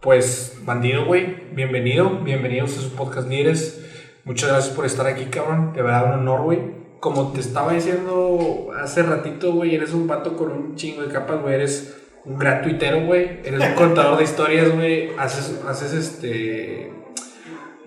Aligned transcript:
Pues, 0.00 0.56
bandido, 0.62 1.06
güey, 1.06 1.48
bienvenido, 1.52 2.20
bienvenidos 2.22 2.78
a 2.78 2.82
su 2.82 2.90
podcast 2.94 3.28
Líderes. 3.28 3.84
Muchas 4.24 4.48
gracias 4.48 4.72
por 4.72 4.86
estar 4.86 5.08
aquí, 5.08 5.24
cabrón. 5.24 5.72
De 5.72 5.82
verdad, 5.82 6.14
un 6.14 6.20
honor, 6.20 6.42
güey. 6.42 6.60
Como 7.00 7.32
te 7.32 7.40
estaba 7.40 7.72
diciendo 7.72 8.68
hace 8.80 9.02
ratito, 9.02 9.52
güey, 9.52 9.74
eres 9.74 9.92
un 9.94 10.06
vato 10.06 10.36
con 10.36 10.52
un 10.52 10.76
chingo 10.76 11.02
de 11.02 11.12
capas, 11.12 11.42
güey. 11.42 11.56
Eres 11.56 11.96
un 12.24 12.38
gran 12.38 12.62
tuitero, 12.62 13.06
güey. 13.06 13.40
Eres 13.44 13.60
un 13.60 13.74
contador 13.74 14.18
de 14.18 14.24
historias, 14.24 14.72
güey. 14.72 15.16
Haces, 15.18 15.60
haces 15.66 15.92
este 15.92 16.92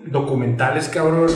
documentales, 0.04 0.90
cabrón. 0.90 1.30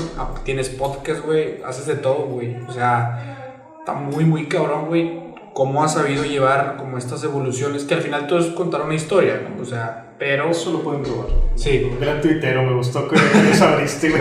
Tienes 0.44 0.68
podcast, 0.68 1.24
güey. 1.24 1.62
Haces 1.64 1.86
de 1.86 1.94
todo, 1.94 2.26
güey. 2.26 2.54
O 2.68 2.72
sea, 2.72 3.72
está 3.78 3.94
muy, 3.94 4.26
muy 4.26 4.46
cabrón, 4.46 4.88
güey. 4.88 5.34
Cómo 5.54 5.82
has 5.82 5.94
sabido 5.94 6.22
llevar 6.24 6.76
como 6.76 6.98
estas 6.98 7.24
evoluciones, 7.24 7.84
que 7.84 7.94
al 7.94 8.02
final 8.02 8.26
todo 8.26 8.40
es 8.40 8.48
contar 8.48 8.82
una 8.82 8.94
historia, 8.94 9.40
¿no? 9.48 9.62
O 9.62 9.64
sea, 9.64 10.05
pero... 10.18 10.50
Eso 10.50 10.72
lo 10.72 10.80
pueden 10.82 11.02
probar. 11.02 11.28
Sí. 11.56 11.88
Un 11.90 12.00
gran 12.00 12.20
tuitero, 12.20 12.62
me 12.62 12.74
gustó 12.74 13.08
que 13.08 13.16
eso 13.50 13.64
abriste, 13.68 14.10
güey. 14.10 14.20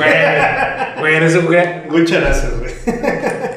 Güey, 0.99 1.15
eres 1.15 1.35
un. 1.35 1.45
Muchas 1.89 2.21
gracias, 2.21 2.59
güey. 2.59 2.71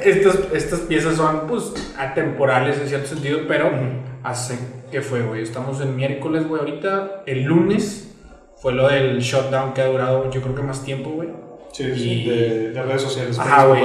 Estas, 0.04 0.38
estas 0.54 0.80
piezas 0.80 1.16
son, 1.16 1.46
pues, 1.48 1.72
atemporales 1.98 2.78
en 2.80 2.88
cierto 2.88 3.08
sentido, 3.08 3.40
pero 3.46 3.66
Ujú. 3.66 3.84
hace 4.22 4.58
que 4.90 5.02
fue, 5.02 5.20
güey. 5.22 5.42
Estamos 5.42 5.80
en 5.80 5.94
miércoles, 5.96 6.46
güey, 6.46 6.60
ahorita. 6.60 7.22
El 7.26 7.42
lunes 7.42 8.14
fue 8.62 8.72
lo 8.72 8.88
del 8.88 9.18
shutdown 9.20 9.74
que 9.74 9.82
ha 9.82 9.86
durado, 9.86 10.30
yo 10.30 10.40
creo 10.40 10.54
que 10.54 10.62
más 10.62 10.82
tiempo, 10.84 11.10
güey. 11.10 11.28
Sí, 11.72 11.84
Y- 11.84 12.28
de, 12.28 12.70
de 12.70 12.82
redes 12.82 13.02
sociales, 13.02 13.38
Ajá, 13.38 13.66
güey. 13.66 13.82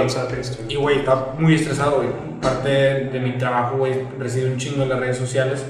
Y, 0.70 0.76
güey, 0.76 1.00
estaba 1.00 1.36
muy 1.38 1.56
estresado, 1.56 1.98
güey. 1.98 2.10
Parte 2.42 2.70
de, 2.70 3.04
de 3.10 3.20
mi 3.20 3.38
trabajo, 3.38 3.78
güey, 3.78 3.94
recibe 4.18 4.50
un 4.52 4.58
chingo 4.58 4.84
en 4.84 4.90
las 4.90 5.00
redes 5.00 5.18
sociales. 5.18 5.66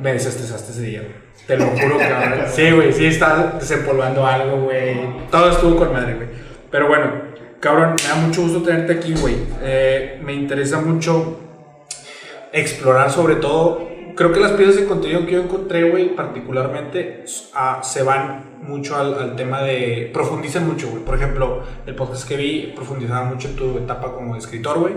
Me 0.00 0.12
desestresaste 0.14 0.72
ese 0.72 0.82
día, 0.82 1.00
güey. 1.00 1.23
Te 1.46 1.56
lo 1.56 1.66
juro, 1.66 1.98
cabrón. 1.98 2.44
Sí, 2.48 2.70
güey, 2.70 2.92
sí, 2.92 3.06
estaba 3.06 3.56
desempolvando 3.58 4.26
algo, 4.26 4.62
güey. 4.62 5.28
Todo 5.30 5.50
estuvo 5.50 5.76
con 5.76 5.92
madre, 5.92 6.14
güey. 6.14 6.28
Pero 6.70 6.88
bueno, 6.88 7.12
cabrón, 7.60 7.94
me 8.02 8.08
da 8.08 8.14
mucho 8.14 8.42
gusto 8.42 8.62
tenerte 8.62 8.94
aquí, 8.94 9.14
güey. 9.14 9.36
Eh, 9.62 10.20
me 10.22 10.32
interesa 10.32 10.80
mucho 10.80 11.38
explorar 12.52 13.10
sobre 13.10 13.36
todo. 13.36 13.88
Creo 14.16 14.32
que 14.32 14.40
las 14.40 14.52
piezas 14.52 14.76
de 14.76 14.86
contenido 14.86 15.26
que 15.26 15.32
yo 15.32 15.42
encontré, 15.42 15.90
güey, 15.90 16.14
particularmente, 16.14 17.24
se 17.26 18.02
van 18.02 18.60
mucho 18.62 18.96
al, 18.96 19.14
al 19.14 19.36
tema 19.36 19.62
de. 19.62 20.10
profundizan 20.14 20.66
mucho, 20.66 20.88
güey. 20.88 21.04
Por 21.04 21.16
ejemplo, 21.16 21.62
el 21.84 21.94
podcast 21.94 22.26
que 22.26 22.36
vi 22.36 22.72
profundizaba 22.74 23.24
mucho 23.24 23.48
en 23.48 23.56
tu 23.56 23.78
etapa 23.78 24.12
como 24.12 24.36
escritor, 24.36 24.78
güey. 24.78 24.94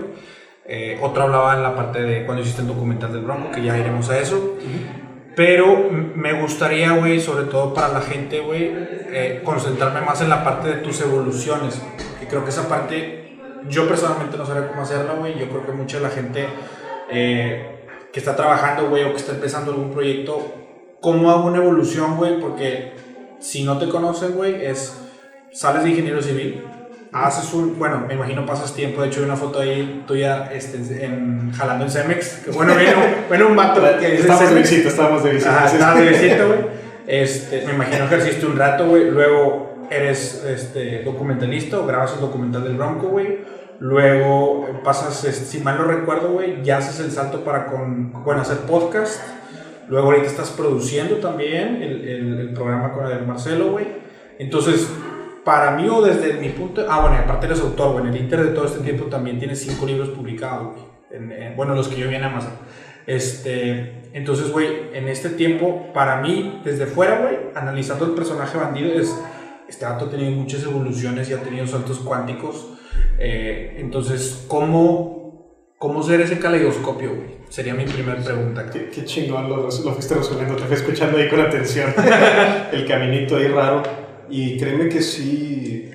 Eh, 0.70 0.98
otro 1.00 1.22
hablaba 1.22 1.54
en 1.56 1.62
la 1.62 1.74
parte 1.74 2.02
de 2.02 2.26
cuando 2.26 2.42
hiciste 2.42 2.60
el 2.62 2.68
documental 2.68 3.12
del 3.12 3.22
Bronco, 3.22 3.50
que 3.50 3.62
ya 3.62 3.76
iremos 3.78 4.08
a 4.10 4.18
eso. 4.18 4.56
Pero 5.38 5.88
me 5.88 6.32
gustaría, 6.32 6.90
güey, 6.94 7.20
sobre 7.20 7.44
todo 7.44 7.72
para 7.72 7.90
la 7.90 8.00
gente, 8.00 8.40
güey, 8.40 8.72
eh, 8.74 9.40
concentrarme 9.44 10.00
más 10.00 10.20
en 10.20 10.30
la 10.30 10.42
parte 10.42 10.66
de 10.66 10.74
tus 10.78 11.00
evoluciones. 11.00 11.80
Que 12.18 12.26
creo 12.26 12.42
que 12.42 12.50
esa 12.50 12.68
parte, 12.68 13.38
yo 13.68 13.86
personalmente 13.86 14.36
no 14.36 14.44
sabría 14.44 14.66
cómo 14.66 14.82
hacerla, 14.82 15.12
güey. 15.12 15.38
Yo 15.38 15.48
creo 15.48 15.64
que 15.64 15.70
mucha 15.70 15.98
de 15.98 16.02
la 16.02 16.10
gente 16.10 16.44
eh, 17.08 17.84
que 18.12 18.18
está 18.18 18.34
trabajando, 18.34 18.88
güey, 18.88 19.04
o 19.04 19.12
que 19.12 19.18
está 19.18 19.30
empezando 19.30 19.70
algún 19.70 19.92
proyecto, 19.92 20.44
¿cómo 21.00 21.30
hago 21.30 21.46
una 21.46 21.58
evolución, 21.58 22.16
güey? 22.16 22.40
Porque 22.40 22.94
si 23.38 23.62
no 23.62 23.78
te 23.78 23.88
conocen, 23.88 24.32
güey, 24.32 24.66
es, 24.66 25.00
sales 25.52 25.84
de 25.84 25.90
ingeniero 25.90 26.20
civil, 26.20 26.64
haces 27.12 27.52
un, 27.54 27.78
bueno, 27.78 28.04
me 28.06 28.14
imagino 28.14 28.44
pasas 28.44 28.74
tiempo, 28.74 29.02
de 29.02 29.08
hecho 29.08 29.20
hay 29.20 29.26
una 29.26 29.36
foto 29.36 29.60
ahí 29.60 30.04
tuya 30.06 30.50
este, 30.52 31.04
en, 31.04 31.52
jalando 31.52 31.84
en 31.84 31.90
Cemex, 31.90 32.44
que 32.44 32.50
bueno, 32.50 32.74
bueno, 32.74 32.98
bueno 33.28 33.46
un 33.50 33.56
vato 33.56 33.80
que 33.98 34.10
dice 34.10 34.22
Estábamos 34.22 34.54
de 34.54 34.60
visita, 34.60 34.88
estábamos 34.88 35.24
de 35.24 35.30
visita. 35.30 35.56
Ajá, 35.56 35.66
estabas 35.66 35.98
de 35.98 36.08
visita, 36.08 36.44
güey. 36.44 36.58
Este, 37.06 37.64
me 37.66 37.72
imagino 37.72 38.08
que 38.08 38.16
ejerciste 38.16 38.46
un 38.46 38.56
rato, 38.58 38.86
güey. 38.86 39.10
Luego 39.10 39.86
eres 39.90 40.44
este, 40.46 41.02
documentalista 41.02 41.78
o 41.78 41.86
grabas 41.86 42.12
el 42.14 42.20
documental 42.20 42.64
del 42.64 42.76
Bronco, 42.76 43.08
güey. 43.08 43.38
Luego 43.80 44.68
pasas, 44.84 45.24
este, 45.24 45.44
si 45.44 45.60
mal 45.60 45.78
no 45.78 45.84
recuerdo, 45.84 46.32
güey, 46.32 46.62
ya 46.62 46.78
haces 46.78 47.00
el 47.00 47.10
salto 47.10 47.44
para 47.44 47.66
con, 47.66 48.12
bueno, 48.24 48.42
hacer 48.42 48.58
podcast. 48.58 49.22
Luego 49.88 50.08
ahorita 50.08 50.26
estás 50.26 50.50
produciendo 50.50 51.16
también 51.16 51.82
el, 51.82 52.06
el, 52.06 52.40
el 52.40 52.52
programa 52.52 52.92
con 52.92 53.06
el 53.06 53.26
Marcelo, 53.26 53.70
güey. 53.70 53.86
Entonces, 54.38 54.86
para 55.48 55.70
mí 55.70 55.88
o 55.88 56.02
desde 56.02 56.34
mi 56.34 56.50
punto... 56.50 56.84
Ah, 56.90 57.00
bueno, 57.00 57.16
aparte 57.16 57.46
eres 57.46 57.60
autor, 57.62 57.92
güey. 57.92 58.04
En 58.06 58.12
el 58.14 58.20
inter 58.20 58.40
de 58.44 58.50
todo 58.50 58.66
este 58.66 58.80
tiempo 58.80 59.06
también 59.06 59.38
tienes 59.38 59.58
cinco 59.60 59.86
libros 59.86 60.10
publicados, 60.10 60.74
güey. 60.74 60.84
En- 61.10 61.32
en- 61.32 61.56
bueno, 61.56 61.74
los 61.74 61.88
que 61.88 61.96
yo 61.96 62.06
vi 62.06 62.16
en 62.16 62.24
Amazon. 62.24 62.52
Este, 63.06 64.02
entonces, 64.12 64.50
güey, 64.52 64.66
en 64.92 65.08
este 65.08 65.30
tiempo, 65.30 65.90
para 65.94 66.20
mí, 66.20 66.60
desde 66.64 66.84
fuera, 66.84 67.20
güey, 67.20 67.38
analizando 67.54 68.04
el 68.04 68.10
personaje 68.10 68.58
bandido, 68.58 68.92
es, 68.92 69.18
este 69.66 69.86
dato 69.86 70.04
ha 70.04 70.10
tenido 70.10 70.30
muchas 70.32 70.62
evoluciones 70.64 71.30
y 71.30 71.32
ha 71.32 71.38
tenido 71.42 71.66
saltos 71.66 71.98
cuánticos. 72.00 72.74
Eh, 73.18 73.76
entonces, 73.78 74.44
¿cómo, 74.48 75.70
¿cómo 75.78 76.02
ser 76.02 76.20
ese 76.20 76.38
caleidoscopio, 76.38 77.14
güey? 77.14 77.38
Sería 77.48 77.72
mi 77.72 77.84
primera 77.86 78.20
pregunta. 78.22 78.68
Qué, 78.70 78.90
qué 78.90 79.06
chingón 79.06 79.48
lo, 79.48 79.56
lo 79.62 79.70
fuiste 79.70 80.14
resolviendo, 80.14 80.56
te 80.56 80.64
fui 80.64 80.74
escuchando 80.76 81.16
ahí 81.16 81.28
con 81.30 81.40
atención. 81.40 81.94
el 82.72 82.86
caminito 82.86 83.36
ahí 83.38 83.48
raro. 83.48 84.07
Y 84.30 84.56
créeme 84.58 84.88
que 84.88 85.00
sí, 85.02 85.90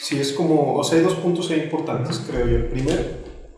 sí 0.00 0.18
es 0.18 0.32
como, 0.32 0.74
o 0.76 0.84
sea, 0.84 0.98
hay 0.98 1.04
dos 1.04 1.14
puntos 1.14 1.50
ahí 1.50 1.60
importantes, 1.60 2.22
creo 2.30 2.46
yo. 2.46 2.56
El 2.56 2.64
primero 2.66 3.02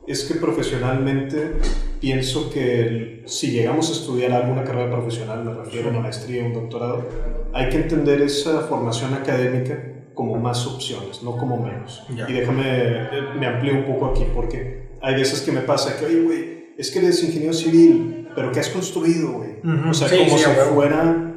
es 0.06 0.24
que 0.24 0.34
profesionalmente 0.34 1.52
pienso 2.00 2.50
que 2.50 2.80
el- 2.80 3.22
si 3.26 3.50
llegamos 3.50 3.88
a 3.90 3.92
estudiar 3.92 4.32
alguna 4.32 4.64
carrera 4.64 4.90
profesional, 4.90 5.44
me 5.44 5.54
refiero 5.54 5.88
a 5.88 5.90
una 5.92 6.00
maestría, 6.00 6.44
un 6.44 6.52
doctorado, 6.54 7.06
hay 7.52 7.68
que 7.68 7.76
entender 7.76 8.22
esa 8.22 8.60
formación 8.62 9.14
académica 9.14 9.86
como 10.14 10.36
más 10.36 10.66
opciones, 10.66 11.22
no 11.22 11.36
como 11.36 11.56
menos. 11.62 12.02
Ya. 12.14 12.28
Y 12.28 12.32
déjame, 12.32 13.08
me 13.38 13.46
amplío 13.46 13.74
un 13.74 13.84
poco 13.84 14.06
aquí, 14.06 14.24
porque 14.34 14.88
hay 15.00 15.14
veces 15.14 15.40
que 15.42 15.52
me 15.52 15.60
pasa 15.60 15.96
que, 15.98 16.06
oye, 16.06 16.20
güey, 16.22 16.60
es 16.76 16.90
que 16.90 16.98
eres 16.98 17.22
ingeniero 17.22 17.52
civil, 17.52 18.28
pero 18.34 18.50
¿qué 18.52 18.60
has 18.60 18.68
construido, 18.68 19.32
güey? 19.32 19.50
Ujú. 19.62 19.90
O 19.90 19.94
sea, 19.94 20.08
Sí, 20.08 20.16
como 20.18 20.38
sí, 20.38 20.44
si 20.44 20.50
fuera 20.72 21.29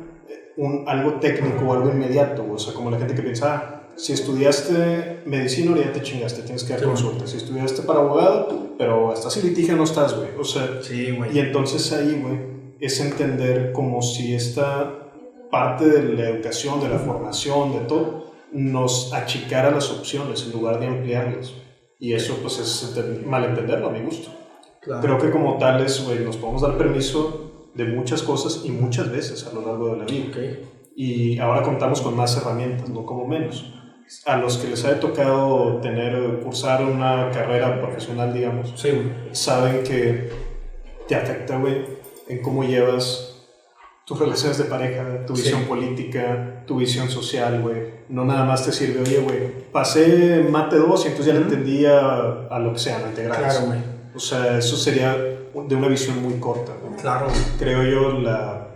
un, 0.58 0.84
algo 0.88 1.14
técnico 1.20 1.66
o 1.66 1.74
algo 1.74 1.90
inmediato, 1.90 2.46
o 2.52 2.58
sea, 2.58 2.74
como 2.74 2.92
la 2.92 2.98
gente 2.98 3.16
que 3.16 3.22
piensa, 3.22 3.56
ah, 3.56 3.80
si 3.96 4.14
estudiaste 4.14 5.22
medicina, 5.26 5.72
ahora 5.72 5.86
ya 5.86 5.94
te 5.94 6.02
chingaste, 6.02 6.42
tienes 6.44 6.64
que 6.64 6.74
dar 6.74 6.80
Sí, 6.82 6.86
consulta. 6.86 7.28
Si 7.28 7.38
estudiaste 7.38 7.84
para 7.84 8.00
abogado, 8.00 8.70
pero 8.78 9.14
estás 9.14 9.36
en 9.38 9.48
litigio, 9.50 9.76
no 9.76 9.84
estás, 9.84 10.16
güey. 10.16 10.30
O 10.40 10.44
sea, 10.44 10.80
Sí, 10.82 11.12
güey. 11.12 11.36
y 11.36 11.40
entonces 11.40 11.92
ahí, 11.94 12.20
güey, 12.22 12.40
es 12.80 13.00
entender 13.00 13.72
como 13.72 14.02
si 14.02 14.34
esta 14.34 14.92
parte 15.52 15.86
de 15.86 16.14
la 16.14 16.30
educación, 16.30 16.82
de 16.82 16.90
la 16.90 16.98
formación, 16.98 17.74
de 17.74 17.80
todo, 17.82 18.32
nos 18.52 19.14
achicara 19.14 19.72
las 19.72 19.90
opciones 19.92 20.44
en 20.46 20.52
lugar 20.52 20.80
de 20.80 20.88
ampliarlas. 20.88 21.54
Y 22.00 22.14
eso, 22.14 22.38
pues, 22.42 22.60
es 22.60 22.96
ente- 22.96 23.24
malentenderlo 23.26 23.88
a 23.88 23.92
mi 23.92 24.02
gusto. 24.02 24.30
Claro. 24.82 25.02
Creo 25.02 25.18
que 25.20 25.30
como 25.32 25.58
tales, 25.58 26.04
güey, 26.06 26.20
nos 26.20 26.36
podemos 26.38 26.62
dar 26.64 26.78
permiso 26.78 27.43
de 27.74 27.86
muchas 27.86 28.22
cosas 28.22 28.62
y 28.66 28.72
muchas 28.72 29.12
veces 29.12 29.46
a 29.48 29.54
lo 29.54 29.66
largo 29.66 29.90
de 29.90 29.98
la 29.98 30.06
vida. 30.06 30.26
Ok. 30.30 30.38
Y 30.96 31.40
ahora 31.40 31.64
contamos 31.64 32.02
con 32.02 32.16
más 32.16 32.38
herramientas, 32.38 32.90
no 32.90 33.06
como 33.06 33.28
menos. 33.28 33.74
A 34.26 34.38
los 34.38 34.58
que 34.58 34.68
les 34.68 34.84
haya 34.86 35.00
tocado 35.00 35.78
tener, 35.82 36.40
cursar 36.44 36.84
una 36.84 37.32
carrera 37.32 37.82
profesional, 37.82 38.34
digamos, 38.34 38.74
Sí, 38.76 38.90
saben 39.32 39.84
que 39.84 40.30
te 41.08 41.16
afecta, 41.16 41.58
güey, 41.58 41.86
en 42.28 42.42
cómo 42.42 42.64
llevas 42.64 43.30
tus 44.06 44.20
relaciones 44.20 44.58
de 44.58 44.66
pareja, 44.66 45.26
tu 45.26 45.36
Sí. 45.36 45.44
visión 45.44 45.64
política, 45.64 46.64
tu 46.68 46.78
visión 46.78 47.10
social, 47.10 47.62
güey. 47.62 48.04
No 48.10 48.26
nada 48.26 48.44
más 48.46 48.66
te 48.66 48.72
sirve, 48.72 49.02
oye, 49.02 49.20
güey, 49.20 49.70
pasé 49.72 50.46
mate 50.50 50.76
2 50.76 51.06
y 51.06 51.08
entonces 51.08 51.34
ya 51.34 51.40
le 51.40 51.46
entendía 51.46 52.00
a 52.52 52.60
lo 52.60 52.74
que 52.74 52.80
sea, 52.80 53.00
no 53.00 53.08
integrales. 53.08 53.48
Claro, 53.54 53.68
güey. 53.68 53.80
O 54.14 54.20
sea, 54.20 54.58
eso 54.60 54.76
sería 54.78 55.16
de 55.16 55.76
una 55.76 55.88
visión 55.88 56.22
muy 56.22 56.34
corta. 56.40 56.74
Claro. 57.04 57.28
Creo 57.60 57.84
yo 57.84 58.20
la, 58.20 58.70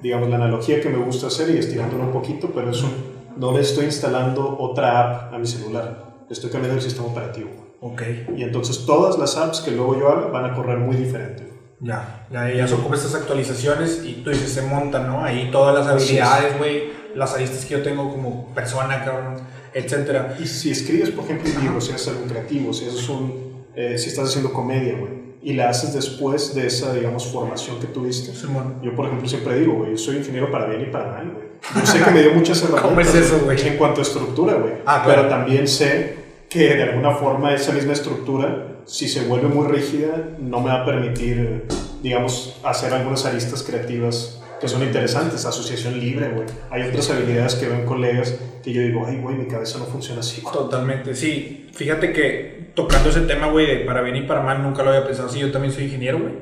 digamos, 0.00 0.28
la 0.28 0.36
analogía 0.36 0.82
que 0.82 0.90
me 0.90 0.98
gusta 1.02 1.28
hacer 1.28 1.48
y 1.48 1.56
estirándolo 1.56 2.04
un 2.04 2.12
poquito, 2.12 2.50
pero 2.54 2.70
es 2.70 2.82
un, 2.82 2.92
no 3.38 3.52
le 3.52 3.60
estoy 3.62 3.86
instalando 3.86 4.58
otra 4.58 5.00
app 5.00 5.32
a 5.32 5.38
mi 5.38 5.46
celular, 5.46 6.24
le 6.28 6.30
estoy 6.30 6.50
cambiando 6.50 6.76
el 6.76 6.82
sistema 6.82 7.08
operativo. 7.08 7.48
Ok. 7.80 8.02
Y 8.36 8.42
entonces 8.42 8.84
todas 8.84 9.18
las 9.18 9.34
apps 9.38 9.62
que 9.62 9.70
luego 9.70 9.98
yo 9.98 10.10
haga 10.10 10.26
van 10.26 10.44
a 10.44 10.54
correr 10.54 10.76
muy 10.76 10.94
diferente. 10.94 11.50
Ya, 11.80 12.26
ya, 12.30 12.52
ya 12.52 12.68
son 12.68 12.82
como 12.82 12.94
estas 12.94 13.14
actualizaciones 13.14 14.02
y 14.04 14.20
tú 14.22 14.28
dices, 14.28 14.52
se 14.52 14.60
montan, 14.60 15.06
¿no? 15.06 15.24
Ahí 15.24 15.48
todas 15.50 15.74
las 15.74 15.86
habilidades, 15.86 16.58
güey, 16.58 16.90
las 17.14 17.32
aristas 17.32 17.64
que 17.64 17.72
yo 17.72 17.82
tengo 17.82 18.10
como 18.10 18.54
persona, 18.54 19.02
cabrón, 19.02 19.36
etcétera. 19.72 20.36
Y 20.38 20.46
si 20.46 20.70
escribes, 20.70 21.08
por 21.08 21.24
ejemplo, 21.24 21.50
un 21.56 21.62
libro, 21.62 21.80
si 21.80 21.92
haces 21.92 22.08
algo 22.08 22.26
creativo, 22.26 22.74
si, 22.74 22.84
haces 22.84 23.08
un, 23.08 23.64
eh, 23.74 23.96
si 23.96 24.10
estás 24.10 24.28
haciendo 24.28 24.52
comedia, 24.52 24.98
güey, 24.98 25.19
y 25.42 25.54
la 25.54 25.70
haces 25.70 25.94
después 25.94 26.54
de 26.54 26.66
esa, 26.66 26.92
digamos, 26.92 27.26
formación 27.26 27.78
que 27.80 27.86
tuviste. 27.86 28.34
Simón. 28.34 28.76
Yo, 28.82 28.94
por 28.94 29.06
ejemplo, 29.06 29.28
siempre 29.28 29.58
digo, 29.58 29.74
güey, 29.74 29.92
yo 29.92 29.98
soy 29.98 30.18
ingeniero 30.18 30.50
para 30.50 30.66
bien 30.66 30.82
y 30.82 30.86
para 30.86 31.12
mal, 31.12 31.32
güey. 31.32 31.50
Yo 31.74 31.86
sé 31.86 32.02
que 32.02 32.10
me 32.10 32.22
dio 32.22 32.32
muchas 32.32 32.58
herramientas. 32.62 32.88
¿Cómo 32.88 33.00
es 33.00 33.14
eso? 33.14 33.50
En 33.50 33.76
cuanto 33.76 34.00
a 34.00 34.02
estructura, 34.02 34.54
güey. 34.54 34.74
Ah, 34.86 35.02
claro. 35.04 35.22
Pero 35.22 35.28
también 35.28 35.68
sé 35.68 36.16
que 36.48 36.74
de 36.74 36.82
alguna 36.82 37.12
forma 37.12 37.54
esa 37.54 37.72
misma 37.72 37.92
estructura, 37.92 38.80
si 38.84 39.08
se 39.08 39.22
vuelve 39.26 39.48
muy 39.48 39.66
rígida, 39.68 40.30
no 40.38 40.60
me 40.60 40.68
va 40.68 40.82
a 40.82 40.84
permitir, 40.84 41.66
digamos, 42.02 42.58
hacer 42.64 42.92
algunas 42.92 43.24
aristas 43.24 43.62
creativas 43.62 44.39
que 44.60 44.68
son 44.68 44.82
interesantes, 44.82 45.44
asociación 45.46 45.98
libre, 45.98 46.28
güey. 46.28 46.46
Hay 46.70 46.82
otras 46.82 47.10
habilidades 47.10 47.54
que 47.54 47.66
ven 47.66 47.86
colegas 47.86 48.38
que 48.62 48.72
yo 48.72 48.82
digo, 48.82 49.06
ay, 49.06 49.16
güey, 49.16 49.36
mi 49.36 49.46
cabeza 49.46 49.78
no 49.78 49.86
funciona 49.86 50.20
así. 50.20 50.42
Totalmente, 50.42 51.14
sí. 51.14 51.70
Fíjate 51.72 52.12
que 52.12 52.70
tocando 52.74 53.08
ese 53.08 53.22
tema, 53.22 53.46
güey, 53.46 53.66
de 53.66 53.76
para 53.84 54.02
bien 54.02 54.16
y 54.16 54.22
para 54.22 54.42
mal, 54.42 54.62
nunca 54.62 54.82
lo 54.82 54.90
había 54.90 55.06
pensado. 55.06 55.28
Sí, 55.28 55.40
yo 55.40 55.50
también 55.50 55.72
soy 55.72 55.84
ingeniero, 55.84 56.18
güey. 56.18 56.34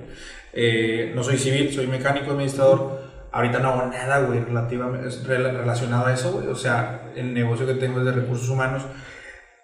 Eh, 0.52 1.12
no 1.14 1.22
soy 1.22 1.38
civil, 1.38 1.72
soy 1.72 1.86
mecánico, 1.86 2.32
administrador. 2.32 3.06
Ahorita 3.30 3.60
no 3.60 3.68
hago 3.68 3.86
nada, 3.86 4.20
güey, 4.20 4.40
relacionado 4.40 6.06
a 6.06 6.12
eso, 6.12 6.32
güey. 6.32 6.48
O 6.48 6.56
sea, 6.56 7.12
el 7.14 7.32
negocio 7.34 7.66
que 7.66 7.74
tengo 7.74 8.00
es 8.00 8.04
de 8.04 8.12
recursos 8.12 8.48
humanos. 8.48 8.82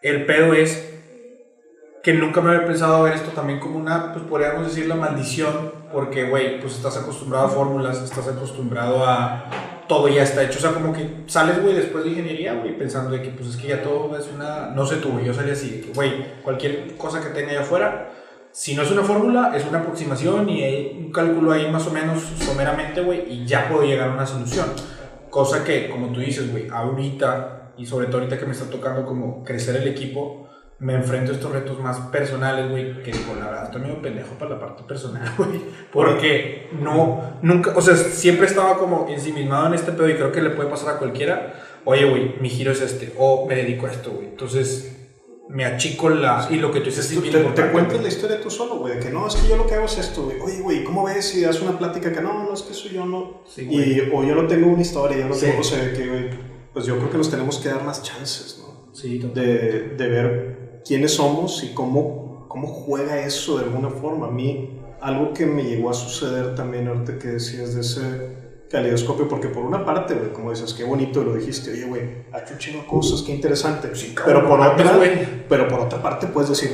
El 0.00 0.26
pedo 0.26 0.54
es 0.54 0.92
que 2.04 2.12
nunca 2.12 2.42
me 2.42 2.50
había 2.54 2.66
pensado 2.66 3.02
ver 3.02 3.14
esto 3.14 3.30
también 3.30 3.58
como 3.58 3.78
una, 3.78 4.12
pues 4.12 4.26
podríamos 4.26 4.66
decir, 4.66 4.86
la 4.86 4.94
maldición, 4.94 5.72
porque, 5.94 6.24
güey, 6.24 6.60
pues 6.60 6.74
estás 6.74 6.96
acostumbrado 6.98 7.46
a 7.46 7.48
fórmulas, 7.48 8.02
estás 8.02 8.28
acostumbrado 8.28 9.06
a 9.06 9.48
todo 9.88 10.08
ya 10.08 10.22
está 10.22 10.42
hecho, 10.42 10.58
o 10.58 10.62
sea, 10.62 10.72
como 10.72 10.92
que 10.92 11.24
sales, 11.26 11.62
güey, 11.62 11.74
después 11.74 12.04
de 12.04 12.10
ingeniería, 12.10 12.54
güey, 12.54 12.76
pensando 12.76 13.10
de 13.10 13.22
que, 13.22 13.30
pues 13.30 13.50
es 13.50 13.56
que 13.56 13.68
ya 13.68 13.82
todo 13.82 14.16
es 14.16 14.28
una, 14.34 14.70
no 14.70 14.86
sé 14.86 14.96
tú, 14.96 15.20
yo 15.20 15.32
salí 15.34 15.50
así, 15.50 15.90
güey, 15.94 16.40
cualquier 16.42 16.96
cosa 16.96 17.20
que 17.20 17.28
tenga 17.28 17.50
allá 17.50 17.60
afuera, 17.60 18.10
si 18.50 18.74
no 18.74 18.82
es 18.82 18.90
una 18.90 19.02
fórmula, 19.02 19.52
es 19.54 19.66
una 19.66 19.80
aproximación 19.80 20.48
y 20.48 20.62
hay 20.62 20.96
un 21.04 21.12
cálculo 21.12 21.52
ahí 21.52 21.70
más 21.70 21.86
o 21.86 21.90
menos 21.90 22.22
someramente, 22.38 23.00
güey, 23.00 23.30
y 23.30 23.44
ya 23.44 23.68
puedo 23.68 23.82
llegar 23.82 24.10
a 24.10 24.12
una 24.12 24.26
solución. 24.26 24.66
Cosa 25.28 25.64
que, 25.64 25.90
como 25.90 26.12
tú 26.12 26.20
dices, 26.20 26.52
güey, 26.52 26.68
ahorita, 26.70 27.72
y 27.76 27.84
sobre 27.84 28.06
todo 28.06 28.18
ahorita 28.18 28.38
que 28.38 28.46
me 28.46 28.52
está 28.52 28.70
tocando 28.70 29.04
como 29.04 29.42
crecer 29.42 29.74
el 29.74 29.88
equipo, 29.88 30.43
me 30.80 30.94
enfrento 30.94 31.32
a 31.32 31.34
estos 31.34 31.52
retos 31.52 31.78
más 31.80 31.98
personales, 32.10 32.70
güey, 32.70 33.02
que 33.02 33.12
con 33.12 33.38
la 33.38 33.46
verdad 33.46 33.64
estoy 33.64 33.82
medio 33.82 34.02
pendejo 34.02 34.34
para 34.38 34.52
la 34.52 34.60
parte 34.60 34.82
personal, 34.82 35.32
güey. 35.38 35.60
Porque 35.92 36.68
no, 36.80 37.38
nunca, 37.42 37.72
o 37.76 37.80
sea, 37.80 37.96
siempre 37.96 38.46
estaba 38.46 38.76
como 38.78 39.06
ensimismado 39.08 39.68
en 39.68 39.74
este 39.74 39.92
pedo 39.92 40.08
y 40.08 40.14
creo 40.14 40.32
que 40.32 40.42
le 40.42 40.50
puede 40.50 40.68
pasar 40.68 40.96
a 40.96 40.98
cualquiera. 40.98 41.54
Oye, 41.84 42.08
güey, 42.08 42.34
mi 42.40 42.48
giro 42.48 42.72
es 42.72 42.80
este, 42.80 43.14
o 43.18 43.46
me 43.46 43.56
dedico 43.56 43.86
a 43.86 43.92
esto, 43.92 44.10
güey. 44.10 44.26
Entonces, 44.28 44.94
me 45.48 45.64
achico 45.64 46.08
la. 46.08 46.48
Y 46.50 46.56
lo 46.56 46.72
que 46.72 46.80
tú 46.80 46.86
dices 46.86 47.10
es 47.10 47.22
te, 47.22 47.38
te 47.38 47.70
cuentas 47.70 48.02
la 48.02 48.08
historia 48.08 48.40
tú 48.40 48.50
solo, 48.50 48.78
güey. 48.78 48.98
Que 48.98 49.10
no, 49.10 49.26
es 49.28 49.36
que 49.36 49.48
yo 49.48 49.56
lo 49.56 49.66
que 49.66 49.74
hago 49.74 49.86
es 49.86 49.98
esto, 49.98 50.24
güey. 50.24 50.40
Oye, 50.40 50.60
güey, 50.60 50.84
¿cómo 50.84 51.04
ves 51.04 51.26
si 51.26 51.42
das 51.42 51.60
una 51.60 51.78
plática 51.78 52.12
que 52.12 52.20
no, 52.20 52.44
no, 52.44 52.52
es 52.52 52.62
que 52.62 52.72
eso 52.72 52.88
yo 52.88 53.04
no. 53.04 53.42
Sí, 53.46 53.68
y, 53.70 54.10
o 54.12 54.24
yo 54.24 54.34
no 54.34 54.46
tengo 54.46 54.68
una 54.68 54.82
historia, 54.82 55.18
yo 55.18 55.28
no 55.28 55.36
tengo, 55.36 55.60
o 55.60 55.64
sea, 55.64 55.92
que, 55.92 56.08
güey, 56.08 56.30
pues 56.72 56.86
yo 56.86 56.96
creo 56.96 57.10
que 57.10 57.18
nos 57.18 57.30
tenemos 57.30 57.58
que 57.58 57.68
dar 57.68 57.84
más 57.84 58.02
chances, 58.02 58.58
¿no? 58.60 58.92
Sí, 58.92 59.18
de, 59.18 59.94
de 59.96 60.08
ver 60.08 60.63
quiénes 60.84 61.14
somos 61.14 61.62
y 61.64 61.74
cómo, 61.74 62.46
cómo 62.48 62.66
juega 62.66 63.24
eso 63.24 63.58
de 63.58 63.64
alguna 63.64 63.90
forma. 63.90 64.26
A 64.26 64.30
mí, 64.30 64.80
algo 65.00 65.32
que 65.32 65.46
me 65.46 65.64
llegó 65.64 65.90
a 65.90 65.94
suceder 65.94 66.54
también 66.54 66.88
ahorita 66.88 67.18
que 67.18 67.28
decías 67.28 67.74
de 67.74 67.80
ese 67.82 68.44
caleidoscopio, 68.70 69.28
porque 69.28 69.48
por 69.48 69.64
una 69.64 69.84
parte, 69.84 70.14
güey, 70.14 70.32
como 70.32 70.50
dices, 70.50 70.74
qué 70.74 70.82
bonito 70.82 71.22
lo 71.22 71.34
dijiste, 71.34 71.70
oye, 71.70 71.84
güey, 71.84 72.02
ha 72.32 72.40
hecho 72.40 72.54
chingo 72.58 72.86
cosas, 72.86 73.22
qué 73.22 73.32
interesante, 73.32 73.88
pero, 74.24 74.48
por 74.48 74.60
otra, 74.60 74.98
pero 75.48 75.68
por 75.68 75.80
otra 75.80 76.02
parte 76.02 76.26
puedes 76.26 76.50
decir, 76.50 76.70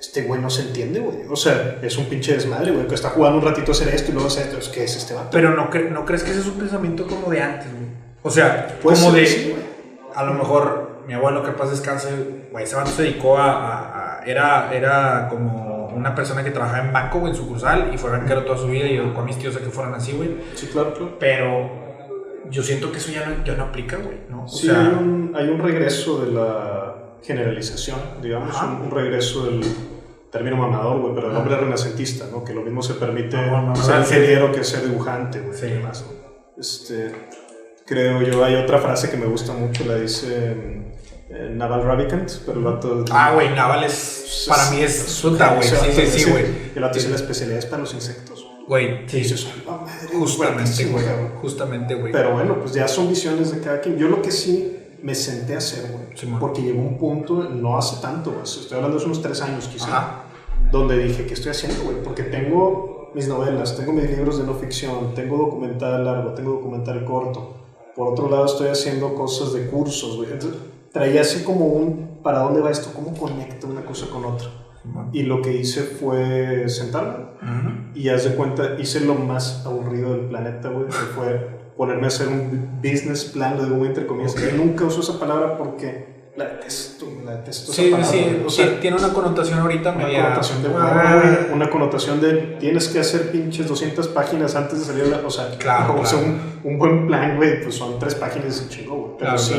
este 0.00 0.22
güey 0.22 0.40
no 0.40 0.50
se 0.50 0.62
entiende, 0.62 0.98
güey, 0.98 1.18
o 1.30 1.36
sea, 1.36 1.78
es 1.80 1.96
un 1.96 2.06
pinche 2.06 2.34
desmadre, 2.34 2.72
güey, 2.72 2.88
que 2.88 2.94
está 2.94 3.10
jugando 3.10 3.38
un 3.38 3.44
ratito 3.44 3.70
a 3.70 3.74
hacer 3.74 3.88
esto 3.94 4.10
y 4.10 4.14
luego 4.14 4.26
hacer 4.26 4.48
esto, 4.48 4.72
¿qué 4.72 4.82
es 4.82 4.96
este 4.96 5.14
vato? 5.14 5.28
Pero 5.30 5.54
no, 5.54 5.68
no 5.90 6.04
crees 6.04 6.24
que 6.24 6.30
ese 6.30 6.40
es 6.40 6.46
un 6.46 6.54
pensamiento 6.54 7.06
como 7.06 7.30
de 7.30 7.40
antes, 7.40 7.70
güey, 7.72 7.88
o 8.22 8.30
sea, 8.30 8.78
como 8.82 9.12
de, 9.12 9.54
a 10.14 10.24
lo 10.24 10.34
mejor 10.34 10.87
mi 11.08 11.14
abuelo, 11.14 11.42
que 11.42 11.52
paz 11.52 11.70
descanse, 11.70 12.10
güey, 12.52 12.64
ese 12.64 12.76
vato 12.76 12.90
se 12.90 13.02
dedicó 13.04 13.38
a, 13.38 14.20
era, 14.26 14.70
era 14.74 15.26
como 15.30 15.86
una 15.88 16.14
persona 16.14 16.44
que 16.44 16.50
trabajaba 16.50 16.84
en 16.84 16.92
banco, 16.92 17.20
güey, 17.20 17.32
en 17.32 17.36
sucursal, 17.38 17.90
y 17.94 17.96
fue 17.96 18.10
banquero 18.10 18.44
toda 18.44 18.58
su 18.58 18.66
vida 18.66 18.86
y 18.86 18.98
educó 18.98 19.22
a 19.22 19.24
mis 19.24 19.38
tíos 19.38 19.56
a 19.56 19.60
que 19.60 19.70
fueran 19.70 19.94
así, 19.94 20.12
güey. 20.12 20.36
Sí, 20.54 20.66
claro, 20.66 20.92
claro. 20.92 21.16
Pero 21.18 21.70
yo 22.50 22.62
siento 22.62 22.92
que 22.92 22.98
eso 22.98 23.10
ya 23.10 23.26
no, 23.26 23.42
ya 23.42 23.54
no 23.54 23.64
aplica, 23.64 23.96
güey, 23.96 24.18
¿no? 24.28 24.44
O 24.44 24.48
sí, 24.48 24.66
sea, 24.66 24.80
hay, 24.80 24.86
un, 24.88 25.32
hay 25.34 25.48
un 25.48 25.60
regreso 25.60 26.26
de 26.26 26.32
la 26.32 26.94
generalización, 27.22 27.98
digamos, 28.20 28.54
un, 28.62 28.90
regreso 28.90 29.46
del 29.46 29.64
término 30.30 30.58
mamador, 30.58 31.00
güey, 31.00 31.14
pero 31.14 31.30
el 31.30 31.36
hombre 31.38 31.56
renacentista, 31.56 32.26
¿no? 32.30 32.44
Que 32.44 32.52
lo 32.52 32.60
mismo 32.60 32.82
se 32.82 32.92
permite 32.94 33.38
ah, 33.38 33.72
ser 33.74 34.00
ingeniero 34.00 34.52
que 34.52 34.62
ser 34.62 34.82
dibujante, 34.82 35.40
güey. 35.40 35.56
Sí. 35.56 35.68
Más, 35.82 36.04
este, 36.58 37.14
creo 37.88 38.22
yo, 38.22 38.44
hay 38.44 38.54
otra 38.56 38.78
frase 38.78 39.10
que 39.10 39.16
me 39.16 39.26
gusta 39.26 39.52
mucho, 39.54 39.84
la 39.84 39.96
dice 39.96 40.54
eh, 41.30 41.50
Naval 41.54 41.84
Ravikant, 41.84 42.30
pero 42.44 42.58
el 42.58 42.64
vato... 42.64 43.04
Ah, 43.10 43.32
güey, 43.34 43.48
Naval 43.50 43.84
es... 43.84 44.46
Para 44.48 44.70
mí 44.70 44.82
es 44.82 45.02
suta, 45.02 45.54
güey. 45.54 45.66
Sí, 45.66 45.76
sí, 45.94 46.06
sí, 46.06 46.30
güey. 46.30 46.44
El 46.74 46.82
vato 46.82 46.94
dice 46.94 47.08
la 47.08 47.16
especialidad 47.16 47.58
es 47.58 47.66
para 47.66 47.80
los 47.82 47.94
insectos. 47.94 48.46
Güey, 48.66 49.08
sí. 49.08 49.24
justamente, 50.12 50.84
güey. 50.84 51.04
Justamente, 51.40 51.94
güey. 51.94 52.12
Pero 52.12 52.34
bueno, 52.34 52.60
pues 52.60 52.74
ya 52.74 52.86
son 52.86 53.08
visiones 53.08 53.50
de 53.50 53.60
cada 53.60 53.80
quien. 53.80 53.96
Yo 53.96 54.08
lo 54.08 54.20
que 54.20 54.30
sí 54.30 54.76
me 55.02 55.14
senté 55.14 55.54
a 55.54 55.58
hacer, 55.58 55.90
güey. 55.90 56.38
porque 56.38 56.60
llegó 56.60 56.80
un 56.80 56.98
punto, 56.98 57.44
no 57.44 57.78
hace 57.78 58.02
tanto, 58.02 58.32
güey. 58.32 58.42
Estoy 58.42 58.76
hablando 58.76 58.98
de 58.98 59.04
unos 59.06 59.22
tres 59.22 59.40
años 59.40 59.68
quizá. 59.68 60.24
Donde 60.70 60.98
dije, 60.98 61.24
¿qué 61.24 61.32
estoy 61.32 61.52
haciendo, 61.52 61.82
güey? 61.84 62.02
Porque 62.02 62.24
tengo 62.24 63.10
mis 63.14 63.26
novelas, 63.26 63.74
tengo 63.74 63.92
mis 63.92 64.10
libros 64.10 64.38
de 64.38 64.44
no 64.44 64.54
ficción, 64.54 65.14
tengo 65.14 65.38
documental 65.38 66.04
largo, 66.04 66.34
tengo 66.34 66.52
documental 66.52 67.04
corto. 67.06 67.57
Por 67.98 68.12
otro 68.12 68.30
lado, 68.30 68.46
estoy 68.46 68.68
haciendo 68.68 69.12
cosas 69.16 69.52
de 69.54 69.66
cursos, 69.66 70.16
güey. 70.16 70.30
Entonces, 70.30 70.60
traía 70.92 71.20
así 71.20 71.42
como 71.42 71.66
un, 71.66 72.20
¿para 72.22 72.38
dónde 72.38 72.60
va 72.60 72.70
esto? 72.70 72.90
¿Cómo 72.94 73.12
conecta 73.12 73.66
una 73.66 73.84
cosa 73.84 74.06
con 74.08 74.24
otra? 74.24 74.48
Y 75.12 75.24
lo 75.24 75.42
que 75.42 75.56
hice 75.56 75.82
fue 75.82 76.68
sentarme 76.68 77.26
y 77.96 78.08
haz 78.08 78.22
de 78.22 78.36
cuenta, 78.36 78.76
hice 78.78 79.00
lo 79.00 79.16
más 79.16 79.66
aburrido 79.66 80.12
del 80.12 80.26
planeta, 80.28 80.68
güey, 80.68 80.86
que 80.86 80.92
fue 80.92 81.72
ponerme 81.76 82.04
a 82.04 82.06
hacer 82.06 82.28
un 82.28 82.78
business 82.80 83.24
plan, 83.24 83.56
lo 83.56 83.64
digo 83.64 83.84
entre 83.84 84.06
comillas. 84.06 84.36
Nunca 84.56 84.84
uso 84.84 85.00
esa 85.00 85.18
palabra 85.18 85.58
porque 85.58 86.17
la 86.38 86.44
detesto, 86.46 87.06
la 87.24 87.36
detesto 87.36 87.72
sí, 87.72 87.92
Sí, 88.04 88.42
o 88.46 88.48
sea, 88.48 88.80
tiene 88.80 88.96
una 88.96 89.12
connotación 89.12 89.58
ahorita 89.58 89.92
una 89.92 90.06
Connotación 90.06 90.62
de, 90.62 90.68
ah. 90.74 91.46
una 91.52 91.68
connotación 91.68 92.20
de 92.20 92.32
tienes 92.58 92.88
que 92.88 93.00
hacer 93.00 93.30
pinches 93.30 93.68
200 93.68 94.08
páginas 94.08 94.56
antes 94.56 94.78
de 94.78 94.84
salir 94.86 95.12
a 95.12 95.18
la... 95.18 95.26
O 95.26 95.30
sea, 95.30 95.50
claro, 95.58 96.00
o 96.00 96.06
sea 96.06 96.18
un, 96.18 96.40
un, 96.64 96.78
buen 96.78 97.06
plan, 97.06 97.36
güey, 97.36 97.62
pues 97.62 97.74
son 97.74 97.98
tres 97.98 98.14
páginas 98.14 98.64
y 98.64 98.68
chingo, 98.70 98.96
güey. 98.96 99.10
Pero 99.18 99.36
sí 99.36 99.54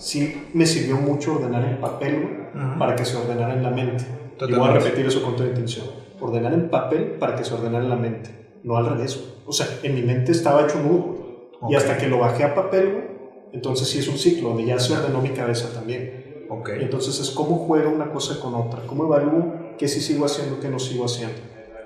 sí 0.00 0.48
me 0.54 0.66
sirvió 0.66 0.96
mucho 0.96 1.36
ordenar 1.36 1.64
en 1.64 1.76
papel 1.76 2.48
para 2.78 2.96
que 2.96 3.04
se 3.04 3.16
ordenara 3.16 3.54
en 3.54 3.62
la 3.62 3.70
mente. 3.70 4.04
Y 4.48 4.54
voy 4.54 4.68
a 4.68 4.72
repetir 4.72 5.06
eso 5.06 5.22
con 5.22 5.36
toda 5.36 5.48
intención. 5.48 5.86
Ordenar 6.20 6.52
en 6.54 6.70
papel 6.70 7.16
para 7.18 7.36
que 7.36 7.44
se 7.44 7.54
ordenara 7.54 7.84
en 7.84 7.90
la 7.90 7.96
mente, 7.96 8.30
no 8.64 8.76
al 8.76 8.86
revés. 8.86 9.22
O 9.46 9.52
sea, 9.52 9.66
en 9.82 9.94
mi 9.94 10.02
mente 10.02 10.32
estaba 10.32 10.62
hecho 10.62 10.80
nudo. 10.80 11.50
Y 11.68 11.74
hasta 11.74 11.98
que 11.98 12.08
lo 12.08 12.18
bajé 12.18 12.44
a 12.44 12.54
papel, 12.54 13.09
entonces 13.52 13.88
sí 13.88 13.98
es 13.98 14.08
un 14.08 14.18
ciclo 14.18 14.50
donde 14.50 14.66
ya 14.66 14.78
se 14.78 14.92
ordenó 14.92 15.20
mi 15.20 15.30
cabeza 15.30 15.72
también. 15.72 16.46
Okay. 16.48 16.82
Entonces 16.82 17.20
es 17.20 17.30
cómo 17.30 17.56
juega 17.56 17.88
una 17.88 18.10
cosa 18.10 18.40
con 18.40 18.54
otra, 18.54 18.80
cómo 18.86 19.04
evalúo 19.04 19.54
qué 19.78 19.86
sí 19.86 20.00
sigo 20.00 20.24
haciendo, 20.24 20.58
qué 20.58 20.68
no 20.68 20.78
sigo 20.78 21.04
haciendo. 21.04 21.36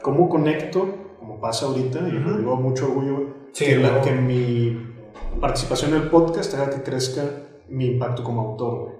Cómo 0.02 0.28
conecto, 0.28 1.16
como 1.18 1.40
pasa 1.40 1.66
ahorita, 1.66 2.00
y 2.08 2.12
me 2.12 2.38
digo 2.38 2.56
mucho 2.56 2.86
orgullo, 2.86 3.34
que, 3.54 3.76
la, 3.76 4.00
que 4.00 4.12
mi 4.12 4.94
participación 5.40 5.94
en 5.94 6.02
el 6.02 6.08
podcast 6.08 6.54
haga 6.54 6.70
que 6.70 6.82
crezca 6.82 7.22
mi 7.68 7.86
impacto 7.86 8.24
como 8.24 8.40
autor, 8.40 8.96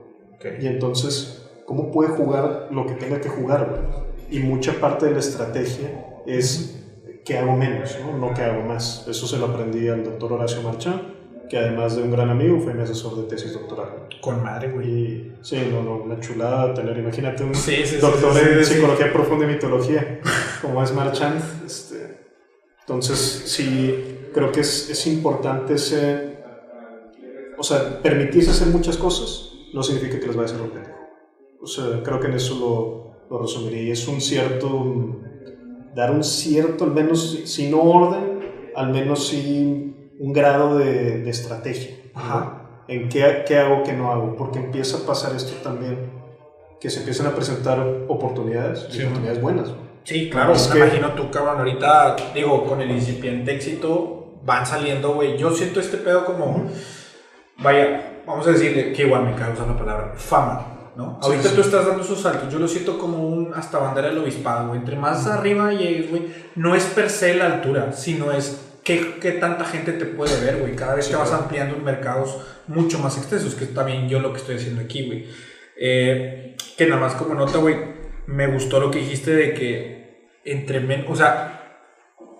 Y 0.60 0.66
entonces, 0.66 1.46
¿cómo 1.66 1.90
puede 1.90 2.10
jugar 2.10 2.68
lo 2.70 2.86
que 2.86 2.94
tenga 2.94 3.20
que 3.20 3.28
jugar, 3.28 3.68
güey? 3.70 4.04
Y 4.30 4.44
mucha 4.44 4.80
parte 4.80 5.06
de 5.06 5.12
la 5.12 5.20
estrategia 5.20 6.22
es 6.26 6.82
que 7.24 7.38
hago 7.38 7.56
menos, 7.56 7.96
¿no? 8.00 8.16
No 8.18 8.34
que 8.34 8.42
hago 8.42 8.62
más. 8.62 9.06
Eso 9.08 9.26
se 9.26 9.38
lo 9.38 9.46
aprendí 9.46 9.88
al 9.88 10.04
doctor 10.04 10.34
Horacio 10.34 10.62
Marchán, 10.62 11.13
que 11.48 11.58
además 11.58 11.96
de 11.96 12.02
un 12.02 12.10
gran 12.10 12.30
amigo 12.30 12.60
fue 12.60 12.74
mi 12.74 12.82
asesor 12.82 13.16
de 13.16 13.22
tesis 13.24 13.52
doctoral. 13.52 14.08
Con 14.20 14.42
madre, 14.42 14.70
güey. 14.70 15.32
sí, 15.42 15.56
no, 15.70 15.82
no, 15.82 15.96
una 16.02 16.18
chulada 16.20 16.72
tener, 16.74 16.96
imagínate 16.98 17.44
un 17.44 17.52
doctor 17.52 18.36
en 18.38 18.64
psicología 18.64 19.12
profunda 19.12 19.44
y 19.44 19.48
mitología, 19.48 20.20
como 20.62 20.82
es 20.82 20.92
Marchand. 20.92 21.42
Este, 21.66 22.18
entonces, 22.80 23.18
sí, 23.46 24.28
creo 24.32 24.52
que 24.52 24.60
es, 24.60 24.90
es 24.90 25.06
importante 25.06 25.74
ese 25.74 26.34
o 27.56 27.62
sea, 27.62 28.02
permitirse 28.02 28.50
hacer 28.50 28.68
muchas 28.68 28.96
cosas 28.96 29.52
no 29.72 29.82
significa 29.82 30.18
que 30.18 30.26
las 30.26 30.36
vayas 30.36 30.52
a 30.52 30.58
romper. 30.58 30.94
O 31.60 31.66
sea, 31.66 32.02
creo 32.02 32.20
que 32.20 32.26
en 32.26 32.34
eso 32.34 32.54
lo, 32.58 33.28
lo 33.30 33.42
resumiría. 33.42 33.82
Y 33.82 33.90
es 33.90 34.06
un 34.06 34.20
cierto, 34.20 35.20
dar 35.94 36.10
un 36.10 36.22
cierto, 36.22 36.84
al 36.84 36.92
menos, 36.92 37.40
si 37.44 37.68
no 37.68 37.82
orden, 37.82 38.70
al 38.74 38.90
menos 38.90 39.28
sí 39.28 39.93
un 40.18 40.32
grado 40.32 40.78
de, 40.78 41.18
de 41.18 41.30
estrategia. 41.30 41.96
En 42.86 43.08
qué, 43.08 43.44
qué 43.46 43.58
hago, 43.58 43.82
qué 43.82 43.92
no 43.92 44.12
hago. 44.12 44.36
Porque 44.36 44.58
empieza 44.58 44.98
a 44.98 45.06
pasar 45.06 45.34
esto 45.34 45.52
también, 45.62 46.10
que 46.80 46.90
se 46.90 47.00
empiezan 47.00 47.26
a 47.26 47.34
presentar 47.34 47.80
oportunidades, 48.08 48.84
oportunidades 48.84 49.40
buenas. 49.40 49.68
Sí, 50.04 50.28
claro, 50.28 50.52
me 50.70 50.78
imagino 50.80 51.12
tú, 51.12 51.30
cabrón, 51.30 51.58
ahorita, 51.58 52.16
digo, 52.34 52.66
con 52.66 52.82
el 52.82 52.90
incipiente 52.90 53.54
éxito, 53.54 54.40
van 54.44 54.66
saliendo, 54.66 55.14
güey. 55.14 55.38
Yo 55.38 55.50
siento 55.50 55.80
este 55.80 55.96
pedo 55.96 56.26
como 56.26 56.68
vaya, 57.58 58.20
vamos 58.26 58.46
a 58.46 58.50
decirle 58.50 58.92
que 58.92 59.02
igual 59.02 59.24
me 59.24 59.34
cae 59.34 59.52
usar 59.52 59.66
la 59.66 59.76
palabra, 59.76 60.12
fama. 60.16 60.70
¿no? 60.96 61.18
Ahorita 61.22 61.50
tú 61.50 61.60
estás 61.60 61.86
dando 61.86 62.02
esos 62.02 62.20
saltos, 62.20 62.52
yo 62.52 62.58
lo 62.58 62.68
siento 62.68 62.98
como 62.98 63.26
un 63.26 63.52
hasta 63.54 63.78
bandera 63.78 64.08
del 64.08 64.18
obispado, 64.18 64.68
güey. 64.68 64.80
Entre 64.80 64.96
más 64.96 65.26
arriba 65.26 65.72
llegues, 65.72 66.10
güey, 66.10 66.26
no 66.54 66.74
es 66.74 66.84
per 66.84 67.10
se 67.10 67.34
la 67.34 67.46
altura, 67.46 67.92
sino 67.92 68.30
es 68.30 68.63
¿qué, 68.84 69.14
qué 69.20 69.32
tanta 69.32 69.64
gente 69.64 69.92
te 69.92 70.04
puede 70.04 70.38
ver, 70.44 70.58
güey? 70.58 70.76
Cada 70.76 70.94
vez 70.94 71.06
Sí, 71.06 71.10
te 71.12 71.16
vas 71.16 71.28
claro. 71.28 71.44
ampliando 71.44 71.76
en 71.76 71.84
mercados 71.84 72.36
mucho 72.68 72.98
más 72.98 73.16
extensos, 73.18 73.54
que 73.54 73.64
es 73.64 73.74
también 73.74 74.08
yo 74.08 74.20
lo 74.20 74.32
que 74.32 74.38
estoy 74.38 74.56
haciendo 74.56 74.82
aquí, 74.82 75.06
güey. 75.06 75.26
Eh, 75.76 76.56
que 76.76 76.86
nada 76.86 77.00
más 77.00 77.14
como 77.14 77.34
nota, 77.34 77.58
güey, 77.58 77.76
me 78.26 78.46
gustó 78.46 78.80
lo 78.80 78.90
que 78.90 78.98
dijiste 79.00 79.32
de 79.34 79.54
que 79.54 80.28
entre 80.44 80.80
menos, 80.80 81.06
o 81.08 81.16
sea, 81.16 81.60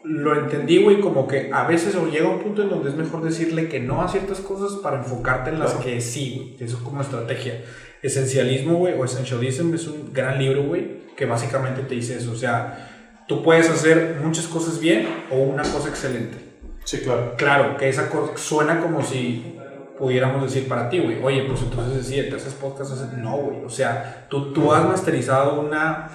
lo 0.05 0.39
entendí, 0.39 0.83
güey, 0.83 1.01
como 1.01 1.27
que 1.27 1.51
a 1.53 1.67
veces 1.67 1.97
llega 2.13 2.29
un 2.29 2.41
punto 2.41 2.63
en 2.63 2.69
donde 2.69 2.91
es 2.91 2.97
mejor 2.97 3.23
decirle 3.25 3.69
que 3.69 3.81
no 3.81 4.03
a 4.03 4.09
ciertas 4.09 4.41
cosas 4.41 4.79
para 4.81 4.99
enfocarte 4.99 5.49
en 5.51 5.59
las 5.59 5.73
Claro. 5.73 5.85
que 5.87 6.01
sí, 6.03 6.35
güey. 6.37 6.57
Eso 6.69 6.77
es 6.77 6.83
como 6.83 7.01
estrategia. 7.01 7.63
Esencialismo, 8.03 8.75
güey, 8.77 8.93
o 8.95 9.05
Essentialism 9.05 9.75
es 9.75 9.87
un 9.87 10.13
gran 10.13 10.39
libro, 10.39 10.65
güey, 10.65 11.05
que 11.17 11.25
básicamente 11.25 11.83
te 11.83 11.95
dice 11.95 12.17
eso. 12.17 12.33
O 12.33 12.37
sea, 12.37 12.94
tú 13.29 13.43
puedes 13.43 13.69
hacer 13.71 14.19
muchas 14.23 14.47
cosas 14.47 14.79
bien 14.81 15.07
o 15.31 15.37
una 15.37 15.63
cosa 15.63 15.89
excelente. 15.89 16.39
Sí, 16.85 16.99
claro. 16.99 17.35
Claro, 17.37 17.77
que 17.77 17.89
esa 17.89 18.09
cosa 18.11 18.37
suena 18.37 18.81
como 18.81 19.03
si 19.03 19.59
pudiéramos 19.99 20.43
decir 20.43 20.69
para 20.69 20.89
ti, 20.89 20.99
güey, 20.99 21.23
oye, 21.23 21.45
pues 21.49 21.63
entonces 21.63 22.07
sí, 22.07 22.17
te 22.29 22.37
haces 22.37 22.53
podcast, 22.55 22.93
haces... 22.93 23.13
no, 23.17 23.37
güey, 23.37 23.65
o 23.65 23.71
sea, 23.71 24.27
tú, 24.29 24.53
tú 24.53 24.73
has 24.73 24.85
masterizado 24.85 25.61
una, 25.61 26.11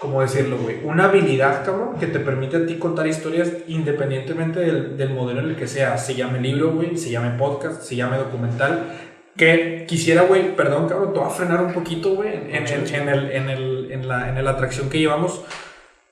¿cómo 0.00 0.22
decirlo, 0.22 0.56
güey? 0.56 0.78
Una 0.84 1.04
habilidad, 1.04 1.64
cabrón, 1.64 1.96
que 2.00 2.06
te 2.06 2.18
permite 2.18 2.56
a 2.56 2.66
ti 2.66 2.76
contar 2.78 3.06
historias 3.06 3.50
independientemente 3.68 4.60
del, 4.60 4.96
del 4.96 5.10
modelo 5.10 5.40
en 5.40 5.50
el 5.50 5.56
que 5.56 5.68
sea, 5.68 5.98
se 5.98 6.14
llame 6.14 6.40
libro, 6.40 6.72
güey, 6.72 6.96
se 6.96 7.10
llame 7.10 7.36
podcast, 7.38 7.82
se 7.82 7.94
llame 7.94 8.16
documental, 8.16 8.90
que 9.36 9.84
quisiera, 9.86 10.22
güey, 10.22 10.56
perdón, 10.56 10.88
cabrón, 10.88 11.12
te 11.12 11.18
voy 11.20 11.28
a 11.28 11.30
frenar 11.30 11.62
un 11.62 11.72
poquito, 11.72 12.14
güey, 12.16 12.32
en, 12.34 12.56
en, 12.56 12.66
el- 12.66 12.94
en, 12.94 13.08
el, 13.08 13.30
en, 13.30 13.50
el, 13.50 13.92
en, 13.92 14.08
la, 14.08 14.28
en 14.30 14.42
la 14.44 14.50
atracción 14.50 14.88
que 14.88 14.98
llevamos. 14.98 15.42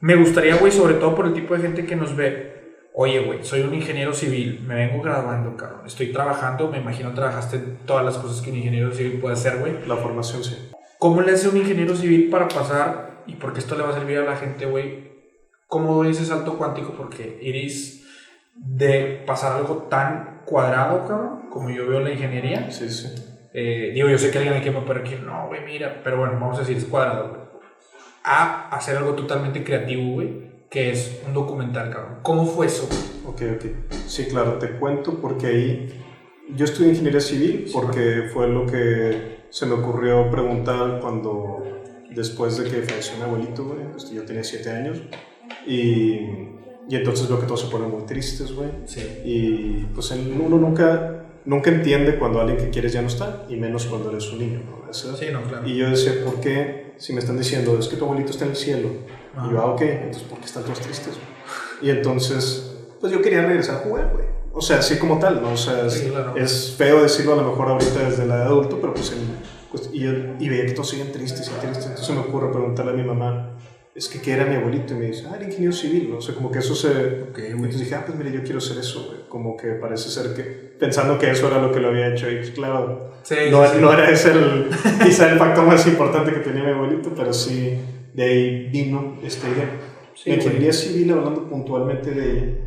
Me 0.01 0.17
gustaría, 0.17 0.57
güey, 0.57 0.73
sobre 0.73 0.95
todo 0.95 1.15
por 1.15 1.27
el 1.27 1.35
tipo 1.35 1.55
de 1.55 1.63
gente 1.63 1.85
que 1.87 1.97
nos 1.97 2.15
ve, 2.17 2.59
Oye, 3.01 3.21
güey, 3.21 3.45
soy 3.45 3.61
un 3.61 3.73
ingeniero 3.75 4.13
civil, 4.13 4.65
me 4.67 4.75
vengo 4.75 5.01
graduando, 5.01 5.57
cabrón. 5.57 5.87
Estoy 5.87 6.13
trabajando, 6.13 6.69
me 6.69 6.79
imagino 6.79 7.15
trabajaste 7.15 7.57
en 7.57 7.77
todas 7.87 8.05
las 8.05 8.19
cosas 8.19 8.43
que 8.43 8.51
un 8.51 8.57
ingeniero 8.57 8.91
civil 8.93 9.21
puede 9.21 9.35
hacer, 9.35 9.59
güey. 9.59 9.87
La 9.87 9.95
formación 9.95 10.43
sí. 10.43 10.57
¿Cómo 10.99 11.21
le 11.21 11.31
hace 11.31 11.49
un 11.49 11.59
ingeniero 11.59 11.95
civil 11.95 12.29
para 12.29 12.49
pasar, 12.49 13.23
y 13.29 13.37
porque 13.37 13.61
esto 13.61 13.77
le 13.77 13.85
va 13.85 13.91
a 13.91 13.93
servir 13.93 14.19
a 14.19 14.25
la 14.25 14.35
gente, 14.35 14.67
güey, 14.67 15.13
cómo 15.69 15.95
doy 15.95 16.11
ese 16.11 16.25
salto 16.25 16.59
cuántico? 16.59 16.93
Porque 16.97 17.39
Iris, 17.41 18.05
de 18.57 19.23
pasar 19.25 19.53
algo 19.53 19.87
tan 19.89 20.43
cuadrado, 20.45 21.07
cabrón, 21.07 21.51
como 21.51 21.71
yo 21.71 21.89
veo 21.89 22.01
la 22.01 22.11
ingeniería, 22.11 22.69
Sí, 22.73 22.89
sí. 22.89 23.07
eh, 23.55 23.93
digo, 23.95 24.09
yo 24.09 24.19
sé 24.19 24.33
que 24.33 24.39
alguien 24.39 24.57
aquí 24.57 24.71
me 24.71 24.81
puede 24.81 25.03
decir, 25.03 25.21
no, 25.23 25.47
güey, 25.47 25.65
mira, 25.65 26.01
pero 26.03 26.19
bueno, 26.19 26.33
vamos 26.41 26.57
a 26.57 26.61
decir, 26.63 26.77
es 26.77 26.85
cuadrado, 26.87 27.29
güey. 27.29 27.41
A 28.25 28.69
hacer 28.71 28.97
algo 28.97 29.13
totalmente 29.15 29.65
creativo, 29.65 30.13
güey, 30.15 30.49
que 30.71 30.91
es 30.91 31.21
un 31.27 31.33
documental, 31.35 31.91
cabrón. 31.91 32.19
¿Cómo 32.23 32.45
fue 32.47 32.67
eso? 32.67 32.89
Ok, 33.27 33.43
ok. 33.57 33.65
Sí, 34.07 34.27
claro, 34.27 34.55
te 34.59 34.71
cuento 34.79 35.15
porque 35.21 35.47
ahí 35.47 35.89
yo 36.55 36.65
estudié 36.65 36.91
ingeniería 36.91 37.21
civil 37.21 37.67
porque 37.73 38.29
fue 38.33 38.49
lo 38.49 38.67
que 38.67 39.39
se 39.51 39.67
me 39.67 39.75
ocurrió 39.75 40.31
preguntar 40.31 40.99
cuando 41.01 41.63
después 42.15 42.57
de 42.59 42.65
que 42.71 42.83
falleció 42.83 43.17
mi 43.17 43.23
abuelito, 43.23 43.65
güey, 43.65 43.91
pues 43.93 44.11
yo 44.11 44.25
tenía 44.25 44.45
7 44.45 44.71
años 44.71 44.99
y, 45.67 46.15
y 46.89 46.97
entonces 46.97 47.29
veo 47.29 47.39
que 47.41 47.47
todos 47.47 47.61
se 47.63 47.69
ponen 47.69 47.91
muy 47.91 48.03
tristes, 48.03 48.53
güey. 48.53 48.69
Sí. 48.87 49.01
Y 49.25 49.87
pues 49.95 50.11
uno 50.11 50.59
nunca, 50.59 51.25
nunca 51.45 51.71
entiende 51.71 52.19
cuando 52.19 52.41
alguien 52.41 52.59
que 52.59 52.71
quieres 52.71 52.93
ya 52.93 53.01
no 53.03 53.09
está 53.09 53.47
y 53.49 53.57
menos 53.57 53.87
cuando 53.87 54.11
eres 54.11 54.31
un 54.33 54.39
niño, 54.41 54.61
¿no? 54.65 54.91
Esa- 54.91 55.17
Sí, 55.17 55.27
no, 55.33 55.43
claro. 55.43 55.67
Y 55.69 55.77
yo 55.77 55.89
decía, 55.91 56.13
¿por 56.25 56.41
qué? 56.41 56.88
Si 56.99 57.13
me 57.13 57.21
están 57.21 57.39
diciendo, 57.39 57.79
es 57.79 57.89
que 57.89 57.97
tu 57.97 58.05
abuelito 58.05 58.31
está 58.31 58.45
en 58.45 58.51
el 58.51 58.57
cielo. 58.57 58.89
Y 59.47 59.53
yo, 59.53 59.61
ah, 59.61 59.67
ok, 59.67 59.81
entonces, 59.83 60.23
¿por 60.25 60.39
qué 60.41 60.47
están 60.47 60.65
todos 60.65 60.81
tristes? 60.81 61.15
Y 61.81 61.91
entonces, 61.91 62.73
pues 63.01 63.13
yo 63.13 63.23
quería 63.23 63.43
regresar 63.47 63.77
a 63.77 63.79
jugar, 63.79 64.11
güey. 64.13 64.27
O 64.53 64.61
sea, 64.61 64.79
así 64.79 64.97
como 64.99 65.19
tal, 65.21 65.41
¿no? 65.41 65.53
O 65.53 65.57
sea, 65.57 65.87
es, 65.87 65.93
Sí, 65.95 66.09
claro. 66.09 66.35
es 66.37 66.75
feo 66.77 67.03
decirlo 67.03 67.35
a 67.35 67.37
lo 67.37 67.51
mejor 67.51 67.69
ahorita 67.69 68.01
desde 68.09 68.27
la 68.27 68.35
edad 68.37 68.45
de 68.45 68.49
adulto, 68.51 68.79
pero 68.81 68.93
pues, 68.95 69.13
pues, 69.71 69.91
y, 69.93 70.05
y 70.05 70.49
veía 70.49 70.67
que 70.67 70.73
todos 70.73 70.89
siguen 70.91 71.13
tristes 71.13 71.49
y 71.49 71.61
tristes. 71.65 71.87
Entonces 71.87 72.11
me 72.15 72.21
ocurre 72.23 72.51
preguntarle 72.51 72.91
a 72.93 72.95
mi 72.95 73.05
mamá, 73.05 73.53
es 73.99 74.09
que, 74.09 74.21
¿qué 74.21 74.33
era 74.33 74.47
mi 74.47 74.55
abuelito? 74.55 74.95
Y 74.95 74.97
me 74.99 75.07
dice, 75.07 75.25
ah, 75.29 75.35
era 75.37 75.45
ingeniero 75.45 75.73
civil, 75.73 76.09
¿no? 76.11 76.19
O 76.19 76.21
sea, 76.21 76.35
como 76.35 76.51
que 76.51 76.61
eso 76.61 76.75
se... 76.75 76.89
Ok, 77.31 77.35
güey. 77.39 77.51
Entonces 77.53 77.81
dije, 77.81 77.95
ah, 77.97 78.05
pues 78.07 78.17
mire, 78.17 78.33
yo 78.33 78.43
quiero 78.43 78.61
ser 78.61 78.79
eso, 78.79 79.07
güey. 79.09 79.29
Como 79.29 79.57
que 79.57 79.69
parece 79.73 80.09
ser 80.09 80.35
que, 80.35 80.43
pensando 80.43 81.19
que 81.19 81.31
eso 81.31 81.49
era 81.49 81.61
lo 81.61 81.73
que 81.73 81.81
lo 81.81 81.89
había 81.89 82.09
hecho. 82.15 82.31
Y 82.31 82.41
claro, 82.53 83.13
Sí, 83.25 83.35
no, 83.51 83.67
sí, 83.67 83.77
no 83.81 83.93
era 83.93 84.09
ese 84.11 84.31
el, 84.31 84.71
quizá 85.05 85.31
el 85.31 85.39
factor 85.39 85.67
más 85.67 85.87
importante 85.87 86.33
que 86.33 86.39
tenía 86.39 86.63
mi 86.63 86.71
abuelito, 86.71 87.13
pero 87.15 87.33
sí, 87.33 87.77
de 88.15 88.23
ahí 88.25 88.69
vino 88.71 89.19
esta 89.23 89.49
idea. 89.49 89.69
Sí, 90.15 90.31
la 90.31 90.37
ingeniería 90.37 90.73
civil, 90.73 91.11
hablando 91.13 91.49
puntualmente 91.49 92.13
de 92.13 92.61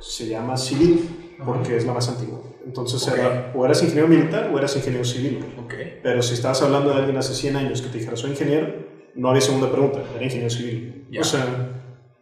se 0.00 0.26
llama 0.28 0.56
civil 0.56 1.08
porque 1.44 1.76
es 1.76 1.84
la 1.84 1.92
más 1.92 2.08
antigua. 2.08 2.40
Entonces, 2.66 3.06
Ok. 3.06 3.14
era, 3.18 3.52
o 3.54 3.64
eras 3.64 3.82
ingeniero 3.82 4.08
militar 4.08 4.50
o 4.52 4.58
eras 4.58 4.74
ingeniero 4.76 5.04
civil. 5.04 5.38
güey. 5.38 5.64
Ok. 5.66 5.74
Pero 6.02 6.22
si 6.22 6.34
estabas 6.34 6.60
hablando 6.62 6.90
de 6.90 6.96
alguien 6.96 7.16
hace 7.16 7.34
100 7.34 7.56
años 7.56 7.80
que 7.82 7.88
te 7.88 7.98
dijera 7.98 8.16
soy 8.16 8.30
ingeniero, 8.30 8.87
no 9.18 9.28
había 9.30 9.40
segunda 9.40 9.70
pregunta, 9.70 10.00
era 10.14 10.24
ingeniero 10.24 10.50
civil. 10.50 11.08
O 11.20 11.24
sea, 11.24 11.44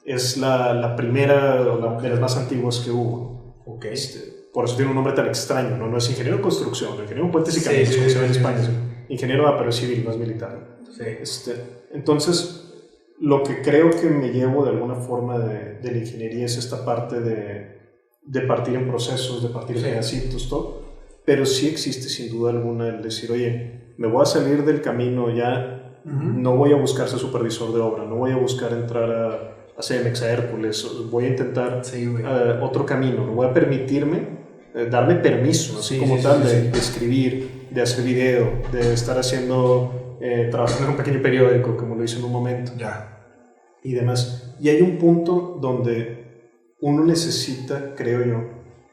es 0.05 0.37
la, 0.39 0.73
la 0.73 0.97
primera 0.97 1.61
la, 1.61 2.01
de 2.01 2.09
las 2.09 2.21
más 2.21 2.37
antiguas 2.37 2.81
que 2.81 2.91
hubo. 2.91 3.63
Ok. 3.67 3.85
Este, 3.87 4.49
por 4.53 4.65
eso 4.65 4.77
tiene 4.77 4.91
un 4.91 4.95
nombre 4.95 5.13
tan 5.13 5.27
extraño, 5.27 5.77
¿no? 5.77 5.89
No 5.89 5.99
es 5.99 6.09
ingeniero 6.09 6.37
en 6.37 6.43
construcción, 6.43 6.95
ingeniero 6.95 7.27
en 7.27 7.31
puentes 7.31 7.59
y 7.59 7.65
caminos, 7.65 7.89
sí, 7.89 7.97
como 7.97 8.09
se 8.09 8.19
ve 8.19 8.25
en 8.25 8.31
España. 8.33 8.63
sí. 8.63 8.71
Ingeniero, 9.09 9.47
ah, 9.47 9.57
pero 9.59 9.71
es 9.71 9.77
civil, 9.77 10.05
no 10.05 10.11
es 10.11 10.17
militar. 10.17 10.79
Sí. 10.91 11.05
Este, 11.21 11.55
entonces, 11.93 12.73
lo 13.21 13.43
que 13.43 13.61
creo 13.61 13.91
que 13.91 14.09
me 14.09 14.31
llevo 14.31 14.65
de 14.65 14.71
alguna 14.71 14.95
forma 14.95 15.39
de, 15.39 15.75
de 15.75 15.91
la 15.91 15.99
ingeniería 15.99 16.47
es 16.47 16.57
esta 16.57 16.85
parte 16.85 17.21
de, 17.21 17.77
de 18.23 18.41
partir 18.43 18.75
en 18.75 18.89
procesos, 18.89 19.43
de 19.43 19.51
partir 19.51 19.77
en 19.77 19.83
pedacitos, 19.83 20.49
todo. 20.49 20.83
Pero 21.27 21.45
sí 21.45 21.69
existe 21.69 22.09
sin 22.09 22.31
duda 22.31 22.51
alguna 22.51 22.89
el 22.89 23.03
decir, 23.03 23.31
oye, 23.31 23.95
me 23.99 24.09
voy 24.09 24.23
a 24.23 24.27
salir 24.27 24.65
del 24.65 24.81
camino 24.81 25.35
ya, 25.35 25.86
No 26.07 26.57
voy 26.57 26.73
a 26.73 26.77
buscar 26.77 27.09
ser 27.09 27.19
supervisor 27.19 27.73
de 27.75 27.81
obra, 27.81 28.05
no 28.05 28.15
voy 28.15 28.31
a 28.31 28.37
buscar 28.37 28.73
entrar 28.73 29.11
a, 29.11 29.35
a 29.77 29.83
CMX, 29.83 30.23
a 30.23 30.31
Hércules, 30.33 30.87
voy 31.11 31.25
a 31.25 31.29
intentar 31.31 31.85
Sí, 31.85 32.05
eh, 32.19 32.61
otro 32.63 32.87
camino, 32.87 33.27
no 33.27 33.33
voy 33.33 33.49
a 33.49 33.53
permitirme, 33.53 34.19
eh, 34.73 34.87
darme 34.89 35.17
permiso, 35.17 35.81
así 35.81 35.95
Sí, 35.95 36.01
como 36.01 36.17
tal, 36.23 36.45
de, 36.45 36.69
escribir, 36.71 37.67
de 37.71 37.83
hacer 37.83 38.05
video, 38.05 38.63
de 38.71 38.93
estar 38.93 39.19
haciendo, 39.19 40.17
eh, 40.21 40.47
trabajando 40.49 40.85
en 40.85 40.91
un 40.93 40.97
pequeño 40.97 41.21
periódico, 41.21 41.77
como 41.77 41.97
lo 41.97 42.05
hice 42.05 42.19
en 42.21 42.25
un 42.25 42.33
momento, 42.33 42.71
Ya. 42.79 43.25
y 43.83 43.93
demás. 43.93 44.55
Y 44.61 44.69
hay 44.69 44.83
un 44.83 44.99
punto 44.99 45.59
donde 45.61 46.53
uno 46.81 47.05
necesita, 47.05 47.95
creo 47.97 48.25
yo, 48.25 48.37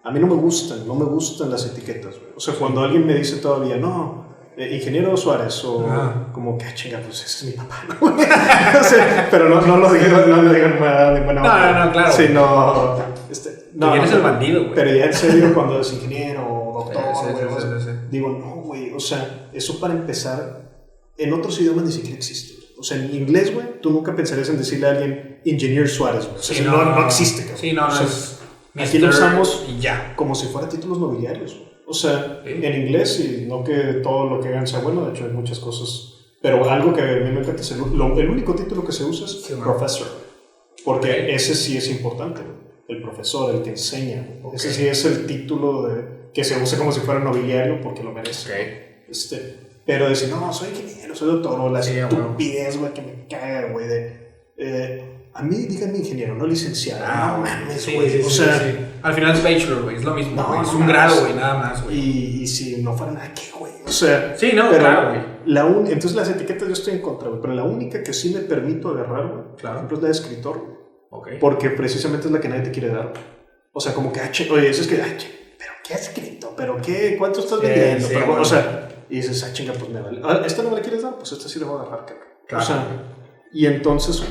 a 0.03 0.12
mí 0.12 0.20
no 0.20 0.25
me 0.27 0.36
gustan, 0.36 0.88
no 0.88 0.96
me 0.96 1.05
gustan 1.05 1.51
las 1.51 1.65
etiquetas. 1.67 2.15
güey. 2.20 2.32
O 2.36 2.39
sea, 2.39 2.55
cuando 2.55 2.82
alguien 2.82 3.05
me 3.05 3.13
dice 3.13 3.38
todavía, 3.38 3.77
no, 3.77 4.23
eh, 4.57 4.75
ingeniero 4.75 5.15
Suárez, 5.17 5.63
o 5.65 5.88
Ah. 5.89 6.27
como 6.31 6.57
que, 6.57 6.65
ah, 6.65 6.74
chinga, 6.74 7.00
pues 7.00 7.24
ese 7.25 7.48
es 7.50 7.51
mi 7.51 7.51
papá, 7.63 7.86
pero 9.31 9.50
no, 9.50 9.62
no 9.62 9.77
lo 9.77 9.91
digo, 9.93 10.17
no 10.27 10.41
lo 10.41 10.50
buena- 10.50 11.12
de 11.12 11.22
buena 11.22 11.41
No, 11.41 11.48
onda. 11.50 11.72
no, 11.79 11.86
no, 11.86 11.91
claro. 11.91 12.13
Sí, 12.13 12.25
no, 12.31 12.98
este, 13.31 13.63
No, 13.74 13.95
eres 13.95 14.12
el 14.12 14.22
bandido, 14.22 14.62
güey. 14.63 14.75
Pero 14.75 14.93
ya 14.95 15.05
en 15.05 15.13
serio, 15.13 15.53
cuando 15.53 15.79
es 15.81 15.91
ingeniero 15.93 16.45
o 16.48 16.83
doctor, 16.83 17.03
Sí, 17.15 17.83
sí, 17.86 17.89
digo, 18.12 18.29
no, 18.29 18.62
güey, 18.62 18.91
o 18.93 19.00
sea, 19.00 19.50
eso 19.53 19.79
para 19.79 19.93
empezar, 19.93 20.62
en 21.17 21.33
otros 21.33 21.60
idiomas 21.60 21.86
ni 21.86 21.91
siquiera 21.91 22.17
existe. 22.17 22.62
O 22.79 22.83
sea, 22.83 22.98
en 22.98 23.13
inglés, 23.15 23.53
güey, 23.53 23.79
tú 23.81 23.91
nunca 23.91 24.15
pensarías 24.15 24.50
en 24.50 24.57
decirle 24.57 24.88
a 24.88 24.91
alguien 24.91 25.39
Ingenier 25.45 25.88
Suárez, 25.89 26.25
güey. 26.25 26.38
O 26.39 26.43
sea, 26.43 26.62
no, 26.65 26.83
no, 26.86 27.05
existe, 27.05 27.41
cabrón. 27.43 27.57
Sí, 27.60 27.74
no, 27.74 27.86
O 27.86 27.88
no 27.89 27.95
sea, 27.95 28.05
es. 28.05 28.39
aquí 28.77 29.00
lo 29.00 29.10
usamos- 29.10 29.65
ya. 29.79 30.13
como 30.15 30.36
si 30.36 30.48
fuera 30.48 30.67
títulos 30.69 31.00
nobiliarios. 31.00 31.53
güey. 31.55 31.73
O 31.86 31.94
sea, 31.94 32.42
Sí. 32.46 32.52
en 32.63 32.82
inglés, 32.82 33.20
y 33.20 33.46
no 33.46 33.63
que 33.63 33.75
todo 34.04 34.30
lo 34.30 34.40
que 34.42 34.48
hagan 34.50 34.66
sea 34.68 34.80
bueno, 34.80 35.06
de 35.06 35.12
hecho 35.13 35.25
hay 35.25 35.32
muchas 35.32 35.60
cosas, 35.60 36.13
pero 36.42 36.70
algo 36.70 36.94
que 36.94 37.02
a 37.02 37.06
mí 37.06 37.32
me 37.32 37.42
encanta 37.42 37.62
es 37.62 37.72
el, 37.72 37.80
lo- 37.98 38.18
el 38.20 38.30
único 38.30 38.56
título 38.56 38.86
que 38.86 38.92
se 38.92 39.04
usa 39.04 39.25
es 39.25 39.42
Sí, 39.44 39.54
professor, 39.56 40.08
porque 40.86 41.34
ese 41.34 41.56
sí 41.56 41.78
es 41.78 41.90
importante, 41.90 42.42
el 42.88 43.02
profesor, 43.02 43.54
el 43.56 43.62
que 43.63 43.72
enseña, 43.72 44.28
ese 44.54 44.74
sí 44.74 44.88
es 44.88 45.06
el 45.06 45.25
título 45.25 45.84
de, 45.88 46.06
que 46.34 46.44
se 46.44 46.62
usa 46.62 46.78
como 46.78 46.92
si 46.92 47.00
fuera 47.02 47.20
nobiliario 47.20 47.80
porque 47.82 48.04
lo 48.04 48.12
merece. 48.12 49.04
Este, 49.10 49.56
pero 49.86 50.10
decir, 50.10 50.30
no, 50.30 50.52
soy 50.54 50.70
ingeniero, 50.70 51.16
soy 51.16 51.28
doctor, 51.34 51.60
o 51.60 51.70
la 51.70 51.84
Sí, 51.84 51.98
estupidez, 51.98 52.78
güey, 52.80 52.94
que 52.94 53.02
me 53.02 53.28
caga, 53.30 53.72
güey, 53.72 53.88
de... 53.88 54.28
eh, 54.58 55.04
a 55.36 55.42
mí 55.42 55.56
díganme 55.56 55.98
ingeniero, 55.98 56.36
no 56.36 56.46
licenciado. 56.46 57.04
Ah, 57.08 57.34
no 57.38 57.44
mames, 57.44 57.82
Sí, 57.82 57.96
güey. 57.96 58.10
sí, 58.10 58.22
o 58.25 58.30
sea, 58.30 58.60
sí. 58.60 58.78
Al 59.02 59.13
final 59.13 59.34
es 59.34 59.44
bachelor, 59.44 59.84
güey. 59.84 59.96
Es 59.98 60.04
lo 60.04 60.13
mismo, 60.13 60.36
No, 60.42 60.48
güey. 60.50 60.62
Es 60.62 60.74
un 60.74 60.88
grado, 60.88 61.22
güey, 61.22 61.34
nada 61.34 61.56
más, 61.56 61.84
güey. 61.84 61.98
y, 61.98 62.42
y 62.44 62.48
si 62.48 62.82
no 62.84 62.96
fuera 62.96 63.13
nada, 63.13 63.34
¿qué, 63.34 63.52
güey? 63.58 63.74
O 63.86 63.92
sea, 63.92 64.36
Sí, 64.38 64.52
no, 64.54 64.70
pero 64.70 64.80
claro, 64.80 65.10
güey. 65.10 65.22
la 65.46 65.66
un- 65.66 65.88
entonces 65.88 66.13
las 66.16 66.30
etiquetas 66.30 66.68
yo 66.68 66.74
estoy 66.74 66.94
en 66.94 67.02
contra, 67.02 67.30
güey, 67.30 67.42
pero 67.42 67.54
la 67.54 67.63
única 67.63 68.02
que 68.04 68.13
sí 68.13 68.34
me 68.34 68.42
permito 68.42 68.90
agarrar, 68.90 69.28
güey, 69.28 69.44
por 69.44 69.56
Claro. 69.58 69.75
ejemplo, 69.78 69.98
es 69.98 70.04
la 70.04 70.08
de 70.10 70.13
escritor, 70.13 70.58
güey, 70.60 70.78
Ok. 71.10 71.28
porque 71.40 71.70
precisamente 71.72 72.28
es 72.28 72.32
la 72.34 72.40
que 72.40 72.50
nadie 72.50 72.63
te 72.63 72.72
quiere 72.72 72.90
dar. 72.90 73.10
güey. 73.10 73.24
O 73.74 73.80
sea, 73.82 73.94
como 73.94 74.12
que, 74.13 74.20
ah, 74.20 74.32
oye, 74.52 74.70
eso 74.70 74.82
es 74.84 74.88
que, 74.88 75.02
ah, 75.02 75.18
che, 75.18 75.28
pero 75.58 75.72
¿qué 75.84 75.96
has 75.96 76.02
escrito? 76.10 76.54
¿Pero 76.56 76.78
qué? 76.82 77.16
¿Cuánto 77.18 77.40
estás 77.40 77.60
vendiendo? 77.60 78.08
Pero, 78.08 78.28
güey. 78.28 78.40
o 78.40 78.46
sea, 78.46 78.88
y 79.10 79.16
dices, 79.18 79.44
ah, 79.44 79.52
chinga, 79.52 79.74
pues 79.74 79.90
me 79.90 80.00
vale. 80.00 80.22
Ah, 80.24 80.44
¿Esta 80.46 80.62
no 80.63 80.70
me 80.70 80.75
la 80.78 80.82
quieres 80.84 81.02
dar? 81.02 81.16
Pues 81.18 81.32
esta 81.32 81.50
sí 81.50 81.60
la 81.60 81.66
voy 81.66 81.80
a 81.80 81.82
agarrar, 81.82 82.06
cabrón. 82.06 82.28
Claro. 82.48 82.63
O 82.63 82.68
sea, 82.68 82.86
y 83.52 83.66
entonces, 83.66 84.24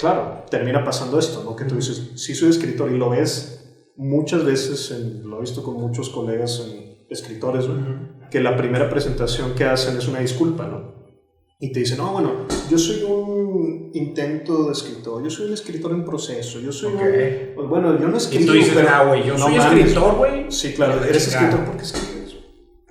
claro, 0.00 0.44
termina 0.50 0.82
pasando 0.84 1.18
esto, 1.18 1.42
¿no? 1.44 1.54
Que 1.56 1.64
tú 1.64 1.76
dices, 1.76 2.12
sí 2.16 2.34
soy 2.34 2.50
escritor 2.50 2.90
y 2.90 2.96
lo 2.98 3.10
ves 3.10 3.56
muchas 3.96 4.44
veces, 4.44 4.90
en- 4.90 5.28
lo 5.28 5.38
he 5.38 5.40
visto 5.42 5.62
con 5.62 5.74
muchos 5.74 6.08
colegas 6.10 6.66
en- 6.66 6.90
escritores, 7.10 7.66
güey, 7.66 7.78
que 8.30 8.40
la 8.40 8.56
primera 8.56 8.88
presentación 8.88 9.54
que 9.54 9.64
hacen 9.64 9.96
es 9.96 10.06
una 10.08 10.20
disculpa, 10.20 10.66
¿no? 10.66 11.00
Y 11.58 11.72
te 11.72 11.80
dicen, 11.80 11.98
no, 11.98 12.12
bueno, 12.12 12.46
yo 12.70 12.78
soy 12.78 13.02
un 13.02 13.90
intento 13.92 14.64
de 14.66 14.72
escritor, 14.72 15.22
yo 15.22 15.28
soy 15.28 15.48
un 15.48 15.52
escritor 15.54 15.90
en 15.92 16.04
proceso, 16.04 16.58
yo 16.60 16.72
soy 16.72 16.94
Ok. 16.94 17.00
un... 17.02 17.54
pues, 17.56 17.68
bueno, 17.68 17.98
yo 18.00 18.06
no 18.08 18.14
Y 18.14 18.16
escribo, 18.18 18.46
tú 18.46 18.52
dices, 18.52 18.72
pero- 18.74 18.88
ah, 18.90 19.04
güey, 19.06 19.26
yo 19.26 19.34
no 19.34 19.40
soy 19.44 19.56
mames". 19.56 19.74
escritor, 19.80 20.16
güey. 20.16 20.50
Sí, 20.50 20.72
claro, 20.72 21.00
La 21.00 21.06
eres 21.08 21.28
escritor 21.28 21.64
porque 21.66 21.82
escribes. 21.82 22.36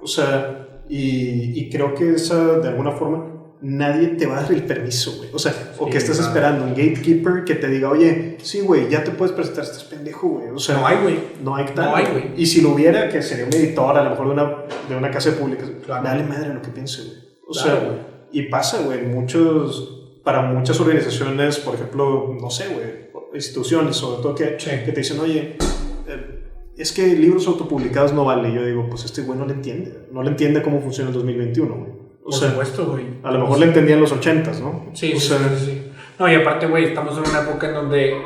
O 0.01 0.05
sea, 0.07 0.83
y, 0.89 1.59
y 1.61 1.69
creo 1.69 1.95
que 1.95 2.13
esa, 2.13 2.59
de 2.59 2.67
alguna 2.67 2.91
forma, 2.91 3.38
nadie 3.61 4.07
te 4.09 4.25
va 4.25 4.37
a 4.39 4.41
dar 4.43 4.51
el 4.53 4.63
permiso, 4.63 5.17
güey. 5.17 5.29
O 5.33 5.39
sea, 5.39 5.53
o 5.77 5.85
que 5.89 5.97
claro. 5.97 6.13
esperando 6.13 6.63
un 6.63 6.69
gatekeeper 6.71 7.43
que 7.43 7.55
te 7.55 7.67
diga, 7.67 7.89
oye, 7.89 8.37
sí, 8.41 8.61
güey, 8.61 8.89
ya 8.89 9.03
te 9.03 9.11
puedes 9.11 9.33
presentar, 9.33 9.63
estás 9.65 9.83
pendejo, 9.83 10.27
güey. 10.29 10.49
O 10.49 10.59
sea, 10.59 10.77
No 10.77 10.87
hay, 10.87 10.97
güey. 11.01 11.19
no 11.43 11.55
hay 11.55 11.65
tal. 11.75 11.85
No 11.91 11.95
hay, 11.95 12.05
güey. 12.05 12.23
Y 12.37 12.45
si 12.45 12.61
lo 12.61 12.69
hubiera, 12.69 13.09
que 13.09 13.21
sería 13.21 13.45
un 13.45 13.53
editor, 13.53 13.97
a 13.97 14.03
lo 14.03 14.09
mejor 14.11 14.27
de 14.27 14.33
una, 14.33 14.55
de 14.87 14.95
una 14.95 15.11
casa 15.11 15.31
pública, 15.37 15.65
Claro. 15.85 16.03
dale 16.03 16.23
madre 16.23 16.53
lo 16.53 16.61
que 16.61 16.69
piense, 16.69 17.01
güey. 17.03 17.17
O 17.47 17.51
Claro, 17.53 17.69
sea, 17.79 17.85
güey. 17.87 17.97
y 18.31 18.41
pasa, 18.43 18.81
güey, 18.83 19.01
muchos, 19.05 20.19
para 20.23 20.41
muchas 20.43 20.79
organizaciones, 20.79 21.57
por 21.59 21.75
ejemplo, 21.75 22.35
no 22.39 22.49
sé, 22.49 22.67
güey, 22.67 23.09
instituciones, 23.33 23.95
sobre 23.95 24.21
todo 24.21 24.35
que, 24.35 24.55
Sí. 24.57 24.69
que 24.85 24.91
te 24.91 25.01
dicen, 25.01 25.19
oye, 25.19 25.57
eh, 26.07 26.45
es 26.77 26.91
que 26.93 27.05
libros 27.07 27.45
autopublicados 27.47 28.13
no 28.13 28.23
vale. 28.25 28.49
Y 28.49 28.53
yo 28.55 28.65
digo, 28.65 28.87
pues 28.89 29.03
este 29.05 29.21
güey 29.23 29.37
no 29.37 29.45
le 29.45 29.53
entiende, 29.53 30.07
no 30.11 30.23
le 30.23 30.29
entiende 30.29 30.61
cómo 30.61 30.79
funciona 30.81 31.09
el 31.09 31.13
2021, 31.15 31.75
güey. 31.75 31.91
O 32.29 32.31
Por 32.31 32.39
sea, 32.39 32.49
supuesto, 32.51 32.85
güey. 32.85 33.05
a 33.23 33.31
lo 33.31 33.39
mejor 33.39 33.59
le 33.59 33.65
entendía 33.65 33.95
en 33.95 34.01
los 34.01 34.13
80s, 34.13 34.59
¿no? 34.59 34.91
Sí, 34.93 35.13
o 35.15 35.19
sí, 35.19 35.27
sea, 35.27 35.37
sí, 35.57 35.65
sí. 35.65 35.91
No, 36.19 36.31
y 36.31 36.35
aparte, 36.35 36.67
güey, 36.67 36.85
estamos 36.85 37.17
en 37.17 37.27
una 37.29 37.41
época 37.41 37.67
en 37.67 37.73
donde 37.73 38.21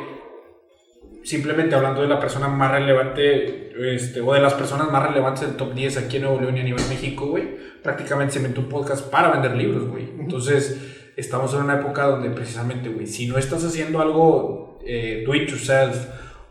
simplemente 1.22 1.74
hablando 1.74 2.02
de 2.02 2.08
la 2.08 2.20
persona 2.20 2.48
más 2.48 2.70
relevante, 2.70 3.72
este, 3.94 4.20
o 4.20 4.34
de 4.34 4.40
las 4.40 4.54
personas 4.54 4.90
más 4.90 5.06
relevantes 5.08 5.46
del 5.46 5.56
top 5.56 5.72
10 5.74 5.96
aquí 5.96 6.16
en 6.16 6.24
Nuevo 6.24 6.40
León 6.40 6.56
y 6.56 6.60
a 6.60 6.64
nivel 6.64 6.84
México, 6.88 7.26
güey, 7.26 7.56
prácticamente 7.82 8.34
se 8.34 8.38
inventó 8.40 8.60
un 8.60 8.68
podcast 8.68 9.10
para 9.10 9.30
vender 9.30 9.56
libros, 9.56 9.88
güey. 9.88 10.10
Entonces, 10.18 11.12
estamos 11.16 11.54
en 11.54 11.60
una 11.62 11.80
época 11.80 12.04
donde 12.06 12.28
precisamente, 12.30 12.90
güey, 12.90 13.06
si 13.06 13.26
no 13.26 13.38
estás 13.38 13.64
haciendo 13.64 14.00
algo 14.00 14.80
eh, 14.86 15.24
do 15.26 15.34
it 15.34 15.48
yourself 15.48 15.96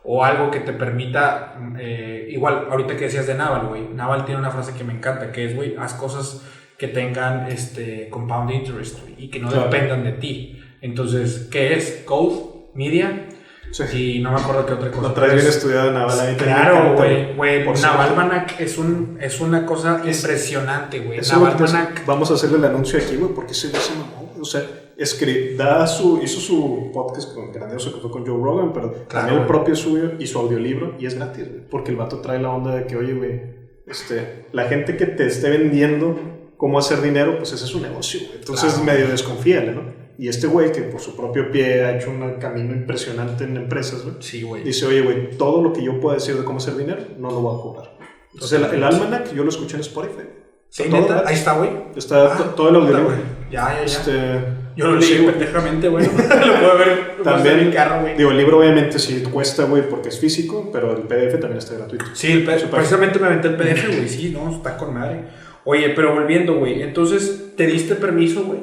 o 0.04 0.26
algo 0.26 0.50
que 0.50 0.60
te 0.60 0.74
permita, 0.74 1.56
eh, 1.80 2.28
igual, 2.32 2.68
ahorita 2.72 2.98
que 2.98 3.06
decías 3.06 3.28
de 3.28 3.36
Naval, 3.36 3.68
güey, 3.68 3.88
Naval 3.90 4.26
tiene 4.26 4.40
una 4.40 4.50
frase 4.50 4.74
que 4.76 4.84
me 4.84 4.94
encanta, 4.94 5.32
que 5.32 5.46
es, 5.46 5.56
güey, 5.56 5.76
haz 5.78 5.94
cosas 5.94 6.42
que 6.78 6.88
tengan 6.88 7.48
este 7.52 8.10
compound 8.10 8.52
interest 8.52 8.98
y 9.18 9.30
que 9.30 9.40
no 9.40 9.50
Claro. 9.50 9.66
dependan 9.70 10.04
de 10.04 10.14
ti. 10.14 10.60
Entonces, 10.82 11.48
¿qué 11.52 11.74
es? 11.76 12.04
Code, 12.06 12.36
media 12.74 13.28
sí. 13.72 14.18
y 14.18 14.20
no 14.22 14.32
me 14.32 14.40
acuerdo 14.42 14.66
qué 14.66 14.74
otra 14.74 14.92
cosa. 14.92 15.08
Lo 15.10 15.14
traes 15.14 15.34
bien 15.34 15.46
es- 15.48 15.56
estudiado 15.56 15.88
en 15.90 15.94
Naval. 15.94 16.36
Claro, 16.38 16.96
güey, 16.98 17.36
güey, 17.36 17.64
Por 17.66 17.78
cierto. 17.78 17.98
Navalmanac 17.98 18.60
es, 18.60 18.78
un, 18.78 19.18
es 19.22 19.40
una 19.40 19.66
cosa 19.66 20.02
Es- 20.06 20.22
impresionante, 20.22 21.00
güey. 21.00 21.22
Te- 21.22 21.28
Navalmanac, 21.32 22.06
vamos 22.06 22.32
a 22.32 22.34
hacerle 22.34 22.58
el 22.58 22.66
anuncio 22.66 23.00
aquí, 23.00 23.16
güey, 23.16 23.34
porque 23.34 23.54
se 23.54 23.68
mamó. 23.72 24.28
güey. 24.30 24.42
O 24.42 24.46
sea, 24.46 24.62
escri- 24.98 25.56
da 25.56 25.88
su, 25.88 26.20
hizo 26.22 26.40
su 26.42 26.92
podcast 26.94 27.34
con 27.34 27.52
grandioso 27.54 27.94
que 27.94 28.02
fue 28.02 28.12
con 28.12 28.26
Joe 28.26 28.38
Rogan, 28.44 28.74
pero 28.74 28.92
también 29.08 29.40
el 29.40 29.48
propio 29.48 29.74
suyo 29.76 30.14
y 30.20 30.28
su 30.28 30.38
audiolibro 30.38 30.96
y 31.00 31.06
es 31.06 31.16
gratis, 31.16 31.48
güey, 31.50 31.62
porque 31.70 31.92
el 31.92 31.98
vato 31.98 32.20
trae 32.20 32.40
la 32.40 32.50
onda 32.52 32.76
de 32.76 32.86
que, 32.86 32.98
oye, 32.98 33.14
güey, 33.14 33.42
este, 33.88 34.48
la 34.52 34.66
gente 34.66 34.98
que 34.98 35.06
te 35.06 35.26
esté 35.28 35.50
vendiendo 35.50 36.20
cómo 36.64 36.80
hacer 36.80 37.02
dinero, 37.02 37.36
pues 37.38 37.52
ese 37.52 37.66
es 37.66 37.70
su 37.72 37.82
negocio. 37.82 38.22
Entonces 38.40 38.72
Claro. 38.76 38.86
medio 38.86 39.08
desconfíale, 39.10 39.74
¿no? 39.74 39.82
Y 40.18 40.30
este 40.30 40.48
güey 40.48 40.72
que 40.72 40.84
por 40.84 41.02
su 41.02 41.14
propio 41.18 41.52
pie 41.52 41.84
ha 41.84 41.98
hecho 41.98 42.10
un 42.10 42.36
camino 42.40 42.72
impresionante 42.74 43.44
en 43.44 43.58
empresas, 43.58 44.04
güey. 44.04 44.16
sí, 44.22 44.44
güey. 44.44 44.64
Dice, 44.64 44.86
oye, 44.86 45.02
güey, 45.02 45.32
todo 45.38 45.62
lo 45.62 45.74
que 45.74 45.84
yo 45.84 46.00
pueda 46.00 46.16
decir 46.16 46.38
de 46.38 46.46
cómo 46.46 46.60
hacer 46.60 46.78
dinero, 46.78 47.02
no 47.20 47.30
lo 47.32 47.42
voy 47.42 47.58
a 47.58 47.62
cobrar. 47.62 47.98
Entonces, 48.34 48.62
el, 48.62 48.76
el 48.76 48.82
almanac 48.84 49.34
yo 49.34 49.44
lo 49.44 49.50
escuché 49.50 49.76
en 49.76 49.82
Spotify. 49.82 50.24
Sí, 50.70 50.84
todo 50.90 51.22
ahí 51.26 51.36
está, 51.36 51.54
güey. 51.58 51.70
Está 51.98 52.34
Ah, 52.34 52.38
to- 52.38 52.44
todo 52.56 52.70
el 52.70 52.80
güey. 53.04 53.18
Ya, 53.52 53.74
ya, 53.74 53.76
ya. 53.80 53.84
Este, 53.84 54.14
Yo 54.78 54.88
lo 54.88 55.02
sí, 55.02 55.16
leí 55.16 55.24
güey. 55.24 55.34
pendejamente, 55.38 55.88
güey. 55.90 56.06
lo 56.08 56.12
puedo 56.60 56.78
ver 56.80 57.16
lo 57.18 57.24
También, 57.24 57.60
en 57.60 57.72
carro, 57.74 58.02
güey. 58.02 58.16
digo, 58.16 58.32
el 58.32 58.38
libro 58.38 58.60
obviamente 58.60 58.98
sí 59.00 59.22
cuesta, 59.32 59.66
güey, 59.66 59.88
porque 59.90 60.08
es 60.10 60.18
físico, 60.20 60.70
pero 60.72 60.96
el 60.96 61.04
PDF 61.04 61.40
también 61.42 61.58
está 61.58 61.74
gratuito. 61.76 62.06
Sí, 62.14 62.32
el 62.32 62.46
P- 62.46 62.56
Súper. 62.60 62.72
precisamente 62.78 63.20
me 63.20 63.28
aventé 63.28 63.50
el 63.50 63.56
PDF, 63.58 63.86
güey. 63.88 64.08
Sí, 64.10 64.30
no, 64.34 64.50
está 64.56 64.78
con 64.78 64.94
madre. 64.94 65.26
Oye, 65.66 65.90
pero 65.96 66.14
volviendo, 66.14 66.56
güey. 66.60 66.82
Entonces, 66.82 67.54
¿te 67.56 67.66
diste 67.68 67.96
permiso, 67.96 68.44
güey? 68.44 68.60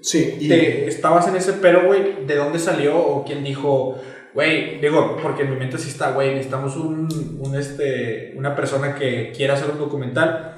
Sí, 0.00 0.36
y 0.40 0.48
Te- 0.48 0.88
estabas 0.88 1.28
en 1.28 1.36
ese 1.36 1.52
pero, 1.54 1.84
güey, 1.86 2.24
¿de 2.26 2.36
dónde 2.36 2.58
salió 2.58 2.96
o 2.98 3.24
quién 3.24 3.44
dijo, 3.44 3.98
güey, 4.32 4.80
digo, 4.80 5.18
porque 5.22 5.42
en 5.42 5.50
mi 5.50 5.56
mente 5.56 5.78
sí 5.78 5.90
está, 5.90 6.12
güey, 6.12 6.30
necesitamos 6.30 6.74
un, 6.76 7.38
un, 7.40 7.54
este, 7.54 8.32
una 8.36 8.56
persona 8.56 8.94
que 8.94 9.32
quiera 9.36 9.54
hacer 9.54 9.70
un 9.70 9.78
documental. 9.78 10.54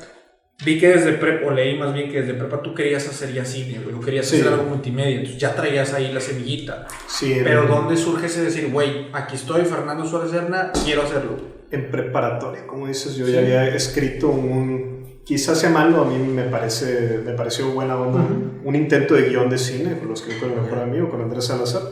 Vi 0.64 0.78
que 0.78 0.88
desde 0.88 1.12
prepa, 1.12 1.48
o 1.48 1.50
leí 1.50 1.76
más 1.78 1.92
bien 1.92 2.10
que 2.10 2.20
desde 2.22 2.32
prepa 2.32 2.62
tú 2.62 2.72
querías 2.74 3.06
hacer 3.06 3.30
ya 3.34 3.44
cine, 3.44 3.78
güey, 3.84 3.94
o 3.94 4.00
querías 4.00 4.26
Sí. 4.26 4.36
hacer 4.40 4.52
algo 4.52 4.62
multimedia, 4.64 5.16
entonces 5.16 5.38
ya 5.38 5.54
traías 5.54 5.92
ahí 5.92 6.10
la 6.12 6.20
semillita. 6.20 6.86
sí, 7.08 7.32
en, 7.34 7.44
Pero 7.44 7.66
¿dónde 7.66 7.96
surge 7.98 8.26
ese 8.26 8.42
decir, 8.42 8.70
güey, 8.70 9.08
aquí 9.12 9.34
estoy, 9.36 9.64
Fernando 9.66 10.06
Suárez 10.06 10.30
Serna, 10.30 10.72
quiero 10.84 11.02
hacerlo? 11.02 11.56
en 11.72 11.90
preparatoria, 11.90 12.64
como 12.64 12.86
dices, 12.86 13.16
yo 13.16 13.26
Sí. 13.26 13.32
ya 13.32 13.40
había 13.40 13.66
escrito 13.74 14.28
un, 14.28 14.95
quizás 15.26 15.58
sea 15.58 15.68
malo, 15.70 16.02
a 16.02 16.04
mí 16.08 16.16
me 16.18 16.44
parece, 16.44 17.20
me 17.24 17.32
pareció 17.32 17.70
buena 17.72 18.00
onda, 18.00 18.20
Ujú. 18.20 18.68
un 18.68 18.74
intento 18.74 19.14
de 19.14 19.28
guion 19.28 19.50
de 19.50 19.58
cine, 19.58 19.96
lo 20.06 20.14
escribí 20.14 20.38
con 20.40 20.52
el 20.52 20.60
mejor 20.62 20.78
amigo, 20.78 21.10
con 21.10 21.20
Andrés 21.20 21.44
Salazar, 21.46 21.82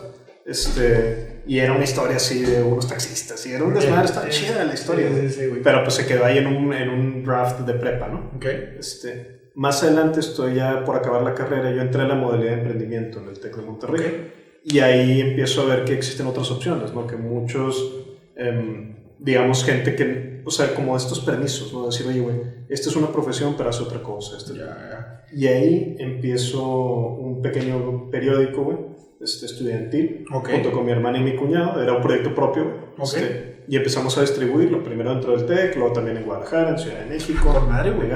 este, 0.47 1.43
y 1.47 1.59
era 1.59 1.73
una 1.73 1.85
historia 1.85 2.17
así 2.17 2.43
de 2.43 2.63
unos 2.63 2.87
taxistas, 2.89 3.45
y 3.47 3.53
era 3.53 3.65
un 3.65 3.75
desmadre, 3.75 4.05
estaba 4.07 4.29
chida 4.29 4.65
la 4.65 4.75
historia, 4.75 5.09
Sí, 5.09 5.29
sí, 5.29 5.41
sí, 5.41 5.47
güey. 5.49 5.63
pero 5.63 5.83
pues 5.83 5.95
se 5.95 6.07
quedó 6.07 6.25
ahí 6.25 6.39
en 6.39 6.47
un, 6.47 6.73
en 6.73 6.89
un 6.89 7.25
draft 7.25 7.61
de 7.61 7.75
prepa, 7.75 8.09
¿no? 8.09 8.31
Este, 8.79 9.51
más 9.55 9.83
adelante 9.83 10.21
estoy 10.21 10.55
ya 10.55 10.85
por 10.85 10.97
acabar 10.97 11.23
la 11.23 11.35
carrera, 11.35 11.73
yo 11.73 11.81
entré 11.83 12.03
a 12.03 12.07
la 12.07 12.15
modalidad 12.15 12.53
de 12.53 12.59
emprendimiento 12.61 13.21
en 13.21 13.29
el 13.29 13.39
TEC 13.41 13.57
de 13.57 13.63
Monterrey. 13.63 14.01
Ok. 14.01 14.73
Y 14.73 14.79
ahí 14.81 15.21
empiezo 15.21 15.63
a 15.63 15.67
ver 15.67 15.85
que 15.85 15.93
existen 15.93 16.27
otras 16.27 16.51
opciones, 16.51 16.93
¿no? 16.95 17.07
Que 17.07 17.17
muchos, 17.17 18.07
em, 18.37 18.97
digamos, 19.19 19.63
gente 19.65 19.95
que, 19.95 20.34
o 20.45 20.51
sea, 20.51 20.75
como 20.75 20.97
estos 20.97 21.21
permisos, 21.21 21.73
¿no? 21.73 21.87
Decir, 21.87 22.07
oye, 22.07 22.21
güey, 22.21 22.37
esta 22.69 22.89
es 22.91 22.97
una 22.97 23.11
profesión, 23.13 23.55
pero 23.57 23.71
hace 23.71 23.83
otra 23.83 24.03
cosa. 24.03 24.37
este- 24.37 24.55
Ya, 24.59 24.65
ya. 24.67 25.25
Y 25.37 25.47
ahí 25.47 25.97
empiezo 25.99 26.63
un 26.65 27.43
pequeño 27.43 28.11
periódico, 28.11 28.63
güey, 28.63 28.77
este, 29.21 29.47
estudiantil, 29.47 30.25
Ok. 30.33 30.51
junto 30.51 30.73
con 30.73 30.85
mi 30.85 30.93
hermana 30.93 31.19
y 31.19 31.23
mi 31.23 31.35
cuñado. 31.37 31.83
Era 31.83 31.93
un 31.95 32.03
proyecto 32.03 32.35
propio, 32.35 32.65
güey. 32.65 32.77
Ok. 32.99 33.03
Este, 33.17 33.65
y 33.67 33.77
empezamos 33.77 34.17
a 34.19 34.21
distribuirlo, 34.21 34.83
primero 34.85 35.11
dentro 35.11 35.37
del 35.37 35.47
TEC, 35.47 35.77
luego 35.77 35.93
también 35.95 36.19
en 36.19 36.25
Guadalajara, 36.25 36.71
en 36.71 36.79
Ciudad 36.79 36.99
de 37.01 37.07
México. 37.07 37.53
Con 37.53 37.69
madre, 37.69 37.91
güey. 37.93 38.11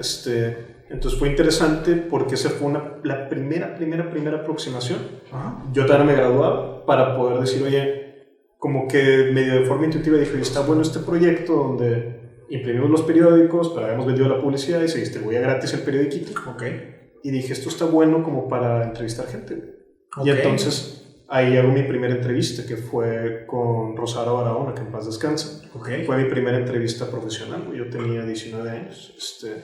Este, 0.00 0.56
entonces 0.90 1.18
fue 1.18 1.28
interesante 1.28 1.94
porque 1.94 2.34
esa 2.34 2.50
fue 2.50 2.68
una, 2.68 2.94
la 3.04 3.28
primera, 3.28 3.74
primera, 3.74 4.10
primera 4.10 4.38
aproximación 4.38 4.98
Ajá. 5.32 5.62
yo 5.72 5.84
todavía 5.86 6.06
me 6.06 6.14
graduaba 6.14 6.84
para 6.86 7.16
poder 7.16 7.40
decir, 7.40 7.62
oye, 7.62 8.03
como 8.64 8.88
que 8.88 9.30
medio 9.30 9.60
de 9.60 9.66
forma 9.66 9.84
intuitiva 9.84 10.16
dije, 10.16 10.40
está 10.40 10.60
bueno 10.62 10.80
este 10.80 11.00
proyecto 11.00 11.52
donde 11.52 12.44
imprimimos 12.48 12.88
los 12.88 13.02
periódicos, 13.02 13.68
pero 13.74 13.84
habíamos 13.84 14.06
vendido 14.06 14.26
la 14.26 14.40
publicidad 14.40 14.82
y 14.82 14.88
se 14.88 15.00
distribuía 15.00 15.38
gratis 15.42 15.74
el 15.74 15.80
periodiquito. 15.80 16.32
Ok. 16.48 16.62
Y 17.22 17.30
dije, 17.30 17.52
esto 17.52 17.68
está 17.68 17.84
bueno 17.84 18.22
como 18.22 18.48
para 18.48 18.82
entrevistar 18.84 19.26
gente. 19.26 19.54
güey". 19.54 19.68
Ok. 20.16 20.26
Y 20.26 20.30
entonces 20.30 21.14
ahí 21.28 21.58
hago 21.58 21.72
mi 21.72 21.82
primera 21.82 22.14
entrevista, 22.14 22.64
que 22.66 22.78
fue 22.78 23.44
con 23.46 23.98
Rosario 23.98 24.32
Barahona, 24.32 24.72
que 24.72 24.80
en 24.80 24.90
paz 24.90 25.04
descansa. 25.04 25.68
Ok. 25.74 25.90
Fue 26.06 26.16
mi 26.16 26.30
primera 26.30 26.56
entrevista 26.56 27.10
profesional, 27.10 27.70
yo 27.70 27.90
tenía 27.90 28.24
19 28.24 28.70
años. 28.70 29.14
Este, 29.18 29.62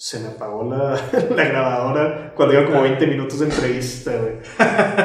se 0.00 0.20
me 0.20 0.28
apagó 0.28 0.62
la, 0.70 0.94
la 1.36 1.44
grabadora 1.44 2.32
cuando 2.36 2.54
iban 2.54 2.66
como 2.66 2.82
20 2.82 3.04
minutos 3.08 3.40
de 3.40 3.46
entrevista, 3.46 4.12
güey. 4.16 4.34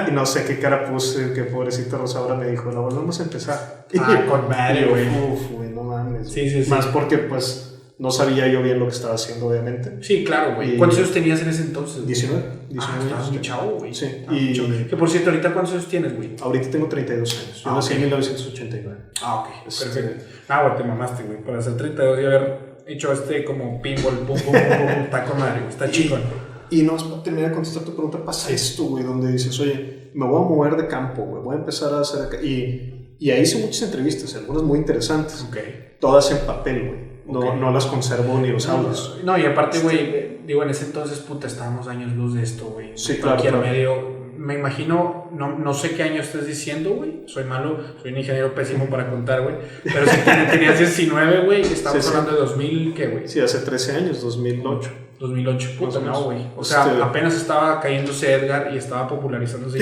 Y 0.08 0.12
no 0.12 0.24
sé 0.24 0.46
qué 0.46 0.60
cara 0.60 0.86
puse, 0.86 1.34
que 1.34 1.44
pobrecita 1.46 1.98
Rosaura 1.98 2.36
me 2.36 2.48
dijo, 2.48 2.72
no, 2.72 2.84
volvemos 2.84 3.20
a 3.20 3.24
empezar. 3.24 3.86
Ah, 4.00 4.24
con 4.30 4.42
yo, 4.50 4.90
güey. 4.92 5.08
Uf, 5.08 5.50
güey, 5.52 5.70
no 5.72 5.82
mames. 5.84 6.32
Sí, 6.32 6.48
sí, 6.48 6.64
sí. 6.64 6.70
Más 6.70 6.86
porque, 6.86 7.18
pues, 7.18 7.80
no 7.98 8.12
sabía 8.12 8.48
yo 8.48 8.62
bien 8.62 8.78
lo 8.80 8.86
que 8.86 8.92
estaba 8.94 9.16
haciendo, 9.16 9.48
obviamente. 9.48 9.98
Sí, 10.04 10.24
claro, 10.24 10.56
güey. 10.58 10.78
¿Cuántos 10.78 11.00
años 11.00 11.12
tenías 11.12 11.42
en 11.42 11.50
ese 11.50 11.64
entonces? 11.64 11.96
güey? 11.96 12.08
19, 12.08 12.44
Ah, 12.46 12.56
19 12.70 13.04
estabas 13.06 13.32
muy 13.32 13.42
chavo, 13.42 13.72
güey. 13.80 13.94
Sí, 13.96 14.26
muy 14.28 14.38
y- 14.38 14.54
chavo. 14.56 14.68
Que 14.90 14.96
por 14.96 15.10
cierto, 15.10 15.32
¿ahorita 15.32 15.54
cuántos 15.54 15.74
años 15.74 15.88
tienes, 15.88 16.16
güey? 16.16 16.36
Ahorita 16.40 16.70
tengo 16.70 16.88
32 16.88 17.34
años. 17.44 17.64
Yo 17.64 17.72
Ah, 17.72 17.76
nací 17.76 17.90
ok. 17.94 17.96
en 17.96 18.02
1989. 18.02 18.98
Ah, 19.24 19.36
ok. 19.38 19.48
Este- 19.68 19.86
Perfecto. 19.86 20.26
Ah, 20.50 20.68
güey, 20.68 20.78
te 20.78 20.84
mamaste, 20.84 21.24
güey. 21.24 21.42
Para 21.42 21.58
hacer 21.58 21.78
32 21.78 22.20
y 22.22 22.26
haber 22.26 22.73
hecho 22.88 23.12
este 23.14 23.44
como 23.44 23.82
pinball, 23.82 24.16
pum, 24.20 24.38
pum, 24.40 24.54
pum, 24.54 24.54
pum, 24.54 25.04
está 25.06 25.26
con 25.26 25.40
madre. 25.40 25.62
Está 25.70 25.90
chingón. 25.90 26.22
Y 26.70 26.82
no, 26.82 26.98
para 26.98 27.22
terminar 27.24 27.50
de 27.50 27.56
contestar 27.56 27.84
tu 27.84 27.94
pregunta, 27.94 28.24
pasa 28.26 28.52
esto, 28.52 28.84
güey, 28.86 29.04
donde 29.04 29.32
dices, 29.32 29.60
oye, 29.60 30.10
me 30.16 30.26
voy 30.26 30.42
a 30.44 30.48
mover 30.48 30.76
de 30.76 30.88
campo, 30.88 31.24
güey, 31.24 31.44
voy 31.44 31.56
a 31.56 31.60
empezar 31.60 31.94
a 31.94 32.00
hacer 32.02 32.24
acá. 32.24 32.42
Y, 32.42 33.16
y 33.20 33.30
ahí 33.32 33.42
hice 33.44 33.60
muchas 33.60 33.84
entrevistas, 33.84 34.34
algunas 34.36 34.64
muy 34.64 34.80
interesantes, 34.80 35.46
Ok. 35.48 35.58
todas 36.00 36.32
en 36.32 36.40
papel, 36.46 36.88
güey. 36.88 37.14
No, 37.28 37.40
Ok. 37.40 37.56
no 37.60 37.72
las 37.72 37.86
conservo 37.86 38.38
ni 38.40 38.50
los 38.50 38.68
audios. 38.68 39.20
No, 39.24 39.38
y 39.38 39.46
aparte, 39.46 39.80
güey, 39.80 40.40
digo, 40.46 40.64
en 40.64 40.70
ese 40.72 40.86
entonces, 40.86 41.20
puta, 41.20 41.48
estábamos 41.48 41.88
años 41.88 42.12
luz 42.14 42.34
de 42.34 42.44
esto, 42.44 42.66
güey. 42.66 42.92
Sí, 42.98 43.18
Cualquier 43.18 43.52
claro, 43.54 43.62
claro. 43.62 43.74
medio. 43.74 44.23
Me 44.44 44.56
imagino, 44.56 45.30
no, 45.34 45.58
no 45.58 45.74
sé 45.74 45.92
qué 45.96 46.04
año 46.04 46.22
estás 46.22 46.46
diciendo, 46.46 46.92
güey. 46.92 47.24
Soy 47.28 47.46
malo, 47.46 47.78
soy 48.02 48.12
un 48.12 48.18
ingeniero 48.18 48.54
pésimo 48.54 48.88
para 48.88 49.10
contar, 49.10 49.42
güey. 49.42 49.56
Pero 49.84 50.06
si 50.06 50.18
tenías 50.52 50.78
19, 50.78 51.46
güey, 51.46 51.62
estamos 51.62 52.06
hablando 52.10 52.32
de 52.34 52.38
2000, 52.40 52.94
¿qué, 52.94 53.08
güey? 53.08 53.28
Sí, 53.28 53.40
hace 53.40 53.60
13 53.60 53.96
años, 53.96 54.22
2008. 54.22 54.90
2008, 55.20 55.70
puta, 55.80 56.00
no, 56.02 56.24
güey. 56.24 56.40
O 56.58 56.64
sea, 56.66 56.86
este- 56.92 57.02
apenas 57.02 57.34
estaba 57.36 57.80
cayéndose 57.80 58.34
Edgar 58.34 58.72
y 58.74 58.78
estaba 58.78 59.08
popularizándose. 59.08 59.80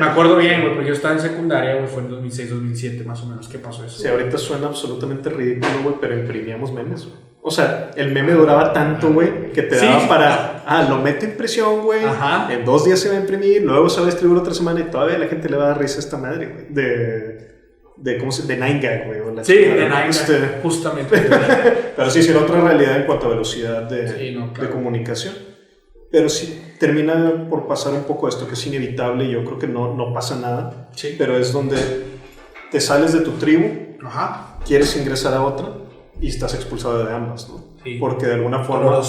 me 0.00 0.06
acuerdo 0.06 0.36
bien, 0.38 0.62
güey, 0.62 0.72
porque 0.72 0.88
yo 0.88 0.94
estaba 0.94 1.12
en 1.14 1.20
secundaria, 1.20 1.74
güey, 1.74 1.86
fue 1.86 2.02
en 2.02 2.08
2006, 2.10 2.50
2007, 2.50 3.04
más 3.04 3.20
o 3.22 3.26
menos. 3.26 3.46
¿Qué 3.48 3.58
pasó 3.58 3.84
eso? 3.84 3.98
Sí, 4.00 4.08
ahorita 4.08 4.38
suena 4.38 4.68
absolutamente 4.68 5.28
ridículo, 5.28 5.82
güey, 5.82 5.94
pero 6.00 6.18
imprimíamos 6.18 6.72
memes, 6.72 7.04
güey. 7.04 7.25
O 7.48 7.50
sea, 7.52 7.92
el 7.94 8.10
meme 8.10 8.32
duraba 8.32 8.72
tanto, 8.72 9.12
güey, 9.12 9.52
que 9.52 9.62
te 9.62 9.76
daba 9.76 10.08
para. 10.08 10.64
Ah, 10.66 10.84
lo 10.90 10.98
mete 10.98 11.26
en 11.26 11.36
presión, 11.36 11.84
güey. 11.84 12.00
En 12.50 12.64
dos 12.64 12.84
días 12.84 12.98
se 12.98 13.08
va 13.08 13.14
a 13.14 13.20
imprimir, 13.20 13.62
luego 13.62 13.88
se 13.88 14.00
va 14.00 14.08
a 14.08 14.10
distribuir 14.10 14.40
otra 14.40 14.52
semana 14.52 14.80
y 14.80 14.90
todavía 14.90 15.16
la 15.16 15.28
gente 15.28 15.48
le 15.48 15.56
va 15.56 15.66
a 15.66 15.68
dar 15.68 15.78
risa 15.78 15.98
a 15.98 16.00
esta 16.00 16.16
madre, 16.16 16.46
güey. 16.48 16.66
De. 16.70 17.46
De, 17.98 18.18
¿cómo 18.18 18.32
se 18.32 18.48
De 18.48 18.56
Nine 18.56 18.80
Gag, 18.80 19.06
güey. 19.06 19.44
Sí, 19.44 19.54
de 19.54 19.74
Nine 19.74 19.88
Gag, 19.88 20.08
este, 20.08 20.58
justamente. 20.60 21.18
pero 21.96 22.10
sí, 22.10 22.20
sí, 22.20 22.30
era 22.30 22.40
otra 22.40 22.60
realidad 22.60 22.96
en 22.96 23.06
cuanto 23.06 23.26
a 23.26 23.28
velocidad 23.28 23.82
de, 23.82 24.02
de 24.08 24.70
comunicación. 24.70 25.34
Pero 26.10 26.28
sí, 26.28 26.74
termina 26.80 27.46
por 27.48 27.68
pasar 27.68 27.94
un 27.94 28.02
poco 28.02 28.28
esto, 28.28 28.48
que 28.48 28.54
es 28.54 28.66
inevitable 28.66 29.24
y 29.24 29.30
yo 29.30 29.44
creo 29.44 29.60
que 29.60 29.68
no, 29.68 29.94
no 29.94 30.12
pasa 30.12 30.34
nada. 30.34 30.88
Sí. 30.96 31.14
Pero 31.16 31.38
es 31.38 31.52
donde 31.52 31.76
te 32.72 32.80
sales 32.80 33.12
de 33.12 33.20
tu 33.20 33.30
tribu, 33.34 33.96
Ajá. 34.04 34.58
quieres 34.66 34.96
ingresar 34.96 35.32
a 35.32 35.44
otra 35.44 35.85
y 36.20 36.28
estás 36.28 36.54
expulsado 36.54 37.04
de 37.04 37.12
ambas, 37.12 37.48
¿no? 37.48 37.62
Sí. 37.84 37.98
Porque 38.00 38.26
de 38.26 38.34
alguna 38.34 38.64
forma, 38.64 39.00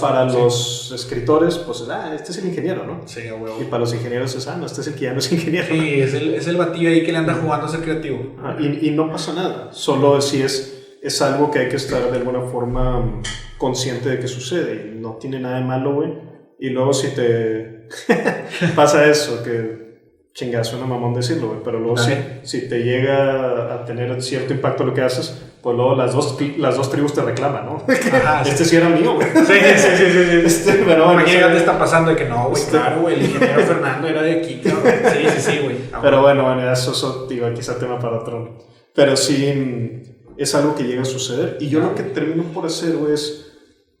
para 0.00 0.24
los 0.24 0.92
escritores, 0.92 1.58
pues, 1.58 1.84
ah, 1.90 2.12
este 2.14 2.32
es 2.32 2.38
el 2.38 2.48
ingeniero, 2.48 2.86
¿no? 2.86 3.00
Sí, 3.06 3.22
güey. 3.30 3.62
Y 3.62 3.64
para 3.64 3.80
los 3.80 3.94
ingenieros 3.94 4.34
es, 4.34 4.46
ah, 4.46 4.56
no, 4.56 4.66
este 4.66 4.82
es 4.82 4.88
el 4.88 4.94
que 4.94 5.00
ya 5.00 5.12
no 5.12 5.18
es 5.18 5.32
ingeniero. 5.32 5.68
Sí, 5.68 6.00
es 6.00 6.14
el, 6.14 6.34
es 6.34 6.46
el 6.46 6.56
batillo 6.56 6.90
ahí 6.90 7.02
que 7.02 7.12
le 7.12 7.18
anda 7.18 7.34
jugando 7.34 7.66
a 7.66 7.68
ser 7.68 7.80
creativo. 7.80 8.36
Ah, 8.42 8.56
y, 8.58 8.88
y, 8.88 8.90
no 8.90 9.10
pasa 9.10 9.32
nada, 9.32 9.72
solo 9.72 10.20
si 10.20 10.42
es, 10.42 10.98
es 11.02 11.22
algo 11.22 11.50
que 11.50 11.60
hay 11.60 11.68
que 11.68 11.76
estar 11.76 12.10
de 12.10 12.18
alguna 12.18 12.42
forma 12.42 13.20
consciente 13.58 14.08
de 14.10 14.18
que 14.20 14.28
sucede 14.28 14.92
y 14.92 15.00
no 15.00 15.16
tiene 15.16 15.40
nada 15.40 15.58
de 15.58 15.64
malo, 15.64 15.94
güey. 15.94 16.12
Y 16.58 16.70
luego 16.70 16.92
si 16.92 17.08
te 17.14 17.88
pasa 18.76 19.06
eso, 19.06 19.42
que 19.42 19.80
chingazo, 20.34 20.76
una 20.76 20.86
mamón 20.86 21.14
decirlo, 21.14 21.48
güey, 21.48 21.60
pero 21.64 21.80
luego 21.80 21.96
si, 21.96 22.12
si 22.42 22.68
te 22.68 22.82
llega 22.82 23.74
a 23.74 23.84
tener 23.84 24.22
cierto 24.22 24.52
impacto 24.52 24.84
lo 24.84 24.94
que 24.94 25.02
haces, 25.02 25.49
pues 25.62 25.76
luego 25.76 25.94
las 25.94 26.14
dos, 26.14 26.38
las 26.56 26.76
dos 26.76 26.90
tribus 26.90 27.12
te 27.12 27.22
reclaman, 27.22 27.66
¿no? 27.66 27.82
este 28.44 28.64
sí. 28.64 28.76
era 28.76 28.88
mío, 28.88 29.14
güey. 29.14 29.28
Sí, 29.28 29.54
sí, 29.76 29.88
sí, 29.96 30.04
sí. 30.10 30.24
sí. 30.30 30.36
Este, 30.46 30.72
pero 30.86 31.06
bueno, 31.06 31.24
¿Qué 31.24 31.38
te 31.38 31.56
está 31.56 31.78
pasando 31.78 32.10
de 32.10 32.16
que 32.16 32.24
no, 32.24 32.48
güey? 32.48 32.62
Este... 32.62 32.78
Claro, 32.78 33.02
güey, 33.02 33.16
el 33.16 33.22
ingeniero 33.22 33.60
Fernando 33.62 34.08
era 34.08 34.22
de 34.22 34.32
aquí, 34.40 34.60
claro. 34.62 34.80
Sí, 34.84 35.28
sí, 35.36 35.40
sí, 35.40 35.58
güey. 35.62 35.76
Ah, 35.92 35.98
pero 36.02 36.22
bueno, 36.22 36.44
bueno, 36.44 36.72
eso, 36.72 36.92
eso, 36.92 37.26
digo, 37.28 37.52
quizá 37.54 37.78
tema 37.78 37.98
para 37.98 38.20
otro. 38.20 38.58
Pero 38.94 39.16
sí, 39.16 40.02
es 40.36 40.54
algo 40.54 40.74
que 40.74 40.84
llega 40.84 41.02
a 41.02 41.06
suceder. 41.06 41.58
Y 41.60 41.68
yo 41.68 41.80
lo 41.80 41.94
que 41.94 42.04
termino 42.04 42.44
por 42.44 42.66
hacer, 42.66 42.96
güey, 42.96 43.12
es 43.12 43.58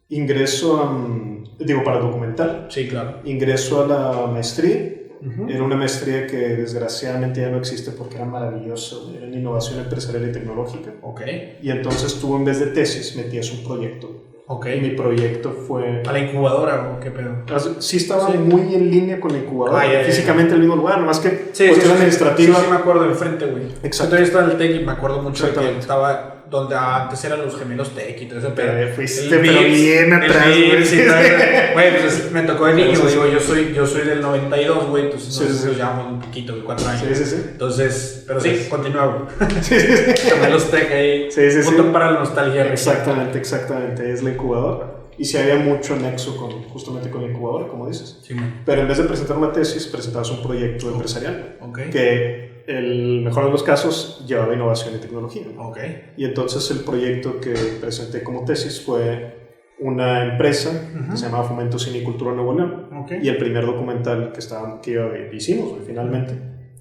ingreso 0.08 0.82
a, 0.82 1.64
digo, 1.64 1.84
para 1.84 1.98
documental. 1.98 2.66
Sí, 2.70 2.88
claro. 2.88 3.20
Ingreso 3.24 3.84
a 3.84 3.86
la 3.86 4.26
maestría 4.26 4.99
era 5.48 5.62
una 5.62 5.76
maestría 5.76 6.26
que 6.26 6.36
desgraciadamente 6.36 7.40
ya 7.40 7.50
no 7.50 7.58
existe 7.58 7.90
porque 7.90 8.16
era 8.16 8.24
maravilloso, 8.24 9.12
era 9.14 9.26
en 9.26 9.34
innovación 9.34 9.80
empresarial 9.80 10.28
y 10.28 10.32
tecnológica. 10.32 10.94
Ok. 11.02 11.20
Y 11.62 11.70
entonces 11.70 12.18
tú 12.20 12.36
en 12.36 12.44
vez 12.44 12.58
de 12.60 12.66
tesis 12.66 13.16
metías 13.16 13.52
un 13.52 13.64
proyecto. 13.64 14.24
Ok. 14.46 14.66
Y 14.76 14.80
mi 14.80 14.90
proyecto 14.90 15.52
fue... 15.52 16.02
¿A 16.04 16.12
la 16.12 16.18
incubadora 16.18 16.96
o 16.96 17.00
qué 17.00 17.10
pedo? 17.10 17.44
Sí 17.78 17.98
estaba 17.98 18.30
muy 18.30 18.74
en 18.74 18.90
línea 18.90 19.20
con 19.20 19.32
la 19.32 19.38
incubadora. 19.38 19.82
Ah, 19.82 20.04
físicamente 20.04 20.50
en 20.50 20.54
el 20.54 20.60
mismo 20.60 20.76
lugar, 20.76 20.98
nomás 21.00 21.20
que 21.20 21.50
sí, 21.52 21.68
cuestión 21.68 21.92
administrativa. 21.92 22.56
Sí, 22.56 22.62
sí, 22.64 22.70
me 22.70 22.76
acuerdo 22.76 23.04
enfrente, 23.04 23.46
güey. 23.46 23.64
Exacto. 23.82 24.16
Yo 24.16 24.24
estaba 24.24 24.44
en 24.46 24.50
el 24.50 24.56
TEC 24.58 24.80
y 24.80 24.84
me 24.84 24.92
acuerdo 24.92 25.22
mucho 25.22 25.46
de 25.46 25.52
que 25.52 25.78
estaba 25.78 26.39
donde 26.50 26.74
antes 26.74 27.24
eran 27.24 27.42
los 27.42 27.56
gemelos 27.56 27.94
Tech 27.94 28.20
y 28.20 28.26
todo 28.26 28.40
ese 28.40 28.48
pedo. 28.50 28.94
Fuiste 28.94 29.28
pero 29.28 29.62
bien 29.62 30.12
atrás, 30.12 30.48
güey. 30.48 32.00
pues 32.00 32.32
me 32.32 32.42
tocó 32.42 32.66
de 32.66 32.74
niño, 32.74 32.98
digo, 33.06 33.26
yo 33.28 33.38
soy, 33.38 33.72
yo 33.72 33.86
soy 33.86 34.02
del 34.02 34.20
92, 34.20 34.88
güey, 34.88 35.04
entonces 35.04 35.32
sí, 35.32 35.44
nos, 35.44 35.76
llevamos 35.76 36.12
un 36.12 36.20
poquito, 36.20 36.56
de 36.56 36.62
cuatro 36.62 36.88
años. 36.88 37.04
Sí, 37.06 37.14
sí, 37.14 37.24
sí. 37.24 37.36
Entonces, 37.52 38.24
pero 38.26 38.40
sí, 38.40 38.66
continúa, 38.68 39.06
güey. 39.06 39.50
Gemelos 40.16 40.70
Tech 40.70 40.90
ahí. 40.92 41.30
Sí, 41.30 41.50
sí, 41.50 41.60
punto 41.62 41.92
para 41.92 42.10
la 42.10 42.18
nostalgia. 42.18 42.72
Exactamente, 42.72 43.38
exactamente, 43.38 44.12
es 44.12 44.22
la 44.22 44.30
incubadora. 44.30 45.00
Y 45.16 45.26
si 45.26 45.36
había 45.36 45.56
mucho 45.56 45.94
nexo 45.96 46.36
con, 46.36 46.64
justamente 46.64 47.10
con 47.10 47.22
la 47.22 47.28
incubadora, 47.28 47.68
como 47.68 47.86
dices. 47.86 48.18
Sí, 48.22 48.34
Pero 48.64 48.80
en 48.80 48.88
vez 48.88 48.98
de 48.98 49.04
presentar 49.04 49.36
una 49.36 49.52
tesis, 49.52 49.86
presentabas 49.86 50.30
un 50.30 50.42
proyecto 50.42 50.90
empresarial. 50.90 51.58
Okay. 51.60 51.90
Que 51.90 52.49
el 52.70 53.22
mejor 53.22 53.46
de 53.46 53.50
los 53.50 53.62
casos 53.62 54.24
llevaba 54.26 54.54
innovación 54.54 54.94
y 54.94 54.98
tecnología. 54.98 55.42
Okay. 55.56 56.12
Y 56.16 56.24
entonces 56.24 56.70
el 56.70 56.84
proyecto 56.84 57.40
que 57.40 57.54
presenté 57.80 58.22
como 58.22 58.44
tesis 58.44 58.80
fue 58.80 59.38
una 59.80 60.24
empresa 60.24 60.70
que 61.10 61.16
se 61.16 61.26
llamaba 61.26 61.44
Fomento 61.44 61.78
Cinicultura 61.78 62.32
Nuevo 62.32 62.54
León. 62.54 63.02
Okay. 63.04 63.20
Y 63.22 63.28
el 63.28 63.38
primer 63.38 63.66
documental 63.66 64.32
que, 64.32 64.38
estaba, 64.38 64.80
que 64.80 65.30
hicimos 65.32 65.78
finalmente 65.86 66.34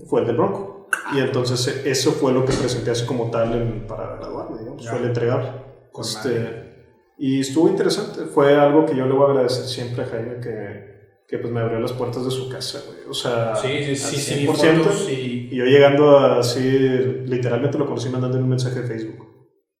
fue 0.05 0.21
el 0.21 0.27
del 0.27 0.37
Bronco. 0.37 0.87
Y 1.15 1.19
entonces 1.19 1.83
eso 1.85 2.11
fue 2.11 2.33
lo 2.33 2.45
que 2.45 2.53
presenté 2.53 2.91
así 2.91 3.05
como 3.05 3.29
tal 3.31 3.85
para 3.87 4.15
graduarme, 4.17 4.59
digamos, 4.59 4.87
fue 4.87 4.99
el 4.99 5.05
entregar. 5.05 5.65
Este, 5.99 6.69
y 7.17 7.39
estuvo 7.41 7.67
interesante. 7.67 8.25
Fue 8.25 8.55
algo 8.55 8.85
que 8.85 8.95
yo 8.95 9.05
le 9.05 9.13
voy 9.13 9.27
a 9.27 9.31
agradecer 9.31 9.65
siempre 9.65 10.03
a 10.03 10.07
Jaime 10.07 10.39
que 10.39 10.98
que 11.29 11.37
pues 11.37 11.53
me 11.53 11.59
abrió 11.59 11.79
las 11.79 11.93
puertas 11.93 12.25
de 12.25 12.31
su 12.31 12.49
casa, 12.49 12.81
güey. 12.87 12.99
O 13.07 13.13
sea, 13.13 13.55
sí, 13.55 13.95
sí, 13.95 14.17
sí, 14.17 14.47
100%. 14.47 15.09
y... 15.09 15.55
yo 15.55 15.63
llegando 15.65 16.17
a 16.17 16.39
así, 16.39 16.61
literalmente 17.25 17.77
lo 17.77 17.85
conocí 17.85 18.09
mandando 18.09 18.39
un 18.39 18.49
mensaje 18.49 18.81
de 18.81 18.87
Facebook. 18.87 19.27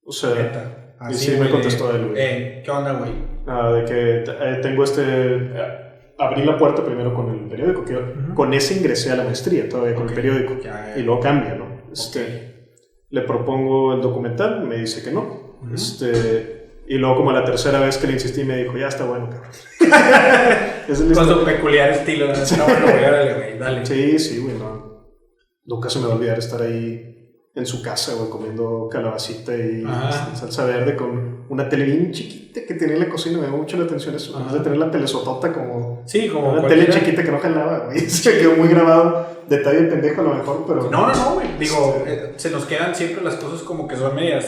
O 0.05 0.11
sea, 0.11 0.95
y 1.09 1.13
sí 1.13 1.35
me 1.39 1.49
contestó 1.49 1.95
él, 1.95 2.09
güey. 2.09 2.21
Eh, 2.21 2.61
¿Qué 2.63 2.69
onda, 2.69 2.93
güey? 2.93 3.11
Ah, 3.47 3.71
de 3.71 3.85
que 3.85 4.23
eh, 4.27 4.59
tengo 4.61 4.83
este... 4.83 5.01
Eh, 5.03 6.13
abrí 6.19 6.43
la 6.43 6.57
puerta 6.57 6.85
primero 6.85 7.15
con 7.15 7.29
el 7.29 7.49
periódico, 7.49 7.83
que 7.83 7.97
con 8.35 8.53
ese 8.53 8.75
ingresé 8.75 9.11
a 9.11 9.15
la 9.15 9.23
maestría 9.23 9.67
todavía, 9.67 9.95
con 9.95 10.07
el 10.07 10.13
periódico. 10.13 10.57
Y 10.95 11.01
luego 11.01 11.19
cambia, 11.19 11.55
¿no? 11.55 11.81
Este, 11.91 12.69
Le 13.09 13.21
propongo 13.21 13.93
el 13.93 14.01
documental, 14.01 14.65
me 14.67 14.77
dice 14.77 15.03
que 15.03 15.11
no. 15.11 15.57
Este 15.73 16.59
y 16.89 16.97
luego 16.97 17.17
como 17.17 17.31
la 17.31 17.45
tercera 17.45 17.79
vez 17.79 17.99
que 17.99 18.07
le 18.07 18.13
insistí 18.13 18.43
me 18.43 18.57
dijo, 18.57 18.75
ya 18.75 18.87
está 18.87 19.05
bueno, 19.05 19.29
cabrón. 19.29 19.51
es 20.87 21.01
Con 21.01 21.27
su 21.27 21.43
peculiar 21.43 21.91
estilo. 21.91 22.31
Está 22.31 22.63
bueno, 22.63 22.87
güey, 23.37 23.57
dale. 23.57 23.85
Sí, 23.85 24.19
sí, 24.19 24.39
güey, 24.39 24.55
no. 24.55 25.07
Nunca 25.65 25.89
se 25.89 25.99
me 25.99 26.07
va 26.07 26.13
a 26.13 26.15
olvidar 26.15 26.39
estar 26.39 26.61
ahí 26.61 27.09
en 27.55 27.65
su 27.65 27.81
casa, 27.81 28.13
güey, 28.13 28.29
comiendo 28.29 28.87
calabacita 28.91 29.55
y 29.55 29.83
salsa 30.33 30.65
verde 30.65 30.95
con 30.95 31.45
una 31.49 31.67
tele 31.67 31.85
bien 31.85 32.11
chiquita 32.11 32.61
que 32.65 32.73
tenía 32.73 32.95
en 32.95 33.01
la 33.01 33.09
cocina. 33.09 33.37
Me 33.39 33.47
dio 33.47 33.57
mucho 33.57 33.77
la 33.77 33.83
atención 33.83 34.15
eso. 34.15 34.35
Además 34.35 34.53
de 34.53 34.59
tener 34.61 34.77
la 34.77 34.91
telesotota 34.91 35.51
como... 35.51 36.03
Sí, 36.05 36.29
como 36.29 36.51
Una 36.53 36.67
tele 36.67 36.89
chiquita 36.89 37.23
que 37.23 37.31
no 37.31 37.39
jalaba, 37.39 37.85
güey. 37.85 37.99
Se 38.09 38.37
quedó 38.37 38.55
muy 38.55 38.67
grabado. 38.67 39.27
Detalle 39.47 39.81
pendejo 39.83 40.21
a 40.21 40.23
lo 40.23 40.33
mejor, 40.35 40.63
pero... 40.67 40.89
No, 40.89 41.07
no, 41.07 41.13
no, 41.13 41.33
güey. 41.35 41.47
Digo, 41.59 42.03
eh, 42.05 42.33
se 42.37 42.51
nos 42.51 42.65
quedan 42.65 42.95
siempre 42.95 43.23
las 43.23 43.35
cosas 43.35 43.61
como 43.63 43.87
que 43.87 43.95
son 43.95 44.15
medias 44.15 44.45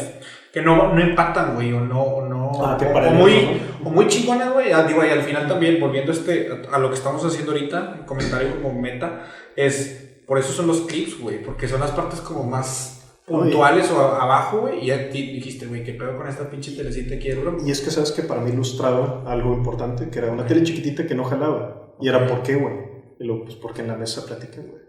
que 0.52 0.62
no, 0.62 0.94
no 0.94 1.02
empatan, 1.02 1.56
güey, 1.56 1.72
o 1.72 1.80
no, 1.80 2.02
o 2.02 2.28
no, 2.28 2.52
ah, 2.66 2.78
o, 2.78 3.12
muy, 3.12 3.62
o 3.84 3.90
muy 3.90 4.08
chingonas, 4.08 4.52
güey. 4.54 4.72
Ah, 4.72 4.84
digo, 4.84 5.04
y 5.06 5.10
al 5.10 5.22
final 5.22 5.48
también, 5.48 5.80
volviendo 5.80 6.12
este, 6.12 6.50
a 6.72 6.78
lo 6.78 6.90
que 6.90 6.96
estamos 6.96 7.24
haciendo 7.26 7.54
ahorita, 7.54 7.96
el 8.00 8.06
comentario 8.06 8.62
como 8.62 8.80
meta, 8.80 9.28
es, 9.56 10.24
por 10.28 10.38
eso 10.38 10.52
son 10.52 10.68
los 10.68 10.82
clips, 10.82 11.20
güey, 11.20 11.42
porque 11.42 11.68
son 11.68 11.80
las 11.80 11.92
partes 11.92 12.20
como 12.20 12.44
más 12.44 12.98
puntuales 13.26 13.90
o 13.92 14.00
abajo, 14.00 14.62
güey, 14.62 14.84
y 14.84 14.88
ya 14.88 14.98
dijiste, 14.98 15.68
güey, 15.68 15.86
qué 15.86 15.94
pedo 15.94 16.18
con 16.18 16.28
esta 16.28 16.50
pinche 16.50 16.72
telecita 16.76 17.16
aquí 17.16 17.30
Y 17.66 17.72
es 17.72 17.80
que 17.80 17.90
sabes 17.90 18.12
que 18.12 18.24
para 18.24 18.42
mí 18.42 18.52
ilustraba 18.52 19.24
algo 19.26 19.54
importante, 19.54 20.10
que 20.10 20.20
era 20.20 20.32
una 20.32 20.46
tele 20.46 20.64
chiquitita 20.64 21.08
que 21.08 21.16
no 21.16 21.24
jalaba. 21.24 21.96
Y 22.02 22.10
era, 22.10 22.28
¿por 22.28 22.44
qué, 22.44 22.56
güey? 22.56 22.76
Y 23.20 23.24
luego, 23.24 23.46
pues 23.46 23.56
porque 23.56 23.82
en 23.82 23.88
la 23.88 23.96
mesa 23.96 24.26
platican, 24.26 24.68
güey. 24.68 24.82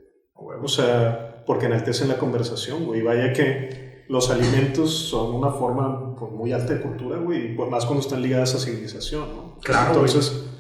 O 0.61 0.69
sea, 0.69 1.45
porque 1.47 1.67
enaltecen 1.67 2.09
la 2.09 2.19
conversación, 2.19 2.85
güey. 2.85 3.03
Vaya 3.03 3.33
que 3.33 3.92
los 4.13 4.31
alimentos 4.31 4.91
son 4.91 5.35
una 5.35 5.51
forma 5.51 6.15
pues, 6.17 6.31
muy 6.33 6.53
alta 6.53 6.75
de 6.75 6.83
cultura, 6.83 7.17
güey, 7.17 7.47
y 7.47 7.55
pues 7.55 7.71
más 7.71 7.87
cuando 7.87 8.03
están 8.03 8.21
ligadas 8.21 8.55
a 8.55 8.59
civilización, 8.59 9.23
¿no? 9.23 9.59
Claro. 9.63 9.95
Entonces, 9.95 10.51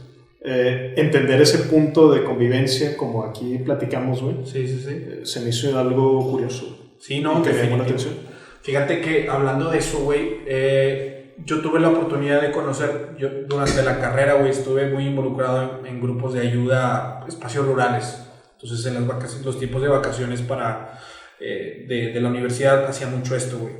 eh, 0.40 0.94
entender 0.96 1.38
ese 1.42 1.58
punto 1.58 2.10
de 2.10 2.24
convivencia, 2.24 2.96
como 2.96 3.24
aquí 3.24 3.58
platicamos, 3.58 4.22
güey, 4.22 4.36
sí, 4.46 4.66
sí, 4.66 4.78
sí. 4.80 4.90
Eh, 4.90 5.20
se 5.24 5.40
me 5.40 5.50
hizo 5.50 5.78
algo 5.78 6.30
curioso. 6.30 6.94
Sí, 6.98 7.20
no, 7.20 7.42
que 7.42 7.52
me 7.52 7.64
llamó 7.64 7.76
la 7.76 7.84
atención. 7.84 8.14
Fíjate 8.62 9.02
que 9.02 9.28
hablando 9.28 9.70
de 9.70 9.78
eso, 9.80 9.98
güey, 9.98 10.40
eh, 10.46 11.34
yo 11.44 11.60
tuve 11.60 11.78
la 11.78 11.90
oportunidad 11.90 12.40
de 12.40 12.52
conocer, 12.52 13.16
yo 13.18 13.28
durante 13.46 13.82
la 13.82 14.00
carrera, 14.00 14.32
güey, 14.34 14.48
estuve 14.48 14.90
muy 14.90 15.06
involucrado 15.06 15.80
en, 15.80 15.86
en, 15.88 16.00
grupos 16.00 16.32
de 16.32 16.40
ayuda 16.40 17.20
a 17.22 17.28
espacios 17.28 17.66
rurales. 17.66 18.18
Entonces, 18.54 18.86
en 18.86 18.94
las 18.94 19.06
vacaciones, 19.06 19.44
los 19.44 19.58
tiempos 19.58 19.82
de 19.82 19.88
vacaciones 19.88 20.40
para 20.40 20.98
eh, 21.42 21.84
de, 21.88 22.12
de, 22.12 22.20
la 22.20 22.28
universidad 22.28 22.86
hacía 22.86 23.08
mucho 23.08 23.34
esto, 23.34 23.58
güey. 23.58 23.74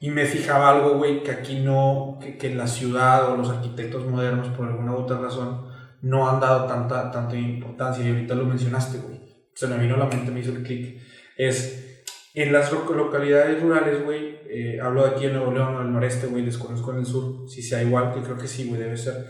Y 0.00 0.10
me 0.10 0.24
fijaba 0.26 0.70
algo, 0.70 0.96
güey, 0.98 1.22
que 1.22 1.30
aquí 1.30 1.60
no, 1.60 2.18
que, 2.20 2.36
que, 2.36 2.54
la 2.54 2.66
ciudad 2.66 3.32
o 3.32 3.36
los 3.36 3.50
arquitectos 3.50 4.06
modernos, 4.06 4.48
por 4.48 4.66
alguna 4.66 4.92
u 4.92 4.96
otra 4.96 5.18
razón, 5.18 5.66
no 6.02 6.28
han 6.28 6.40
dado 6.40 6.66
tanta, 6.66 7.10
tanta 7.10 7.36
importancia. 7.36 8.04
Y 8.04 8.10
ahorita 8.10 8.34
lo 8.34 8.44
mencionaste, 8.44 8.98
güey. 8.98 9.20
Se 9.54 9.66
me 9.66 9.78
vino 9.78 9.94
a 9.94 9.98
la 9.98 10.06
mente, 10.06 10.30
me 10.30 10.40
hizo 10.40 10.52
el 10.52 10.62
clic. 10.62 11.00
Es 11.36 12.02
en 12.34 12.52
las 12.52 12.72
localidades 12.72 13.60
rurales, 13.62 14.04
güey. 14.04 14.40
Eh, 14.48 14.80
hablo 14.80 15.04
de 15.04 15.10
aquí 15.10 15.26
en 15.26 15.34
Nuevo 15.34 15.52
León, 15.52 15.86
el 15.86 15.92
noreste, 15.92 16.26
güey. 16.26 16.44
Desconozco 16.44 16.92
en 16.92 16.98
el 16.98 17.06
sur. 17.06 17.48
Si 17.48 17.62
sea 17.62 17.82
igual, 17.82 18.12
que 18.14 18.22
creo 18.22 18.38
que 18.38 18.46
sí, 18.46 18.68
güey, 18.68 18.80
debe 18.80 18.96
ser. 18.96 19.26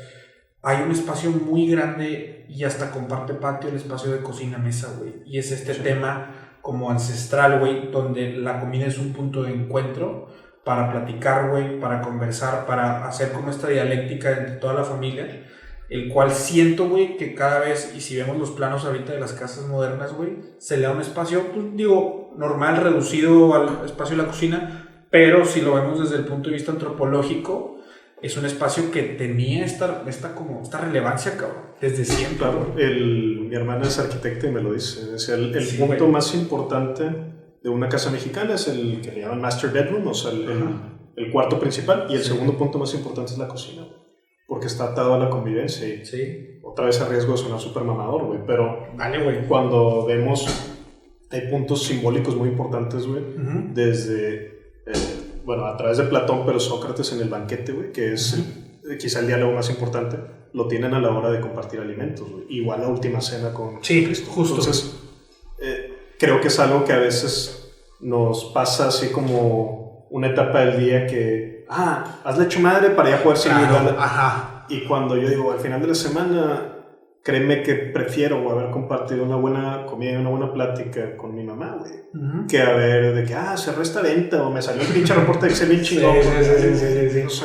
Hay 0.62 0.82
un 0.82 0.90
espacio 0.90 1.30
muy 1.30 1.70
grande 1.70 2.46
y 2.48 2.64
hasta 2.64 2.90
comparte 2.90 3.34
patio 3.34 3.70
el 3.70 3.76
espacio 3.76 4.12
de 4.12 4.22
cocina-mesa, 4.22 4.94
güey. 4.98 5.22
Y 5.24 5.38
es 5.38 5.50
este 5.52 5.74
tema 5.74 6.39
como 6.62 6.90
ancestral, 6.90 7.58
güey, 7.58 7.90
donde 7.90 8.36
la 8.36 8.60
comida 8.60 8.86
es 8.86 8.98
un 8.98 9.12
punto 9.12 9.42
de 9.42 9.52
encuentro 9.52 10.28
para 10.64 10.90
platicar, 10.90 11.50
güey, 11.50 11.80
para 11.80 12.02
conversar, 12.02 12.66
para 12.66 13.06
hacer 13.06 13.32
como 13.32 13.50
esta 13.50 13.68
dialéctica 13.68 14.30
entre 14.30 14.56
toda 14.56 14.74
la 14.74 14.84
familia, 14.84 15.46
el 15.88 16.08
cual 16.08 16.30
siento, 16.30 16.88
güey, 16.88 17.16
que 17.16 17.34
cada 17.34 17.60
vez, 17.60 17.92
y 17.96 18.00
si 18.00 18.16
vemos 18.16 18.36
los 18.36 18.50
planos 18.50 18.84
ahorita 18.84 19.12
de 19.12 19.20
las 19.20 19.32
casas 19.32 19.66
modernas, 19.66 20.12
güey, 20.12 20.36
se 20.58 20.76
le 20.76 20.84
da 20.84 20.92
un 20.92 21.00
espacio, 21.00 21.46
pues, 21.52 21.74
digo, 21.74 22.32
normal, 22.36 22.76
reducido 22.76 23.54
al 23.54 23.84
espacio 23.84 24.16
de 24.16 24.22
la 24.22 24.28
cocina, 24.28 25.06
pero 25.10 25.44
si 25.44 25.60
lo 25.60 25.74
vemos 25.74 25.98
desde 25.98 26.16
el 26.16 26.24
punto 26.24 26.50
de 26.50 26.56
vista 26.56 26.72
antropológico, 26.72 27.78
es 28.22 28.36
un 28.36 28.44
espacio 28.44 28.90
que 28.90 29.02
tenía 29.02 29.64
esta, 29.64 30.04
esta, 30.06 30.34
como, 30.34 30.62
esta 30.62 30.78
relevancia, 30.78 31.36
cabrón, 31.36 31.70
desde 31.80 32.04
siempre. 32.04 32.38
Claro, 32.38 32.74
el, 32.76 33.39
mi 33.50 33.56
hermana 33.56 33.88
es 33.88 33.98
arquitecta 33.98 34.46
y 34.46 34.52
me 34.52 34.62
lo 34.62 34.72
dice. 34.72 35.16
Es 35.16 35.28
el, 35.28 35.52
el 35.52 35.66
punto 35.76 36.06
más 36.06 36.32
importante 36.36 37.04
de 37.60 37.68
una 37.68 37.88
casa 37.88 38.10
mexicana 38.12 38.54
es 38.54 38.68
el 38.68 39.00
que 39.00 39.10
le 39.10 39.22
llaman 39.22 39.40
master 39.40 39.70
bedroom, 39.70 40.06
o 40.06 40.14
sea, 40.14 40.30
el, 40.30 40.46
el, 41.16 41.32
cuarto 41.32 41.58
principal, 41.58 42.06
y 42.08 42.14
el 42.14 42.22
segundo 42.22 42.56
punto 42.56 42.78
más 42.78 42.94
importante 42.94 43.32
es 43.32 43.38
la 43.38 43.48
cocina, 43.48 43.88
porque 44.46 44.68
está 44.68 44.84
atado 44.84 45.14
a 45.14 45.18
la 45.18 45.28
convivencia. 45.28 45.86
Y 45.88 46.06
sí. 46.06 46.60
Otra 46.62 46.86
vez 46.86 47.00
a 47.00 47.08
riesgo 47.08 47.32
de 47.32 47.38
sonar 47.38 47.58
súper 47.58 47.82
mamador, 47.82 48.26
güey, 48.26 48.38
pero 48.46 48.86
vale, 48.96 49.20
güey. 49.24 49.44
cuando 49.48 50.06
vemos, 50.06 50.46
hay 51.30 51.50
puntos 51.50 51.82
simbólicos 51.82 52.36
muy 52.36 52.50
importantes, 52.50 53.04
güey, 53.04 53.24
desde... 53.74 54.44
Eh, 54.86 54.92
bueno, 55.44 55.66
a 55.66 55.76
través 55.76 55.98
de 55.98 56.04
Platón, 56.04 56.44
pero 56.46 56.60
Sócrates 56.60 57.12
en 57.14 57.22
el 57.22 57.28
banquete, 57.28 57.72
güey, 57.72 57.90
que 57.90 58.12
es 58.12 58.38
quizá 59.00 59.18
el 59.18 59.26
diálogo 59.26 59.54
más 59.54 59.68
importante, 59.70 60.18
lo 60.52 60.66
tienen 60.66 60.94
a 60.94 61.00
la 61.00 61.10
hora 61.10 61.30
de 61.30 61.40
compartir 61.40 61.80
alimentos, 61.80 62.26
Igual 62.48 62.80
la 62.80 62.88
última 62.88 63.20
cena 63.20 63.52
con 63.52 63.78
sí, 63.82 64.12
Justo. 64.26 64.56
Entonces, 64.56 64.96
eh, 65.60 66.14
creo 66.18 66.40
que 66.40 66.48
es 66.48 66.58
algo 66.58 66.84
que 66.84 66.92
a 66.92 66.98
veces 66.98 67.72
nos 68.00 68.46
pasa 68.46 68.88
así 68.88 69.08
como 69.08 70.06
una 70.10 70.28
etapa 70.28 70.60
del 70.60 70.78
día 70.80 71.06
que, 71.06 71.64
ah, 71.68 72.20
hazle 72.24 72.46
hecho 72.46 72.60
madre 72.60 72.90
para 72.90 73.10
ya 73.10 73.22
poder 73.22 73.38
seguir. 73.38 73.58
ajá. 73.98 74.66
Y 74.68 74.84
cuando 74.84 75.16
yo 75.16 75.28
digo, 75.28 75.52
al 75.52 75.58
final 75.58 75.80
de 75.80 75.88
la 75.88 75.94
semana, 75.94 76.76
créeme 77.22 77.62
que 77.62 77.74
prefiero 77.74 78.50
haber 78.50 78.70
compartido 78.70 79.24
una 79.24 79.36
buena 79.36 79.84
comida, 79.86 80.18
una 80.18 80.30
buena 80.30 80.52
plática 80.52 81.16
con 81.16 81.34
mi 81.34 81.42
mamá, 81.44 81.76
güey, 81.78 82.46
que 82.48 82.60
haber 82.62 83.14
de 83.14 83.24
que, 83.24 83.34
ah, 83.34 83.56
se 83.56 83.72
resta 83.72 84.00
venta 84.00 84.42
o 84.42 84.50
me 84.50 84.62
salió 84.62 84.82
el 84.82 84.88
pinche 84.88 85.14
reporte 85.14 85.46
de 85.46 85.52
Excel 85.52 85.68
bien 85.68 85.82
chingón. 85.82 86.16
Sí, 86.22 86.28
sí, 86.44 86.74
sí, 86.74 87.10
sí, 87.10 87.28
sí, 87.28 87.44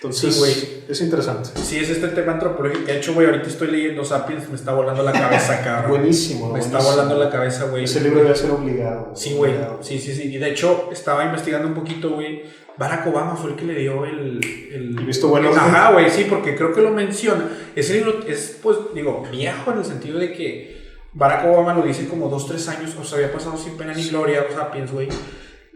Entonces, 0.00 0.38
güey. 0.38 0.52
es 0.88 1.00
interesante. 1.00 1.50
Sí, 1.60 1.78
es 1.78 1.90
este 1.90 2.08
tema 2.08 2.32
antropológico. 2.32 2.86
De 2.86 2.98
hecho, 2.98 3.14
güey, 3.14 3.26
ahorita 3.26 3.48
estoy 3.48 3.68
leyendo 3.68 4.04
Sapiens, 4.04 4.48
me 4.48 4.54
está 4.54 4.72
volando 4.72 5.02
la 5.02 5.12
cabeza, 5.12 5.60
cabrón. 5.64 5.98
buenísimo. 5.98 6.52
Me 6.52 6.60
está 6.60 6.78
volando 6.78 7.16
la 7.16 7.30
cabeza, 7.30 7.64
güey. 7.64 7.84
Ese 7.84 8.00
libro 8.00 8.22
debe 8.22 8.36
ser 8.36 8.50
obligado. 8.50 9.12
Sí, 9.14 9.34
güey. 9.34 9.54
Sí, 9.80 9.98
sí, 9.98 10.14
sí. 10.14 10.34
Y 10.34 10.38
de 10.38 10.50
hecho, 10.50 10.88
estaba 10.92 11.24
investigando 11.24 11.68
un 11.68 11.74
poquito, 11.74 12.10
güey 12.10 12.42
Barack 12.78 13.08
Obama 13.08 13.34
fue 13.34 13.50
el 13.50 13.56
que 13.56 13.64
le 13.64 13.74
dio 13.74 14.04
el... 14.04 14.40
el, 14.72 15.04
visto 15.04 15.28
bueno. 15.28 15.50
Ajá, 15.50 15.92
güey, 15.92 16.08
sí, 16.10 16.26
porque 16.30 16.54
creo 16.54 16.72
que 16.72 16.80
lo 16.80 16.90
menciona. 16.90 17.48
Ese 17.74 17.94
libro 17.94 18.20
es, 18.26 18.56
pues, 18.62 18.78
digo, 18.94 19.26
viejo 19.32 19.72
en 19.72 19.78
el 19.78 19.84
sentido 19.84 20.18
de 20.18 20.32
que 20.32 20.78
Barack 21.12 21.46
Obama 21.46 21.74
lo 21.74 21.82
dice 21.82 22.06
como 22.06 22.28
dos, 22.28 22.46
tres 22.46 22.68
años, 22.68 22.94
o 22.98 23.04
sea, 23.04 23.18
había 23.18 23.32
pasado 23.32 23.56
sin 23.56 23.76
pena 23.76 23.92
ni 23.92 24.08
gloria, 24.08 24.46
o 24.48 24.54
sea, 24.54 24.70
pienso, 24.70 24.94
güey. 24.94 25.08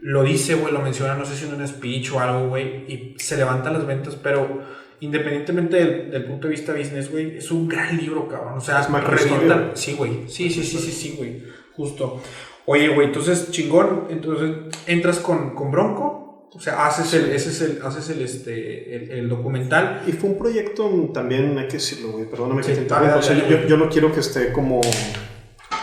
Lo 0.03 0.23
dice, 0.23 0.55
güey, 0.55 0.73
lo 0.73 0.81
menciona, 0.81 1.15
no 1.15 1.25
sé 1.25 1.35
si 1.35 1.45
en 1.45 1.53
un 1.53 1.67
speech 1.67 2.11
o 2.11 2.19
algo, 2.19 2.49
güey, 2.49 2.85
y 2.91 3.15
se 3.17 3.37
levantan 3.37 3.73
las 3.73 3.87
ventas, 3.87 4.15
pero 4.15 4.61
independientemente 4.99 5.77
del, 5.77 6.25
punto 6.25 6.47
de 6.47 6.51
vista 6.51 6.73
business, 6.73 7.09
güey, 7.09 7.37
es 7.37 7.51
un 7.51 7.67
gran 7.67 7.97
libro, 7.97 8.27
cabrón. 8.27 8.57
O 8.57 8.61
sea, 8.61 8.81
es 8.81 8.89
más 8.89 9.03
revientan. 9.03 9.71
Sí, 9.75 9.93
güey. 9.93 10.27
Sí, 10.27 10.49
sí, 10.49 10.63
sí, 10.63 10.77
sí, 10.77 10.91
sí, 10.91 11.15
güey. 11.17 11.43
Justo. 11.75 12.21
Oye, 12.65 12.89
güey, 12.89 13.07
entonces, 13.07 13.49
chingón. 13.51 14.07
Entonces, 14.09 14.75
entras 14.87 15.19
con, 15.19 15.55
con 15.55 15.71
Bronco 15.71 16.23
o 16.55 16.59
sea, 16.59 16.85
haces 16.85 17.13
el, 17.15 17.31
ese 17.31 17.49
es 17.49 17.61
el, 17.61 17.81
haces 17.83 18.09
el, 18.09 18.21
este, 18.21 19.17
el, 19.17 19.27
documental. 19.27 20.03
Y 20.05 20.11
fue 20.11 20.29
un 20.29 20.37
proyecto 20.37 21.09
también, 21.11 21.57
hay 21.57 21.67
que 21.67 21.73
decirlo, 21.73 22.11
güey, 22.11 22.29
perdóname 22.29 22.61
que 22.61 22.73
te 22.73 22.81
interrumpa. 22.81 23.17
O 23.17 23.21
sea, 23.23 23.47
yo, 23.47 23.65
yo, 23.65 23.77
no 23.77 23.89
quiero 23.89 24.11
que 24.13 24.19
esté 24.19 24.51
como... 24.51 24.79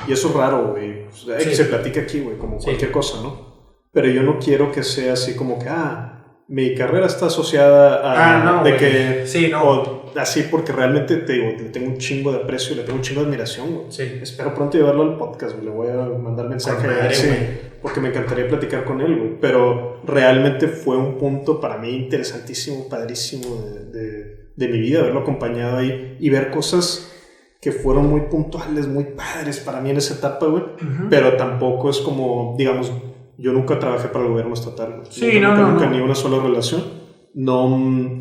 Y 0.07 0.13
eso 0.13 0.29
es 0.29 0.35
raro, 0.35 0.69
güey. 0.69 1.07
O 1.07 1.13
sea, 1.13 1.39
que 1.39 1.55
se 1.55 1.65
platica 1.65 2.03
aquí, 2.03 2.21
güey, 2.21 2.39
como 2.39 2.59
cualquier 2.59 2.93
cosa, 2.93 3.21
¿no? 3.21 3.50
Pero 3.93 4.09
yo 4.09 4.23
no 4.23 4.39
quiero 4.39 4.71
que 4.73 4.83
sea 4.83 5.15
así 5.15 5.35
como 5.35 5.59
que, 5.59 5.69
ah, 5.69 6.45
mi 6.49 6.75
carrera 6.75 7.07
está 7.07 7.27
asociada 7.27 7.97
a... 7.97 8.41
Ah, 8.41 8.45
no, 8.45 8.65
de 8.65 8.77
que... 8.77 9.23
Sí, 9.27 9.49
no. 9.51 10.05
así 10.17 10.45
porque 10.51 10.73
realmente 10.73 11.17
te 11.17 11.33
digo, 11.35 11.53
le 11.59 11.71
tengo 11.71 11.89
un 11.89 11.99
chingo 11.99 12.33
de 12.33 12.39
aprecio, 12.39 12.77
le 12.77 12.83
tengo 12.83 12.97
un 12.97 13.03
chingo 13.03 13.21
de 13.21 13.27
admiración, 13.27 13.75
güey. 13.75 13.87
Sí. 13.91 14.19
Espero 14.23 14.55
pronto 14.55 14.77
llevarlo 14.79 15.03
al 15.03 15.17
podcast, 15.17 15.55
güey. 15.55 15.67
Le 15.67 15.71
voy 15.71 15.89
a 15.89 16.19
mandar 16.19 16.49
mensaje. 16.49 16.87
a 16.87 17.13
sí 17.13 17.29
porque 17.83 18.01
me 18.01 18.09
encantaría 18.09 18.49
platicar 18.49 18.85
con 18.85 19.01
él, 19.01 19.17
güey. 19.17 19.41
Pero 19.41 20.01
realmente 20.05 20.69
fue 20.69 20.97
un 20.97 21.19
punto 21.19 21.61
para 21.61 21.79
mí 21.79 21.91
interesantísimo, 21.91 22.89
padrísimo 22.89 23.57
de, 23.93 24.51
de, 24.55 24.69
mi 24.69 24.81
vida, 24.81 25.01
haberlo 25.01 25.21
acompañado 25.21 25.79
ahí 25.79 26.17
y 26.21 26.31
ver 26.31 26.51
cosas 26.51 27.11
que 27.61 27.73
fueron 27.73 28.09
muy 28.09 28.23
puntuales, 28.23 28.87
muy 28.87 29.05
padres 29.05 29.59
para 29.59 29.81
mí 29.81 29.91
en 29.91 29.99
esa 29.99 30.15
etapa, 30.15 30.47
güey. 30.47 30.65
Pero 31.09 31.37
tampoco 31.37 31.91
es 31.91 31.99
como, 31.99 32.55
digamos, 32.59 32.93
yo 33.41 33.53
nunca 33.53 33.79
trabajé 33.79 34.09
para 34.09 34.25
el 34.25 34.31
gobierno 34.31 34.55
estatal. 34.55 35.03
Sí, 35.09 35.41
nunca, 35.41 35.57
no, 35.57 35.71
nunca, 35.73 35.87
ni 35.91 36.01
una 36.01 36.15
sola 36.15 36.43
relación. 36.43 36.83
No 37.35 38.19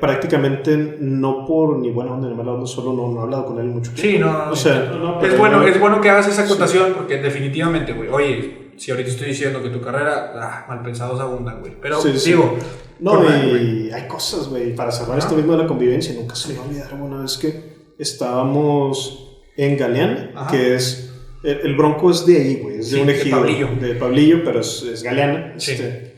prácticamente 0.00 0.98
no 1.00 1.46
por 1.46 1.78
ni 1.78 1.90
buena 1.90 2.12
onda 2.12 2.28
ni 2.28 2.34
mala 2.34 2.52
onda, 2.52 2.66
solo 2.66 2.92
no, 2.92 3.12
no 3.12 3.20
he 3.20 3.22
hablado 3.22 3.46
con 3.46 3.58
él 3.58 3.66
mucho 3.66 3.92
tiempo. 3.92 4.02
Sí, 4.02 4.18
no, 4.18 4.50
o 4.50 4.56
sea, 4.56 4.92
es, 5.22 5.38
bueno, 5.38 5.62
es 5.62 5.80
bueno 5.80 6.00
que 6.00 6.10
hagas 6.10 6.28
esa 6.28 6.44
acotación 6.44 6.92
porque 6.94 7.18
definitivamente, 7.18 7.92
güey, 7.92 8.08
oye, 8.08 8.72
si 8.76 8.90
ahorita 8.90 9.10
estoy 9.10 9.28
diciendo 9.28 9.62
que 9.62 9.70
tu 9.70 9.80
carrera, 9.80 10.32
ah, 10.34 10.66
mal 10.68 10.82
pensados 10.82 11.20
abundan, 11.20 11.60
güey, 11.60 11.74
pero 11.80 12.02
digo... 12.02 12.56
No, 12.98 13.22
y 13.24 13.90
hay 13.92 14.08
cosas, 14.08 14.48
güey, 14.48 14.74
para 14.74 14.90
cerrar 14.90 15.18
esto 15.18 15.34
mismo 15.34 15.52
de 15.52 15.58
la 15.58 15.66
convivencia, 15.66 16.14
nunca 16.14 16.34
se 16.34 16.52
me 16.52 16.58
va 16.58 16.64
a 16.64 16.68
olvidar 16.68 16.94
una 16.94 17.22
vez 17.22 17.36
que 17.36 17.76
estábamos 17.98 19.42
en 19.56 19.76
Galeán, 19.76 20.32
que 20.50 20.74
es... 20.74 21.12
El, 21.42 21.76
Bronco 21.76 22.10
es 22.10 22.26
de 22.26 22.36
ahí, 22.36 22.60
güey, 22.62 22.78
es 22.78 22.90
de 22.90 23.02
un 23.02 23.10
ejido. 23.10 23.36
De 23.36 23.42
Pablillo. 23.42 23.68
De 23.80 23.94
Pablillo, 23.94 24.44
pero 24.44 24.60
es, 24.60 24.82
es 24.82 25.02
Galeana. 25.02 25.54
Sí. 25.58 25.72
Este, 25.72 26.16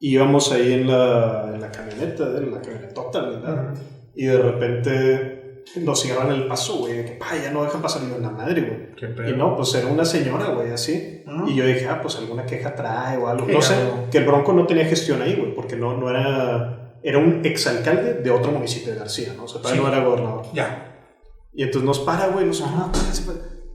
íbamos 0.00 0.50
ahí 0.52 0.72
en 0.72 0.86
la, 0.86 1.50
en 1.54 1.60
la 1.60 1.70
camioneta, 1.70 2.24
en 2.38 2.52
la 2.52 2.60
camionetota, 2.60 3.22
¿verdad? 3.22 3.74
Y 4.14 4.26
de 4.26 4.38
repente 4.38 5.40
nos 5.76 6.00
cierran 6.00 6.32
el 6.32 6.46
paso, 6.46 6.78
güey, 6.78 7.04
que 7.04 7.12
pa, 7.12 7.36
ya 7.36 7.50
no 7.50 7.62
dejan 7.62 7.80
pasar 7.80 8.02
ni 8.02 8.12
una 8.12 8.30
madre, 8.30 8.62
güey. 8.62 9.30
Y 9.30 9.36
no, 9.36 9.56
pues 9.56 9.74
era 9.74 9.86
una 9.86 10.04
señora, 10.04 10.48
güey, 10.50 10.72
así. 10.72 11.22
Y 11.46 11.54
yo 11.54 11.64
dije, 11.66 11.86
ah, 11.88 12.00
pues 12.02 12.16
alguna 12.16 12.44
queja 12.44 12.74
trae 12.74 13.16
o 13.18 13.28
algo. 13.28 13.46
No 13.46 13.62
sé, 13.62 13.74
que 14.10 14.18
el 14.18 14.24
Bronco 14.24 14.52
no 14.52 14.66
tenía 14.66 14.84
gestión 14.86 15.22
ahí, 15.22 15.36
güey, 15.36 15.54
porque 15.54 15.76
no, 15.76 15.96
no 15.96 16.10
era. 16.10 16.98
Era 17.02 17.16
un 17.16 17.40
exalcalde 17.44 18.14
de 18.14 18.30
otro 18.30 18.52
municipio 18.52 18.92
de 18.92 18.98
García, 18.98 19.32
¿no? 19.34 19.44
O 19.44 19.48
sea, 19.48 19.62
todavía 19.62 19.82
no 19.82 19.88
era 19.88 20.04
gobernador. 20.04 20.44
Ya. 20.52 21.08
Y 21.54 21.62
entonces 21.62 21.86
nos 21.86 22.00
para, 22.00 22.28
güey, 22.28 22.44
nos. 22.44 22.60
Ah, 22.62 22.92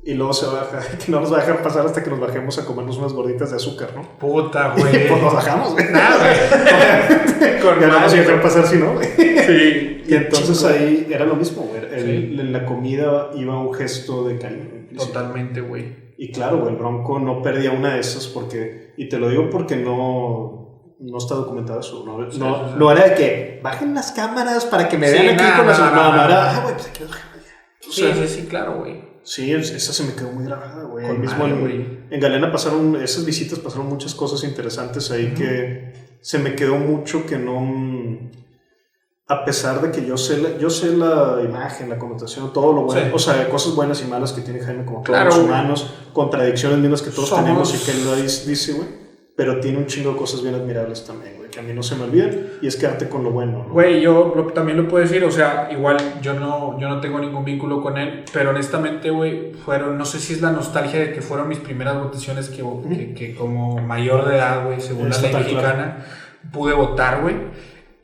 y 0.06 0.14
luego 0.14 0.34
se 0.34 0.46
baja, 0.46 0.80
que 1.04 1.12
no 1.12 1.20
nos 1.20 1.34
va 1.34 1.38
a 1.38 1.40
dejar 1.42 1.64
pasar 1.64 1.84
hasta 1.84 2.04
que 2.04 2.12
nos 2.12 2.20
bajemos 2.20 2.60
a 2.60 2.66
comernos 2.66 2.98
unas 3.00 3.12
gorditas 3.12 3.50
de 3.50 3.56
azúcar, 3.56 3.90
¿no? 3.96 4.04
Puta, 4.20 4.74
güey. 4.78 5.08
pues 5.08 5.22
nos 5.22 5.34
bajamos, 5.34 5.74
güey. 5.74 5.86
Nada, 5.92 6.18
güey. 6.20 7.60
Con 7.60 7.80
ya 7.82 7.88
no 7.88 8.00
nos 8.00 8.14
iba 8.14 8.22
a 8.22 8.26
dejar 8.26 8.42
pasar 8.42 8.68
si 8.68 8.78
no, 8.78 8.94
güey. 8.94 9.08
Sí. 9.18 10.04
Y 10.08 10.14
entonces 10.14 10.64
ahí 10.64 11.08
era 11.10 11.26
lo 11.26 11.36
mismo, 11.36 11.64
güey. 11.64 11.76
En 11.92 12.54
la 12.54 12.66
comida 12.66 13.32
iba 13.36 13.60
un 13.60 13.74
gesto 13.74 14.28
de 14.28 14.38
cariño. 14.38 14.88
Totalmente, 14.96 15.62
güey. 15.62 16.14
Y 16.18 16.32
claro, 16.32 16.60
güey, 16.60 16.74
el 16.74 16.78
Bronco 16.78 17.20
no 17.20 17.42
perdía 17.42 17.72
una 17.72 17.96
de 17.96 18.00
esas 18.00 18.28
porque, 18.28 18.94
y 18.98 19.10
te 19.10 19.18
lo 19.18 19.28
digo 19.30 19.50
porque 19.50 19.76
no, 19.76 20.94
no 21.00 21.18
está 21.18 21.34
documentado 21.34 21.80
eso. 21.80 22.04
No, 22.06 22.20
no, 22.20 22.76
no, 22.78 22.92
era 22.92 23.10
de 23.10 23.16
que 23.16 23.60
bajen 23.64 23.94
las 23.96 24.12
cámaras 24.12 24.66
para 24.66 24.88
que 24.88 24.98
me 24.98 25.10
vean 25.10 25.30
aquí 25.30 25.58
con 25.58 25.68
las. 25.68 25.80
No, 25.80 26.14
no, 26.14 26.24
era, 26.24 26.52
ah, 26.52 26.62
güey, 26.62 26.76
pues 26.76 26.88
aquí 26.88 27.04
lo 27.04 27.10
Sí, 27.92 28.04
sí, 28.14 28.28
sí, 28.28 28.48
claro, 28.48 28.78
güey. 28.80 29.15
Sí, 29.26 29.52
esa 29.52 29.92
se 29.92 30.04
me 30.04 30.14
quedó 30.14 30.32
muy 30.32 30.46
grabada, 30.46 30.84
güey. 30.84 31.06
mismo 31.18 31.46
en, 31.48 32.06
en, 32.12 32.20
Galena 32.20 32.52
pasaron, 32.52 32.96
esas 33.02 33.26
visitas 33.26 33.58
pasaron 33.58 33.90
muchas 33.90 34.14
cosas 34.14 34.44
interesantes 34.44 35.10
ahí 35.10 35.34
que 35.34 35.94
se 36.22 36.38
me 36.38 36.56
quedó 36.56 36.76
mucho 36.76 37.26
que 37.26 37.38
no... 37.38 38.32
A 39.28 39.44
pesar 39.44 39.82
de 39.82 39.90
que 39.90 40.06
yo 40.06 40.16
sé 40.18 40.38
la, 40.38 40.60
yo 40.60 40.70
sé 40.70 40.96
la 40.96 41.42
imagen, 41.44 41.90
la 41.90 41.98
connotación, 41.98 42.54
todo 42.54 42.72
lo 42.72 42.84
bueno, 42.84 43.16
o 43.16 43.18
sea, 43.18 43.50
cosas 43.50 43.74
buenas 43.74 44.00
y 44.04 44.06
malas 44.06 44.32
que 44.32 44.42
tiene 44.42 44.60
Jaime 44.60 44.86
como 44.86 45.02
todos 45.02 45.26
los 45.26 45.38
humanos, 45.40 45.92
contradicciones 46.14 46.78
mismas 46.78 47.02
que 47.02 47.10
todos 47.10 47.36
tenemos 47.36 47.74
y 47.74 47.84
que 47.84 47.92
él 47.98 48.24
dice, 48.24 48.74
güey. 48.74 48.88
pero 49.36 49.60
tiene 49.60 49.80
un 49.80 49.88
chingo 49.88 50.12
de 50.12 50.18
cosas 50.18 50.44
bien 50.44 50.54
admirables 50.54 51.04
también, 51.04 51.38
güey, 51.38 51.45
que 51.56 51.62
a 51.62 51.64
mí 51.64 51.72
no 51.74 51.82
se 51.82 51.96
me 51.96 52.04
olvidan, 52.04 52.32
y 52.62 52.68
es 52.68 52.76
quedarte 52.76 53.08
con 53.08 53.24
lo 53.24 53.32
bueno, 53.32 53.64
¿no? 53.68 53.74
Güey, 53.74 54.02
yo 54.02 54.34
lo- 54.36 54.48
también 54.48 54.78
lo 54.78 54.90
puedo 54.90 55.02
decir, 55.04 55.24
o 55.24 55.32
sea, 55.32 55.70
igual 55.72 55.96
yo 56.22 56.34
no, 56.34 56.78
yo 56.80 56.90
no 56.90 57.00
tengo 57.00 57.18
ningún 57.20 57.46
vínculo 57.46 57.82
con 57.82 57.98
él, 57.98 58.24
pero 58.34 58.50
honestamente, 58.50 59.10
güey, 59.10 59.54
fueron, 59.54 59.98
no 59.98 60.04
sé 60.04 60.20
si 60.20 60.34
es 60.34 60.42
la 60.42 60.52
nostalgia 60.52 61.00
de 61.00 61.14
que 61.14 61.22
fueron 61.22 61.48
mis 61.48 61.60
primeras 61.60 61.98
votaciones 61.98 62.50
que, 62.50 62.62
que, 62.90 63.14
que 63.14 63.36
como 63.36 63.78
mayor 63.82 64.28
de 64.28 64.36
edad, 64.36 64.66
güey, 64.66 64.82
según 64.82 65.10
la 65.10 65.18
ley 65.18 65.30
claro. 65.32 65.46
mexicana, 65.46 66.06
pude 66.52 66.74
votar, 66.74 67.22
güey. 67.22 67.36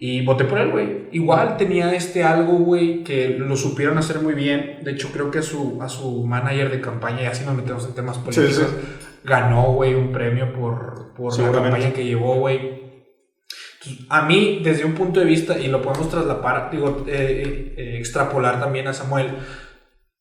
Y 0.04 0.26
voté 0.26 0.46
por 0.46 0.58
él, 0.58 0.72
güey. 0.72 1.10
Igual 1.12 1.58
tenía 1.58 1.94
este 1.94 2.24
algo, 2.24 2.54
güey, 2.54 3.04
que 3.04 3.36
lo 3.38 3.56
supieron 3.56 4.00
hacer 4.00 4.20
muy 4.20 4.34
bien. 4.34 4.80
De 4.82 4.94
hecho, 4.94 5.10
creo 5.14 5.30
que 5.30 5.38
a 5.40 5.42
su, 5.44 5.78
a 5.80 5.90
su 5.90 6.26
manager 6.26 6.72
de 6.72 6.82
campaña, 6.82 7.22
y 7.22 7.26
así 7.28 7.46
nos 7.46 7.54
metemos 7.54 7.86
en 7.86 7.94
temas 7.94 8.18
políticos, 8.18 8.56
sí. 8.68 8.88
ganó, 9.24 9.74
güey, 9.74 9.94
un 9.94 10.12
premio 10.12 10.54
por, 10.54 11.12
por 11.16 11.38
la 11.40 11.52
campaña 11.52 11.94
que 11.94 12.04
llevó, 12.04 12.34
güey. 12.38 12.81
Entonces, 13.82 14.06
A 14.10 14.24
mí, 14.24 14.62
desde 14.64 14.86
un 14.86 14.94
punto 14.94 15.20
de 15.20 15.26
vista, 15.26 15.58
y 15.58 15.68
lo 15.68 15.82
podemos 15.82 16.10
traslapar, 16.10 16.70
digo, 16.72 17.04
eh, 17.08 17.74
eh, 17.78 17.98
extrapolar 17.98 18.60
también 18.60 18.88
a 18.88 18.94
Samuel, 18.94 19.32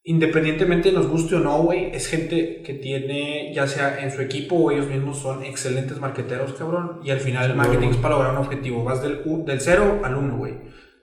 independientemente 0.02 0.92
nos 0.92 1.06
guste 1.06 1.36
o 1.36 1.40
no, 1.40 1.62
güey, 1.62 1.90
es 1.94 2.06
gente 2.06 2.62
que 2.62 2.74
tiene, 2.74 3.52
ya 3.54 3.66
sea 3.66 4.02
en 4.02 4.10
su 4.10 4.22
equipo 4.22 4.56
o 4.56 4.70
ellos 4.70 4.86
mismos 4.86 5.18
son 5.18 5.44
excelentes 5.44 6.00
marqueteros, 6.00 6.54
cabrón, 6.54 7.00
y 7.04 7.10
al 7.10 7.20
final 7.20 7.50
el 7.50 7.56
marketing 7.56 7.88
es 7.88 7.96
para 7.98 8.14
lograr 8.14 8.32
un 8.32 8.38
objetivo, 8.38 8.82
vas 8.82 9.02
del, 9.02 9.20
del 9.44 9.60
0 9.60 10.00
al 10.04 10.14
1, 10.16 10.36
güey. 10.38 10.54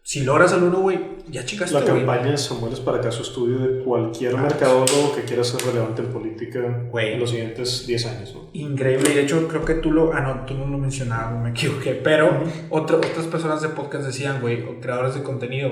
Si 0.09 0.23
logras 0.23 0.53
al 0.53 0.63
1, 0.63 0.79
güey, 0.79 0.99
ya 1.29 1.43
chicaste, 1.43 1.77
La 1.77 1.83
campaña 1.83 2.31
de 2.31 2.37
Samuel 2.37 2.71
es 2.71 2.79
para 2.79 3.01
caso 3.01 3.23
estudio 3.23 3.59
de 3.59 3.83
cualquier 3.83 4.35
Ah, 4.37 4.41
mercadólogo 4.43 5.13
que 5.13 5.23
quiera 5.23 5.43
ser 5.43 5.59
relevante 5.67 6.01
en 6.01 6.07
política 6.13 6.61
Güey. 6.89 7.11
en 7.15 7.19
los 7.19 7.31
siguientes 7.31 7.85
10 7.85 8.05
años, 8.05 8.33
¿no? 8.33 8.49
Increíble, 8.53 9.09
y 9.11 9.15
de 9.15 9.23
hecho 9.23 9.45
creo 9.49 9.65
que 9.65 9.73
tú 9.73 9.91
lo, 9.91 10.13
ah 10.13 10.21
no, 10.21 10.45
tú 10.45 10.53
no 10.53 10.65
lo 10.65 10.77
mencionabas, 10.77 11.43
me 11.43 11.49
equivoqué, 11.49 11.91
pero 11.91 12.41
otro- 12.69 12.99
otras 12.99 13.25
personas 13.25 13.61
de 13.61 13.67
podcast 13.67 14.05
decían, 14.05 14.39
güey, 14.39 14.63
o 14.63 14.79
creadores 14.79 15.13
de 15.15 15.23
contenido, 15.23 15.71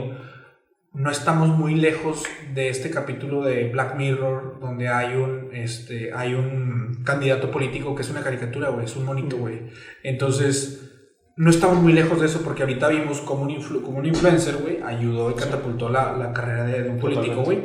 no 0.92 1.10
estamos 1.10 1.48
muy 1.48 1.76
lejos 1.76 2.26
de 2.54 2.68
este 2.68 2.90
capítulo 2.90 3.42
de 3.42 3.70
Black 3.70 3.96
Mirror 3.96 4.60
donde 4.60 4.90
hay 4.90 5.16
un, 5.16 5.56
este, 5.56 6.12
hay 6.14 6.34
un 6.34 7.04
candidato 7.06 7.52
político 7.52 7.96
que 7.96 8.02
es 8.02 8.10
una 8.10 8.20
caricatura, 8.22 8.68
güey, 8.68 8.84
es 8.84 8.98
un 8.98 9.06
monito, 9.06 9.38
güey. 9.38 9.62
Entonces, 10.04 10.92
no 11.38 11.50
estamos 11.50 11.78
muy 11.82 11.94
lejos 11.94 12.20
de 12.20 12.28
eso 12.28 12.42
porque 12.44 12.64
ahorita 12.64 12.88
vimos 12.90 13.20
como 13.22 13.44
un, 13.44 13.50
influ- 13.50 13.82
como 13.82 13.98
un 14.00 14.06
influencer, 14.06 14.56
güey, 14.58 14.82
ayudó 14.82 15.32
y 15.32 15.34
catapultó 15.36 15.90
la, 15.90 16.16
la 16.18 16.32
carrera 16.34 16.64
de, 16.66 16.84
de 16.84 16.90
un 16.90 16.98
político, 17.00 17.42
güey. 17.44 17.60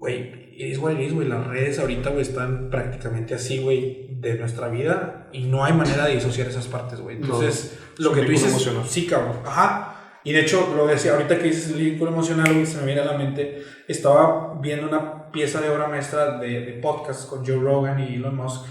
Güey, 0.00 0.54
es 0.58 0.78
güey, 0.78 1.04
es 1.04 1.12
güey, 1.12 1.28
las 1.28 1.46
redes 1.46 1.78
ahorita, 1.78 2.10
güey, 2.10 2.22
están 2.22 2.70
prácticamente 2.70 3.34
así, 3.34 3.58
güey, 3.58 4.08
de 4.20 4.34
nuestra 4.38 4.68
vida 4.68 5.28
y 5.32 5.44
no 5.44 5.64
hay 5.64 5.72
manera 5.72 6.06
de 6.06 6.14
disociar 6.14 6.46
esas 6.46 6.66
partes, 6.68 7.00
güey. 7.00 7.16
Entonces, 7.16 7.78
No, 7.98 8.06
lo 8.10 8.12
que 8.14 8.22
tú 8.22 8.30
dices, 8.30 8.50
emocional. 8.50 8.84
sí, 8.86 9.06
cabrón, 9.06 9.36
ajá. 9.44 9.94
Y 10.24 10.32
de 10.32 10.40
hecho, 10.40 10.72
lo 10.76 10.86
decía, 10.86 11.12
ahorita 11.12 11.38
que 11.38 11.44
dices 11.44 11.70
el 11.70 11.80
vínculo 11.82 12.10
emocional, 12.12 12.52
güey, 12.52 12.66
se 12.66 12.78
me 12.78 12.86
viene 12.86 13.00
a 13.00 13.04
la 13.06 13.18
mente, 13.18 13.62
estaba 13.88 14.58
viendo 14.60 14.88
una 14.88 15.30
pieza 15.30 15.60
de 15.60 15.70
obra 15.70 15.88
maestra 15.88 16.38
de, 16.38 16.60
de 16.60 16.72
podcast 16.74 17.28
con 17.28 17.44
Joe 17.46 17.56
Rogan 17.56 18.00
y 18.00 18.14
Elon 18.16 18.36
Musk. 18.36 18.66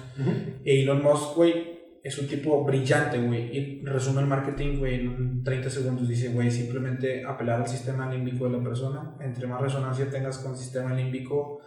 E 0.66 0.84
Elon 0.84 1.02
Musk, 1.04 1.36
güey, 1.36 1.77
es 2.08 2.18
un 2.18 2.28
tipo 2.28 2.64
brillante, 2.64 3.18
güey. 3.20 3.58
Y 3.58 3.86
resume 3.86 4.22
el 4.22 4.28
marketing, 4.28 4.80
güey, 4.80 4.96
en 4.96 5.08
un 5.10 5.44
30 5.44 5.70
segundos. 5.70 6.08
Dice, 6.08 6.30
güey, 6.30 6.50
simplemente 6.50 7.24
apelar 7.26 7.62
al 7.62 7.68
sistema 7.68 8.10
límbico 8.12 8.46
de 8.46 8.58
la 8.58 8.64
persona. 8.64 9.16
Entre 9.20 9.46
más 9.48 9.62
resonancia 9.62 10.10
tengas 10.10 10.38
con 10.40 10.54
el 10.54 10.58
sistema 10.58 10.94
límbico, 10.94 11.60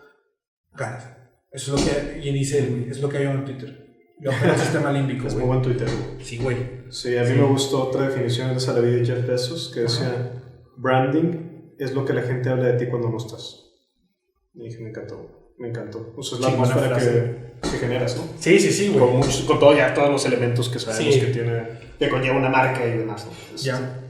ganas. 0.72 1.16
Eso 1.52 1.74
es 1.76 1.84
lo 1.86 1.92
que, 1.92 2.26
y 2.28 2.32
dice, 2.32 2.66
güey, 2.66 2.88
es 2.88 3.00
lo 3.00 3.08
que 3.08 3.18
hay 3.18 3.26
en 3.26 3.44
Twitter. 3.44 3.86
Yo 4.20 4.30
apelo 4.32 4.52
al 4.52 4.58
sistema 4.58 4.92
límbico, 4.92 5.26
Es 5.26 5.34
muy 5.34 5.44
buen 5.44 5.62
Twitter, 5.62 5.88
güey. 5.88 6.24
Sí, 6.24 6.38
güey. 6.38 6.56
Sí, 6.90 7.16
a 7.16 7.22
mí 7.22 7.28
Sí. 7.28 7.34
me 7.34 7.44
gustó 7.44 7.88
otra 7.88 8.08
definición 8.08 8.50
de 8.50 8.56
esa 8.56 8.72
la 8.74 8.80
vi 8.80 8.90
de 8.90 9.04
Jeff 9.06 9.26
Bezos 9.26 9.70
que 9.74 9.80
decía, 9.80 10.42
branding 10.76 11.74
es 11.78 11.94
lo 11.94 12.04
que 12.04 12.12
la 12.12 12.22
gente 12.22 12.48
habla 12.48 12.66
de 12.68 12.78
ti 12.78 12.90
cuando 12.90 13.08
no 13.10 13.16
estás. 13.16 13.66
Y 14.54 14.64
dije, 14.64 14.82
me 14.82 14.90
encantó, 14.90 15.39
me 15.60 15.68
encantó. 15.68 16.12
O 16.16 16.22
sea, 16.22 16.38
es 16.38 16.44
la 16.44 16.50
atmósfera 16.50 16.88
frase. 16.88 17.36
que, 17.62 17.68
que 17.70 17.76
generas, 17.78 18.16
¿no? 18.16 18.24
Sí, 18.38 18.58
sí, 18.58 18.70
sí, 18.72 18.88
Con, 18.90 19.00
güey. 19.00 19.12
muchos, 19.18 19.40
con 19.42 19.60
todo, 19.60 19.76
ya 19.76 19.92
todos 19.94 20.10
los 20.10 20.24
elementos 20.26 20.68
que 20.68 20.78
sabemos 20.78 21.14
Sí. 21.14 21.20
que 21.20 21.26
tiene, 21.28 21.62
que 21.98 22.08
conlleva 22.08 22.36
una 22.36 22.48
marca 22.48 22.84
y 22.86 22.98
demás. 22.98 23.26
¿no? 23.26 23.56
Ya. 23.58 24.00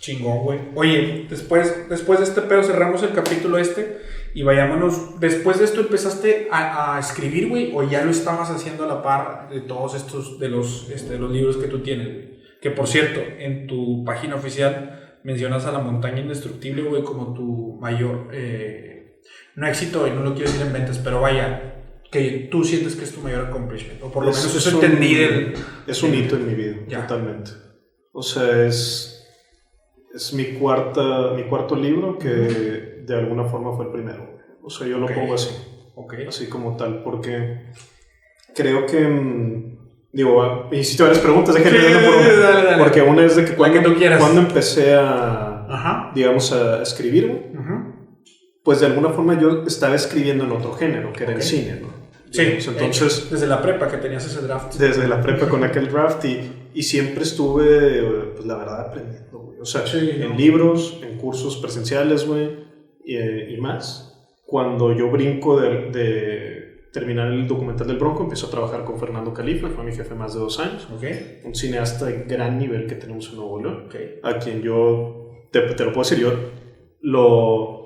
Chingón, 0.00 0.38
güey. 0.44 0.58
Oye, 0.76 1.26
después, 1.28 1.88
después 1.90 2.20
de 2.20 2.24
este 2.24 2.40
pedo 2.42 2.62
cerramos 2.62 3.02
el 3.02 3.10
capítulo 3.12 3.58
este 3.58 3.98
y 4.32 4.42
vayámonos. 4.44 5.20
Después 5.20 5.58
de 5.58 5.64
esto 5.66 5.80
empezaste 5.80 6.48
a, 6.50 6.96
a 6.96 7.00
escribir, 7.00 7.48
güey, 7.48 7.72
o 7.74 7.82
ya 7.82 8.02
lo 8.04 8.10
estabas 8.10 8.48
haciendo 8.50 8.84
a 8.84 8.86
la 8.86 9.02
par 9.02 9.48
de 9.50 9.60
todos 9.60 9.94
estos, 9.96 10.38
de 10.38 10.48
los, 10.48 10.88
este, 10.90 11.14
de 11.14 11.18
los 11.18 11.30
libros 11.32 11.56
que 11.58 11.66
tú 11.66 11.80
tienes, 11.80 12.06
güey. 12.06 12.40
Que 12.62 12.70
por 12.70 12.86
cierto, 12.86 13.20
en 13.38 13.66
tu 13.66 14.04
página 14.04 14.36
oficial 14.36 15.18
mencionas 15.24 15.66
a 15.66 15.72
la 15.72 15.80
montaña 15.80 16.20
indestructible, 16.20 16.82
güey, 16.82 17.02
como 17.02 17.34
tu 17.34 17.76
mayor, 17.80 18.28
eh, 18.32 18.99
no 19.60 19.66
éxito, 19.68 20.06
y 20.06 20.10
no 20.10 20.22
lo 20.22 20.34
quiero 20.34 20.50
decir 20.50 20.66
en 20.66 20.72
ventas, 20.72 20.98
pero 20.98 21.20
vaya, 21.20 21.74
que 22.10 22.48
tú 22.50 22.64
sientes 22.64 22.96
que 22.96 23.04
es 23.04 23.12
tu 23.14 23.20
mayor 23.20 23.46
accomplishment, 23.46 24.02
o 24.02 24.10
por 24.10 24.24
lo 24.24 24.30
Es- 24.30 24.38
menos 24.38 24.56
es 24.56 24.66
eso 24.66 24.82
entendí 24.82 25.14
del... 25.14 25.54
Es 25.86 26.02
un 26.02 26.14
hito 26.14 26.36
en 26.36 26.46
mi 26.46 26.54
vida, 26.54 26.76
Ya. 26.88 27.06
totalmente. 27.06 27.50
O 28.12 28.22
sea, 28.22 28.66
es, 28.66 29.24
es 30.14 30.32
mi, 30.34 30.44
cuarta, 30.58 31.32
mi 31.36 31.44
cuarto 31.44 31.76
libro 31.76 32.18
que 32.18 32.30
de 33.06 33.14
alguna 33.16 33.44
forma 33.44 33.76
fue 33.76 33.84
el 33.86 33.92
primero. 33.92 34.40
O 34.62 34.68
sea, 34.70 34.86
yo 34.86 34.98
lo 34.98 35.06
pongo 35.06 35.34
así. 35.34 35.50
Ok. 35.94 36.14
así 36.28 36.46
como 36.48 36.76
tal, 36.76 37.02
porque 37.04 37.66
creo 38.54 38.86
que, 38.86 39.00
mm, 39.06 39.78
digo, 40.12 40.42
ah, 40.42 40.68
me 40.70 40.78
hiciste 40.78 41.02
varias 41.02 41.20
preguntas, 41.20 41.54
Sí, 41.54 41.62
por 41.62 42.78
porque 42.78 43.02
una 43.02 43.24
es 43.26 43.36
de 43.36 43.44
que 43.44 43.54
cuando, 43.54 43.78
que 43.80 43.84
tú 43.88 43.94
quieras. 43.96 44.18
cuando 44.20 44.40
empecé 44.40 44.94
a, 44.94 45.66
Ajá. 45.68 46.10
digamos, 46.14 46.50
a 46.52 46.82
escribir, 46.82 47.26
güey, 47.28 47.40
Ujú. 47.50 47.79
Pues 48.62 48.80
de 48.80 48.86
alguna 48.86 49.10
forma 49.10 49.40
yo 49.40 49.64
estaba 49.66 49.94
escribiendo 49.94 50.44
en 50.44 50.52
otro 50.52 50.72
género, 50.72 51.12
que 51.12 51.24
era 51.24 51.32
Ok. 51.32 51.38
el 51.38 51.42
cine, 51.42 51.78
¿no? 51.80 51.88
Sí, 52.30 52.42
Digamos, 52.44 52.68
entonces, 52.68 53.28
desde 53.30 53.46
la 53.48 53.60
prepa 53.60 53.88
que 53.88 53.96
tenías 53.96 54.24
ese 54.24 54.40
draft. 54.42 54.74
desde 54.76 55.08
la 55.08 55.20
prepa 55.20 55.48
con 55.48 55.64
aquel 55.64 55.90
draft 55.90 56.24
y, 56.26 56.38
y 56.74 56.82
siempre 56.84 57.24
estuve, 57.24 58.02
pues 58.34 58.46
la 58.46 58.56
verdad, 58.56 58.80
aprendiendo, 58.88 59.38
güey. 59.40 59.58
O 59.60 59.64
sea, 59.64 59.84
Sí, 59.86 60.10
en 60.14 60.28
¿no? 60.30 60.36
libros, 60.36 61.00
en 61.02 61.18
cursos 61.18 61.56
presenciales, 61.56 62.24
güey, 62.28 62.50
y, 63.04 63.16
y 63.18 63.56
más. 63.60 64.06
Cuando 64.46 64.96
yo 64.96 65.10
brinco 65.10 65.60
de, 65.60 65.90
de 65.90 66.60
terminar 66.92 67.32
el 67.32 67.48
documental 67.48 67.88
del 67.88 67.96
Bronco, 67.98 68.22
empiezo 68.22 68.46
a 68.46 68.50
trabajar 68.50 68.84
con 68.84 69.00
Fernando 69.00 69.34
Califa, 69.34 69.68
fue 69.68 69.82
mi 69.84 69.92
jefe 69.92 70.14
más 70.14 70.32
de 70.34 70.38
dos 70.40 70.60
años, 70.60 70.86
Ok. 70.94 71.04
un 71.46 71.54
cineasta 71.56 72.04
de 72.06 72.24
gran 72.28 72.58
nivel 72.60 72.86
que 72.86 72.94
tenemos 72.94 73.28
en 73.30 73.36
Nuevo 73.36 73.60
León, 73.60 73.84
Ok. 73.86 73.94
a 74.22 74.38
quien 74.38 74.62
yo, 74.62 75.46
te, 75.50 75.60
te 75.62 75.84
lo 75.84 75.92
puedo 75.92 76.08
decir, 76.08 76.18
yo 76.20 76.32
lo, 77.00 77.79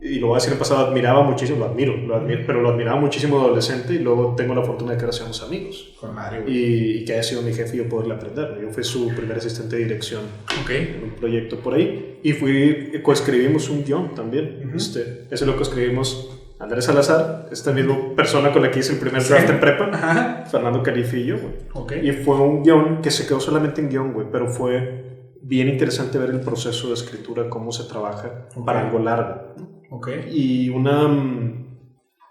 y 0.00 0.20
lo 0.20 0.28
voy 0.28 0.36
a 0.36 0.38
decir 0.38 0.52
en 0.52 0.58
pasado, 0.58 0.86
admiraba 0.86 1.22
muchísimo, 1.22 1.58
lo 1.58 1.64
admiro, 1.66 1.96
lo 1.96 2.14
admiro, 2.14 2.42
pero 2.46 2.60
lo 2.62 2.68
admiraba 2.70 3.00
muchísimo 3.00 3.38
de 3.38 3.46
adolescente 3.46 3.94
y 3.94 3.98
luego 3.98 4.34
tengo 4.36 4.54
la 4.54 4.62
fortuna 4.62 4.92
de 4.92 4.96
que 4.98 5.04
ahora 5.04 5.12
seamos 5.16 5.42
amigos 5.42 5.94
Con 6.00 6.14
güey. 6.14 6.56
y, 6.56 6.98
y 6.98 7.04
que 7.04 7.14
haya 7.14 7.22
sido 7.24 7.42
mi 7.42 7.52
jefe 7.52 7.74
y 7.74 7.78
yo 7.78 7.88
poderle 7.88 8.14
aprender. 8.14 8.58
Yo 8.62 8.70
fui 8.70 8.84
su 8.84 9.08
primer 9.08 9.36
asistente 9.38 9.76
de 9.76 9.82
dirección 9.84 10.22
Ok. 10.62 10.70
en 10.70 11.00
un 11.04 11.10
proyecto 11.10 11.56
por 11.58 11.74
ahí 11.74 12.18
y 12.22 12.32
fui, 12.32 12.92
coescribimos 13.02 13.68
un 13.70 13.84
guion 13.84 14.14
también. 14.14 14.62
Ujú. 14.68 14.76
este, 14.76 15.24
ese 15.30 15.44
lo 15.46 15.56
coescribimos 15.56 16.30
Andrés 16.60 16.84
Salazar, 16.86 17.48
esta 17.52 17.72
misma 17.72 18.14
persona 18.16 18.52
con 18.52 18.62
la 18.62 18.70
que 18.70 18.80
hice 18.80 18.92
el 18.92 18.98
primer 18.98 19.22
Sí. 19.22 19.28
draft 19.30 19.50
en 19.50 19.60
prepa, 19.60 19.90
Ajá. 19.92 20.44
Fernando 20.50 20.82
yo, 20.84 21.38
güey. 21.38 21.52
Ok. 21.72 21.92
Y 22.02 22.10
fue 22.12 22.36
un 22.36 22.62
guion 22.64 23.00
que 23.00 23.10
se 23.12 23.26
quedó 23.26 23.38
solamente 23.40 23.80
en 23.80 23.88
guion, 23.88 24.12
güey, 24.12 24.26
pero 24.30 24.48
fue 24.48 25.17
bien 25.48 25.68
interesante 25.68 26.18
ver 26.18 26.30
el 26.30 26.40
proceso 26.40 26.88
de 26.88 26.94
escritura, 26.94 27.48
cómo 27.48 27.72
se 27.72 27.84
trabaja 27.84 28.48
Ok. 28.54 28.64
para 28.66 28.86
algo 28.86 28.98
largo. 28.98 29.54
¿no? 29.56 29.96
Ok. 29.96 30.08
Y 30.30 30.68
una, 30.68 31.08
mm, 31.08 31.78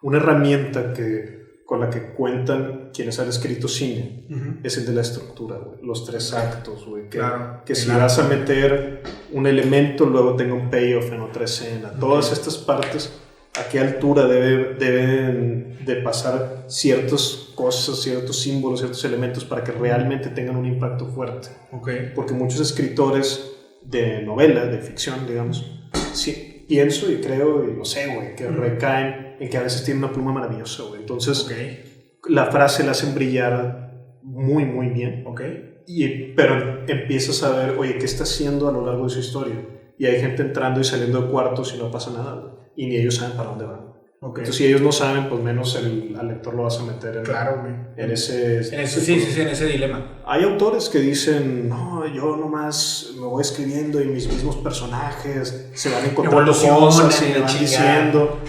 una 0.03 0.17
herramienta 0.17 0.93
que, 0.93 1.61
con 1.65 1.79
la 1.81 1.89
que 1.89 2.13
cuentan 2.13 2.91
quienes 2.93 3.19
han 3.19 3.27
escrito 3.27 3.67
cine 3.67 4.25
es 4.63 4.77
el 4.77 4.85
de 4.85 4.93
la 4.93 5.01
estructura. 5.01 5.57
Los 5.83 6.05
tres 6.05 6.33
actos, 6.33 6.85
güey. 6.87 7.09
Que, 7.09 7.17
Claro. 7.17 7.61
que 7.65 7.75
si 7.75 7.89
vas 7.89 8.17
a 8.19 8.27
meter 8.27 9.01
un 9.33 9.47
elemento, 9.47 10.05
luego 10.05 10.35
tenga 10.35 10.53
un 10.53 10.69
payoff 10.69 11.11
en 11.11 11.19
otra 11.21 11.43
escena. 11.45 11.91
Todas 11.99 12.31
estas 12.31 12.57
partes, 12.57 13.11
a 13.59 13.69
qué 13.69 13.79
altura 13.79 14.25
debe, 14.27 14.75
deben 14.75 15.77
de 15.85 15.95
pasar 15.97 16.65
ciertas 16.67 17.49
cosas, 17.55 18.01
ciertos 18.01 18.39
símbolos, 18.41 18.79
ciertos 18.79 19.03
elementos 19.05 19.45
para 19.45 19.63
que 19.63 19.71
realmente 19.71 20.29
tengan 20.29 20.55
un 20.57 20.65
impacto 20.65 21.05
fuerte. 21.07 21.49
Ok. 21.71 21.89
Porque 22.15 22.33
muchos 22.33 22.59
escritores 22.59 23.53
de 23.83 24.21
novela, 24.21 24.65
de 24.65 24.79
ficción, 24.79 25.25
digamos, 25.27 25.65
sí, 26.13 26.65
pienso 26.67 27.11
y 27.11 27.21
creo 27.21 27.63
y 27.69 27.75
lo 27.75 27.85
sé, 27.85 28.13
güey, 28.13 28.35
que 28.35 28.47
recaen 28.47 29.37
en 29.39 29.49
que 29.49 29.57
a 29.57 29.61
veces 29.63 29.83
tienen 29.85 30.03
una 30.03 30.13
pluma 30.13 30.33
maravillosa, 30.33 30.83
güey. 30.83 31.01
Entonces, 31.01 31.45
Ok. 31.45 32.29
la 32.29 32.47
frase 32.47 32.83
la 32.83 32.91
hacen 32.91 33.15
brillar 33.15 34.19
muy, 34.23 34.65
muy 34.65 34.89
bien. 34.89 35.23
Ok. 35.25 35.41
Y, 35.87 36.33
pero 36.33 36.83
empiezas 36.87 37.41
a 37.43 37.51
ver, 37.57 37.77
oye, 37.77 37.97
¿qué 37.97 38.05
está 38.05 38.23
haciendo 38.23 38.67
a 38.67 38.71
lo 38.73 38.85
largo 38.85 39.05
de 39.05 39.09
su 39.09 39.19
historia? 39.19 39.55
Y 39.97 40.05
hay 40.05 40.19
gente 40.19 40.41
entrando 40.41 40.81
y 40.81 40.83
saliendo 40.83 41.21
de 41.21 41.29
cuartos 41.29 41.73
y 41.73 41.77
no 41.79 41.89
pasa 41.89 42.11
nada, 42.11 42.33
güey. 42.35 42.56
Y 42.77 42.85
ni 42.87 42.95
ellos 42.95 43.15
saben 43.15 43.35
para 43.35 43.49
dónde 43.49 43.65
van. 43.65 43.87
Ok. 44.19 44.39
Entonces, 44.39 44.55
si 44.55 44.65
ellos 44.65 44.81
no 44.81 44.91
saben, 44.91 45.27
pues 45.29 45.41
menos 45.43 45.75
el, 45.75 46.15
al 46.19 46.27
lector 46.29 46.53
lo 46.55 46.63
vas 46.63 46.79
a 46.79 46.83
meter 46.85 47.17
en, 47.17 47.23
Claro, 47.23 47.63
en 47.97 48.11
ese... 48.11 48.57
En 48.73 48.79
ese, 48.81 49.01
sí, 49.01 49.19
sí, 49.19 49.31
sí, 49.31 49.41
en 49.41 49.49
ese 49.49 49.65
dilema. 49.65 50.21
Hay 50.25 50.43
autores 50.43 50.87
que 50.89 50.99
dicen, 50.99 51.67
no, 51.69 52.07
yo 52.07 52.37
nomás 52.37 53.11
me 53.19 53.25
voy 53.25 53.41
escribiendo 53.41 54.01
y 54.01 54.05
mis 54.07 54.27
mismos 54.31 54.55
personajes 54.57 55.69
se 55.73 55.89
van 55.91 56.05
encontrando 56.05 56.51
cosas 56.51 57.21
y 57.21 57.33
me 57.33 57.39
van 57.39 57.59
diciendo. 57.59 58.39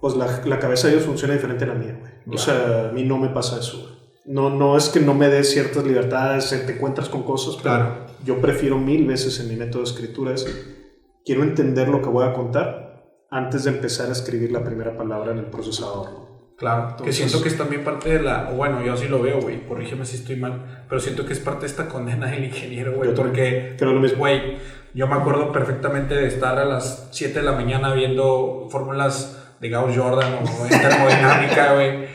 Pues 0.00 0.16
la, 0.16 0.40
la 0.46 0.58
cabeza 0.58 0.86
de 0.88 0.94
ellos 0.94 1.04
funciona 1.04 1.34
diferente 1.34 1.64
a 1.64 1.68
la 1.68 1.74
mía, 1.74 1.98
güey. 2.00 2.36
O 2.36 2.38
sea, 2.38 2.88
a 2.88 2.92
mí 2.92 3.02
no 3.04 3.18
me 3.18 3.28
pasa 3.28 3.58
eso. 3.58 3.98
No, 4.24 4.48
no 4.48 4.76
es 4.78 4.88
que 4.88 5.00
no 5.00 5.12
me 5.12 5.28
dé 5.28 5.44
ciertas 5.44 5.84
libertades, 5.84 6.48
te 6.48 6.72
encuentras 6.72 7.08
con 7.10 7.22
cosas, 7.22 7.56
pero 7.56 7.62
Claro. 7.76 8.06
yo 8.24 8.40
prefiero 8.40 8.78
mil 8.78 9.06
veces 9.06 9.40
en 9.40 9.48
mi 9.48 9.56
método 9.56 9.82
de 9.82 9.90
escritura 9.90 10.32
es, 10.34 10.46
quiero 11.24 11.42
entender 11.42 11.88
lo 11.88 12.00
que 12.00 12.08
voy 12.08 12.24
a 12.26 12.32
contar 12.32 12.89
antes 13.30 13.64
de 13.64 13.70
empezar 13.70 14.08
a 14.08 14.12
escribir 14.12 14.50
la 14.50 14.64
primera 14.64 14.96
palabra 14.96 15.32
en 15.32 15.38
el 15.38 15.46
procesador. 15.46 16.30
Claro, 16.56 16.96
que 17.02 17.10
siento 17.10 17.40
que 17.40 17.48
es 17.48 17.56
también 17.56 17.82
parte 17.82 18.10
de 18.10 18.22
la, 18.22 18.50
o 18.52 18.56
bueno, 18.56 18.84
yo 18.84 18.92
así 18.92 19.08
lo 19.08 19.22
veo, 19.22 19.40
güey, 19.40 19.66
corrígeme 19.66 20.04
si 20.04 20.16
estoy 20.16 20.36
mal, 20.36 20.84
pero 20.90 21.00
siento 21.00 21.24
que 21.24 21.32
es 21.32 21.38
parte 21.38 21.62
de 21.62 21.68
esta 21.68 21.88
condena 21.88 22.26
del 22.26 22.44
ingeniero, 22.44 22.92
güey, 22.92 23.14
porque, 23.14 23.76
Creo 23.78 23.94
lo 23.94 24.00
mismo. 24.00 24.18
güey, 24.18 24.58
yo 24.92 25.06
me 25.06 25.14
acuerdo 25.14 25.52
perfectamente 25.52 26.14
de 26.14 26.26
estar 26.26 26.58
a 26.58 26.66
las 26.66 27.08
7 27.12 27.38
de 27.38 27.46
la 27.46 27.52
mañana 27.52 27.94
viendo 27.94 28.68
fórmulas 28.70 29.54
de 29.58 29.70
Gauss-Jordan 29.70 30.34
o 30.34 30.64
de 30.64 30.78
termodinámica, 30.78 31.72
güey, 31.76 32.08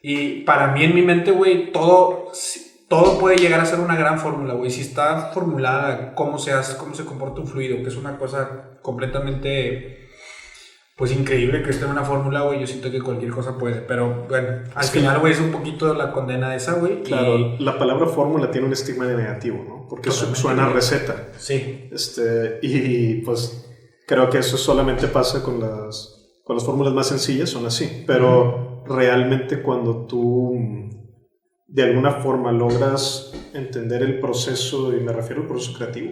y 0.00 0.42
para 0.42 0.68
mí 0.68 0.84
en 0.84 0.94
mi 0.94 1.02
mente, 1.02 1.32
güey, 1.32 1.72
todo, 1.72 2.30
todo 2.86 3.18
puede 3.18 3.36
llegar 3.36 3.58
a 3.58 3.66
ser 3.66 3.80
una 3.80 3.96
gran 3.96 4.20
fórmula, 4.20 4.54
güey, 4.54 4.70
si 4.70 4.82
está 4.82 5.32
formulada, 5.32 6.14
cómo 6.14 6.38
se 6.38 6.52
hace, 6.52 6.76
cómo 6.76 6.94
se 6.94 7.04
comporta 7.04 7.40
un 7.40 7.48
fluido, 7.48 7.78
que 7.82 7.88
es 7.88 7.96
una 7.96 8.16
cosa 8.16 8.78
completamente 8.80 9.97
pues 10.98 11.12
increíble 11.16 11.62
que 11.62 11.70
esté 11.70 11.84
en 11.84 11.92
una 11.92 12.02
fórmula, 12.04 12.42
güey. 12.42 12.58
Yo 12.60 12.66
siento 12.66 12.90
que 12.90 13.00
cualquier 13.00 13.30
cosa 13.30 13.56
puede. 13.56 13.76
Pero 13.82 14.26
bueno, 14.28 14.48
al 14.74 14.84
que- 14.90 14.98
final, 14.98 15.20
güey, 15.20 15.32
es 15.32 15.40
un 15.40 15.52
poquito 15.52 15.94
la 15.94 16.10
condena 16.12 16.54
esa, 16.56 16.72
güey. 16.74 17.02
Claro, 17.04 17.38
y- 17.38 17.58
la 17.62 17.78
palabra 17.78 18.06
fórmula 18.08 18.50
tiene 18.50 18.66
un 18.66 18.72
estigma 18.72 19.06
de 19.06 19.16
negativo, 19.16 19.64
¿no? 19.66 19.86
Porque 19.88 20.10
Totalmente. 20.10 20.40
suena 20.40 20.66
a 20.66 20.72
receta. 20.72 21.28
Sí, 21.38 21.88
Este, 21.92 22.58
y 22.62 23.22
pues 23.22 23.64
creo 24.08 24.28
que 24.28 24.38
eso 24.38 24.56
solamente 24.56 25.06
pasa 25.06 25.42
con 25.42 25.60
las, 25.60 26.40
con 26.44 26.56
las 26.56 26.64
fórmulas 26.66 26.92
más 26.92 27.06
sencillas, 27.06 27.48
son 27.48 27.64
así. 27.66 28.02
Pero 28.06 28.82
realmente 28.86 29.62
cuando 29.62 30.04
tú 30.06 30.54
de 31.68 31.82
alguna 31.82 32.12
forma 32.12 32.50
logras 32.50 33.32
entender 33.54 34.02
el 34.02 34.18
proceso, 34.20 34.96
y 34.96 35.00
me 35.00 35.12
refiero 35.12 35.42
al 35.42 35.48
proceso 35.48 35.76
creativo, 35.76 36.10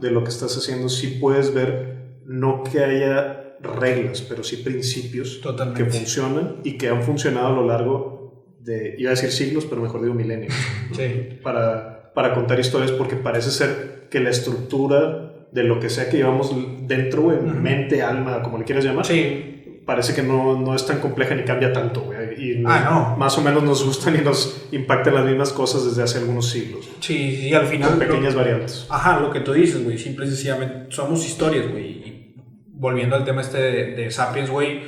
de 0.00 0.10
lo 0.12 0.22
que 0.22 0.28
estás 0.28 0.56
haciendo, 0.56 0.88
sí 0.88 1.18
puedes 1.20 1.52
ver 1.52 2.20
no 2.26 2.62
que 2.62 2.78
haya 2.84 3.41
reglas, 3.62 4.22
pero 4.22 4.42
sí 4.44 4.56
principios 4.56 5.40
Totalmente. 5.40 5.84
que 5.84 5.90
funcionan 5.90 6.56
y 6.64 6.76
que 6.78 6.88
han 6.88 7.02
funcionado 7.02 7.48
a 7.48 7.52
lo 7.52 7.66
largo 7.66 8.56
de, 8.60 8.94
iba 8.98 9.10
a 9.10 9.14
decir 9.14 9.30
siglos, 9.32 9.64
pero 9.66 9.82
mejor 9.82 10.02
digo 10.02 10.14
milenios 10.14 10.52
Sí, 10.96 11.38
para, 11.42 12.12
para 12.14 12.34
contar 12.34 12.58
historias 12.60 12.92
porque 12.92 13.16
parece 13.16 13.50
ser 13.50 14.08
que 14.10 14.20
la 14.20 14.30
estructura 14.30 15.46
de 15.52 15.64
lo 15.64 15.80
que 15.80 15.90
sea 15.90 16.08
que 16.08 16.16
llevamos 16.18 16.54
dentro, 16.86 17.22
Ujú. 17.24 17.42
mente, 17.46 18.02
alma, 18.02 18.42
como 18.42 18.58
le 18.58 18.64
quieras 18.64 18.84
llamar, 18.84 19.04
sí, 19.04 19.82
parece 19.84 20.14
que 20.14 20.22
no, 20.22 20.58
no 20.58 20.74
es 20.76 20.86
tan 20.86 21.00
compleja 21.00 21.34
ni 21.34 21.42
cambia 21.42 21.72
tanto, 21.72 22.02
güey. 22.02 22.18
Y 22.38 22.62
Ah, 22.64 22.88
no. 23.10 23.16
más 23.18 23.36
o 23.36 23.42
menos 23.42 23.62
nos 23.64 23.84
gustan 23.84 24.14
y 24.14 24.22
nos 24.24 24.66
impactan 24.70 25.14
las 25.14 25.24
mismas 25.26 25.52
cosas 25.52 25.84
desde 25.84 26.02
hace 26.04 26.18
algunos 26.18 26.48
siglos, 26.48 26.88
sí, 27.00 27.36
sí, 27.36 27.52
al 27.54 27.66
final. 27.66 27.90
con 27.90 27.98
lo- 27.98 28.06
pequeñas 28.06 28.34
variantes. 28.34 28.86
Ajá, 28.88 29.18
lo 29.20 29.30
que 29.32 29.40
tú 29.40 29.52
dices, 29.52 29.82
güey, 29.82 29.98
simple 29.98 30.24
y 30.26 30.28
sencillamente 30.28 30.86
somos 30.94 31.26
historias, 31.26 31.68
güey. 31.70 32.01
Volviendo 32.82 33.14
al 33.14 33.24
tema 33.24 33.40
este 33.42 33.58
de, 33.58 33.84
de 33.94 34.10
Sapiens, 34.10 34.50
güey, 34.50 34.82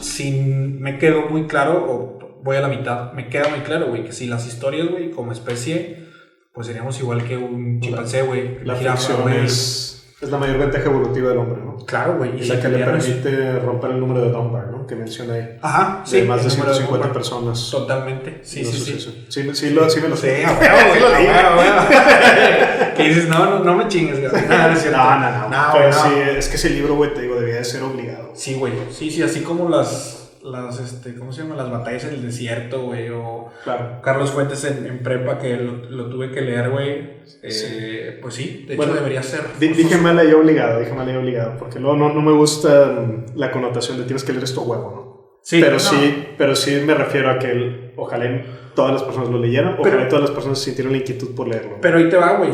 sin 0.00 0.80
me 0.80 0.96
quedó 0.98 1.22
muy 1.22 1.48
claro, 1.48 1.84
o 1.88 2.40
voy 2.44 2.56
a 2.56 2.60
la 2.60 2.68
mitad, 2.68 3.12
me 3.14 3.28
queda 3.28 3.48
muy 3.48 3.60
claro, 3.60 3.88
güey, 3.88 4.04
que 4.04 4.12
si 4.12 4.28
las 4.28 4.46
historias, 4.46 4.88
güey, 4.88 5.10
como 5.10 5.32
especie, 5.32 6.06
pues 6.54 6.68
seríamos 6.68 7.00
igual 7.00 7.24
que 7.24 7.36
un 7.36 7.80
chimpancé, 7.80 8.22
güey. 8.22 8.64
La 8.64 8.76
jirafa, 8.76 8.96
ficción 8.96 9.32
es, 9.32 9.99
es 10.20 10.30
la 10.30 10.36
mayor 10.38 10.58
ventaja 10.58 10.84
evolutiva 10.84 11.30
del 11.30 11.38
hombre, 11.38 11.62
¿no? 11.64 11.76
Claro, 11.86 12.18
güey. 12.18 12.42
Y 12.42 12.46
la 12.46 12.60
que 12.60 12.68
le 12.68 12.84
permite 12.84 13.58
romper 13.60 13.92
el 13.92 14.00
número 14.00 14.20
de 14.20 14.30
Dunbar, 14.30 14.66
¿no? 14.68 14.86
Que 14.86 14.94
menciona 14.94 15.34
ahí. 15.34 15.58
Ajá, 15.62 16.02
De 16.10 16.20
sí. 16.20 16.26
más 16.26 16.42
de 16.42 16.48
el 16.48 16.54
número 16.58 16.74
150 16.74 16.86
Dunbar. 16.90 17.12
personas. 17.12 17.70
Totalmente, 17.70 18.40
sí, 18.42 18.64
sí, 18.64 18.78
sí. 18.78 18.98
Sí, 18.98 19.42
sí, 19.42 19.50
sí, 19.54 19.70
lo, 19.70 19.88
sí 19.88 20.00
me 20.00 20.08
lo 20.08 20.16
sé. 20.16 20.44
Sí 20.46 21.00
lo 21.00 21.06
a 21.06 21.18
leí. 21.18 21.26
Que 22.96 23.08
dices, 23.08 23.28
no, 23.28 23.46
no, 23.48 23.58
no 23.60 23.76
me 23.76 23.88
chingues, 23.88 24.20
güey. 24.20 24.30
No, 24.48 24.58
no. 24.58 24.74
No, 24.90 25.20
no, 25.20 25.30
no. 25.30 25.48
No, 25.48 25.72
pero 25.72 25.88
güey, 25.90 25.90
no. 25.90 26.02
sí, 26.02 26.30
es 26.36 26.48
que 26.48 26.56
ese 26.56 26.70
libro, 26.70 26.96
güey, 26.96 27.14
te 27.14 27.22
digo, 27.22 27.36
debía 27.36 27.56
de 27.56 27.64
ser 27.64 27.82
obligado. 27.82 28.32
Sí, 28.34 28.54
güey. 28.54 28.72
Sí, 28.90 29.10
sí, 29.10 29.22
así 29.22 29.40
como 29.40 29.68
las, 29.70 30.19
las, 30.42 30.80
este, 30.80 31.14
¿cómo 31.14 31.32
se 31.32 31.42
llama? 31.42 31.54
Las 31.56 31.70
batallas 31.70 32.04
en 32.04 32.14
el 32.14 32.22
desierto, 32.22 32.82
güey, 32.82 33.08
o 33.10 33.48
Claro. 33.64 34.00
Carlos 34.02 34.30
Fuentes 34.30 34.64
en, 34.64 34.86
en 34.86 34.98
prepa 35.02 35.38
que 35.38 35.56
lo, 35.56 35.72
lo 35.90 36.08
tuve 36.08 36.30
que 36.30 36.40
leer, 36.40 36.70
güey. 36.70 37.20
Eh, 37.42 37.50
Sí. 37.50 38.20
Pues 38.22 38.34
sí, 38.34 38.64
de 38.68 38.76
Bueno, 38.76 38.92
hecho 38.92 39.00
debería 39.02 39.22
ser. 39.22 39.42
Di- 39.58 39.68
dije 39.68 39.96
mal 39.96 40.18
ahí 40.18 40.32
obligado, 40.32 40.80
dije 40.80 40.92
mal 40.92 41.08
ahí 41.08 41.16
obligado, 41.16 41.56
porque 41.58 41.78
luego 41.78 41.96
no, 41.96 42.12
no 42.12 42.20
me 42.20 42.32
gusta 42.32 42.86
mm, 43.06 43.36
la 43.36 43.50
connotación 43.50 43.98
de 43.98 44.04
tienes 44.04 44.24
que 44.24 44.32
leer 44.32 44.44
esto 44.44 44.62
huevo, 44.62 44.90
¿no? 44.94 45.10
Sí, 45.42 45.58
pero 45.60 45.74
no. 45.74 45.78
sí, 45.80 46.26
pero 46.36 46.54
sí 46.56 46.82
me 46.84 46.94
refiero 46.94 47.30
a 47.30 47.38
que 47.38 47.50
el- 47.50 47.92
ojalá 47.96 48.42
todas 48.74 48.92
las 48.92 49.02
personas 49.02 49.30
lo 49.30 49.38
leyeran, 49.38 49.74
ojalá 49.78 49.96
Pero- 49.96 50.08
todas 50.08 50.22
las 50.22 50.30
personas 50.32 50.58
sintieran 50.58 50.92
la 50.92 50.98
inquietud 50.98 51.34
por 51.34 51.48
leerlo. 51.48 51.78
Pero 51.80 51.98
ahí 51.98 52.08
te 52.08 52.16
va, 52.16 52.36
güey. 52.38 52.50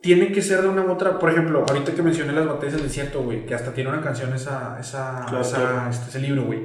Tiene 0.00 0.32
que 0.32 0.42
ser 0.42 0.62
de 0.62 0.68
una 0.68 0.82
u 0.82 0.90
otra. 0.90 1.18
Por 1.18 1.30
ejemplo, 1.30 1.64
ahorita 1.68 1.92
que 1.94 2.02
mencioné 2.02 2.32
las 2.32 2.46
batallas 2.46 2.74
del 2.74 2.82
desierto, 2.84 3.22
güey, 3.22 3.46
que 3.46 3.54
hasta 3.54 3.72
tiene 3.72 3.90
una 3.90 4.00
canción 4.00 4.32
esa, 4.34 4.76
esa, 4.80 5.26
Claro, 5.28 5.40
esa- 5.42 5.56
claro. 5.58 5.90
este, 5.90 6.08
ese 6.08 6.18
libro, 6.20 6.42
güey. 6.44 6.60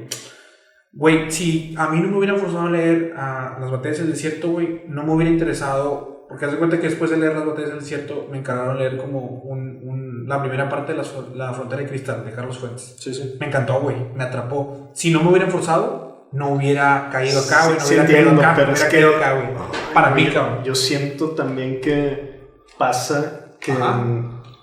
Güey, 0.97 1.29
si 1.31 1.75
a 1.77 1.89
mí 1.89 1.99
no 1.99 2.07
me 2.09 2.17
hubieran 2.17 2.37
forzado 2.39 2.67
a 2.67 2.71
leer 2.71 3.13
a 3.15 3.57
las 3.61 3.69
batallas 3.71 3.99
del 3.99 4.11
desierto, 4.11 4.49
güey, 4.49 4.81
no 4.87 5.03
me 5.03 5.13
hubiera 5.13 5.31
interesado. 5.31 6.25
Porque 6.27 6.43
haz 6.45 6.51
de 6.51 6.57
cuenta 6.57 6.77
que 6.81 6.87
después 6.89 7.09
de 7.11 7.17
leer 7.17 7.33
las 7.35 7.45
batallas 7.45 7.69
del 7.69 7.79
desierto, 7.79 8.27
me 8.31 8.37
encargaron 8.39 8.77
leer 8.77 8.97
como 8.97 9.19
un, 9.19 9.79
un- 9.83 10.27
la 10.27 10.41
primera 10.41 10.67
parte 10.67 10.91
de 10.93 10.97
la, 10.97 11.05
la 11.35 11.53
frontera 11.53 11.81
de 11.83 11.87
cristal 11.87 12.25
de 12.25 12.31
Carlos 12.33 12.57
Fuentes. 12.57 12.95
sí, 12.99 13.13
sí. 13.13 13.37
Me 13.39 13.47
encantó, 13.47 13.79
güey, 13.79 13.95
me 14.15 14.23
atrapó. 14.25 14.89
Si 14.93 15.09
no 15.11 15.23
me 15.23 15.29
hubieran 15.29 15.49
forzado, 15.51 16.27
no 16.33 16.49
hubiera 16.49 17.09
caído 17.11 17.39
acá, 17.39 17.65
güey, 17.67 17.75
no 17.75 17.79
Sí, 17.79 17.87
hubiera 17.93 18.03
entiendo, 18.03 18.29
caído 18.31 18.41
acá, 18.43 18.53
pero 18.55 18.67
no 18.67 18.73
es 18.73 18.79
hubiera 18.81 18.89
que- 18.91 18.97
caído 18.97 19.15
acá, 19.17 19.33
güey. 19.35 19.93
Para 19.93 20.09
mí, 20.11 20.25
cabrón. 20.33 20.63
yo 20.65 20.75
siento 20.75 21.29
también 21.29 21.79
que 21.79 22.41
pasa 22.77 23.51
que 23.61 23.71
Ajá. 23.71 24.03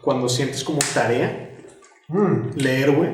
cuando 0.02 0.28
sientes 0.28 0.62
como 0.64 0.78
tarea 0.92 1.56
Mm. 2.08 2.50
leer, 2.56 2.90
güey, 2.92 3.10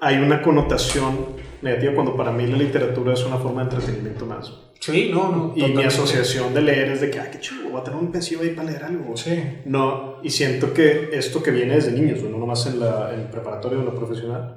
hay 0.00 0.18
una 0.22 0.40
connotación 0.42 1.40
negativa 1.62 1.94
cuando 1.94 2.16
para 2.16 2.30
mí 2.32 2.46
la 2.46 2.56
literatura 2.56 3.14
es 3.14 3.24
una 3.24 3.36
forma 3.36 3.64
de 3.64 3.70
entretenimiento 3.74 4.26
más. 4.26 4.52
Sí, 4.80 5.10
no, 5.12 5.30
no. 5.30 5.52
Y 5.54 5.64
mi 5.74 5.82
asociación 5.82 6.54
de 6.54 6.62
leer 6.62 6.88
es 6.92 7.00
de 7.02 7.10
que, 7.10 7.20
ah, 7.20 7.30
qué 7.30 7.38
chido, 7.38 7.68
voy 7.70 7.80
a 7.80 7.84
tener 7.84 7.98
un 8.00 8.10
pensivo 8.10 8.42
ahí 8.42 8.50
para 8.50 8.70
leer 8.70 8.84
algo. 8.84 9.14
Sí. 9.16 9.42
No, 9.66 10.16
y 10.22 10.30
siento 10.30 10.72
que 10.72 11.10
esto 11.12 11.42
que 11.42 11.50
viene 11.50 11.74
desde 11.74 11.92
niños, 11.92 12.22
no 12.22 12.38
nomás 12.38 12.66
en 12.66 12.80
la 12.80 13.12
en 13.14 13.30
preparatoria 13.30 13.76
o 13.78 13.82
en 13.82 13.88
la 13.88 13.94
profesional, 13.94 14.56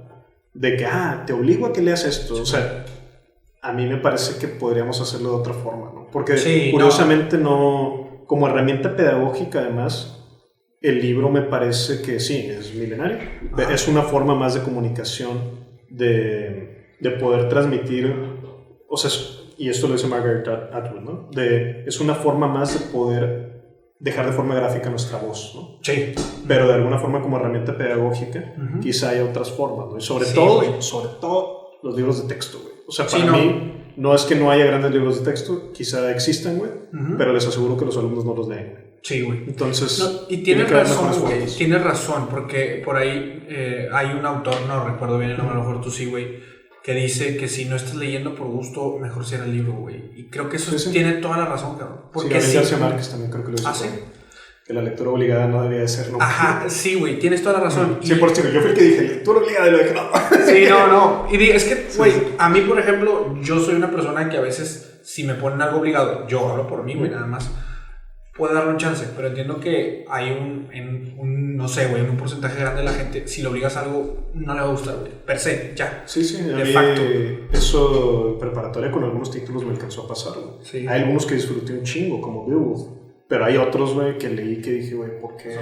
de 0.54 0.78
que, 0.78 0.86
ah, 0.86 1.24
te 1.28 1.34
obligo 1.34 1.66
a 1.66 1.74
que 1.74 1.82
leas 1.82 2.06
esto. 2.06 2.36
O 2.42 2.46
sea, 2.46 2.86
a 3.62 3.74
mí 3.74 3.86
me 3.86 3.98
parece 3.98 4.40
que 4.40 4.48
podríamos 4.48 5.02
hacerlo 5.02 5.32
de 5.32 5.36
otra 5.38 5.54
forma, 5.54 5.92
¿no? 5.94 6.08
Porque 6.12 6.38
Sí, 6.38 6.70
curiosamente 6.72 7.38
no. 7.38 8.24
como 8.28 8.48
herramienta 8.48 8.96
pedagógica 8.96 9.60
además, 9.60 10.20
el 10.80 11.02
libro 11.02 11.30
me 11.30 11.42
parece 11.42 12.02
que 12.02 12.20
sí, 12.20 12.48
es 12.50 12.74
milenario. 12.76 13.18
Ajá. 13.54 13.74
Es 13.74 13.88
una 13.88 14.04
forma 14.04 14.36
más 14.36 14.54
de 14.54 14.62
comunicación, 14.62 15.66
de, 15.90 16.83
de 17.04 17.12
poder 17.12 17.50
transmitir, 17.50 18.14
o 18.88 18.98
sea, 18.98 19.12
y 19.58 19.70
esto 19.70 19.88
lo 19.88 19.94
dice 19.94 20.08
Margaret 20.08 20.48
At- 20.48 20.74
Atwood, 20.74 21.02
¿no? 21.02 21.30
De, 21.32 21.84
es 21.86 22.00
una 22.00 22.16
forma 22.16 22.48
más 22.48 22.74
de 22.74 22.92
poder 22.92 23.54
dejar 24.00 24.26
de 24.26 24.32
forma 24.34 24.56
gráfica 24.56 24.90
nuestra 24.90 25.18
voz, 25.20 25.54
¿no? 25.56 25.80
Sí. 25.82 26.14
Pero 26.48 26.68
de 26.68 26.74
alguna 26.74 26.98
forma 26.98 27.22
como 27.22 27.38
herramienta 27.38 27.78
pedagógica, 27.78 28.54
Ujú. 28.58 28.80
quizá 28.82 29.10
hay 29.12 29.20
otras 29.20 29.52
formas, 29.52 29.88
¿no? 29.92 29.98
Y 29.98 30.02
sobre 30.02 30.26
Sí, 30.26 30.36
todo, 30.36 30.56
güey. 30.58 30.82
sobre 30.82 31.10
todo 31.22 31.70
los 31.84 31.96
libros 31.96 32.22
de 32.22 32.34
texto, 32.34 32.58
güey. 32.62 32.74
O 32.88 32.92
sea, 32.92 33.08
Sí, 33.08 33.20
para 33.20 33.32
no. 33.32 33.38
mí 33.38 33.74
no 33.96 34.14
es 34.16 34.24
que 34.24 34.36
no 34.36 34.50
haya 34.52 34.66
grandes 34.66 34.92
libros 34.92 35.20
de 35.24 35.32
texto, 35.32 35.72
quizá 35.72 36.12
existan, 36.12 36.58
güey, 36.58 36.72
Ujú. 36.72 37.16
pero 37.18 37.32
les 37.34 37.48
aseguro 37.48 37.78
que 37.78 37.86
los 37.86 37.98
alumnos 37.98 38.26
no 38.26 38.34
los 38.36 38.48
leen. 38.48 38.72
güey. 38.72 38.84
Sí, 39.04 39.22
güey. 39.22 39.40
Entonces, 39.48 40.00
No, 40.00 40.22
y 40.30 40.38
tiene 40.44 40.64
tienes 40.66 40.72
haber 40.72 40.84
razón, 40.86 41.22
güey. 41.22 41.46
Tienes 41.46 41.84
razón, 41.84 42.28
porque 42.30 42.82
por 42.86 42.96
ahí 42.96 43.46
eh, 43.50 43.88
hay 43.92 44.08
un 44.18 44.26
autor, 44.26 44.56
no 44.68 44.86
recuerdo 44.86 45.18
bien 45.18 45.32
el 45.32 45.38
nombre, 45.38 45.56
a 45.56 45.60
lo 45.60 45.66
mejor 45.68 45.82
tú 45.84 45.92
sí, 45.92 46.06
güey, 46.06 46.40
que 46.84 46.94
dice 46.94 47.38
que 47.38 47.48
si 47.48 47.66
no 47.66 47.76
estás 47.78 47.96
leyendo 47.96 48.36
por 48.36 48.48
gusto, 48.48 48.98
mejor 49.00 49.26
cierra 49.26 49.46
el 49.46 49.54
libro, 49.54 49.74
güey. 49.74 50.12
Y 50.16 50.30
creo 50.30 50.50
que 50.50 50.58
eso 50.58 50.72
Sí, 50.72 50.80
sí. 50.80 50.92
tiene 50.92 51.14
toda 51.14 51.38
la 51.38 51.46
razón, 51.46 51.78
cabrón. 51.78 52.00
Sí, 52.04 52.10
Porque 52.12 52.42
sí. 52.42 52.56
García 52.56 52.78
Márquez 52.78 53.10
también 53.10 53.32
creo 53.32 53.44
que 53.46 53.52
lo 53.52 53.58
dice. 53.58 53.70
¿Ah, 53.70 53.74
sí? 53.74 53.88
Que 54.66 54.74
la 54.74 54.82
lectura 54.82 55.10
obligada 55.12 55.48
no 55.48 55.64
debía 55.64 55.80
de 55.80 55.88
ser 55.88 56.10
nunca. 56.12 56.26
Ajá, 56.26 56.70
sí, 56.70 56.96
güey, 56.96 57.20
tienes 57.20 57.42
toda 57.44 57.58
la 57.60 57.66
razón. 57.66 58.00
Y- 58.02 58.06
100%. 58.08 58.50
Yo 58.52 58.62
fui 58.62 58.72
el 58.72 58.76
que 58.78 58.82
dije 58.84 59.02
lectura 59.02 59.40
obligada 59.40 59.68
y 59.68 59.72
lo 59.72 59.78
dije, 59.78 59.94
no. 59.94 60.10
Sí, 60.46 60.66
no, 60.70 60.88
no. 60.88 61.28
Y 61.32 61.50
es 61.50 61.64
que, 61.66 61.76
Sí, 61.90 61.98
güey, 61.98 62.12
sí. 62.12 62.24
a 62.38 62.50
mí, 62.50 62.62
por 62.62 62.80
ejemplo, 62.80 63.36
yo 63.42 63.60
soy 63.60 63.76
una 63.76 63.90
persona 63.92 64.30
que 64.30 64.38
a 64.38 64.42
veces, 64.42 65.00
si 65.04 65.24
me 65.24 65.34
ponen 65.36 65.62
algo 65.62 65.80
obligado, 65.80 66.28
yo 66.28 66.50
hablo 66.50 66.68
por 66.68 66.84
mí, 66.84 66.96
güey, 66.96 67.10
nada 67.12 67.26
más, 67.28 67.50
puedo 68.38 68.54
darle 68.54 68.72
un 68.72 68.78
chance, 68.78 69.06
pero 69.16 69.28
entiendo 69.30 69.60
que 69.60 70.06
hay 70.10 70.32
un, 70.32 70.70
en 70.74 70.88
un, 70.88 71.20
no 71.64 71.70
sé, 71.70 71.88
güey, 71.88 72.04
en 72.04 72.10
un 72.10 72.18
porcentaje 72.18 72.60
grande 72.60 72.82
de 72.82 72.86
la 72.86 72.92
gente, 72.92 73.26
si 73.26 73.42
le 73.42 73.48
obligas 73.48 73.78
a 73.78 73.84
algo, 73.84 74.30
no 74.34 74.54
le 74.54 74.60
va 74.60 74.68
a 74.68 74.72
gustar, 74.72 74.98
güey. 74.98 75.14
Per 75.26 75.40
se, 75.40 75.72
ya. 75.74 76.04
Sí, 76.06 76.22
sí, 76.22 76.44
De 76.44 76.66
facto. 76.66 77.02
eso 77.54 78.34
en 78.34 78.38
preparatoria 78.38 78.92
con 78.92 79.06
algunos 79.06 79.32
títulos 79.32 79.64
me 79.64 79.72
alcanzó 79.72 80.04
a 80.04 80.08
pasar, 80.10 80.34
güey. 80.34 80.56
Sí. 80.62 80.80
Hay 80.80 81.04
algunos 81.04 81.26
que 81.26 81.36
disfruté 81.36 81.72
un 81.72 81.84
chingo, 81.84 82.20
como 82.20 82.46
Beowulf, 82.46 82.82
pero 83.30 83.46
hay 83.46 83.56
otros, 83.56 83.94
güey, 83.94 84.18
que 84.18 84.30
leí 84.30 84.62
que 84.62 84.72
dije, 84.72 84.94
güey, 84.94 85.22
¿por 85.22 85.38
qué? 85.38 85.58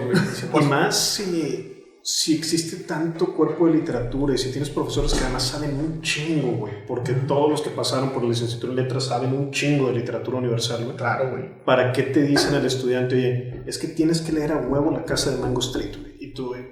Y 0.59 0.63
más 0.65 0.97
si, 0.97 1.80
si 2.03 2.35
existe 2.35 2.77
tanto 2.77 3.27
cuerpo 3.27 3.67
de 3.67 3.73
literatura 3.73 4.33
y 4.33 4.37
si 4.37 4.51
tienes 4.51 4.71
profesores 4.71 5.13
que 5.13 5.23
además 5.23 5.43
saben 5.43 5.75
un 5.75 6.01
chingo, 6.01 6.51
güey, 6.57 6.85
porque 6.87 7.13
todos 7.13 7.49
los 7.49 7.61
que 7.61 7.69
pasaron 7.69 8.09
por 8.09 8.23
la 8.23 8.29
licenciatura 8.29 8.73
en 8.73 8.77
letras 8.77 9.05
saben 9.05 9.33
un 9.33 9.51
chingo 9.51 9.87
de 9.87 9.93
literatura 9.93 10.39
universal, 10.39 10.83
güey. 10.83 10.97
Claro, 10.97 11.29
güey. 11.29 11.63
¿Para 11.63 11.91
qué 11.91 12.03
te 12.03 12.23
dicen 12.23 12.55
al 12.55 12.65
estudiante, 12.65 13.15
oye, 13.15 13.63
es 13.67 13.77
que 13.77 13.87
tienes 13.87 14.21
que 14.21 14.31
leer 14.31 14.51
a 14.51 14.57
huevo 14.57 14.89
la 14.89 15.05
casa 15.05 15.29
de 15.29 15.37
Mango 15.37 15.59
Street, 15.59 15.95
güey? 15.99 16.15
Y 16.19 16.33
tú, 16.33 16.47
güey, 16.47 16.63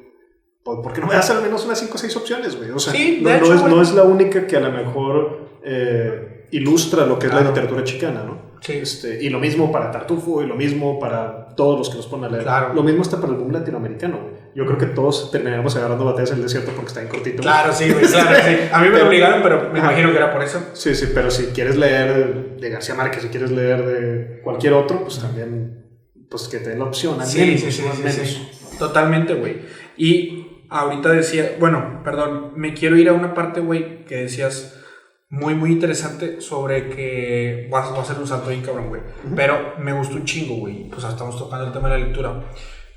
¿por 0.63 0.81
por 0.81 0.93
qué 0.93 1.01
no 1.01 1.07
me 1.07 1.13
das 1.13 1.29
al 1.29 1.43
menos 1.43 1.63
unas 1.63 1.79
5 1.79 1.93
o 1.93 1.97
6 1.97 2.15
opciones, 2.17 2.55
güey? 2.55 2.71
O 2.71 2.79
sea, 2.79 2.93
Sí, 2.93 3.19
no, 3.21 3.29
no 3.29 3.53
es, 3.53 3.63
no 3.63 3.81
es 3.83 3.93
la 3.93 4.03
única 4.03 4.47
que 4.47 4.57
a 4.57 4.61
lo 4.61 4.71
mejor 4.71 5.59
eh, 5.63 6.47
ilustra 6.51 7.05
lo 7.05 7.19
que 7.19 7.27
es 7.27 7.33
la 7.33 7.41
literatura 7.41 7.83
chicana, 7.83 8.23
¿no? 8.23 8.49
Sí. 8.61 8.73
Este, 8.73 9.23
y 9.23 9.29
lo 9.29 9.39
mismo 9.39 9.71
para 9.71 9.91
Tartufo, 9.91 10.41
y 10.41 10.47
lo 10.47 10.55
mismo 10.55 10.99
para 10.99 11.48
todos 11.59 11.77
los 11.77 11.89
que 11.89 11.97
nos 11.97 12.07
ponen 12.07 12.25
a 12.27 12.29
leer. 12.29 12.43
Claro. 12.43 12.73
Lo 12.73 12.83
mismo 12.83 13.01
está 13.01 13.19
para 13.19 13.33
el 13.33 13.39
boom 13.39 13.51
latinoamericano, 13.51 14.17
güey. 14.21 14.33
Yo 14.55 14.65
creo 14.65 14.77
que 14.77 14.85
todos 14.85 15.29
terminamos 15.29 15.75
agarrando 15.75 16.05
batallas 16.05 16.31
en 16.31 16.37
el 16.37 16.43
desierto 16.43 16.71
porque 16.71 16.87
está 16.87 17.01
en 17.01 17.09
cortito. 17.09 17.41
Claro, 17.41 17.73
sí, 17.73 17.91
güey, 17.91 18.05
claro, 18.05 18.29
sí. 18.45 18.55
A 18.71 18.79
mí 18.79 18.87
me 18.87 18.93
Pero- 18.95 19.07
obligaron, 19.09 19.43
pero 19.43 19.69
me 19.73 19.79
Ajá. 19.79 19.89
imagino 19.91 20.11
que 20.11 20.17
era 20.17 20.31
por 20.31 20.41
eso. 20.41 20.59
Sí, 20.73 20.95
sí, 20.95 21.09
pero 21.13 21.29
si 21.29 21.47
quieres 21.47 21.75
leer 21.75 22.55
de 22.57 22.69
García 22.69 22.95
Márquez, 22.95 23.23
si 23.23 23.27
quieres 23.27 23.51
leer 23.51 23.85
de 23.85 24.41
cualquier 24.41 24.71
otro, 24.73 25.01
pues 25.03 25.19
también, 25.19 25.85
pues 26.29 26.47
que 26.47 26.59
te 26.59 26.69
den 26.69 26.79
la 26.79 26.85
opción. 26.85 27.17
Sí, 27.25 27.39
menos, 27.41 27.59
sí, 27.61 27.71
sí, 27.71 27.83
sí, 27.93 27.97
menos. 28.01 28.13
sí. 28.15 28.49
Totalmente, 28.79 29.33
güey. 29.33 29.57
Y 29.97 30.63
ahorita 30.69 31.09
decía, 31.09 31.57
bueno, 31.59 32.01
perdón, 32.03 32.53
me 32.55 32.73
quiero 32.73 32.95
ir 32.97 33.09
a 33.09 33.13
una 33.13 33.33
parte, 33.33 33.59
güey, 33.59 34.05
que 34.05 34.15
decías 34.15 34.78
muy, 35.29 35.53
muy 35.55 35.71
interesante 35.71 36.41
sobre 36.41 36.89
que 36.89 37.67
vas 37.71 37.89
a 37.91 38.01
hacer 38.01 38.17
un 38.17 38.27
salto 38.27 38.49
bien 38.49 38.61
cabrón, 38.61 38.89
güey. 38.89 39.01
Pero 39.35 39.75
me 39.79 39.93
gustó 39.93 40.15
un 40.15 40.25
chingo, 40.25 40.55
güey. 40.55 40.89
Pues 40.89 41.03
estamos 41.03 41.37
tocando 41.37 41.67
el 41.67 41.71
tema 41.71 41.89
de 41.89 41.99
la 41.99 42.05
lectura. 42.05 42.43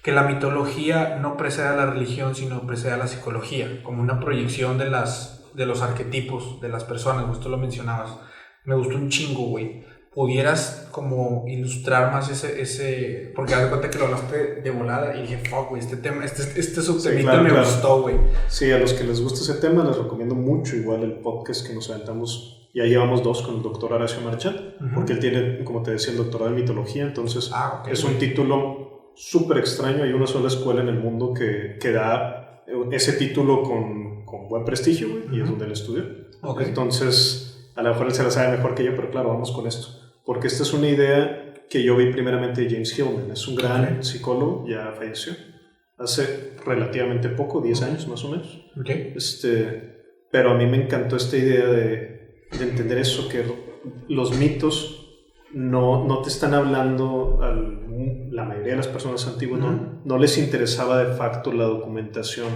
Que 0.02 0.12
la 0.12 0.24
mitología 0.24 1.18
no 1.20 1.36
precede 1.36 1.68
a 1.68 1.76
la 1.76 1.86
religión, 1.86 2.34
sino 2.34 2.66
precede 2.66 2.92
a 2.92 2.96
la 2.96 3.06
psicología, 3.06 3.82
como 3.84 4.02
una 4.02 4.18
proyección 4.18 4.78
de, 4.78 4.90
las, 4.90 5.44
de 5.54 5.66
los 5.66 5.82
arquetipos 5.82 6.60
de 6.60 6.68
las 6.68 6.84
personas, 6.84 7.26
güey. 7.26 7.38
Tú 7.38 7.48
lo 7.48 7.58
mencionabas. 7.58 8.18
Me 8.64 8.74
gustó 8.74 8.96
un 8.96 9.10
chingo, 9.10 9.44
güey 9.44 9.84
pudieras 10.14 10.81
como 10.93 11.45
ilustrar 11.49 12.12
más 12.12 12.30
ese, 12.30 12.61
ese 12.61 13.32
porque 13.34 13.55
haz 13.55 13.62
de 13.64 13.68
cuenta 13.70 13.90
que 13.90 13.99
lo 13.99 14.05
hablaste 14.05 14.61
de 14.62 14.70
volada 14.70 15.16
y 15.16 15.22
dije, 15.22 15.38
fuck, 15.38 15.70
güey, 15.70 15.82
este 15.82 15.97
tema, 15.97 16.24
este, 16.24 16.43
este 16.61 16.82
subtemita 16.82 17.22
claro, 17.22 17.43
me 17.43 17.51
claro. 17.51 17.64
gustó, 17.64 18.03
güey. 18.03 18.16
Sí, 18.49 18.70
a 18.70 18.78
los 18.78 18.93
que 18.93 19.05
les 19.05 19.20
gusta 19.20 19.40
ese 19.40 19.61
tema 19.61 19.82
les 19.84 19.97
recomiendo 19.97 20.34
mucho 20.34 20.76
igual 20.76 21.03
el 21.03 21.14
podcast 21.14 21.66
que 21.66 21.74
nos 21.74 21.90
aventamos. 21.90 22.68
Ya 22.74 22.84
llevamos 22.84 23.22
dos 23.22 23.43
con 23.43 23.57
el 23.57 23.62
doctor 23.62 23.93
Horacio 23.93 24.20
Marchand, 24.22 24.95
porque 24.95 25.14
él 25.14 25.18
tiene, 25.18 25.64
como 25.64 25.82
te 25.82 25.90
decía, 25.90 26.12
el 26.12 26.18
doctorado 26.18 26.51
en 26.51 26.57
mitología, 26.57 27.03
entonces 27.03 27.51
Ah, 27.53 27.82
es 27.90 28.03
un 28.05 28.18
título 28.18 29.11
súper 29.14 29.59
extraño. 29.59 30.05
Hay 30.05 30.12
una 30.12 30.26
sola 30.26 30.49
escuela 30.49 30.80
en 30.80 30.88
el 30.88 30.99
mundo 30.99 31.34
que, 31.34 31.76
que 31.80 31.93
da 31.93 32.64
ese 32.90 33.12
título 33.14 33.62
con, 33.62 34.24
con 34.24 34.49
buen 34.49 34.64
prestigio, 34.64 35.09
güey, 35.09 35.38
y 35.38 35.43
es 35.43 35.49
donde 35.49 35.66
él 35.66 35.72
estudió. 35.72 36.05
Ok. 36.43 36.62
Entonces, 36.62 37.70
a 37.74 37.82
lo 37.82 37.90
mejor 37.90 38.07
él 38.07 38.14
se 38.14 38.22
la 38.22 38.30
sabe 38.30 38.57
mejor 38.57 38.74
que 38.74 38.84
yo, 38.84 38.97
pero 38.97 39.11
claro, 39.11 39.28
vamos 39.28 39.53
con 39.53 39.66
esto. 39.66 40.01
Porque 40.24 40.46
esta 40.46 40.62
es 40.62 40.72
una 40.72 40.88
idea 40.88 41.54
que 41.68 41.82
yo 41.82 41.96
vi 41.96 42.12
primeramente 42.12 42.62
de 42.62 42.70
James 42.70 42.98
Hillman. 42.98 43.30
Es 43.30 43.48
un 43.48 43.56
gran 43.56 44.02
psicólogo, 44.04 44.66
ya 44.68 44.92
falleció. 44.96 45.34
Hace 45.98 46.54
relativamente 46.64 47.28
poco, 47.28 47.60
10 47.60 47.82
años 47.82 48.08
más 48.08 48.24
o 48.24 48.30
menos. 48.30 48.70
Ok. 48.78 48.90
Este, 49.16 50.26
pero 50.30 50.50
a 50.50 50.54
mí 50.54 50.66
me 50.66 50.76
encantó 50.76 51.16
esta 51.16 51.36
idea 51.36 51.66
de, 51.66 52.46
de 52.58 52.64
entender 52.64 52.98
eso, 52.98 53.28
que 53.28 53.44
los 54.08 54.36
mitos 54.36 55.02
no, 55.52 56.04
no 56.04 56.22
te 56.22 56.28
están 56.28 56.54
hablando, 56.54 57.38
a 57.42 57.54
la 58.30 58.44
mayoría 58.44 58.72
de 58.72 58.76
las 58.78 58.88
personas 58.88 59.26
antiguas, 59.26 59.60
no, 59.60 60.00
no 60.04 60.18
les 60.18 60.38
interesaba 60.38 61.04
de 61.04 61.14
facto 61.14 61.52
la 61.52 61.64
documentación, 61.64 62.48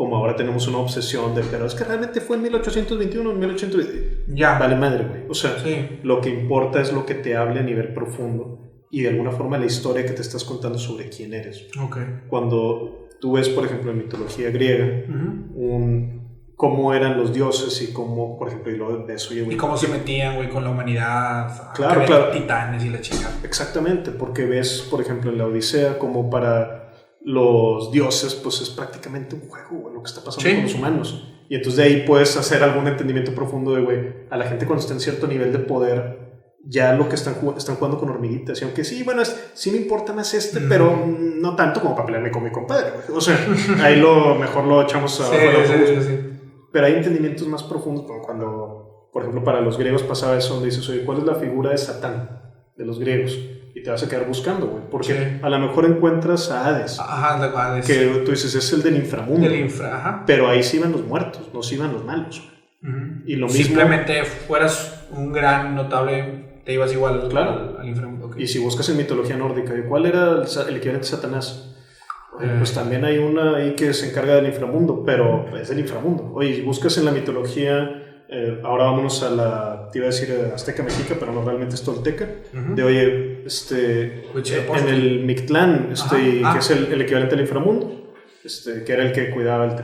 como 0.00 0.16
ahora 0.16 0.34
tenemos 0.34 0.66
una 0.66 0.78
obsesión 0.78 1.34
de, 1.34 1.42
pero 1.42 1.66
es 1.66 1.74
que 1.74 1.84
realmente 1.84 2.22
fue 2.22 2.36
en 2.36 2.42
1821, 2.44 3.32
en 3.32 3.38
1820. 3.38 4.24
Ya. 4.28 4.58
Vale 4.58 4.74
madre, 4.74 5.04
güey. 5.04 5.20
O 5.28 5.34
sea, 5.34 5.58
Sí. 5.62 6.00
lo 6.04 6.22
que 6.22 6.30
importa 6.30 6.80
es 6.80 6.90
lo 6.90 7.04
que 7.04 7.14
te 7.16 7.36
hable 7.36 7.60
a 7.60 7.62
nivel 7.62 7.92
profundo 7.92 8.86
y 8.90 9.02
de 9.02 9.10
alguna 9.10 9.30
forma 9.30 9.58
la 9.58 9.66
historia 9.66 10.06
que 10.06 10.12
te 10.12 10.22
estás 10.22 10.42
contando 10.44 10.78
sobre 10.78 11.10
quién 11.10 11.34
eres. 11.34 11.66
Ok. 11.78 11.98
Cuando 12.30 13.08
tú 13.20 13.32
ves, 13.32 13.50
por 13.50 13.66
ejemplo, 13.66 13.90
en 13.90 13.98
mitología 13.98 14.50
griega, 14.50 15.04
Ujú. 15.06 15.66
un, 15.66 16.20
cómo 16.56 16.94
eran 16.94 17.18
los 17.18 17.34
dioses 17.34 17.82
y 17.86 17.92
cómo, 17.92 18.38
por 18.38 18.48
ejemplo, 18.48 18.72
y 18.72 18.78
lo 18.78 18.86
oye, 18.86 19.42
güey, 19.42 19.52
Y 19.54 19.56
cómo 19.58 19.76
se 19.76 19.88
metían, 19.88 20.36
güey, 20.36 20.48
con 20.48 20.64
la 20.64 20.70
humanidad. 20.70 21.74
Claro, 21.74 22.06
claro. 22.06 22.30
Titanes 22.30 22.82
y 22.86 22.88
la 22.88 23.02
chica. 23.02 23.30
Exactamente, 23.44 24.12
porque 24.12 24.46
ves, 24.46 24.88
por 24.90 25.02
ejemplo, 25.02 25.30
en 25.30 25.36
la 25.36 25.44
Odisea, 25.44 25.98
como 25.98 26.30
para 26.30 26.89
los 27.30 27.90
dioses, 27.92 28.34
pues 28.34 28.60
es 28.60 28.70
prácticamente 28.70 29.34
un 29.34 29.42
juego, 29.48 29.90
lo 29.90 30.02
que 30.02 30.08
está 30.08 30.22
pasando 30.24 30.48
Sí. 30.48 30.54
con 30.54 30.64
los 30.64 30.74
humanos. 30.74 31.26
Y 31.48 31.54
entonces 31.56 31.76
de 31.78 31.82
ahí 31.84 32.04
puedes 32.06 32.36
hacer 32.36 32.62
algún 32.62 32.86
entendimiento 32.86 33.34
profundo 33.34 33.74
de, 33.74 33.82
güey, 33.82 33.98
a 34.30 34.36
la 34.36 34.46
gente 34.46 34.66
cuando 34.66 34.80
está 34.80 34.94
en 34.94 35.00
cierto 35.00 35.26
nivel 35.26 35.52
de 35.52 35.58
poder, 35.58 36.30
ya 36.64 36.92
lo 36.94 37.08
que 37.08 37.14
están, 37.14 37.34
están 37.56 37.76
jugando 37.76 37.98
con 37.98 38.10
hormiguitas. 38.10 38.60
Y 38.60 38.64
aunque 38.64 38.84
sí, 38.84 39.02
bueno, 39.02 39.22
es, 39.22 39.50
sí 39.54 39.70
me 39.70 39.78
importa 39.78 40.12
más 40.12 40.32
este, 40.34 40.58
Ujú. 40.58 40.66
pero 40.68 40.92
mm, 40.92 41.40
no 41.40 41.56
tanto 41.56 41.80
como 41.80 41.94
para 41.94 42.06
pelearme 42.06 42.30
con 42.30 42.44
mi 42.44 42.50
compadre. 42.50 42.90
O 43.12 43.20
sea, 43.20 43.36
ahí 43.82 43.96
lo 43.96 44.34
mejor 44.36 44.64
lo 44.64 44.82
echamos 44.82 45.14
sí, 45.16 45.22
sí, 45.66 46.02
sí. 46.06 46.18
Pero 46.72 46.86
hay 46.86 46.94
entendimientos 46.94 47.48
más 47.48 47.62
profundos, 47.64 48.04
como 48.06 48.22
cuando, 48.22 49.08
por 49.12 49.22
ejemplo, 49.22 49.42
para 49.42 49.60
los 49.60 49.76
griegos 49.78 50.02
pasaba 50.04 50.36
eso, 50.38 50.54
donde 50.54 50.68
dices, 50.70 50.88
oye, 50.88 51.04
¿cuál 51.04 51.18
es 51.18 51.24
la 51.24 51.34
figura 51.34 51.70
de 51.70 51.78
Satán 51.78 52.42
de 52.76 52.84
los 52.84 53.00
griegos? 53.00 53.36
Y 53.74 53.82
te 53.82 53.90
vas 53.90 54.02
a 54.02 54.08
quedar 54.08 54.26
buscando, 54.26 54.66
güey, 54.66 54.82
porque 54.90 55.12
Sí. 55.14 55.38
a 55.42 55.48
lo 55.48 55.58
mejor 55.58 55.84
encuentras 55.86 56.50
a 56.50 56.66
Hades, 56.66 56.98
Ajá, 56.98 57.38
la 57.38 57.52
cual 57.52 57.78
es 57.78 57.86
que 57.86 58.22
tú 58.24 58.30
dices, 58.32 58.54
es 58.54 58.72
el 58.72 58.82
del 58.82 58.96
inframundo, 58.96 59.48
del 59.48 59.60
infra, 59.60 59.96
ajá. 59.96 60.24
pero 60.26 60.48
ahí 60.48 60.62
sí 60.62 60.78
iban 60.78 60.92
los 60.92 61.04
muertos, 61.06 61.48
no 61.54 61.62
sí 61.62 61.76
iban 61.76 61.92
los 61.92 62.04
malos. 62.04 62.42
Ujú. 62.82 62.96
Y 63.26 63.36
lo 63.36 63.46
mismo- 63.46 63.62
Simplemente 63.64 64.24
fueras 64.24 65.06
un 65.12 65.32
gran 65.32 65.74
notable, 65.74 66.60
te 66.64 66.72
ibas 66.72 66.92
igual 66.92 67.28
Claro. 67.28 67.50
al, 67.50 67.76
al 67.80 67.88
inframundo. 67.88 68.30
Y 68.36 68.46
si 68.48 68.58
buscas 68.58 68.88
en 68.88 68.96
mitología 68.96 69.36
nórdica, 69.36 69.74
¿y 69.76 69.82
¿cuál 69.82 70.06
era 70.06 70.30
el, 70.42 70.76
equivalente 70.76 70.98
de 70.98 71.04
Satanás? 71.04 71.66
Oye, 72.38 72.46
Eh. 72.48 72.54
Pues 72.58 72.72
también 72.72 73.04
hay 73.04 73.18
una 73.18 73.56
ahí 73.56 73.74
que 73.74 73.92
se 73.92 74.08
encarga 74.10 74.34
del 74.36 74.46
inframundo, 74.46 75.02
pero 75.04 75.46
es 75.56 75.68
del 75.68 75.78
inframundo. 75.80 76.30
Oye, 76.34 76.54
si 76.54 76.62
buscas 76.62 76.96
en 76.98 77.04
la 77.04 77.10
mitología, 77.12 78.24
eh, 78.32 78.60
ahora 78.64 78.84
vámonos 78.84 79.22
a 79.24 79.30
la, 79.30 79.88
te 79.92 79.98
iba 79.98 80.06
a 80.06 80.10
decir 80.10 80.30
eh, 80.30 80.52
azteca 80.54 80.82
mexica, 80.84 81.16
pero 81.18 81.32
no 81.32 81.44
realmente 81.44 81.74
es 81.74 81.82
tolteca, 81.82 82.26
de 82.52 82.82
oye, 82.84 83.29
este, 83.46 84.24
Huitzilopochtli. 84.34 84.88
en 84.88 84.94
el 84.94 85.20
Mictlán, 85.24 85.88
este, 85.92 86.40
Ajá, 86.40 86.50
ah. 86.50 86.52
que 86.54 86.58
es 86.60 86.70
el, 86.70 86.92
el 86.92 87.00
equivalente 87.02 87.34
al 87.34 87.40
inframundo, 87.40 88.12
este, 88.44 88.84
que 88.84 88.92
era 88.92 89.02
el 89.04 89.12
que 89.12 89.30
cuidaba 89.30 89.64
el 89.66 89.74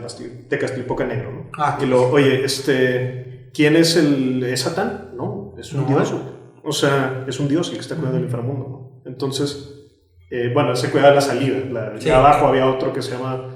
Tecaztlipoca 0.48 1.04
Negro, 1.04 1.32
¿no? 1.32 1.50
Ah, 1.58 1.78
Y 1.80 1.86
lo, 1.86 2.08
oye, 2.10 2.44
este, 2.44 3.50
¿quién 3.54 3.76
es 3.76 3.96
el, 3.96 4.42
es 4.44 4.60
Satán? 4.60 5.10
No, 5.16 5.54
es 5.58 5.72
un 5.72 5.82
No. 5.82 5.86
dios, 5.88 6.14
o 6.62 6.72
sea, 6.72 7.24
es 7.28 7.38
un 7.38 7.48
dios 7.48 7.68
el 7.68 7.74
que 7.74 7.80
está 7.80 7.94
cuidando 7.96 8.18
el 8.18 8.24
inframundo, 8.24 8.68
¿no? 8.68 9.10
Entonces, 9.10 9.72
eh, 10.30 10.50
bueno, 10.52 10.74
se 10.74 10.90
cuida 10.90 11.14
la 11.14 11.20
salida, 11.20 11.58
la, 11.70 12.00
Sí. 12.00 12.10
abajo 12.10 12.46
había 12.48 12.66
otro 12.66 12.92
que 12.92 13.02
se 13.02 13.12
llama 13.12 13.54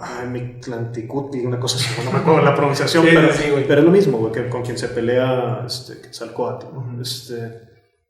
Ay, 0.00 0.28
Mictlantecuhtli, 0.28 1.44
una 1.44 1.58
cosa 1.58 1.76
así, 1.76 1.88
no 2.04 2.12
me 2.12 2.18
acuerdo 2.18 2.42
la 2.42 2.54
pronunciación, 2.54 3.04
Sí, 3.04 3.10
pero, 3.12 3.32
sí, 3.32 3.50
güey. 3.50 3.66
pero 3.66 3.80
es 3.80 3.84
lo 3.84 3.90
mismo, 3.92 4.18
güey, 4.18 4.32
que 4.32 4.48
con 4.48 4.62
quien 4.62 4.78
se 4.78 4.88
pelea 4.88 5.64
este, 5.66 6.00
Quetzalcóatl, 6.00 6.66
¿no? 6.72 7.02
Este, 7.02 7.67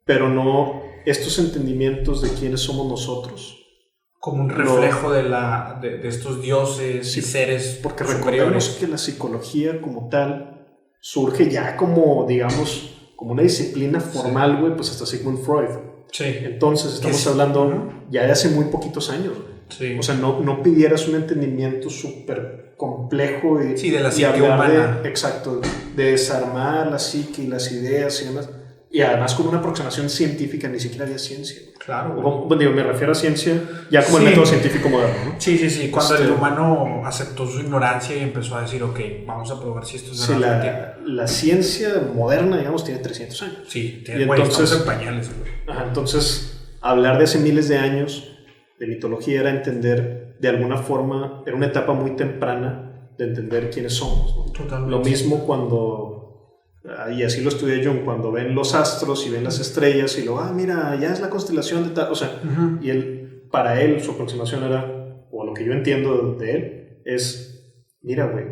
pero 0.08 0.28
no 0.30 0.82
estos 1.06 1.38
entendimientos 1.38 2.22
de 2.22 2.30
quiénes 2.30 2.60
somos 2.60 2.86
nosotros, 2.88 3.64
como 4.18 4.42
un 4.42 4.48
No. 4.48 4.54
reflejo 4.54 5.12
de, 5.12 5.22
la, 5.22 5.78
de, 5.80 5.98
de 5.98 6.08
estos 6.08 6.40
dioses 6.42 7.12
Sí, 7.12 7.20
y 7.20 7.22
seres 7.22 7.78
porque 7.82 8.04
superiores. 8.04 8.26
recordemos 8.36 8.68
que 8.80 8.88
la 8.88 8.98
psicología 8.98 9.80
como 9.80 10.08
tal 10.08 10.66
surge 11.00 11.48
ya 11.50 11.76
como, 11.76 12.24
digamos, 12.26 12.94
como 13.16 13.32
una 13.32 13.42
disciplina 13.42 14.00
formal, 14.00 14.60
güey, 14.60 14.74
pues 14.74 14.90
hasta 14.90 15.06
Sigmund 15.06 15.44
Freud. 15.44 15.68
Sí, 16.10 16.24
Entonces 16.24 16.94
estamos 16.94 17.26
hablando 17.26 17.92
ya 18.10 18.24
de 18.24 18.32
hace 18.32 18.48
muy 18.48 18.64
poquitos 18.66 19.10
años, 19.10 19.34
sí. 19.68 19.96
O 19.98 20.02
sea, 20.02 20.14
no, 20.14 20.40
no 20.40 20.62
pidieras 20.62 21.06
un 21.06 21.16
entendimiento 21.16 21.90
súper 21.90 22.74
complejo 22.78 23.62
y, 23.62 23.76
Sí, 23.76 23.90
de 23.90 24.00
la 24.00 24.08
y 24.14 24.22
de- 24.22 24.40
humana. 24.42 25.00
exacto, 25.04 25.60
de 25.96 26.04
desarmar 26.12 26.86
la 26.90 26.98
psique 26.98 27.42
y 27.42 27.46
las 27.48 27.70
ideas 27.72 28.22
y 28.22 28.26
demás. 28.26 28.48
Y 28.90 29.02
además 29.02 29.34
con 29.34 29.46
una 29.48 29.58
aproximación 29.58 30.08
científica, 30.08 30.66
ni 30.68 30.80
siquiera 30.80 31.04
había 31.04 31.18
ciencia. 31.18 31.60
claro. 31.78 32.14
bueno, 32.14 32.56
digo, 32.56 32.72
me 32.72 32.82
refiero 32.82 33.12
a 33.12 33.14
ciencia 33.14 33.62
ya 33.90 34.04
como 34.04 34.18
el 34.18 34.24
Sí. 34.24 34.28
método 34.30 34.44
científico 34.46 34.88
moderno, 34.90 35.24
¿no? 35.32 35.34
Sí, 35.40 35.56
sí, 35.56 35.70
sí. 35.70 35.88
Cuando 35.90 36.14
Este- 36.14 36.26
el 36.26 36.32
humano 36.32 37.02
aceptó 37.04 37.46
su 37.46 37.60
ignorancia 37.60 38.14
y 38.16 38.20
empezó 38.20 38.56
a 38.56 38.62
decir, 38.62 38.82
ok, 38.82 38.98
vamos 39.26 39.50
a 39.50 39.58
probar 39.60 39.86
si 39.86 39.96
esto 39.96 40.12
es 40.12 40.20
Sí, 40.20 40.34
la, 40.38 40.96
la 41.04 41.26
ciencia 41.26 41.88
moderna, 42.14 42.58
digamos, 42.58 42.84
tiene 42.84 43.00
300 43.00 43.40
años. 43.42 43.58
Sí, 43.68 43.98
Y 44.00 44.04
tiene, 44.04 44.26
güey, 44.26 44.40
entonces- 44.42 44.78
en 44.80 44.84
pañales, 44.86 45.30
güey. 45.38 45.50
Ajá, 45.66 45.84
entonces, 45.88 46.66
hablar 46.82 47.16
de 47.18 47.24
hace 47.24 47.38
miles 47.38 47.68
de 47.68 47.78
años 47.78 48.36
de 48.78 48.86
mitología 48.86 49.40
era 49.40 49.50
entender 49.50 50.36
de 50.40 50.48
alguna 50.48 50.76
forma, 50.78 51.42
era 51.46 51.56
una 51.56 51.66
etapa 51.66 51.92
muy 51.94 52.16
temprana 52.16 53.10
de 53.16 53.24
entender 53.24 53.70
quiénes 53.70 53.94
somos. 53.94 54.36
¿no? 54.36 54.44
Totalmente. 54.52 54.90
Lo 54.90 54.98
mismo 55.00 55.44
cuando, 55.46 56.17
y 57.12 57.22
así 57.22 57.42
lo 57.42 57.48
estudié 57.48 57.82
yo, 57.82 58.04
cuando 58.04 58.32
ven 58.32 58.54
los 58.54 58.74
astros 58.74 59.26
y 59.26 59.30
ven 59.30 59.44
las 59.44 59.60
estrellas 59.60 60.18
y 60.18 60.24
lo, 60.24 60.38
ah, 60.40 60.52
mira, 60.54 60.96
ya 61.00 61.12
es 61.12 61.20
la 61.20 61.28
constelación 61.30 61.84
de 61.84 61.90
tal, 61.90 62.10
o 62.10 62.14
sea, 62.14 62.40
Ujú. 62.44 62.78
y 62.84 62.90
él, 62.90 63.44
para 63.50 63.80
él, 63.80 64.00
su 64.02 64.12
aproximación 64.12 64.62
era, 64.64 64.84
o 65.30 65.44
lo 65.44 65.54
que 65.54 65.64
yo 65.64 65.72
entiendo 65.72 66.34
de 66.38 66.50
él, 66.52 66.98
es, 67.04 67.74
mira, 68.02 68.26
güey, 68.26 68.44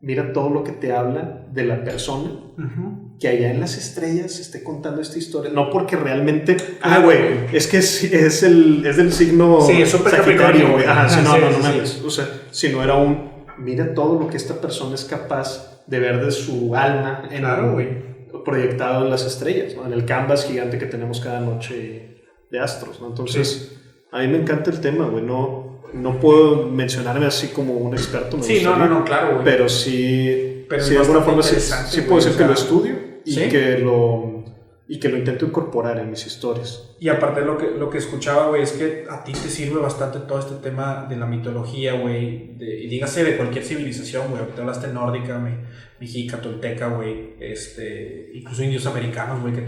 mira 0.00 0.32
todo 0.32 0.50
lo 0.50 0.64
que 0.64 0.72
te 0.72 0.92
habla 0.92 1.46
de 1.52 1.64
la 1.64 1.84
persona 1.84 2.30
Ujú. 2.58 3.16
que 3.20 3.28
allá 3.28 3.50
en 3.52 3.60
las 3.60 3.76
estrellas 3.78 4.40
esté 4.40 4.62
contando 4.64 5.00
esta 5.00 5.18
historia. 5.18 5.52
No 5.54 5.70
porque 5.70 5.96
realmente, 5.96 6.56
Ah, 6.82 6.96
ah, 6.96 7.04
güey, 7.04 7.18
es 7.52 7.66
que 7.68 7.76
es, 7.78 8.02
es, 8.04 8.42
el, 8.42 8.84
es 8.84 8.96
del 8.96 9.12
signo 9.12 9.60
Sí, 9.60 9.84
Sagitario, 9.86 10.72
güey. 10.72 10.84
Ajá, 10.84 11.08
sí, 11.08 11.20
no, 11.22 11.34
sí, 11.34 11.40
no, 11.40 11.50
no 11.78 11.86
sí. 11.86 12.02
O 12.04 12.10
sea, 12.10 12.28
sino 12.50 12.82
era 12.82 12.96
un, 12.96 13.30
mira 13.58 13.94
todo 13.94 14.18
lo 14.18 14.26
que 14.28 14.36
esta 14.36 14.54
persona 14.60 14.94
es 14.96 15.04
capaz 15.04 15.71
de 15.86 15.98
ver 15.98 16.24
de 16.24 16.30
su 16.30 16.74
alma 16.74 17.28
en 17.30 17.44
Claro, 17.44 18.12
proyectado 18.44 19.04
en 19.04 19.10
las 19.10 19.24
estrellas, 19.24 19.74
¿no? 19.76 19.86
en 19.86 19.92
el 19.92 20.04
canvas 20.04 20.46
gigante 20.46 20.78
que 20.78 20.86
tenemos 20.86 21.20
cada 21.20 21.40
noche 21.40 22.18
de 22.50 22.60
astros. 22.60 23.00
¿no? 23.00 23.08
Entonces, 23.08 23.78
a 24.10 24.20
mí 24.20 24.28
me 24.28 24.38
encanta 24.38 24.70
el 24.70 24.80
tema, 24.80 25.06
güey. 25.06 25.24
No, 25.24 25.80
no 25.92 26.18
puedo 26.18 26.68
mencionarme 26.68 27.26
así 27.26 27.48
como 27.48 27.74
un 27.74 27.94
experto. 27.94 28.36
me 28.36 28.42
Sí, 28.42 28.60
no, 28.62 28.70
gustaría, 28.70 28.88
no, 28.88 28.98
no, 29.00 29.04
claro, 29.04 29.32
güey. 29.34 29.44
Pero 29.44 29.68
sí, 29.68 30.66
Pero 30.68 30.82
sí 30.82 30.94
de 30.94 31.00
alguna 31.00 31.20
forma 31.20 31.42
sí, 31.42 31.56
sí 31.60 32.02
puedo 32.02 32.22
decir 32.22 32.36
que 32.36 32.44
lo 32.44 32.52
estudio 32.52 32.94
y, 33.24 33.36
que 33.48 33.78
lo, 33.78 34.44
y 34.92 35.00
que 35.00 35.08
lo 35.08 35.16
intento 35.16 35.46
incorporar 35.46 35.98
en 35.98 36.10
mis 36.10 36.26
historias. 36.26 36.94
Y 37.00 37.08
aparte 37.08 37.40
lo 37.40 37.56
que, 37.56 37.70
lo 37.70 37.88
que 37.88 37.96
escuchaba, 37.96 38.48
güey, 38.48 38.60
es 38.62 38.72
que 38.72 39.06
a 39.08 39.24
ti 39.24 39.32
te 39.32 39.48
sirve 39.48 39.80
bastante 39.80 40.18
todo 40.20 40.38
este 40.38 40.56
tema 40.56 41.06
de 41.08 41.16
la 41.16 41.24
mitología, 41.24 41.94
güey, 41.94 42.56
y 42.60 42.88
dígase 42.88 43.24
de 43.24 43.38
cualquier 43.38 43.64
civilización, 43.64 44.28
güey, 44.28 44.40
ahorita 44.42 44.60
hablaste 44.60 44.88
nórdica, 44.88 45.38
me- 45.38 45.60
mexica, 45.98 46.42
tolteca, 46.42 46.88
güey, 46.88 47.36
este, 47.40 48.32
incluso 48.34 48.62
indios 48.64 48.84
americanos, 48.86 49.40
güey, 49.40 49.54
que 49.54 49.62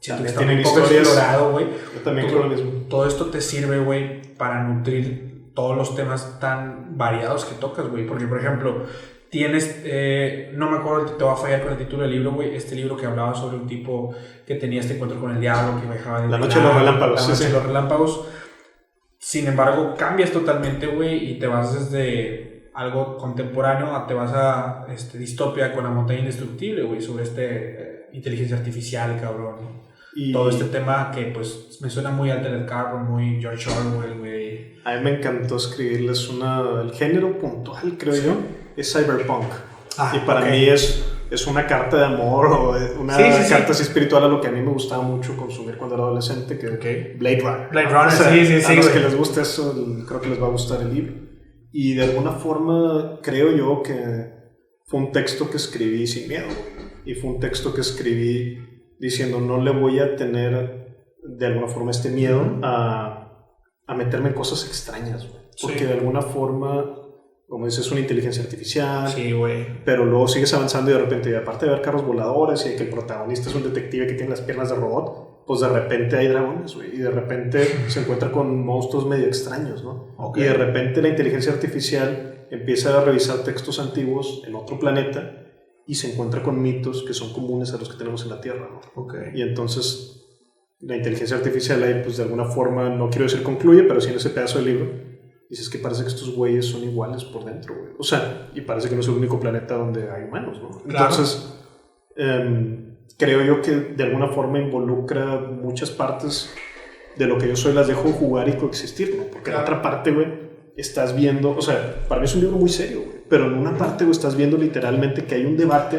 siento 0.00 0.22
poco 0.64 0.80
explorado, 0.80 1.52
güey. 1.52 1.66
Yo 1.94 2.00
también 2.04 2.26
Todo- 2.28 2.36
creo 2.40 2.48
lo 2.50 2.54
mismo. 2.56 2.70
Todo 2.90 3.06
esto 3.06 3.26
te 3.26 3.40
sirve, 3.40 3.78
güey, 3.78 4.20
para 4.36 4.64
nutrir 4.64 5.50
todos 5.54 5.76
los 5.78 5.96
temas 5.96 6.38
tan 6.40 6.98
variados 6.98 7.44
que 7.46 7.54
tocas, 7.54 7.88
güey, 7.88 8.06
porque, 8.06 8.26
por 8.26 8.38
ejemplo, 8.38 8.84
tienes, 9.30 9.82
eh, 9.84 10.52
no 10.54 10.70
me 10.70 10.78
acuerdo, 10.78 11.12
te 11.16 11.24
va 11.24 11.32
a 11.34 11.36
fallar 11.36 11.62
con 11.62 11.72
el 11.72 11.78
título 11.78 12.02
del 12.02 12.12
libro, 12.12 12.32
güey, 12.32 12.54
este 12.54 12.74
libro 12.74 12.96
que 12.96 13.06
hablaba 13.06 13.34
sobre 13.34 13.56
un 13.56 13.66
tipo 13.66 14.14
que 14.46 14.54
tenía 14.54 14.80
este 14.80 14.94
encuentro 14.94 15.20
con 15.20 15.32
el 15.32 15.40
diablo, 15.40 15.80
que 15.80 15.86
viajaba 15.86 16.22
de 16.22 16.28
La 16.28 16.38
noche 16.38 16.58
de 16.58 16.64
los 16.64 16.74
relámpagos, 16.74 17.14
La 17.16 17.22
sí, 17.22 17.30
noche 17.30 17.44
de 17.44 17.50
sí. 17.50 17.54
los 17.54 17.66
relámpagos. 17.66 18.28
Sin 19.18 19.46
embargo, 19.46 19.94
cambias 19.96 20.30
totalmente, 20.30 20.86
güey, 20.86 21.32
y 21.32 21.38
te 21.38 21.46
vas 21.46 21.74
desde 21.74 22.70
algo 22.74 23.16
contemporáneo 23.16 23.94
a 23.94 24.06
te 24.06 24.14
vas 24.14 24.32
a 24.32 24.86
este, 24.92 25.18
distopia 25.18 25.72
con 25.72 25.84
la 25.84 25.90
montaña 25.90 26.20
indestructible, 26.20 26.84
güey, 26.84 27.00
sobre 27.00 27.24
este 27.24 27.44
eh, 27.46 28.08
inteligencia 28.12 28.56
artificial, 28.56 29.18
cabrón. 29.20 29.56
¿no? 29.60 29.88
Y 30.14 30.32
Todo 30.32 30.48
este 30.48 30.64
tema 30.66 31.10
que, 31.14 31.26
pues, 31.26 31.78
me 31.80 31.90
suena 31.90 32.10
muy 32.10 32.30
Altered 32.30 32.66
Carbon, 32.66 33.04
muy 33.04 33.40
George 33.40 33.68
Orwell, 33.70 34.18
güey. 34.18 34.78
a 34.84 34.96
mí 34.96 35.02
me 35.02 35.16
encantó 35.18 35.56
escribirles 35.56 36.28
una... 36.28 36.62
El 36.82 36.92
género 36.92 37.38
puntual, 37.38 37.96
creo 37.98 38.14
yo, 38.14 38.36
es 38.80 38.92
cyberpunk. 38.92 39.44
Ah, 39.96 40.12
y 40.16 40.26
para 40.26 40.40
ok. 40.40 40.50
mí 40.50 40.64
es, 40.68 41.04
es 41.30 41.46
una 41.46 41.66
carta 41.66 41.96
de 41.98 42.04
amor 42.04 42.46
o 42.46 43.00
una 43.00 43.16
Sí, 43.16 43.24
sí, 43.32 43.42
sí. 43.44 43.48
carta 43.50 43.72
así 43.72 43.82
espiritual 43.82 44.24
a 44.24 44.28
lo 44.28 44.40
que 44.40 44.48
a 44.48 44.50
mí 44.52 44.60
me 44.62 44.70
gustaba 44.72 45.02
mucho 45.02 45.36
consumir 45.36 45.76
cuando 45.76 45.96
era 45.96 46.04
adolescente, 46.04 46.56
que 46.58 46.68
Ok. 46.68 47.18
Blade 47.18 47.40
Runner. 47.40 47.68
Blade. 47.70 47.88
Runner, 47.88 48.10
sí, 48.12 48.46
sí, 48.46 48.54
A 48.54 48.60
sí, 48.60 48.76
los 48.76 48.86
güey. 48.86 48.98
que 48.98 49.04
les 49.04 49.16
guste 49.16 49.40
eso, 49.42 49.74
creo 50.06 50.20
que 50.20 50.28
les 50.28 50.40
va 50.42 50.46
a 50.46 50.50
gustar 50.50 50.80
el 50.82 50.94
libro. 50.94 51.14
Y 51.72 51.94
de 51.94 52.04
alguna 52.04 52.32
forma 52.32 53.18
creo 53.22 53.50
yo 53.56 53.82
que 53.82 54.32
fue 54.86 55.00
un 55.00 55.12
texto 55.12 55.50
que 55.50 55.56
escribí 55.56 56.06
sin 56.06 56.28
miedo. 56.28 56.46
Y 57.04 57.14
fue 57.14 57.30
un 57.30 57.40
texto 57.40 57.74
que 57.74 57.80
escribí 57.80 58.58
diciendo 59.00 59.40
no 59.40 59.60
le 59.62 59.70
voy 59.70 59.98
a 59.98 60.14
tener 60.16 60.86
de 61.24 61.46
alguna 61.46 61.66
forma 61.68 61.90
este 61.90 62.10
miedo 62.10 62.58
a, 62.62 63.32
a 63.86 63.94
meterme 63.94 64.28
en 64.28 64.34
cosas 64.34 64.64
extrañas. 64.66 65.26
Porque 65.60 65.78
Sí. 65.80 65.84
de 65.84 65.92
alguna 65.94 66.22
forma, 66.22 66.84
como 67.48 67.64
dices, 67.64 67.86
es 67.86 67.90
una 67.90 68.00
inteligencia 68.00 68.42
artificial 68.42 69.08
Sí, 69.08 69.32
güey. 69.32 69.82
pero 69.84 70.04
luego 70.04 70.28
sigues 70.28 70.52
avanzando 70.52 70.90
y 70.90 70.94
de 70.94 71.00
repente, 71.00 71.36
aparte 71.36 71.64
de 71.66 71.72
ver 71.72 71.80
carros 71.82 72.04
voladores 72.06 72.64
y 72.66 72.70
de 72.70 72.76
que 72.76 72.82
el 72.84 72.90
protagonista 72.90 73.48
es 73.48 73.54
un 73.54 73.62
detective 73.64 74.06
que 74.06 74.12
tiene 74.14 74.30
las 74.30 74.42
piernas 74.42 74.68
de 74.68 74.76
robot, 74.76 75.44
pues 75.46 75.60
de 75.60 75.68
repente 75.68 76.16
hay 76.16 76.28
dragones, 76.28 76.74
güey, 76.74 76.94
y 76.94 76.98
de 76.98 77.10
repente 77.10 77.64
se 77.88 78.00
encuentra 78.00 78.30
con 78.30 78.64
monstruos 78.64 79.06
medio 79.06 79.26
extraños, 79.26 79.82
¿no? 79.82 80.14
Ok. 80.18 80.38
Y 80.38 80.42
de 80.42 80.52
repente 80.54 81.00
la 81.00 81.08
inteligencia 81.08 81.52
artificial 81.52 82.46
empieza 82.50 82.98
a 83.00 83.04
revisar 83.04 83.38
textos 83.38 83.80
antiguos 83.80 84.42
en 84.46 84.54
otro 84.54 84.78
planeta 84.78 85.46
y 85.86 85.94
se 85.94 86.12
encuentra 86.12 86.42
con 86.42 86.60
mitos 86.60 87.02
que 87.02 87.14
son 87.14 87.32
comunes 87.32 87.72
a 87.72 87.78
los 87.78 87.88
que 87.88 87.96
tenemos 87.96 88.22
en 88.24 88.28
la 88.28 88.40
Tierra, 88.42 88.68
¿no? 88.94 89.06
Y 89.34 89.40
entonces 89.40 90.26
la 90.80 90.96
inteligencia 90.96 91.36
artificial 91.38 91.82
ahí, 91.82 92.02
pues 92.04 92.18
de 92.18 92.24
alguna 92.24 92.44
forma, 92.44 92.90
no 92.90 93.08
quiero 93.08 93.24
decir 93.24 93.42
concluye, 93.42 93.84
pero 93.84 94.00
sí 94.02 94.10
en 94.10 94.16
ese 94.16 94.30
pedazo 94.30 94.58
del 94.58 94.66
libro, 94.66 94.90
dices 95.50 95.68
que 95.68 95.78
parece 95.78 96.02
que 96.02 96.08
estos 96.08 96.34
güeyes 96.34 96.66
son 96.66 96.84
iguales 96.84 97.24
por 97.24 97.44
dentro, 97.44 97.74
güey. 97.74 97.92
O 97.98 98.02
sea, 98.02 98.48
y 98.54 98.60
parece 98.62 98.88
que 98.88 98.94
no 98.94 99.00
es 99.00 99.08
el 99.08 99.14
único 99.14 99.40
planeta 99.40 99.74
donde 99.76 100.10
hay 100.10 100.24
humanos, 100.24 100.60
¿no? 100.60 100.70
Claro. 100.82 101.06
Entonces, 101.10 101.54
em, 102.16 102.96
creo 103.16 103.42
yo 103.44 103.62
que 103.62 103.72
de 103.72 104.04
alguna 104.04 104.28
forma 104.28 104.58
involucra 104.58 105.38
muchas 105.38 105.90
partes 105.90 106.52
de 107.16 107.26
lo 107.26 107.38
que 107.38 107.48
yo 107.48 107.56
soy, 107.56 107.72
las 107.74 107.88
dejo 107.88 108.10
jugar 108.10 108.48
y 108.48 108.52
coexistir, 108.52 109.14
¿no? 109.16 109.24
Porque 109.24 109.50
en 109.50 109.56
Claro. 109.56 109.62
otra 109.62 109.82
parte, 109.82 110.12
güey, 110.12 110.26
estás 110.76 111.16
viendo, 111.16 111.50
o 111.56 111.62
sea, 111.62 112.04
para 112.08 112.20
mí 112.20 112.26
es 112.26 112.34
un 112.34 112.42
libro 112.42 112.56
muy 112.58 112.68
serio, 112.68 113.02
güey, 113.04 113.18
pero 113.28 113.46
en 113.46 113.54
una 113.54 113.76
parte, 113.76 114.04
güey, 114.04 114.12
estás 114.12 114.36
viendo 114.36 114.56
literalmente 114.56 115.24
que 115.24 115.34
hay 115.34 115.44
un 115.44 115.56
debate 115.56 115.98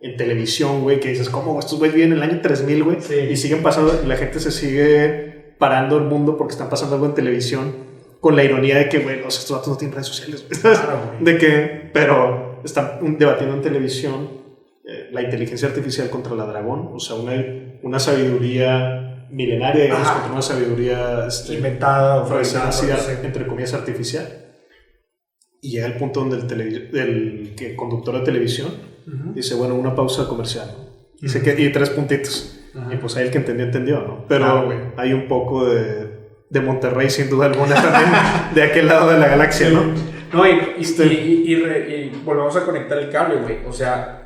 en 0.00 0.16
televisión, 0.16 0.82
güey, 0.82 1.00
que 1.00 1.08
dices, 1.10 1.28
¿cómo 1.28 1.58
estos 1.58 1.78
güeyes 1.78 1.94
viven 1.94 2.12
en 2.12 2.18
el 2.18 2.22
año 2.22 2.40
3000, 2.40 2.82
güey? 2.84 2.96
Sí. 3.00 3.14
Y 3.30 3.36
siguen 3.36 3.62
pasando, 3.62 3.92
la 4.06 4.16
gente 4.16 4.40
se 4.40 4.50
sigue 4.50 5.54
parando 5.58 5.98
el 5.98 6.04
mundo 6.04 6.36
porque 6.38 6.52
están 6.52 6.68
pasando 6.70 6.94
algo 6.94 7.06
en 7.06 7.14
televisión, 7.14 7.72
con 8.24 8.36
la 8.36 8.42
ironía 8.42 8.78
de 8.78 8.88
que, 8.88 9.00
güey, 9.00 9.18
sea, 9.30 9.40
estos 9.42 9.50
datos 9.50 9.68
no 9.68 9.76
tienen 9.76 9.92
redes 9.94 10.06
sociales. 10.06 10.46
Claro. 10.62 11.12
De 11.20 11.36
que, 11.36 11.90
pero 11.92 12.62
están 12.64 13.18
debatiendo 13.18 13.54
en 13.54 13.60
televisión 13.60 14.30
eh, 14.88 15.10
la 15.12 15.20
inteligencia 15.20 15.68
artificial 15.68 16.08
contra 16.08 16.34
la 16.34 16.46
dragón, 16.46 16.88
o 16.94 16.98
sea, 16.98 17.16
una, 17.16 17.34
una 17.82 17.98
sabiduría 17.98 19.26
milenaria, 19.30 19.84
digamos, 19.84 20.06
Ajá. 20.06 20.14
contra 20.14 20.32
una 20.32 20.40
sabiduría 20.40 21.26
este, 21.28 21.52
Inventada 21.52 22.22
o 22.22 22.26
fabricada. 22.26 22.70
entre 23.26 23.46
comillas, 23.46 23.74
artificial. 23.74 24.26
Y 25.60 25.72
llega 25.72 25.86
el 25.86 25.98
punto 25.98 26.20
donde 26.20 26.36
el, 26.54 26.96
el 26.96 27.54
que 27.54 27.76
conductor 27.76 28.14
de 28.18 28.24
televisión 28.24 28.68
Ujú. 29.06 29.34
dice, 29.34 29.54
bueno, 29.54 29.74
una 29.74 29.94
pausa 29.94 30.26
comercial. 30.28 30.70
Y, 31.20 31.28
se 31.28 31.40
Ujú. 31.40 31.44
que- 31.44 31.60
y 31.62 31.70
tres 31.72 31.90
puntitos. 31.90 32.58
Y 32.90 32.96
pues 32.96 33.16
ahí 33.16 33.24
el 33.26 33.30
que 33.30 33.38
entendió, 33.38 33.66
entendió, 33.66 34.00
¿no? 34.00 34.24
Pero 34.28 34.44
Claro, 34.66 34.92
hay 34.96 35.12
un 35.12 35.28
poco 35.28 35.66
de, 35.66 36.13
de 36.54 36.60
Monterrey, 36.62 37.10
sin 37.10 37.28
duda 37.28 37.46
alguna, 37.46 37.74
también, 37.74 38.10
de 38.54 38.62
aquel 38.62 38.86
lado 38.86 39.10
de 39.10 39.18
la 39.18 39.28
galaxia, 39.28 39.68
¿no? 39.70 39.82
No, 40.32 40.46
y, 40.46 40.52
y, 40.78 40.82
Este- 40.82 41.04
y- 41.06 41.44
y 41.46 41.56
re- 41.56 41.88
y 41.96 42.22
volvemos 42.24 42.56
a 42.56 42.64
conectar 42.64 42.96
el 42.98 43.10
cable, 43.10 43.36
güey. 43.42 43.58
O 43.68 43.72
sea, 43.72 44.20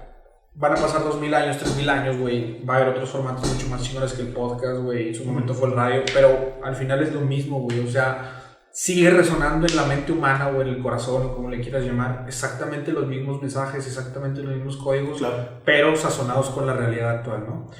van 0.55 0.72
a 0.72 0.76
pasar 0.76 1.03
2000 1.05 1.35
años, 1.35 1.59
3000 1.59 1.89
años, 1.91 2.16
güey. 2.16 2.64
Va 2.64 2.74
a 2.74 2.76
haber 2.79 2.89
otros 2.91 3.11
formatos 3.11 3.53
mucho 3.53 3.66
más 3.68 3.83
chingones 3.83 4.12
que 4.12 4.22
el 4.22 4.29
podcast, 4.29 4.79
güey. 4.81 5.09
En 5.09 5.14
su 5.14 5.24
momento 5.24 5.53
fue 5.55 5.68
el 5.68 5.74
radio, 5.74 6.03
pero 6.14 6.59
al 6.64 6.76
final 6.76 7.03
es 7.03 7.12
lo 7.12 7.20
mismo, 7.22 7.61
güey. 7.61 7.81
O 7.81 7.91
sea, 7.91 8.33
sigue 8.72 9.11
resonando 9.11 9.66
en 9.66 9.74
la 9.76 9.85
mente 9.85 10.12
humana 10.12 10.49
o 10.49 10.62
en 10.62 10.68
el 10.68 10.79
corazón, 10.83 11.26
o 11.26 11.35
como 11.35 11.51
le 11.51 11.61
quieras 11.61 11.83
llamar, 11.85 12.24
exactamente 12.29 12.93
los 12.93 13.07
mismos 13.07 13.41
mensajes, 13.43 13.87
exactamente 13.87 14.41
los 14.43 14.55
mismos 14.55 14.76
códigos, 14.76 15.18
Claro. 15.18 15.49
pero 15.64 15.97
sazonados 15.97 16.51
con 16.51 16.66
la 16.66 16.74
realidad 16.74 17.11
actual, 17.11 17.45
¿no? 17.49 17.70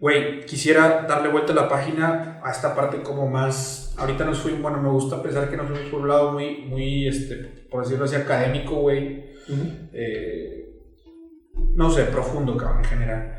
Güey, 0.00 0.46
quisiera 0.46 1.06
darle 1.08 1.28
vuelta 1.28 1.52
a 1.52 1.56
la 1.56 1.68
página 1.68 2.40
a 2.44 2.52
esta 2.52 2.74
parte 2.74 3.02
como 3.02 3.28
más... 3.28 3.94
Ahorita 3.98 4.24
nos 4.24 4.38
fuimos, 4.38 4.62
bueno, 4.62 4.80
me 4.80 4.90
gusta 4.90 5.20
pensar 5.20 5.50
que 5.50 5.56
nos 5.56 5.66
fuimos 5.66 5.88
por 5.88 6.02
un 6.02 6.08
lado 6.08 6.32
muy, 6.32 6.58
muy, 6.66 7.08
este, 7.08 7.34
por 7.68 7.82
decirlo 7.82 8.04
así, 8.04 8.14
académico, 8.14 8.76
güey. 8.76 9.24
Eh, 9.92 10.68
no 11.74 11.90
sé, 11.90 12.04
profundo, 12.04 12.56
cabrón, 12.56 12.78
en 12.78 12.84
general. 12.84 13.38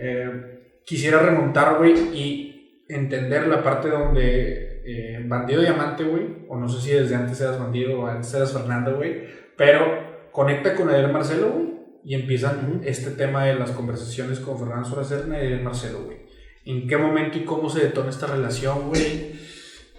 Eh, 0.00 0.80
quisiera 0.86 1.18
remontar, 1.18 1.76
güey, 1.76 1.92
y 2.14 2.84
entender 2.88 3.46
la 3.46 3.62
parte 3.62 3.90
donde 3.90 4.82
eh, 4.86 5.22
Bandido 5.26 5.60
Diamante, 5.60 6.04
güey, 6.04 6.46
o 6.48 6.56
no 6.56 6.68
sé 6.68 6.80
si 6.80 6.96
desde 6.96 7.16
antes 7.16 7.38
eras 7.42 7.58
Bandido 7.58 8.00
o 8.00 8.06
antes 8.06 8.32
eras 8.32 8.54
Fernando, 8.54 8.96
güey, 8.96 9.24
pero 9.58 10.30
conecta 10.32 10.74
con 10.74 10.88
Adel 10.88 11.12
Marcelo, 11.12 11.50
güey, 11.50 11.67
y 12.04 12.14
empiezan 12.14 12.70
Ujú. 12.76 12.80
este 12.84 13.10
tema 13.12 13.44
de 13.44 13.54
las 13.54 13.70
conversaciones 13.72 14.40
con 14.40 14.58
Fernando 14.58 14.88
Soracerna 14.88 15.36
y 15.42 15.46
Adel 15.46 15.62
Marcelo, 15.62 16.04
güey. 16.04 16.18
¿En 16.64 16.86
qué 16.86 16.96
momento 16.96 17.38
y 17.38 17.44
cómo 17.44 17.68
se 17.70 17.80
detona 17.80 18.10
esta 18.10 18.26
relación, 18.26 18.88
güey? 18.88 19.32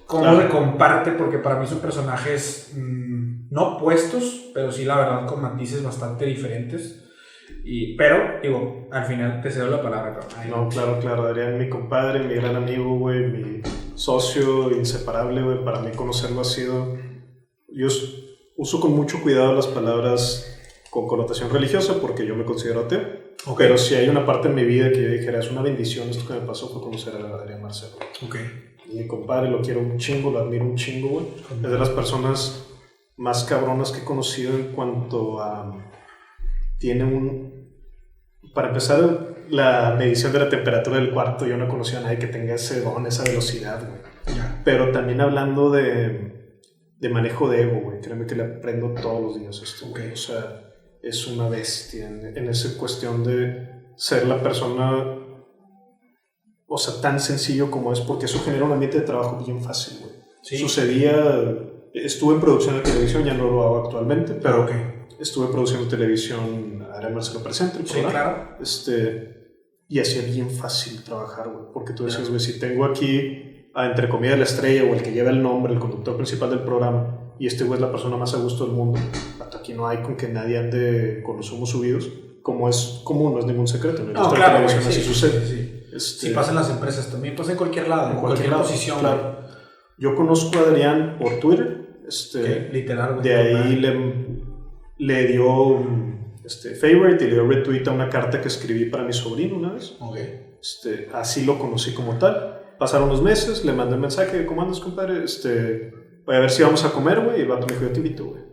¿Cómo 0.05 0.23
Claro. 0.23 0.41
se 0.41 0.47
comparte? 0.49 1.11
Porque 1.11 1.37
para 1.39 1.59
mí 1.59 1.67
son 1.67 1.79
personajes 1.79 2.73
mm, 2.75 3.49
no 3.51 3.75
opuestos, 3.77 4.51
pero 4.53 4.71
sí, 4.71 4.85
la 4.85 4.97
verdad, 4.97 5.25
con 5.27 5.41
matices 5.41 5.83
bastante 5.83 6.25
diferentes. 6.25 7.05
Y, 7.63 7.95
pero, 7.95 8.39
digo, 8.41 8.87
al 8.91 9.05
final 9.05 9.41
te 9.41 9.51
cedo 9.51 9.69
la 9.69 9.81
palabra, 9.81 10.13
cabrón. 10.13 10.31
Ay, 10.37 10.49
No, 10.49 10.69
claro, 10.69 10.99
claro. 10.99 11.23
Adrián, 11.27 11.57
mi 11.57 11.67
compadre, 11.69 12.19
mi 12.21 12.33
gran 12.35 12.55
amigo, 12.55 12.97
güey, 12.97 13.19
mi 13.27 13.61
socio 13.95 14.71
inseparable, 14.71 15.41
güey. 15.41 15.63
Para 15.63 15.79
mí 15.81 15.91
conocerlo 15.95 16.41
ha 16.41 16.45
sido 16.45 16.95
yo 17.71 17.87
uso 18.57 18.79
con 18.79 18.91
mucho 18.95 19.21
cuidado 19.21 19.53
las 19.53 19.67
palabras 19.67 20.58
con 20.89 21.07
connotación 21.07 21.49
religiosa 21.49 21.99
porque 22.01 22.25
yo 22.25 22.35
me 22.35 22.45
considero 22.45 22.81
ateo. 22.81 23.29
Pero 23.57 23.77
si 23.77 23.95
hay 23.95 24.09
una 24.09 24.25
parte 24.25 24.47
en 24.47 24.55
mi 24.55 24.63
vida 24.63 24.91
que 24.91 25.01
yo 25.01 25.09
dijera, 25.09 25.39
es 25.39 25.49
una 25.49 25.61
bendición 25.61 26.09
esto 26.09 26.27
que 26.27 26.39
me 26.39 26.45
pasó 26.45 26.69
fue 26.69 26.81
conocer 26.81 27.15
a 27.15 27.35
Adrián 27.35 27.61
Marcelo. 27.61 27.93
Okay. 28.25 28.75
Y 28.91 28.97
mi 28.97 29.07
compadre 29.07 29.49
lo 29.49 29.61
quiero 29.61 29.79
un 29.79 29.97
chingo, 29.97 30.31
lo 30.31 30.39
admiro 30.39 30.65
un 30.65 30.75
chingo, 30.75 31.09
güey. 31.09 31.25
Es 31.63 31.71
de 31.71 31.79
las 31.79 31.89
personas 31.89 32.65
más 33.17 33.43
cabronas 33.43 33.91
que 33.91 33.99
he 33.99 34.05
conocido 34.05 34.53
en 34.53 34.73
cuanto 34.73 35.41
a... 35.41 35.77
Tiene 36.79 37.03
un... 37.03 37.69
Para 38.53 38.69
empezar, 38.69 39.35
la 39.49 39.95
medición 39.97 40.31
de 40.31 40.39
la 40.39 40.49
temperatura 40.49 40.97
del 40.97 41.11
cuarto, 41.11 41.45
yo 41.45 41.57
no 41.57 41.65
he 41.65 41.67
conocido 41.67 41.99
a 41.99 42.03
nadie 42.03 42.19
que 42.19 42.27
tenga 42.27 42.55
ese 42.55 42.81
don, 42.81 43.05
esa 43.05 43.23
velocidad, 43.23 43.87
güey. 43.87 44.01
Pero 44.63 44.91
también 44.91 45.21
hablando 45.21 45.69
de, 45.69 46.57
de 46.97 47.09
manejo 47.09 47.49
de 47.49 47.63
ego, 47.63 47.81
güey. 47.81 48.01
Créeme 48.01 48.25
que 48.25 48.35
le 48.35 48.43
aprendo 48.43 48.93
todos 48.99 49.21
los 49.21 49.39
días 49.39 49.61
esto, 49.61 49.87
güey. 49.87 50.11
O 50.11 50.17
sea, 50.17 50.68
es 51.01 51.27
una 51.27 51.49
bestia 51.49 52.07
en, 52.07 52.37
en 52.37 52.49
esa 52.49 52.77
cuestión 52.77 53.23
de 53.23 53.69
ser 53.95 54.27
la 54.27 54.41
persona 54.41 55.19
o 56.69 56.77
sea, 56.77 57.01
tan 57.01 57.19
sencillo 57.19 57.69
como 57.71 57.91
es, 57.91 57.99
porque 57.99 58.25
eso 58.25 58.39
genera 58.45 58.63
un 58.63 58.71
ambiente 58.71 58.99
de 58.99 59.05
trabajo 59.05 59.43
bien 59.43 59.61
fácil, 59.61 59.97
güey. 60.01 60.13
Sucedía, 60.41 61.13
estuve 61.93 62.35
en 62.35 62.41
producción 62.41 62.75
de 62.75 62.81
televisión, 62.81 63.25
ya 63.25 63.33
no 63.33 63.45
lo 63.45 63.63
hago 63.63 63.85
actualmente, 63.85 64.33
pero 64.33 64.67
estuve 65.19 65.47
produciendo 65.47 65.87
televisión, 65.87 66.87
ahora 66.93 67.09
Marcelo 67.09 67.43
Presente, 67.43 67.79
sí, 67.85 67.99
claro. 68.01 68.55
Este, 68.61 69.57
y 69.87 69.99
hacía 69.99 70.21
bien 70.21 70.49
fácil 70.49 71.03
trabajar, 71.03 71.49
güey, 71.49 71.65
porque 71.73 71.93
tú 71.93 72.05
decías, 72.05 72.29
güey, 72.29 72.39
si 72.39 72.59
tengo 72.59 72.85
aquí, 72.85 73.69
a, 73.73 73.87
entre 73.87 74.07
comillas, 74.07 74.37
la 74.37 74.45
estrella 74.45 74.83
o 74.83 74.93
el 74.93 75.01
que 75.01 75.11
lleva 75.11 75.31
el 75.31 75.41
nombre, 75.41 75.73
el 75.73 75.79
conductor 75.79 76.15
principal 76.15 76.51
del 76.51 76.61
programa, 76.61 77.28
y 77.39 77.47
este 77.47 77.63
güey 77.63 77.77
es 77.77 77.81
la 77.81 77.91
persona 77.91 78.17
más 78.17 78.33
a 78.33 78.37
gusto 78.37 78.65
del 78.65 78.73
mundo, 78.73 78.99
hasta 79.39 79.57
aquí 79.57 79.73
no 79.73 79.87
hay 79.87 80.01
con 80.01 80.15
que 80.17 80.27
nadie 80.27 80.57
ande 80.57 81.23
con 81.25 81.37
los 81.37 81.51
humos 81.51 81.69
subidos, 81.69 82.09
como 82.41 82.69
es 82.69 83.01
común, 83.03 83.33
no 83.33 83.39
es 83.39 83.45
ningún 83.45 83.67
secreto, 83.67 84.03
¿no? 84.03 84.11
no 84.11 84.31
claro, 84.31 84.65
así 84.65 85.01
sucede. 85.01 85.45
Sí. 85.45 85.75
Este, 85.93 86.27
si 86.27 86.33
pasa 86.33 86.51
en 86.51 86.57
las 86.57 86.69
empresas 86.69 87.09
también, 87.09 87.35
pasa 87.35 87.51
en 87.51 87.57
cualquier 87.57 87.87
lado, 87.87 88.11
en 88.11 88.17
cualquier, 88.17 88.51
posición. 88.51 88.99
Claro. 88.99 89.39
Yo 89.97 90.15
conozco 90.15 90.57
a 90.59 90.61
Adrián 90.61 91.17
por 91.19 91.39
Twitter. 91.39 92.01
Este, 92.07 92.69
Literal. 92.71 93.21
De 93.21 93.35
ahí 93.35 93.75
le, 93.75 94.25
le 94.97 95.27
dio 95.27 95.79
este, 96.45 96.75
favorite 96.75 97.25
y 97.25 97.27
le 97.27 97.33
dio 97.33 97.47
retweet 97.47 97.83
a 97.87 97.91
una 97.91 98.09
carta 98.09 98.41
que 98.41 98.47
escribí 98.47 98.85
para 98.85 99.03
mi 99.03 99.13
sobrino 99.13 99.57
una 99.57 99.73
vez. 99.73 99.95
Okay. 99.99 100.57
Este, 100.61 101.09
así 101.13 101.45
lo 101.45 101.59
conocí 101.59 101.93
como 101.93 102.17
tal. 102.17 102.75
Pasaron 102.79 103.09
unos 103.09 103.21
meses, 103.21 103.65
le 103.65 103.73
mandé 103.73 103.95
un 103.95 104.01
mensaje, 104.01 104.45
¿cómo 104.45 104.61
andas, 104.61 104.79
compadre? 104.79 105.23
Este, 105.23 105.93
voy 106.29 106.35
a 106.35 106.41
ver 106.41 106.51
si 106.51 106.61
vamos 106.61 106.85
a 106.85 106.91
comer, 106.91 107.21
güey. 107.21 107.39
Y 107.39 107.41
el 107.41 107.47
vato 107.47 107.65
me 107.65 107.73
dijo, 107.73 107.87
yo 107.87 107.91
te 107.91 107.97
invito, 107.97 108.25
güey. 108.25 108.43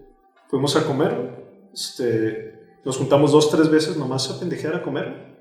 Fuimos 0.49 0.74
a 0.77 0.85
comer, 0.85 1.12
este, 1.74 2.55
nos 2.87 2.97
juntamos 2.97 3.33
dos, 3.33 3.51
tres 3.51 3.68
veces 3.68 3.99
nomás 3.99 4.31
a 4.31 4.41
pendejear 4.41 4.77
a 4.77 4.83
comer. 4.83 5.37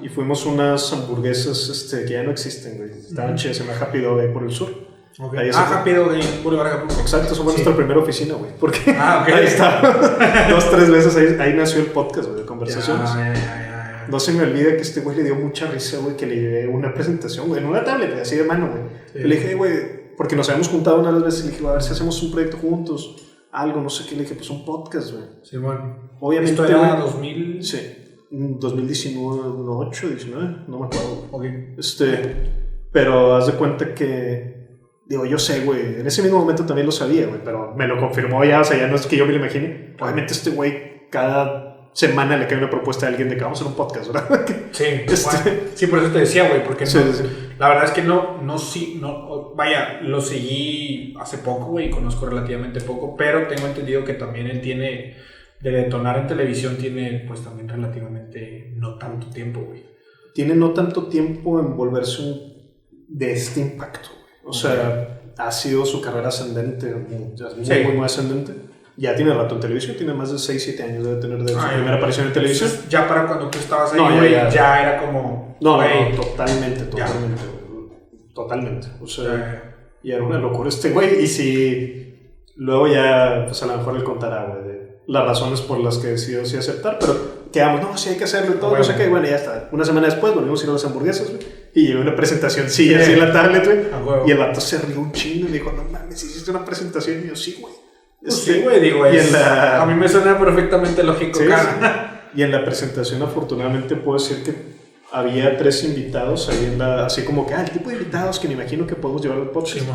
Y 0.00 0.08
fuimos 0.08 0.46
unas 0.46 0.92
hamburguesas 0.92 1.68
este, 1.68 2.04
que 2.04 2.12
ya 2.12 2.22
no 2.22 2.30
existen, 2.30 2.78
güey. 2.78 2.92
Estaban 2.92 3.34
chidas, 3.34 3.56
se 3.56 3.64
llama 3.64 3.76
Happy 3.80 3.98
Dog 3.98 4.32
por 4.32 4.44
el 4.44 4.52
sur. 4.52 4.68
Okay. 5.18 5.50
ah, 5.52 5.80
Happy 5.80 5.90
Dog 5.90 6.12
Puro 6.44 6.64
Exacto, 6.64 7.32
eso 7.32 7.42
fue 7.42 7.54
nuestra 7.54 7.74
primera 7.74 7.98
oficina, 7.98 8.34
güey. 8.34 8.52
Porque 8.60 8.94
ah, 8.96 9.24
ahí 9.26 9.46
está. 9.46 10.46
Dos, 10.50 10.70
tres 10.70 10.88
veces 10.90 11.16
ahí, 11.16 11.36
ahí, 11.40 11.54
nació 11.54 11.80
el 11.80 11.86
podcast, 11.86 12.28
güey, 12.28 12.42
de 12.42 12.46
conversaciones. 12.46 13.10
no 14.08 14.20
se 14.20 14.32
me 14.32 14.44
olvida 14.44 14.76
que 14.76 14.82
este 14.82 15.00
güey 15.00 15.16
le 15.16 15.24
dio 15.24 15.34
mucha 15.34 15.66
risa, 15.66 15.98
güey, 15.98 16.16
que 16.16 16.26
le 16.26 16.36
llevé 16.36 16.68
una 16.68 16.94
presentación, 16.94 17.48
güey, 17.48 17.60
en 17.60 17.68
una 17.68 17.82
tablet, 17.82 18.16
así 18.20 18.36
de 18.36 18.44
mano, 18.44 18.70
güey. 18.70 19.24
Le 19.24 19.34
dije, 19.34 19.54
güey, 19.56 19.99
porque 20.20 20.36
nos 20.36 20.50
habíamos 20.50 20.68
juntado 20.68 21.00
una 21.00 21.12
vez 21.12 21.40
y 21.40 21.44
le 21.44 21.52
dije, 21.52 21.66
a 21.66 21.72
ver 21.72 21.82
si 21.82 21.92
hacemos 21.92 22.22
un 22.22 22.30
proyecto 22.30 22.58
juntos, 22.58 23.16
algo, 23.52 23.80
no 23.80 23.88
sé 23.88 24.06
qué. 24.06 24.16
Le 24.16 24.24
dije, 24.24 24.34
pues 24.34 24.50
un 24.50 24.66
podcast, 24.66 25.12
güey. 25.12 25.24
Sí, 25.42 25.56
bueno. 25.56 26.10
Obviamente. 26.20 26.60
Esto 26.60 26.66
era 26.66 26.96
2000. 26.96 27.64
Sí. 27.64 27.78
2019, 28.30 29.40
8, 29.66 30.08
19, 30.08 30.56
no 30.68 30.78
me 30.78 30.86
acuerdo. 30.88 31.74
Este, 31.78 32.36
pero 32.92 33.34
haz 33.34 33.46
de 33.46 33.54
cuenta 33.54 33.94
que, 33.94 34.82
digo, 35.06 35.24
yo 35.24 35.38
sé, 35.38 35.64
güey, 35.64 36.00
en 36.00 36.06
ese 36.06 36.20
mismo 36.20 36.40
momento 36.40 36.66
también 36.66 36.84
lo 36.84 36.92
sabía, 36.92 37.26
güey, 37.26 37.40
pero 37.42 37.74
me 37.74 37.88
lo 37.88 37.98
confirmó 37.98 38.44
ya, 38.44 38.60
o 38.60 38.64
sea, 38.64 38.76
ya 38.76 38.88
no 38.88 38.96
es 38.96 39.06
que 39.06 39.16
yo 39.16 39.24
me 39.24 39.32
lo 39.32 39.38
imagine. 39.38 39.96
Obviamente 39.98 40.34
este 40.34 40.50
güey 40.50 41.08
cada 41.08 41.69
semana 41.92 42.36
le 42.36 42.46
cae 42.46 42.58
una 42.58 42.70
propuesta 42.70 43.06
a 43.06 43.08
alguien 43.08 43.28
de 43.28 43.36
que 43.36 43.42
vamos 43.42 43.58
a 43.58 43.64
hacer 43.64 43.72
un 43.72 43.76
podcast, 43.76 44.12
¿verdad? 44.12 44.46
Sí, 44.72 44.84
este, 44.84 45.70
sí, 45.74 45.86
por 45.88 45.98
eso 45.98 46.12
te 46.12 46.20
decía, 46.20 46.48
güey, 46.48 46.64
porque 46.64 46.84
la 47.58 47.68
verdad 47.68 47.84
es 47.84 47.90
que 47.90 48.02
no, 48.02 48.40
no, 48.42 48.56
sí, 48.58 48.98
no, 49.00 49.52
vaya, 49.54 50.00
lo 50.00 50.20
seguí 50.20 51.14
hace 51.20 51.38
poco, 51.38 51.66
güey, 51.66 51.90
conozco 51.90 52.26
relativamente 52.26 52.80
poco, 52.80 53.16
pero 53.16 53.48
tengo 53.48 53.66
entendido 53.66 54.04
que 54.04 54.14
también 54.14 54.46
él 54.46 54.60
tiene 54.60 55.16
de 55.60 55.70
detonar 55.70 56.18
en 56.18 56.26
televisión 56.26 56.76
tiene 56.78 57.24
pues 57.26 57.42
también 57.44 57.68
relativamente 57.68 58.72
no 58.76 58.96
tanto 58.96 59.28
tiempo, 59.28 59.60
güey. 59.60 59.84
Tiene 60.34 60.54
no 60.54 60.72
tanto 60.72 61.08
tiempo 61.08 61.60
en 61.60 61.76
volverse 61.76 62.22
un, 62.22 62.52
de 63.08 63.32
este 63.32 63.60
impacto, 63.60 64.08
güey. 64.10 64.34
O 64.44 64.52
sea, 64.52 65.20
ha 65.36 65.52
sido 65.52 65.84
su 65.84 66.00
carrera 66.00 66.28
ascendente, 66.28 66.94
muy, 66.94 67.34
muy, 67.84 67.92
muy 67.96 68.04
ascendente. 68.04 68.69
Ya 69.00 69.16
tiene 69.16 69.32
rato 69.32 69.54
en 69.54 69.62
televisión, 69.62 69.96
tiene 69.96 70.12
más 70.12 70.30
de 70.30 70.38
6, 70.38 70.62
7 70.62 70.82
años 70.82 71.06
de 71.06 71.16
tener 71.16 71.42
de 71.42 71.54
su 71.54 71.58
primera 71.58 71.96
aparición 71.96 72.26
en 72.26 72.34
televisión. 72.34 72.70
ya 72.90 73.08
para 73.08 73.26
cuando 73.26 73.48
tú 73.48 73.58
estabas 73.58 73.94
ahí, 73.94 74.30
ya, 74.52 74.82
era 74.82 75.00
como... 75.00 75.56
No, 75.60 75.78
no, 75.78 76.16
totalmente, 76.16 76.82
totalmente, 76.82 77.42
totalmente. 78.34 78.88
O 79.00 79.06
sea, 79.06 79.88
y 80.02 80.12
era 80.12 80.22
una 80.22 80.38
locura 80.38 80.68
este 80.68 80.90
güey. 80.90 81.22
Y 81.24 81.26
si 81.26 82.34
luego 82.56 82.88
ya, 82.88 83.44
pues 83.46 83.62
a 83.62 83.66
lo 83.66 83.78
mejor 83.78 83.96
él 83.96 84.04
contará, 84.04 84.44
güey, 84.44 84.80
las 85.06 85.24
razones 85.24 85.62
por 85.62 85.80
las 85.80 85.96
que 85.96 86.08
decidió 86.08 86.44
sí 86.44 86.58
aceptar, 86.58 86.98
pero 87.00 87.48
quedamos, 87.50 87.80
no, 87.80 87.96
sí 87.96 88.10
hay 88.10 88.16
que 88.16 88.24
hacerlo 88.24 88.54
y 88.54 88.58
todo, 88.58 88.76
no 88.76 88.84
sé 88.84 88.94
qué, 88.96 89.08
bueno, 89.08 89.26
ya 89.26 89.36
está. 89.36 89.68
Una 89.72 89.84
semana 89.84 90.06
después 90.08 90.34
volvimos 90.34 90.60
a 90.60 90.64
ir 90.64 90.70
a 90.70 90.72
las 90.74 90.84
hamburguesas, 90.84 91.30
güey, 91.30 91.42
y 91.74 91.86
llevé 91.86 92.02
una 92.02 92.14
presentación, 92.14 92.68
sí, 92.68 92.94
así 92.94 93.12
en 93.12 93.18
la 93.18 93.32
tablet, 93.32 93.64
güey, 93.64 93.78
y 94.26 94.30
el 94.30 94.36
vato 94.36 94.60
se 94.60 94.78
rió 94.78 95.00
un 95.00 95.10
chingo 95.10 95.48
y 95.48 95.52
dijo, 95.52 95.72
no 95.72 95.84
mames, 95.84 96.22
hiciste 96.22 96.50
una 96.50 96.64
presentación, 96.64 97.22
y 97.24 97.28
yo, 97.28 97.34
sí, 97.34 97.56
güey. 97.60 97.79
Pues 98.20 98.34
sí, 98.34 98.60
güey, 98.62 98.80
digo, 98.80 99.06
es, 99.06 99.34
a 99.34 99.84
mí 99.86 99.94
me 99.94 100.08
suena 100.08 100.38
perfectamente 100.38 101.02
lógico, 101.02 101.40
Y 102.34 102.42
en 102.42 102.52
la 102.52 102.64
presentación, 102.64 103.22
afortunadamente, 103.22 103.96
puedo 103.96 104.18
decir 104.18 104.44
que 104.44 104.54
había 105.12 105.56
tres 105.56 105.82
invitados 105.84 106.48
ahí 106.48 106.66
en 106.66 106.78
la, 106.78 107.06
así 107.06 107.24
como 107.24 107.46
que, 107.46 107.54
ah, 107.54 107.62
el 107.62 107.70
tipo 107.70 107.88
de 107.88 107.96
invitados 107.96 108.38
que 108.38 108.48
me 108.48 108.54
imagino 108.54 108.86
que 108.86 108.94
podemos 108.94 109.22
llevar 109.22 109.38
al 109.38 109.50
podcast. 109.50 109.80
Sí, 109.80 109.88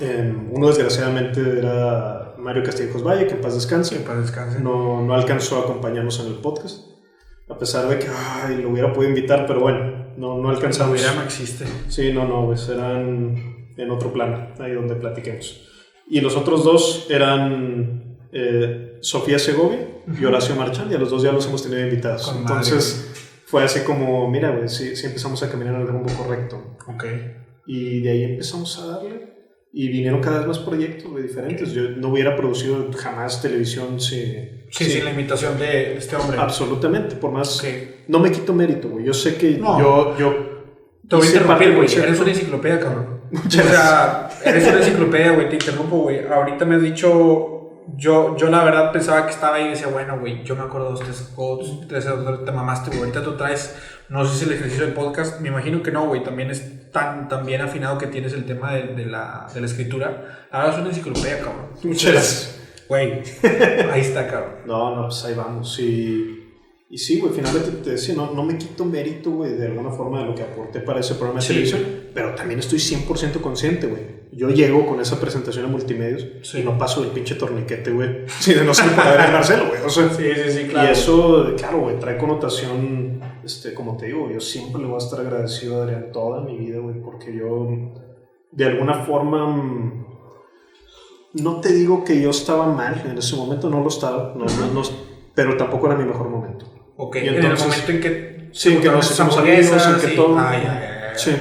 eh, 0.00 0.34
uno 0.50 0.66
desgraciadamente 0.66 1.58
era 1.58 2.34
Mario 2.38 2.64
Castillejos 2.64 3.04
Valle, 3.04 3.26
que 3.28 3.34
en 3.34 3.40
paz 3.40 3.54
descanse. 3.54 3.94
En 3.96 4.02
paz 4.02 4.18
descanse. 4.20 4.58
No, 4.58 5.00
no 5.02 5.14
alcanzó 5.14 5.58
a 5.58 5.60
acompañarnos 5.60 6.18
en 6.20 6.26
el 6.26 6.34
podcast. 6.34 6.90
A 7.48 7.56
pesar 7.56 7.88
de 7.88 7.98
que 7.98 8.08
ay, 8.08 8.56
lo 8.56 8.70
hubiera 8.70 8.92
podido 8.92 9.10
invitar, 9.10 9.46
pero 9.46 9.60
bueno, 9.60 10.14
no, 10.16 10.38
no 10.38 10.50
alcanzamos. 10.50 11.00
Ya 11.00 11.14
no 11.14 11.22
existe. 11.22 11.64
Sí, 11.88 12.12
no, 12.12 12.26
no, 12.26 12.46
pues 12.46 12.68
eran 12.68 13.68
en 13.76 13.90
otro 13.90 14.12
plano, 14.12 14.48
ahí 14.58 14.72
donde 14.72 14.96
platiquemos. 14.96 15.68
Y 16.12 16.20
los 16.20 16.36
otros 16.36 16.62
dos 16.62 17.06
eran 17.08 18.18
eh, 18.32 18.98
Sofía 19.00 19.38
Segovia 19.38 19.88
y 20.20 20.22
Horacio 20.26 20.54
Marchand, 20.54 20.92
y 20.92 20.94
a 20.94 20.98
los 20.98 21.08
dos 21.08 21.22
ya 21.22 21.32
los 21.32 21.46
hemos 21.46 21.62
tenido 21.62 21.80
invitados. 21.80 22.34
Entonces 22.38 23.40
fue 23.46 23.64
así 23.64 23.80
como, 23.80 24.30
mira, 24.30 24.50
güey, 24.50 24.68
sí, 24.68 24.94
sí, 24.94 25.06
empezamos 25.06 25.42
a 25.42 25.50
caminar 25.50 25.80
el 25.80 25.86
rumbo 25.86 26.12
correcto. 26.12 26.76
Ok. 26.86 27.04
Y 27.66 28.02
de 28.02 28.10
ahí 28.10 28.24
empezamos 28.24 28.78
a 28.78 28.88
darle. 28.88 29.32
Y 29.72 29.88
vinieron 29.88 30.20
cada 30.20 30.40
vez 30.40 30.48
más 30.48 30.58
proyectos 30.58 31.16
diferentes. 31.16 31.72
Yo 31.72 31.88
no 31.96 32.08
hubiera 32.08 32.36
producido 32.36 32.90
jamás 32.94 33.40
televisión 33.40 33.98
sin... 33.98 34.66
Sí, 34.70 34.84
sin 34.84 35.06
la 35.06 35.12
invitación 35.12 35.58
de 35.58 35.96
este 35.96 36.14
hombre. 36.16 36.36
Absolutamente, 36.38 37.16
por 37.16 37.30
más... 37.30 37.58
que 37.62 38.04
No 38.08 38.18
me 38.18 38.30
quito 38.30 38.52
mérito, 38.52 38.90
güey. 38.90 39.06
Yo 39.06 39.14
sé 39.14 39.36
que 39.36 39.56
yo... 39.56 40.14
yo 40.18 40.52
te 41.08 41.16
voy 41.16 41.26
a 41.26 41.30
interrumpir, 41.30 41.74
güey. 41.74 41.90
Eres 41.90 42.20
una 42.20 42.30
enciclopedia, 42.32 42.80
cabrón. 42.80 43.21
Muchas 43.32 43.66
o 43.66 43.68
sea, 43.68 44.28
eres 44.44 44.68
una 44.68 44.78
enciclopedia, 44.78 45.32
güey. 45.32 45.48
Te 45.48 45.56
interrumpo, 45.56 45.96
güey. 45.98 46.26
Ahorita 46.26 46.64
me 46.64 46.76
has 46.76 46.82
dicho... 46.82 47.58
Yo, 47.96 48.36
yo 48.36 48.48
la 48.48 48.62
verdad 48.62 48.92
pensaba 48.92 49.26
que 49.26 49.32
estaba 49.32 49.56
ahí 49.56 49.66
y 49.66 49.70
decía, 49.70 49.88
bueno, 49.88 50.16
güey, 50.20 50.44
yo 50.44 50.54
me 50.54 50.62
acuerdo 50.62 50.92
de 50.94 51.04
los 51.04 51.88
tres, 51.88 52.08
te 52.44 52.52
mamaste, 52.52 52.90
güey. 52.90 53.00
Ahorita 53.00 53.24
tú 53.24 53.36
traes 53.36 53.74
no 54.12 54.26
sé 54.26 54.38
si 54.38 54.44
el 54.44 54.52
ejercicio 54.52 54.84
del 54.84 54.92
podcast, 54.92 55.40
me 55.40 55.48
imagino 55.48 55.82
que 55.82 55.90
no, 55.90 56.06
güey. 56.06 56.22
También 56.22 56.50
es 56.50 56.90
tan, 56.92 57.30
tan 57.30 57.46
bien 57.46 57.62
afinado 57.62 57.96
que 57.96 58.06
tienes 58.06 58.34
el 58.34 58.44
tema 58.44 58.74
de, 58.74 58.88
de, 58.88 59.06
la, 59.06 59.46
de 59.54 59.58
la 59.58 59.66
escritura. 59.66 60.46
Ahora 60.50 60.70
es 60.70 60.78
una 60.78 60.88
enciclopedia, 60.90 61.38
cabrón. 61.38 61.68
Muchas 61.82 62.12
gracias. 62.12 62.60
Güey, 62.88 63.22
ahí 63.90 64.02
está, 64.02 64.28
cabrón. 64.28 64.52
No, 64.66 64.94
no, 64.94 65.02
pues 65.04 65.24
ahí 65.24 65.34
vamos. 65.34 65.78
Y 65.78 66.41
y 66.92 66.98
sí, 66.98 67.18
güey, 67.20 67.32
finalmente 67.32 67.70
te 67.70 67.92
decía, 67.92 68.14
no, 68.14 68.34
no 68.34 68.42
me 68.42 68.58
quito 68.58 68.84
mérito, 68.84 69.30
güey, 69.30 69.54
de 69.54 69.64
alguna 69.64 69.90
forma 69.90 70.20
de 70.20 70.26
lo 70.26 70.34
que 70.34 70.42
aporté 70.42 70.80
para 70.80 71.00
ese 71.00 71.14
programa 71.14 71.40
de 71.40 71.46
televisión, 71.46 71.80
pero 72.12 72.34
también 72.34 72.60
estoy 72.60 72.78
100% 72.80 73.40
consciente, 73.40 73.86
güey. 73.86 74.02
Yo 74.30 74.50
llego 74.50 74.86
con 74.86 75.00
esa 75.00 75.18
presentación 75.18 75.64
a 75.64 75.68
multimedios 75.68 76.54
y 76.54 76.60
no 76.60 76.76
paso 76.76 77.00
del 77.00 77.12
pinche 77.12 77.34
torniquete, 77.36 77.92
güey, 77.92 78.26
si 78.40 78.52
de 78.52 78.62
no 78.62 78.74
ser 78.74 78.94
para 78.94 79.12
ver 79.12 79.32
Marcelo, 79.32 79.68
güey. 79.68 79.80
O 79.80 79.88
sea, 79.88 80.10
sí, 80.10 80.22
sí, 80.34 80.52
sí, 80.52 80.68
claro. 80.68 80.86
Y 80.86 80.92
eso, 80.92 81.54
claro, 81.56 81.80
güey, 81.80 81.98
trae 81.98 82.18
connotación, 82.18 83.22
este, 83.42 83.72
como 83.72 83.96
te 83.96 84.08
digo, 84.08 84.30
yo 84.30 84.38
siempre 84.38 84.82
le 84.82 84.88
voy 84.88 84.96
a 84.96 84.98
estar 84.98 85.18
agradecido 85.20 85.80
a 85.80 85.84
Adrián 85.84 86.12
toda 86.12 86.42
mi 86.42 86.58
vida, 86.58 86.78
güey, 86.78 87.00
porque 87.00 87.34
yo, 87.34 87.68
de 88.50 88.66
alguna 88.66 89.02
forma, 89.06 89.94
no 91.32 91.60
te 91.62 91.72
digo 91.72 92.04
que 92.04 92.20
yo 92.20 92.28
estaba 92.28 92.66
mal, 92.66 93.02
en 93.06 93.16
ese 93.16 93.34
momento 93.34 93.70
no 93.70 93.80
lo 93.80 93.88
estaba, 93.88 94.34
no, 94.36 94.44
no, 94.44 94.74
no, 94.74 94.82
pero 95.34 95.56
tampoco 95.56 95.86
era 95.86 95.96
mi 95.96 96.04
mejor 96.04 96.28
momento. 96.28 96.71
Ok, 97.06 97.16
Y 97.16 97.28
en 97.28 97.34
entonces- 97.36 97.60
el 97.64 97.68
momento 97.68 97.92
en 97.92 98.00
que. 98.00 98.48
Sí, 98.52 98.76
que 98.76 98.88
nos 98.90 99.10
hicimos 99.10 99.36
amigos, 99.38 99.86
en 99.86 99.94
que 100.00 100.06
sí. 100.08 100.16
todo- 100.16 100.36
Ah, 100.38 100.52
ya, 100.52 100.62
ya, 100.62 101.12
ya. 101.12 101.18
Sí. 101.18 101.32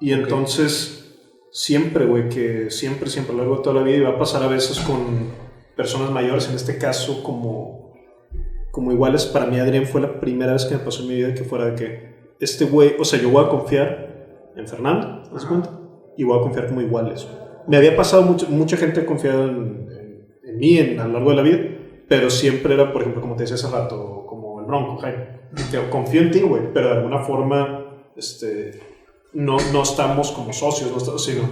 Y 0.00 0.12
entonces, 0.12 1.14
siempre, 1.52 2.04
güey, 2.04 2.28
que 2.28 2.70
siempre, 2.70 3.08
siempre, 3.08 3.32
a 3.32 3.36
lo 3.36 3.42
largo 3.42 3.56
de 3.58 3.62
toda 3.62 3.76
la 3.76 3.82
vida, 3.82 3.96
y 3.96 4.00
va 4.00 4.10
a 4.10 4.18
pasar 4.18 4.42
a 4.42 4.48
veces 4.48 4.80
con 4.80 5.30
personas 5.76 6.10
mayores, 6.10 6.48
en 6.48 6.56
este 6.56 6.78
caso, 6.78 7.22
como, 7.22 7.94
como 8.72 8.92
iguales, 8.92 9.24
para 9.26 9.46
mí 9.46 9.58
Adrián 9.58 9.86
fue 9.86 10.00
la 10.00 10.20
primera 10.20 10.52
vez 10.52 10.64
que 10.66 10.74
me 10.74 10.80
pasó 10.80 11.02
en 11.02 11.08
mi 11.08 11.14
vida 11.14 11.32
que 11.34 11.44
fuera 11.44 11.66
de 11.66 11.74
que 11.74 12.16
este 12.40 12.64
güey, 12.66 12.94
o 12.98 13.04
sea, 13.04 13.20
yo 13.20 13.30
voy 13.30 13.44
a 13.44 13.48
confiar 13.48 14.52
en 14.56 14.66
Fernando, 14.68 15.22
¿te 15.22 15.32
das 15.34 15.44
cuenta? 15.46 15.70
Y 16.18 16.24
voy 16.24 16.38
a 16.38 16.42
confiar 16.42 16.66
como 16.68 16.80
iguales. 16.82 17.26
Me 17.68 17.76
había 17.78 17.96
pasado, 17.96 18.22
mucho, 18.22 18.46
mucha 18.50 18.76
gente 18.76 19.00
ha 19.00 19.06
confiado 19.06 19.44
en, 19.44 19.88
en- 19.90 20.26
en 20.44 20.58
mí 20.58 20.78
en, 20.78 21.00
a 21.00 21.06
lo 21.06 21.14
largo 21.14 21.30
de 21.30 21.36
la 21.36 21.42
vida, 21.42 21.58
pero 22.08 22.30
siempre 22.30 22.74
era, 22.74 22.92
por 22.92 23.02
ejemplo, 23.02 23.20
como 23.22 23.36
te 23.36 23.44
decía 23.44 23.56
hace 23.56 23.68
rato, 23.70 24.25
Bronco, 24.66 24.96
Jaime. 24.98 25.36
Te- 25.70 25.88
confío 25.90 26.20
en 26.22 26.30
ti, 26.30 26.40
güey, 26.40 26.62
pero 26.74 26.88
de 26.90 26.96
alguna 26.96 27.20
forma, 27.20 27.86
este, 28.16 28.80
no, 29.32 29.56
no 29.72 29.82
estamos 29.82 30.30
como 30.32 30.52
socios, 30.52 30.90
no 30.90 30.98
estamos, 30.98 31.24
sino, 31.24 31.42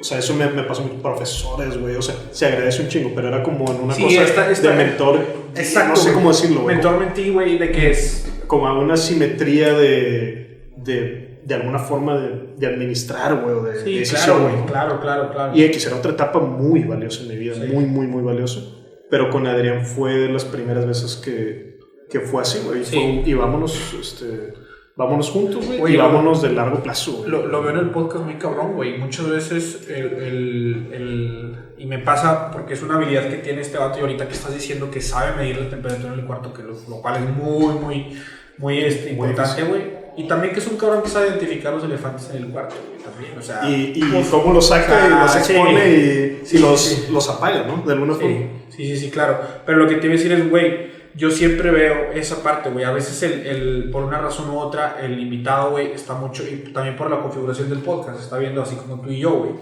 o 0.00 0.04
sea, 0.04 0.18
eso 0.18 0.34
me, 0.34 0.46
me 0.50 0.62
pasó 0.62 0.82
con 0.86 1.00
profesores, 1.00 1.76
güey, 1.78 1.96
o 1.96 2.02
sea, 2.02 2.14
se 2.30 2.46
agradece 2.46 2.82
un 2.82 2.88
chingo, 2.88 3.10
pero 3.14 3.28
era 3.28 3.42
como 3.42 3.70
en 3.70 3.80
una 3.82 3.94
Sí, 3.94 4.02
cosa 4.04 4.22
esta- 4.24 4.50
esta- 4.50 4.70
de 4.70 4.76
mentor, 4.76 5.20
Exacto. 5.56 5.90
no 5.90 5.96
sé 5.96 6.12
cómo 6.12 6.28
decirlo, 6.30 6.60
güey, 6.62 6.76
Mentor 6.76 6.98
mentí, 7.00 7.30
güey, 7.30 7.58
de 7.58 7.72
que 7.72 7.90
es. 7.90 8.26
como 8.46 8.66
a 8.66 8.78
una 8.78 8.96
simetría 8.96 9.72
de, 9.74 10.72
de, 10.76 11.40
de 11.44 11.54
alguna 11.54 11.78
forma 11.78 12.18
de, 12.18 12.54
de 12.56 12.66
administrar, 12.66 13.42
güey, 13.42 13.54
o 13.56 13.62
de, 13.62 13.72
de 13.72 13.84
Sí, 13.84 13.98
decisión, 14.00 14.24
claro, 14.38 14.42
güey. 14.42 14.54
güey. 14.56 14.66
Claro, 14.66 15.00
claro, 15.00 15.30
claro. 15.32 15.52
Y 15.56 15.62
X 15.64 15.86
era 15.86 15.96
otra 15.96 16.12
etapa 16.12 16.40
muy 16.40 16.80
valiosa 16.84 17.22
en 17.22 17.28
mi 17.28 17.36
vida, 17.36 17.54
Sí. 17.54 17.62
muy, 17.72 17.84
muy, 17.84 18.06
muy 18.06 18.22
valiosa. 18.22 18.60
Pero 19.08 19.30
con 19.30 19.46
Adrián 19.46 19.84
fue 19.86 20.14
de 20.14 20.28
las 20.28 20.44
primeras 20.44 20.86
veces 20.86 21.16
que, 21.16 21.69
que 22.10 22.20
fue 22.20 22.42
así, 22.42 22.58
güey. 22.66 22.84
Sí. 22.84 23.22
Y 23.24 23.34
vámonos, 23.34 23.94
este, 24.00 24.52
vámonos 24.96 25.30
juntos, 25.30 25.64
güey. 25.78 25.94
Y 25.94 25.96
vámonos 25.96 26.42
de 26.42 26.50
largo 26.52 26.82
plazo. 26.82 27.24
Lo, 27.26 27.46
lo 27.46 27.62
veo 27.62 27.70
en 27.70 27.78
el 27.78 27.90
podcast 27.90 28.24
muy 28.24 28.34
cabrón, 28.34 28.74
güey. 28.74 28.98
Muchas 28.98 29.28
veces 29.30 29.86
el, 29.88 30.04
el- 30.04 30.86
el- 30.92 31.56
Y 31.78 31.86
me 31.86 31.98
pasa 31.98 32.50
porque 32.50 32.74
es 32.74 32.82
una 32.82 32.96
habilidad 32.96 33.28
que 33.28 33.36
tiene 33.36 33.60
este 33.62 33.78
vato 33.78 33.98
y 33.98 34.02
ahorita 34.02 34.26
que 34.28 34.34
estás 34.34 34.52
diciendo 34.52 34.90
que 34.90 35.00
sabe 35.00 35.34
medir 35.36 35.58
la 35.58 35.70
temperatura 35.70 36.12
en 36.12 36.18
el 36.20 36.26
cuarto, 36.26 36.52
que 36.52 36.62
lo, 36.62 36.72
lo 36.88 37.00
cual 37.00 37.22
es 37.22 37.30
muy, 37.36 37.74
muy, 37.74 38.16
muy 38.58 38.78
este, 38.80 39.12
importante, 39.12 39.62
güey. 39.64 40.00
Y 40.16 40.26
también 40.28 40.52
que 40.52 40.58
es 40.60 40.66
un 40.66 40.76
cabrón 40.76 41.02
que 41.02 41.08
sabe 41.08 41.28
identificar 41.28 41.72
los 41.72 41.84
elefantes 41.84 42.28
en 42.34 42.42
el 42.42 42.48
cuarto, 42.50 42.74
güey, 42.86 43.00
también. 43.02 43.38
O 43.38 43.40
sea, 43.42 43.66
Y, 43.70 43.92
y 43.94 44.02
pues, 44.04 44.26
cómo 44.28 44.52
los 44.52 44.68
saca 44.68 45.06
y 45.06 45.10
los 45.10 45.30
sí. 45.32 45.38
expone 45.38 45.88
y, 45.88 46.40
Sí, 46.44 46.56
y 46.56 46.60
los, 46.60 46.80
sí. 46.80 47.06
los 47.12 47.30
apaga, 47.30 47.62
¿no? 47.66 47.82
De 47.86 47.92
alguna 47.94 48.14
forma. 48.14 48.36
Sí, 48.68 48.84
sí, 48.88 48.96
sí, 48.98 49.10
claro. 49.10 49.38
Pero 49.64 49.78
lo 49.78 49.88
que 49.88 49.94
te 49.94 50.06
iba 50.06 50.14
a 50.14 50.18
decir 50.18 50.32
es, 50.32 50.50
güey, 50.50 50.90
yo 51.14 51.30
siempre 51.30 51.70
veo 51.70 52.12
esa 52.12 52.42
parte, 52.42 52.70
güey. 52.70 52.84
A 52.84 52.92
veces, 52.92 53.22
el, 53.22 53.46
el- 53.46 53.90
por 53.90 54.04
una 54.04 54.18
razón 54.18 54.50
u 54.50 54.58
otra, 54.58 54.98
el 55.02 55.18
invitado, 55.20 55.70
güey, 55.72 55.92
está 55.92 56.14
mucho, 56.14 56.42
y 56.46 56.72
también 56.72 56.96
por 56.96 57.10
la 57.10 57.20
configuración 57.20 57.68
del 57.68 57.80
podcast, 57.80 58.20
está 58.20 58.38
viendo 58.38 58.62
así 58.62 58.76
como 58.76 59.00
tú 59.00 59.10
y 59.10 59.18
yo, 59.20 59.30
güey. 59.32 59.52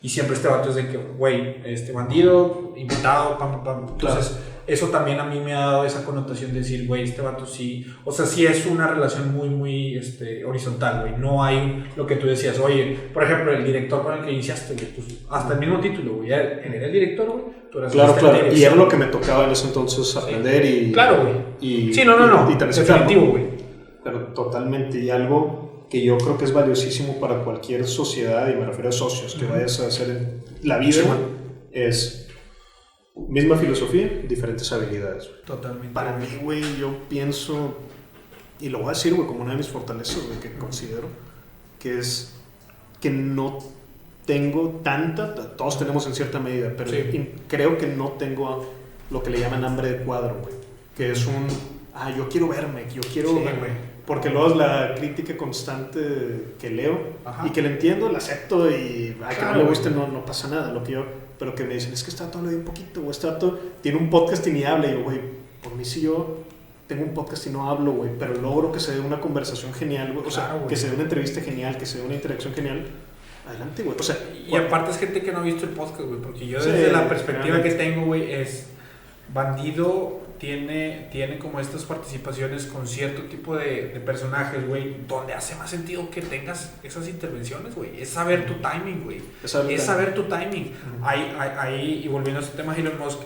Y 0.00 0.08
siempre 0.10 0.36
este 0.36 0.46
vato 0.48 0.68
es 0.68 0.76
de 0.76 0.88
que, 0.88 0.96
güey, 0.96 1.56
este 1.64 1.90
bandido, 1.92 2.72
invitado, 2.76 3.36
pam, 3.38 3.50
pam, 3.52 3.64
pam. 3.64 3.86
Entonces, 3.88 4.38
eso 4.68 4.88
también 4.88 5.18
a 5.18 5.24
mí 5.24 5.40
me 5.40 5.54
ha 5.54 5.60
dado 5.60 5.84
esa 5.86 6.04
connotación 6.04 6.52
de 6.52 6.58
decir, 6.58 6.86
güey, 6.86 7.04
este 7.04 7.22
vato 7.22 7.46
sí. 7.46 7.86
O 8.04 8.12
sea, 8.12 8.26
sí 8.26 8.44
es 8.44 8.66
una 8.66 8.86
relación 8.86 9.34
muy, 9.34 9.48
muy 9.48 9.96
este, 9.96 10.44
horizontal, 10.44 11.00
güey. 11.00 11.14
No 11.18 11.42
hay 11.42 11.86
lo 11.96 12.06
que 12.06 12.16
tú 12.16 12.26
decías, 12.26 12.58
oye, 12.60 12.96
por 13.14 13.24
ejemplo, 13.24 13.50
el 13.50 13.64
director 13.64 14.02
con 14.02 14.18
el 14.18 14.24
que 14.24 14.32
iniciaste, 14.32 14.74
güey, 14.74 14.86
pues, 14.94 15.06
hasta 15.30 15.54
el 15.54 15.60
mismo 15.60 15.80
título, 15.80 16.16
güey. 16.16 16.30
Él 16.30 16.60
era 16.74 16.86
el 16.86 16.92
director, 16.92 17.26
güey. 17.30 17.44
Tú 17.72 17.78
eras 17.78 17.92
Claro, 17.92 18.14
claro. 18.14 18.52
Y 18.54 18.62
era 18.62 18.76
lo 18.76 18.88
que 18.88 18.96
me 18.96 19.06
tocaba 19.06 19.44
en 19.44 19.50
ese 19.50 19.68
entonces 19.68 20.14
aprender 20.16 20.64
y... 20.64 20.92
Claro, 20.92 21.22
güey. 21.22 21.34
Y, 21.60 21.92
Sí, 21.94 22.04
no, 22.04 22.18
no, 22.18 22.26
no. 22.26 22.50
Y, 22.50 22.54
y. 22.54 22.56
Definitivo, 22.56 23.26
güey. 23.26 23.44
Pero 24.04 24.18
totalmente. 24.34 24.98
Y 24.98 25.10
algo 25.10 25.86
que 25.90 26.02
yo 26.02 26.18
creo 26.18 26.36
que 26.36 26.44
es 26.44 26.52
valiosísimo 26.52 27.18
para 27.18 27.42
cualquier 27.42 27.86
sociedad, 27.86 28.48
y 28.52 28.56
me 28.56 28.66
refiero 28.66 28.90
a 28.90 28.92
socios 28.92 29.34
que 29.34 29.44
Ujú. 29.44 29.54
vayas 29.54 29.80
a 29.80 29.86
hacer 29.86 30.10
en 30.10 30.68
la 30.68 30.78
vida, 30.78 30.92
Sí, 30.92 31.08
es 31.72 32.27
misma 33.28 33.56
filosofía, 33.56 34.08
diferentes 34.28 34.70
habilidades. 34.72 35.28
Totalmente. 35.44 35.92
Para 35.92 36.16
mí, 36.16 36.26
güey, 36.42 36.62
yo 36.78 36.94
pienso, 37.08 37.78
y 38.60 38.68
lo 38.68 38.78
voy 38.78 38.88
a 38.88 38.90
decir, 38.90 39.14
güey, 39.14 39.26
como 39.26 39.40
una 39.42 39.52
de 39.52 39.58
mis 39.58 39.68
fortalezas, 39.68 40.24
güey, 40.26 40.38
que 40.40 40.52
considero, 40.54 41.08
que 41.78 41.98
es 41.98 42.34
que 43.00 43.10
no 43.10 43.58
tengo 44.26 44.80
tanta, 44.84 45.34
todos 45.56 45.78
tenemos 45.78 46.06
en 46.06 46.14
cierta 46.14 46.38
medida, 46.38 46.72
pero 46.76 46.90
Sí. 46.90 47.30
creo 47.48 47.78
que 47.78 47.86
no 47.86 48.08
tengo 48.12 48.72
lo 49.10 49.22
que 49.22 49.30
le 49.30 49.40
llaman 49.40 49.64
hambre 49.64 49.90
de 49.92 49.98
cuadro, 50.04 50.36
güey, 50.42 50.54
que 50.96 51.12
es 51.12 51.26
un, 51.26 51.46
ah, 51.94 52.12
yo 52.16 52.28
quiero 52.28 52.48
verme, 52.48 52.84
yo 52.94 53.00
quiero 53.12 53.30
Sí, 53.30 53.38
verme. 53.44 53.68
Porque 54.06 54.30
luego 54.30 54.48
es 54.48 54.56
la 54.56 54.94
crítica 54.96 55.36
constante 55.36 56.54
que 56.58 56.70
leo 56.70 56.98
Ajá. 57.26 57.46
y 57.46 57.50
que 57.50 57.60
la 57.60 57.68
entiendo, 57.68 58.10
la 58.10 58.18
acepto 58.18 58.70
y 58.70 59.14
a 59.22 59.28
que 59.28 59.36
Claro, 59.36 59.52
no 59.52 59.62
le 59.62 59.68
guste 59.68 59.90
no, 59.90 60.08
no 60.08 60.24
pasa 60.24 60.48
nada. 60.48 60.72
Lo 60.72 60.82
que 60.82 60.92
yo, 60.92 61.04
pero 61.38 61.54
que 61.54 61.64
me 61.64 61.74
dicen, 61.74 61.92
es 61.92 62.02
que 62.02 62.10
este 62.10 62.24
dato 62.24 62.38
habla 62.38 62.50
un 62.50 62.64
poquito, 62.64 63.00
o 63.06 63.10
este 63.10 63.26
dato 63.26 63.58
tiene 63.82 63.98
un 63.98 64.10
podcast 64.10 64.46
y 64.46 64.52
ni 64.52 64.64
habla. 64.64 64.88
Y 64.88 64.92
yo, 64.92 65.02
güey, 65.04 65.20
por 65.62 65.74
mí 65.74 65.84
si 65.84 66.00
yo 66.02 66.44
tengo 66.86 67.04
un 67.04 67.14
podcast 67.14 67.46
y 67.46 67.50
no 67.50 67.68
hablo, 67.70 67.92
güey, 67.92 68.10
pero 68.18 68.34
logro 68.34 68.72
que 68.72 68.80
se 68.80 68.92
dé 68.92 69.00
una 69.00 69.20
conversación 69.20 69.72
genial, 69.74 70.12
güey, 70.14 70.26
o 70.26 70.30
sea, 70.30 70.54
güey. 70.54 70.66
que 70.68 70.76
se 70.76 70.88
dé 70.88 70.94
una 70.94 71.02
entrevista 71.04 71.40
genial, 71.40 71.76
que 71.76 71.86
se 71.86 71.98
dé 71.98 72.04
una 72.06 72.14
interacción 72.14 72.54
genial, 72.54 72.86
adelante, 73.46 73.82
güey. 73.82 73.96
O 73.98 74.02
sea, 74.02 74.16
Y 74.46 74.56
aparte 74.56 74.90
es 74.90 74.98
gente 74.98 75.22
que 75.22 75.30
no 75.32 75.38
ha 75.38 75.42
visto 75.42 75.64
el 75.64 75.70
podcast, 75.72 76.02
güey, 76.08 76.20
porque 76.20 76.46
yo 76.46 76.60
Sí, 76.60 76.70
desde 76.70 76.92
la 76.92 77.08
perspectiva 77.08 77.56
realmente. 77.56 77.70
que 77.70 77.74
tengo, 77.84 78.06
güey, 78.06 78.32
es 78.32 78.66
Bandido 79.32 80.20
tiene, 80.38 81.08
tiene 81.12 81.38
como 81.38 81.60
estas 81.60 81.84
participaciones 81.84 82.66
con 82.66 82.86
cierto 82.86 83.22
tipo 83.22 83.56
de, 83.56 83.88
de 83.88 84.00
personajes, 84.00 84.66
güey, 84.66 84.96
donde 85.06 85.34
hace 85.34 85.54
más 85.56 85.70
sentido 85.70 86.08
que 86.10 86.22
tengas 86.22 86.72
esas 86.82 87.08
intervenciones, 87.08 87.74
güey. 87.74 88.00
Es 88.00 88.10
saber 88.10 88.46
tu 88.46 88.54
timing, 88.54 89.04
güey. 89.04 89.20
es 89.42 89.54
algo 89.54 89.70
Es 89.70 89.82
saber 89.82 90.14
tu 90.14 90.24
timing. 90.24 90.66
Ujú. 90.96 91.04
Hay, 91.06 91.34
hay, 91.38 91.50
hay- 91.58 92.04
y 92.04 92.08
volviendo 92.08 92.40
a 92.40 92.44
este 92.44 92.56
tema 92.56 92.76
Elon 92.76 92.98
Musk, 92.98 93.20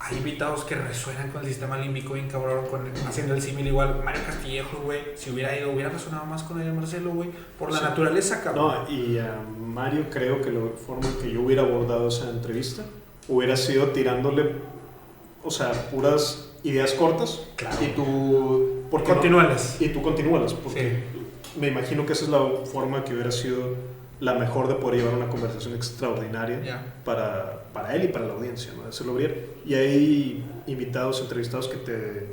hay 0.00 0.16
invitados 0.16 0.62
que 0.64 0.76
resuenan 0.76 1.28
con 1.30 1.42
el 1.42 1.48
sistema 1.48 1.76
límbico 1.76 2.14
bien 2.14 2.28
cabrón, 2.28 2.66
con, 2.70 2.88
haciendo 3.08 3.34
el 3.34 3.42
símil 3.42 3.66
igual. 3.66 4.00
Mario 4.04 4.22
Castillejo, 4.24 4.82
güey, 4.84 5.00
si 5.16 5.30
hubiera 5.30 5.58
ido, 5.58 5.72
hubiera 5.72 5.90
resonado 5.90 6.24
más 6.24 6.44
con 6.44 6.60
el 6.60 6.72
Marcelo, 6.72 7.10
güey, 7.10 7.30
por 7.58 7.72
la 7.72 7.78
Sí. 7.78 7.84
naturaleza, 7.84 8.40
cabrón. 8.42 8.84
No, 8.84 8.90
y 8.90 9.18
a 9.18 9.34
Mario 9.60 10.06
creo 10.08 10.40
que 10.40 10.52
la 10.52 10.60
forma 10.86 11.06
en 11.08 11.14
que 11.16 11.32
yo 11.32 11.42
hubiera 11.42 11.62
abordado 11.62 12.06
esa 12.08 12.30
entrevista 12.30 12.84
hubiera 13.26 13.56
sido 13.56 13.88
tirándole, 13.88 14.52
o 15.44 15.50
sea, 15.50 15.72
puras 15.90 16.50
ideas 16.64 16.92
cortas. 16.92 17.40
Claro. 17.56 17.76
Y 17.82 17.88
tú... 17.88 18.82
¿por 18.90 19.02
qué 19.02 19.08
no? 19.10 19.14
Continúalas. 19.16 19.76
Y 19.80 19.88
tú 19.90 20.02
continúalas, 20.02 20.54
porque 20.54 21.02
me 21.60 21.68
imagino 21.68 22.06
que 22.06 22.12
esa 22.14 22.24
es 22.24 22.30
la 22.30 22.40
forma 22.70 23.04
que 23.04 23.12
hubiera 23.14 23.30
sido 23.30 23.74
la 24.20 24.34
mejor 24.34 24.66
de 24.68 24.74
poder 24.74 25.00
llevar 25.00 25.14
una 25.14 25.28
conversación 25.28 25.74
extraordinaria 25.74 26.60
Ya. 26.64 26.94
para, 27.04 27.62
para 27.72 27.94
él 27.94 28.04
y 28.04 28.08
para 28.08 28.26
la 28.26 28.34
audiencia, 28.34 28.72
¿no? 28.76 28.88
Hacerlo 28.88 29.14
brillar. 29.14 29.34
Y 29.66 29.74
hay 29.74 30.44
invitados, 30.66 31.20
entrevistados 31.20 31.68
que 31.68 31.76
te, 31.76 32.26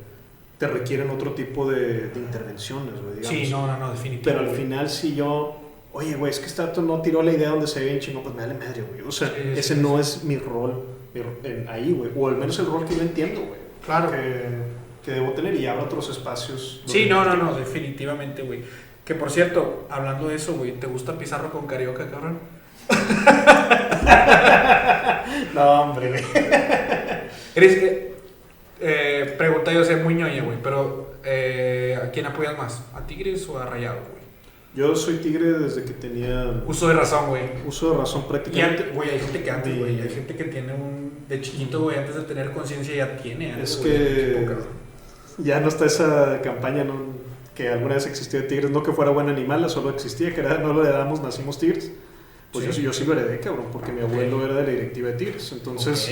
te 0.58 0.68
requieren 0.68 1.10
otro 1.12 1.34
tipo 1.34 1.70
de, 1.70 2.08
de 2.10 2.20
intervenciones, 2.20 2.94
güey, 3.02 3.18
digamos. 3.20 3.28
Sí, 3.40 3.52
no, 3.52 3.68
no, 3.68 3.78
no, 3.78 3.92
definitivamente. 3.92 4.32
Pero 4.32 4.40
al 4.50 4.56
final, 4.56 4.90
si 4.90 5.14
yo, 5.14 5.58
oye, 5.94 6.16
güey, 6.16 6.32
es 6.32 6.40
que 6.40 6.48
este 6.48 6.62
dato 6.64 6.82
no 6.82 7.02
tiró 7.02 7.22
la 7.22 7.32
idea 7.34 7.50
donde 7.50 7.68
se 7.68 7.82
ve 7.82 7.86
bien 7.88 8.00
chingón, 8.00 8.24
pues 8.24 8.34
me 8.36 8.42
vale 8.42 8.54
madre, 8.56 8.82
güey. 8.82 9.02
O 9.02 9.12
sea, 9.12 9.28
Sí, 9.30 9.36
sí, 9.44 9.50
ese 9.60 9.76
sí, 9.76 9.82
no 9.82 9.96
sí. 9.96 10.02
es 10.02 10.24
mi 10.24 10.38
rol 10.38 10.82
en- 11.44 11.68
ahí, 11.70 11.92
güey. 11.94 12.12
O 12.16 12.28
al 12.28 12.36
menos 12.38 12.58
el 12.60 12.66
rol 12.68 12.86
que 12.86 12.96
yo 12.96 13.02
entiendo, 13.02 13.42
güey. 13.42 13.60
Claro. 13.86 14.12
Que, 14.12 14.46
que 15.04 15.12
debo 15.12 15.32
tener 15.34 15.54
y 15.56 15.68
habrá 15.68 15.84
otros 15.84 16.10
espacios. 16.10 16.82
Sí, 16.86 17.06
no, 17.08 17.24
no, 17.24 17.36
no, 17.36 17.56
definitivamente, 17.58 18.42
güey. 18.42 18.64
Que 19.06 19.14
por 19.16 19.30
cierto, 19.30 19.86
hablando 19.90 20.28
de 20.28 20.36
eso, 20.36 20.54
güey, 20.56 20.74
¿te 20.80 20.88
gusta 20.88 21.18
Pizarro 21.18 21.52
con 21.52 21.68
Carioca, 21.68 22.10
cabrón? 22.10 22.40
No, 25.54 25.82
hombre, 25.82 26.10
güey. 26.10 26.24
Eres. 27.56 27.74
Eh, 27.84 28.12
eh, 28.82 29.36
pregunta 29.38 29.72
yo 29.72 29.84
sé 29.84 29.96
muy 29.96 30.16
ñoña, 30.16 30.44
güey, 30.44 30.58
pero 30.62 31.14
eh, 31.24 31.98
¿a 32.04 32.12
quién 32.12 32.26
apoyas 32.26 32.58
más? 32.58 32.84
¿A 32.94 33.08
Tigres 33.08 33.48
o 33.48 33.58
a 33.58 33.66
Rayado, 33.66 34.00
güey? 34.12 34.15
Yo 34.76 34.94
soy 34.96 35.16
tigre 35.18 35.54
desde 35.54 35.84
que 35.86 35.94
tenía 35.94 36.64
Uso 36.68 36.88
de 36.90 36.96
razón, 36.96 37.30
güey. 37.30 37.44
uso 37.66 37.92
de 37.92 37.98
razón 37.98 38.28
prácticamente. 38.28 38.82
antes, 38.84 38.96
güey, 38.96 39.10
hay 39.10 39.20
gente 39.20 39.42
que 39.44 39.52
antes, 39.52 39.80
güey, 39.80 40.02
hay 40.02 40.10
gente 40.10 40.36
que 40.36 40.44
tiene 40.46 40.74
un. 40.74 41.06
De 41.30 41.40
chiquito, 41.42 41.82
güey, 41.82 41.98
antes 41.98 42.16
de 42.16 42.22
tener 42.24 42.52
conciencia 42.52 42.94
ya 42.96 43.18
tiene. 43.18 43.52
algo, 43.52 43.64
Es 43.64 43.78
que- 43.78 44.32
equipo, 44.32 44.46
cabrón. 44.48 44.68
Ya 45.38 45.60
no 45.60 45.68
está 45.70 45.86
esa 45.86 46.42
campaña 46.42 46.84
¿no? 46.84 46.96
que 47.56 47.70
alguna 47.70 47.96
vez 47.96 48.06
existió 48.06 48.42
de 48.42 48.48
tigres, 48.48 48.70
no 48.72 48.84
que 48.84 48.92
fuera 48.92 49.12
buen 49.12 49.30
animal, 49.30 49.70
solo 49.70 49.90
existía, 49.90 50.34
que 50.36 50.42
era 50.42 50.58
no 50.58 50.74
lo 50.74 50.84
heredamos, 50.86 51.22
nacimos 51.22 51.58
tigres. 51.58 51.92
Pues 52.56 52.74
Sí. 52.76 52.82
yo, 52.82 52.86
yo 52.88 52.94
sí 52.94 53.04
lo 53.06 53.14
heredé, 53.14 53.40
cabrón, 53.40 53.66
porque 53.72 53.92
mi 53.92 54.02
abuelo 54.02 54.44
era 54.46 54.56
de 54.56 54.64
la 54.64 54.70
directiva 54.70 55.10
de 55.10 55.16
tigres. 55.16 55.52
Entonces, 55.52 56.10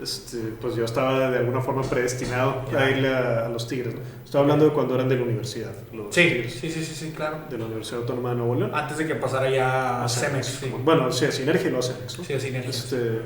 este, 0.00 0.38
pues 0.60 0.74
yo 0.74 0.84
estaba 0.84 1.30
de 1.30 1.38
alguna 1.38 1.60
forma 1.60 1.82
predestinado 1.82 2.64
a 2.76 2.90
irle 2.90 3.08
a, 3.08 3.46
a 3.46 3.48
los 3.48 3.66
tigres. 3.68 3.94
¿no? 3.94 4.00
Estoy 4.24 4.40
hablando 4.40 4.64
de 4.66 4.72
cuando 4.72 4.94
eran 4.94 5.08
de 5.08 5.16
la 5.16 5.22
universidad, 5.22 5.72
los 5.92 6.14
Sí, 6.14 6.22
tigres, 6.22 6.54
sí, 6.54 6.70
sí, 6.70 6.84
sí, 6.84 6.94
sí, 6.94 7.12
claro. 7.14 7.38
de 7.50 7.58
la 7.58 7.64
Universidad 7.66 8.00
Autónoma 8.00 8.30
de 8.30 8.36
Nuevo 8.36 8.54
León. 8.56 8.70
Antes 8.74 8.98
de 8.98 9.06
que 9.06 9.14
pasara 9.16 9.50
ya 9.50 10.00
a 10.00 10.04
A 10.04 10.08
Cemex, 10.08 10.46
sí. 10.46 10.72
Bueno, 10.84 11.10
sí, 11.12 11.24
a 11.26 11.32
Sinergia 11.32 11.66
y 11.68 11.70
luego 11.70 11.84
a 11.86 11.88
Cemex, 11.88 12.18
¿no? 12.18 12.24
Sí, 12.24 12.32
así 12.32 12.46
Cemex. 12.50 12.68
Este, 12.68 13.20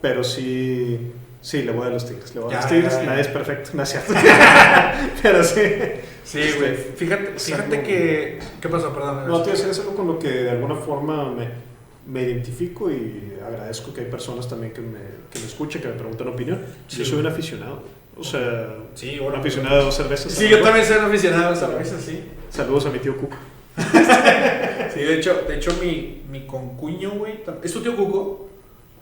Pero 0.00 0.22
sí, 0.24 1.12
sí, 1.46 1.62
le 1.62 1.72
voy 1.72 1.86
a 1.86 1.90
los 1.90 2.06
Tigres. 2.06 2.34
Le 2.34 2.40
voy 2.40 2.50
a 2.50 2.56
Ya, 2.56 2.60
los 2.62 2.68
Tigres. 2.70 2.92
ya, 2.94 3.00
ya. 3.00 3.06
Nadie 3.06 3.20
es 3.22 3.28
perfecto, 3.28 3.70
no 3.74 3.82
es 3.82 3.88
cierto. 3.88 4.14
pero 5.22 5.44
sí. 5.44 5.60
Sí, 6.24 6.40
Este, 6.40 6.58
güey. 6.58 6.74
Fíjate, 6.96 7.38
fíjate 7.38 7.76
algo- 7.76 7.86
que. 7.86 8.38
¿Qué 8.60 8.68
pasó? 8.68 8.92
Perdón. 8.92 9.28
No, 9.28 9.42
tío, 9.42 9.52
es 9.52 9.78
algo 9.78 9.94
con 9.94 10.06
lo 10.08 10.18
que 10.18 10.28
de 10.28 10.50
alguna 10.50 10.74
forma 10.74 11.30
me, 11.32 11.48
me 12.06 12.22
identifico 12.22 12.90
y 12.90 13.34
agradezco 13.46 13.94
que 13.94 14.00
hay 14.02 14.06
personas 14.10 14.48
también 14.48 14.72
que 14.72 14.80
me, 14.80 14.98
que 15.30 15.38
me 15.38 15.46
escuchen, 15.46 15.80
que 15.80 15.88
me 15.88 15.94
preguntan 15.94 16.26
opinión. 16.28 16.60
Sí. 16.88 16.98
Yo 16.98 17.04
soy 17.04 17.18
un 17.20 17.26
aficionado. 17.28 17.82
O 18.18 18.24
sea, 18.24 18.68
Sí, 18.94 19.18
un 19.18 19.26
bueno. 19.26 19.38
aficionado 19.40 19.76
de 19.76 19.82
dos 19.84 19.94
cervezas. 19.96 20.32
Sí, 20.32 20.48
yo 20.48 20.60
también 20.62 20.84
soy 20.86 20.96
un 20.96 21.04
aficionado 21.04 21.48
a 21.48 21.50
la 21.50 21.56
cerveza, 21.56 22.00
sí. 22.00 22.24
Saludos 22.50 22.86
a 22.86 22.90
mi 22.90 22.98
tío 22.98 23.16
Cuco. 23.16 23.36
Sí, 24.94 25.00
de 25.02 25.14
hecho, 25.18 25.42
de 25.46 25.56
hecho 25.56 25.72
mi, 25.82 26.22
mi 26.30 26.46
concuño, 26.46 27.10
güey. 27.10 27.40
¿Es 27.62 27.72
tu 27.72 27.82
tío 27.82 27.94
Cuco? 27.94 28.45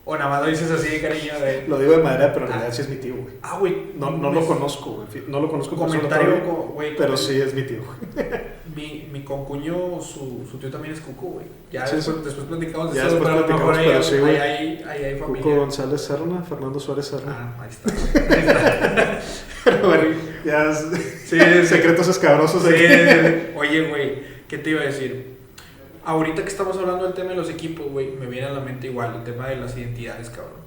O 0.07 0.17
nada 0.17 0.29
más 0.29 0.43
lo 0.43 0.49
dices 0.49 0.71
así 0.71 0.89
de 0.89 1.01
cariño 1.01 1.33
de. 1.41 1.65
Lo 1.67 1.79
digo 1.79 1.93
de 1.97 2.03
madera, 2.03 2.33
pero 2.35 2.45
en 2.45 2.53
realidad 2.53 2.75
sí 2.75 2.83
es 2.83 2.89
mi 2.91 2.97
tío, 2.97 3.15
güey. 3.17 3.35
Ah, 3.43 3.57
güey. 3.59 3.93
No, 3.97 4.11
no 4.11 4.31
lo 4.33 4.45
conozco, 4.47 4.91
güey. 5.07 5.25
No 5.29 5.41
lo 5.41 5.49
conozco 5.49 5.77
persona 5.77 6.03
Comentario, 6.03 6.43
güey. 6.75 6.95
pero 6.97 7.17
sí 7.17 7.41
es 7.41 7.55
mi 7.55 7.63
tío. 7.63 7.79
Mi, 8.75 9.09
mi 9.13 9.23
concuño, 9.23 10.01
su, 10.01 10.45
su 10.51 10.59
tío 10.59 10.69
también 10.69 10.95
es 10.95 11.01
Cuco, 11.01 11.27
güey. 11.27 11.47
Ya 11.71 11.87
Sí, 11.87 11.95
después, 11.97 12.35
platicamos 12.49 12.91
de 12.93 12.97
Ya 12.99 13.07
eso, 13.07 13.15
después 13.15 13.33
pero 13.35 13.47
platicamos, 13.47 13.79
ahí, 13.79 13.87
pero 13.87 14.03
sí, 14.03 14.17
güey. 14.19 14.37
ahí, 14.37 14.41
ahí, 14.41 14.85
ahí 14.89 15.05
hay 15.05 15.19
familia. 15.21 15.43
Cuco 15.45 15.57
González 15.57 16.01
Serna, 16.01 16.43
Fernando 16.43 16.81
Suárez 16.81 17.07
Serna. 17.07 17.55
Ah, 17.57 17.63
ahí 17.63 17.71
está. 17.71 18.35
Ahí 18.35 18.41
está. 18.41 19.21
Pero 19.65 19.79
bueno, 19.89 20.05
ya 20.45 20.71
es- 20.71 20.87
Sí, 21.25 21.39
secretos 21.67 22.09
escabrosos 22.09 22.63
Sí, 22.65 22.69
aquí. 22.75 23.53
Oye, 23.57 23.89
güey, 23.89 24.23
¿qué 24.49 24.59
te 24.59 24.71
iba 24.71 24.81
a 24.81 24.87
decir? 24.87 25.34
Ahorita 26.07 26.43
que 26.43 26.49
estamos 26.49 26.77
hablando 26.77 27.05
del 27.05 27.15
tema 27.15 27.31
de 27.31 27.37
los 27.37 27.49
equipos, 27.49 27.91
güey, 27.91 28.11
me 28.11 28.27
viene 28.27 28.47
a 28.47 28.53
la 28.53 28.61
mente 28.61 28.89
igual 28.89 29.15
el 29.17 29.25
tema 29.25 29.49
de 29.49 29.57
las 29.57 29.77
identidades, 29.77 30.29
cabrón. 30.29 30.65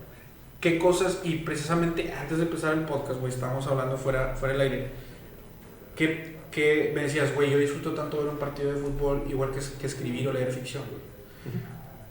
¿Qué 0.60 0.80
cosas? 0.80 1.20
Y 1.24 1.36
precisamente 1.36 2.12
antes 2.12 2.40
de 2.40 2.46
empezar 2.46 2.74
el 2.74 2.86
podcast, 2.86 3.20
güey, 3.20 3.32
estábamos 3.32 3.68
hablando 3.68 3.98
fuera, 3.98 4.34
fuera 4.36 4.54
del 4.54 4.62
aire. 4.62 4.88
¿Qué, 5.96 6.38
qué 6.50 6.92
me 6.96 7.04
decías, 7.04 7.36
güey, 7.36 7.52
yo 7.52 7.60
disfruto 7.60 7.94
tanto 7.94 8.18
ver 8.18 8.30
un 8.30 8.38
partido 8.38 8.74
de 8.74 8.80
fútbol 8.80 9.26
igual 9.30 9.52
que, 9.52 9.60
que 9.80 9.86
escribir 9.86 10.28
o 10.28 10.34
leer 10.34 10.52
ficción, 10.52 10.84
güey? 10.90 11.08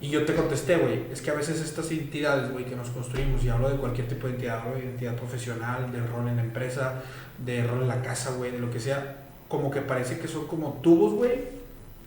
Y 0.00 0.10
yo 0.10 0.24
te 0.24 0.34
contesté, 0.34 0.76
güey, 0.76 1.04
es 1.10 1.20
que 1.20 1.30
a 1.30 1.34
veces 1.34 1.60
estas 1.60 1.90
entidades, 1.90 2.52
güey, 2.52 2.64
que 2.64 2.76
nos 2.76 2.90
construimos, 2.90 3.42
y 3.42 3.48
hablo 3.48 3.70
de 3.70 3.76
cualquier 3.76 4.06
tipo 4.06 4.28
de 4.28 4.34
entidad, 4.34 4.60
hablo 4.60 4.76
de 4.76 4.84
identidad 4.84 5.16
profesional, 5.16 5.90
del 5.90 6.06
rol 6.06 6.28
en 6.28 6.36
la 6.36 6.42
empresa, 6.42 7.02
de 7.44 7.66
rol 7.66 7.82
en 7.82 7.88
la 7.88 8.02
casa, 8.02 8.32
güey, 8.36 8.52
de 8.52 8.58
lo 8.58 8.70
que 8.70 8.78
sea, 8.78 9.16
como 9.48 9.70
que 9.70 9.80
parece 9.80 10.18
que 10.18 10.28
son 10.28 10.46
como 10.46 10.80
tubos, 10.82 11.14
güey, 11.14 11.55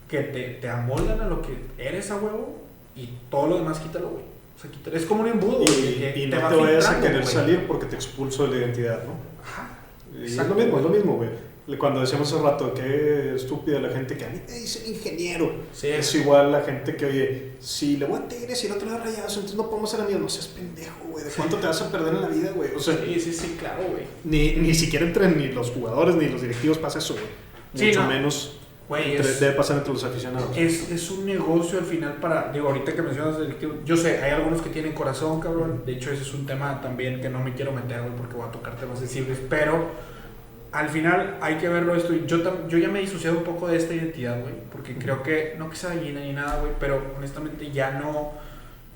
que 0.09 0.19
te, 0.21 0.41
te 0.61 0.69
amoldan 0.69 1.21
a 1.21 1.27
lo 1.27 1.41
que 1.41 1.53
eres 1.77 2.09
a 2.11 2.15
huevo 2.17 2.57
y 2.95 3.09
todo 3.29 3.47
lo 3.47 3.57
demás 3.59 3.79
quítalo, 3.79 4.09
güey. 4.09 4.23
O 4.57 4.61
sea, 4.61 4.69
quítalo. 4.71 4.97
Es 4.97 5.05
como 5.05 5.21
un 5.21 5.27
embudo, 5.29 5.59
güey. 5.59 5.89
Y, 5.89 5.93
que 5.99 6.13
y 6.25 6.29
te 6.29 6.35
no 6.35 6.49
te 6.49 6.55
vayas 6.55 6.85
a 6.85 6.93
filtrando, 6.93 7.01
querer 7.07 7.21
güey. 7.21 7.33
salir 7.33 7.67
porque 7.67 7.85
te 7.85 7.95
expulso 7.95 8.45
de 8.47 8.49
la 8.51 8.65
identidad, 8.65 9.03
¿no? 9.05 9.13
Ajá. 9.43 9.69
Y 10.19 10.25
es 10.25 10.35
lo 10.35 10.55
mismo, 10.55 10.77
es 10.77 10.83
lo 10.83 10.89
mismo, 10.89 11.15
güey. 11.17 11.29
Cuando 11.77 12.01
decíamos 12.01 12.33
hace 12.33 12.41
rato, 12.41 12.73
qué 12.73 13.35
estúpida 13.35 13.79
la 13.79 13.89
gente 13.89 14.17
que 14.17 14.25
a 14.25 14.29
mí 14.29 14.41
me 14.47 14.53
dicen 14.55 14.91
ingeniero. 14.91 15.53
Sí, 15.71 15.87
Es 15.89 16.15
igual 16.15 16.51
la 16.51 16.61
gente 16.61 16.95
que, 16.95 17.05
oye, 17.05 17.51
si 17.59 17.97
le 17.97 18.07
voy 18.07 18.17
a 18.17 18.27
Tigres 18.27 18.63
y 18.63 18.65
el 18.65 18.73
otro 18.73 18.87
le 18.87 18.93
voy 18.93 19.01
a 19.01 19.05
Rayados, 19.05 19.33
entonces 19.35 19.55
no 19.55 19.69
podemos 19.69 19.91
ser 19.91 20.01
amigos. 20.01 20.19
No 20.23 20.29
seas 20.29 20.47
pendejo, 20.47 20.95
güey. 21.11 21.23
¿De 21.25 21.29
cuánto 21.29 21.57
te 21.57 21.67
vas 21.67 21.79
a 21.83 21.91
perder 21.91 22.15
en 22.15 22.21
la 22.21 22.27
vida, 22.27 22.51
güey? 22.55 22.71
O 22.75 22.79
sea, 22.79 22.97
sí, 23.05 23.19
sí, 23.19 23.31
sí, 23.31 23.55
claro, 23.59 23.83
güey. 23.91 24.05
ni, 24.23 24.53
ni 24.55 24.73
siquiera 24.73 25.05
entre 25.05 25.29
ni 25.29 25.49
los 25.49 25.69
jugadores 25.69 26.15
ni 26.15 26.27
los 26.27 26.41
directivos 26.41 26.79
pasa 26.79 26.97
eso, 26.97 27.13
güey. 27.13 27.25
Sí, 27.75 27.85
Mucho 27.85 28.01
no. 28.01 28.07
menos 28.09 28.57
Güey, 28.89 29.15
entre- 29.15 29.29
es, 29.31 29.39
debe 29.39 29.53
pasar 29.53 29.77
entre 29.77 29.93
los 29.93 30.03
aficionados. 30.03 30.49
es, 30.57 30.89
es 30.89 31.11
un 31.11 31.25
negocio 31.25 31.77
al 31.79 31.85
final 31.85 32.13
para, 32.15 32.51
digo, 32.51 32.67
ahorita 32.69 32.91
que 32.93 33.01
mencionas 33.03 33.39
directivo, 33.39 33.75
yo 33.85 33.95
sé, 33.95 34.17
hay 34.23 34.31
algunos 34.31 34.61
que 34.63 34.69
tienen 34.71 34.93
corazón, 34.93 35.39
cabrón, 35.39 35.83
de 35.85 35.91
hecho 35.93 36.11
ese 36.11 36.23
es 36.23 36.33
un 36.33 36.45
tema 36.47 36.81
también 36.81 37.21
que 37.21 37.29
no 37.29 37.39
me 37.39 37.53
quiero 37.53 37.71
meter, 37.71 38.01
güey, 38.01 38.13
porque 38.15 38.35
voy 38.35 38.47
a 38.47 38.51
tocar 38.51 38.75
temas 38.77 38.97
sensibles, 38.99 39.39
pero 39.47 39.85
al 40.71 40.89
final 40.89 41.37
hay 41.41 41.55
que 41.57 41.69
verlo 41.69 41.95
esto, 41.95 42.13
y 42.13 42.25
yo, 42.25 42.67
yo 42.67 42.77
ya 42.79 42.89
me 42.89 42.99
he 42.99 43.01
disociado 43.03 43.37
un 43.37 43.43
poco 43.43 43.67
de 43.67 43.77
esta 43.77 43.93
identidad, 43.93 44.41
güey, 44.41 44.55
porque 44.71 44.95
creo 44.95 45.21
que, 45.21 45.55
no 45.59 45.69
que 45.69 45.75
sea 45.75 45.91
gallina 45.93 46.21
ni 46.21 46.33
nada, 46.33 46.59
güey, 46.59 46.71
pero 46.79 46.99
honestamente 47.15 47.69
ya 47.71 47.91
no, 47.91 48.31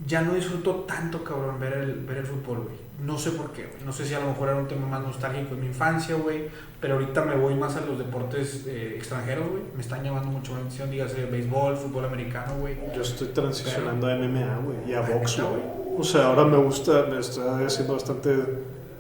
ya 0.06 0.22
no 0.22 0.34
disfruto 0.34 0.86
tanto, 0.88 1.24
cabrón, 1.24 1.60
ver 1.60 1.74
el, 1.74 1.94
ver 2.06 2.18
el 2.18 2.26
fútbol, 2.26 2.64
güey, 2.64 2.76
no 3.04 3.18
sé 3.18 3.32
por 3.32 3.52
qué, 3.52 3.64
güey, 3.68 3.84
no 3.86 3.92
sé 3.94 4.06
si 4.06 4.14
a 4.14 4.20
lo 4.20 4.28
mejor 4.28 4.50
era 4.50 4.58
un 4.58 4.68
tema 4.68 4.88
más 4.88 5.02
nostálgico 5.02 5.56
en 5.56 5.62
mi 5.62 5.68
infancia, 5.68 6.16
güey, 6.16 6.50
pero 6.80 6.96
ahorita 6.96 7.24
me 7.24 7.36
voy 7.36 7.56
más 7.56 7.76
a 7.78 7.86
los 7.86 7.98
deportes 7.98 8.66
eh, 8.68 8.94
extranjeros, 8.98 9.48
güey. 9.50 9.64
Me 9.76 9.82
están 9.82 10.04
llamando 10.04 10.30
mucho 10.30 10.52
la 10.54 10.60
atención, 10.60 10.92
dígase 10.92 11.26
béisbol, 11.28 11.78
fútbol 11.78 12.06
americano, 12.06 12.56
güey. 12.60 12.76
Yo 12.94 13.02
estoy 13.02 13.28
transicionando 13.30 14.08
a 14.08 14.16
MMA, 14.16 14.58
güey, 14.66 14.78
y 14.90 14.94
a 14.94 15.02
box, 15.02 15.40
güey. 15.42 15.62
O 15.98 16.04
sea, 16.04 16.28
ahora 16.28 16.44
me 16.44 16.58
gusta, 16.58 17.06
me 17.10 17.20
estoy 17.20 17.64
haciendo 17.64 17.94
bastante 17.94 18.36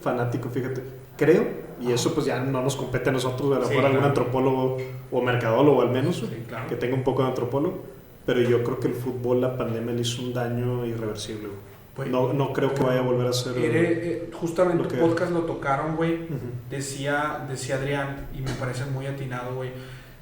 fanático, 0.01 0.49
fíjate. 0.49 0.81
Creo, 1.17 1.45
y 1.81 1.91
eso 1.91 2.13
pues 2.13 2.25
ya 2.25 2.39
no 2.39 2.61
nos 2.61 2.75
compete 2.75 3.09
a 3.09 3.13
nosotros, 3.13 3.55
a 3.55 3.59
lo 3.59 3.67
mejor 3.67 3.85
algún 3.85 4.03
antropólogo 4.03 4.77
o 5.11 5.21
mercadólogo 5.21 5.81
al 5.81 5.89
menos, 5.91 6.17
Sí, 6.17 6.43
claro. 6.47 6.67
que 6.67 6.75
tenga 6.75 6.95
un 6.95 7.03
poco 7.03 7.23
de 7.23 7.29
antropólogo, 7.29 7.83
pero 8.25 8.41
yo 8.41 8.63
creo 8.63 8.79
que 8.79 8.87
el 8.87 8.93
fútbol, 8.93 9.41
la 9.41 9.57
pandemia 9.57 9.93
le 9.93 10.01
hizo 10.01 10.21
un 10.21 10.33
daño 10.33 10.85
irreversible, 10.85 11.47
güey. 11.47 11.73
Güey, 11.95 12.09
No, 12.09 12.33
no 12.33 12.53
creo 12.53 12.73
que 12.73 12.81
vaya 12.81 12.99
a 12.99 13.03
volver 13.03 13.27
a 13.27 13.33
ser... 13.33 13.53
Eh, 13.57 14.29
justamente 14.33 14.87
que- 14.87 14.95
el 14.95 15.01
podcast 15.01 15.31
lo 15.31 15.41
tocaron, 15.41 15.95
güey. 15.95 16.23
Ujú. 16.23 16.37
Decía, 16.69 17.45
decía 17.47 17.75
Adrián, 17.75 18.27
y 18.35 18.41
me 18.41 18.51
parece 18.51 18.85
muy 18.85 19.05
atinado, 19.05 19.55
güey. 19.55 19.69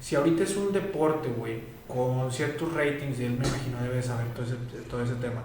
Si 0.00 0.14
ahorita 0.16 0.42
es 0.42 0.56
un 0.56 0.72
deporte, 0.72 1.28
güey, 1.28 1.60
con 1.88 2.30
ciertos 2.30 2.72
ratings, 2.74 3.20
y 3.20 3.24
él 3.24 3.32
me 3.32 3.46
imagino 3.48 3.80
debe 3.82 4.02
saber 4.02 4.26
todo 4.34 4.44
ese, 4.44 4.56
todo 4.90 5.02
ese 5.02 5.14
tema, 5.14 5.42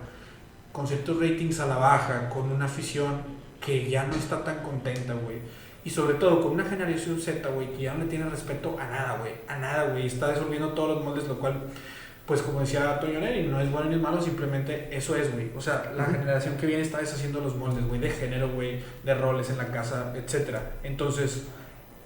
con 0.74 0.86
ciertos 0.88 1.20
ratings 1.20 1.60
a 1.60 1.68
la 1.68 1.78
baja, 1.78 2.28
con 2.30 2.51
una 2.51 2.66
afición 2.66 3.22
que 3.64 3.89
ya 3.89 4.03
no 4.05 4.14
está 4.16 4.43
tan 4.43 4.58
contenta, 4.64 5.14
güey. 5.14 5.38
Y 5.86 5.89
sobre 5.89 6.16
todo 6.16 6.41
con 6.41 6.51
una 6.51 6.66
generación 6.66 7.20
Z, 7.22 7.47
güey, 7.49 7.72
que 7.74 7.84
ya 7.84 7.93
no 7.93 8.03
le 8.03 8.10
tiene 8.10 8.30
respeto 8.30 8.78
a 8.80 8.88
nada, 8.88 9.18
güey. 9.20 9.32
A 9.47 9.58
nada, 9.58 9.86
güey. 9.91 10.05
Está 10.08 10.28
desolviendo 10.30 10.70
todos 10.74 10.95
los 10.97 11.05
moldes, 11.05 11.26
lo 11.28 11.39
cual, 11.39 11.53
pues 12.28 12.41
como 12.41 12.59
decía 12.59 12.99
Toño 12.99 13.21
Neri, 13.21 13.47
no 13.47 13.59
es 13.61 13.71
bueno 13.71 13.89
ni 13.89 13.95
es 13.95 14.01
malo, 14.01 14.21
simplemente 14.21 14.89
eso 14.91 15.15
es, 15.15 15.32
güey. 15.32 15.49
O 15.55 15.61
sea, 15.61 15.93
la 15.95 16.05
generación 16.05 16.57
que 16.57 16.65
viene 16.65 16.82
está 16.82 16.97
deshaciendo 16.97 17.39
los 17.39 17.55
moldes, 17.55 17.88
güey, 17.88 18.01
de 18.01 18.09
género, 18.09 18.49
güey, 18.49 18.82
de 19.05 19.13
roles 19.15 19.49
en 19.49 19.57
la 19.57 19.67
casa, 19.67 20.13
etcétera. 20.13 20.73
Entonces, 20.84 21.47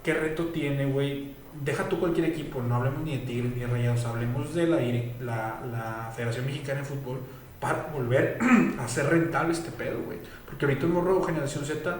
¿qué 0.04 0.14
reto 0.14 0.46
tiene, 0.46 0.86
güey? 0.86 1.32
Deja 1.64 1.88
tú 1.88 1.98
cualquier 1.98 2.26
equipo, 2.26 2.62
no 2.62 2.76
hablemos 2.76 3.02
ni 3.02 3.18
de 3.18 3.26
Tigres 3.26 3.52
ni 3.52 3.62
de 3.62 3.66
Rayados, 3.66 4.04
hablemos 4.04 4.54
de 4.54 4.66
la, 4.68 4.76
la, 5.20 5.60
la 5.72 6.12
Federación 6.14 6.46
Mexicana 6.46 6.80
de 6.80 6.86
Fútbol 6.86 7.18
para 7.58 7.88
volver 7.92 8.38
a 8.78 8.84
hacer 8.84 9.06
rentable 9.06 9.52
este 9.52 9.72
pedo, 9.72 10.00
güey. 10.06 10.18
Porque 10.46 10.66
ahorita 10.66 10.86
el 10.86 10.92
morro 10.92 11.20
Generación 11.24 11.64
Z, 11.64 11.96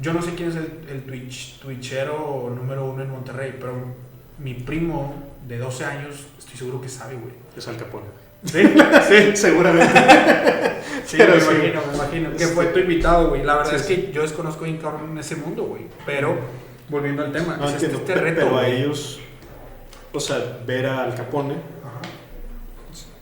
yo 0.00 0.12
no 0.12 0.20
sé 0.22 0.34
quién 0.34 0.48
es 0.48 0.56
el, 0.56 0.86
el 0.90 1.02
Twitch, 1.04 1.60
Twitchero 1.60 2.52
número 2.52 2.90
uno 2.90 3.02
en 3.04 3.10
Monterrey, 3.10 3.54
pero 3.60 3.74
mi 4.38 4.54
primo 4.54 5.30
de 5.50 5.58
12 5.58 5.84
años, 5.84 6.14
estoy 6.38 6.56
seguro 6.56 6.80
que 6.80 6.88
sabe, 6.88 7.14
güey. 7.16 7.34
Es 7.56 7.66
Al 7.68 7.76
Capone. 7.76 8.06
Sí, 8.44 8.62
sí, 9.08 9.30
Seguramente. 9.36 9.92
sí, 11.04 11.16
Pero 11.18 11.34
me 11.34 11.40
sí. 11.40 11.46
imagino, 11.50 11.80
me 11.90 11.94
imagino. 11.94 12.36
Que 12.36 12.46
fue 12.46 12.66
tu 12.66 12.78
invitado, 12.78 13.28
güey. 13.28 13.42
La 13.42 13.56
verdad 13.56 13.70
Sí, 13.70 13.76
es 13.76 13.82
sí. 13.82 13.96
que 13.96 14.12
yo 14.12 14.22
desconozco 14.22 14.64
bien 14.64 14.78
cabrón 14.78 15.10
en 15.10 15.18
ese 15.18 15.36
mundo, 15.36 15.64
güey. 15.64 15.82
Pero, 16.06 16.36
volviendo 16.88 17.22
al 17.24 17.32
tema, 17.32 17.56
No 17.58 17.66
es 17.66 17.72
entiendo, 17.74 17.98
este 17.98 18.14
reto, 18.14 18.36
pero 18.42 18.58
a 18.58 18.62
güey. 18.62 18.76
ellos, 18.82 19.20
o 20.12 20.20
sea, 20.20 20.58
ver 20.66 20.86
a 20.86 21.02
Al 21.04 21.14
Capone 21.14 21.54
Ajá. 21.54 22.00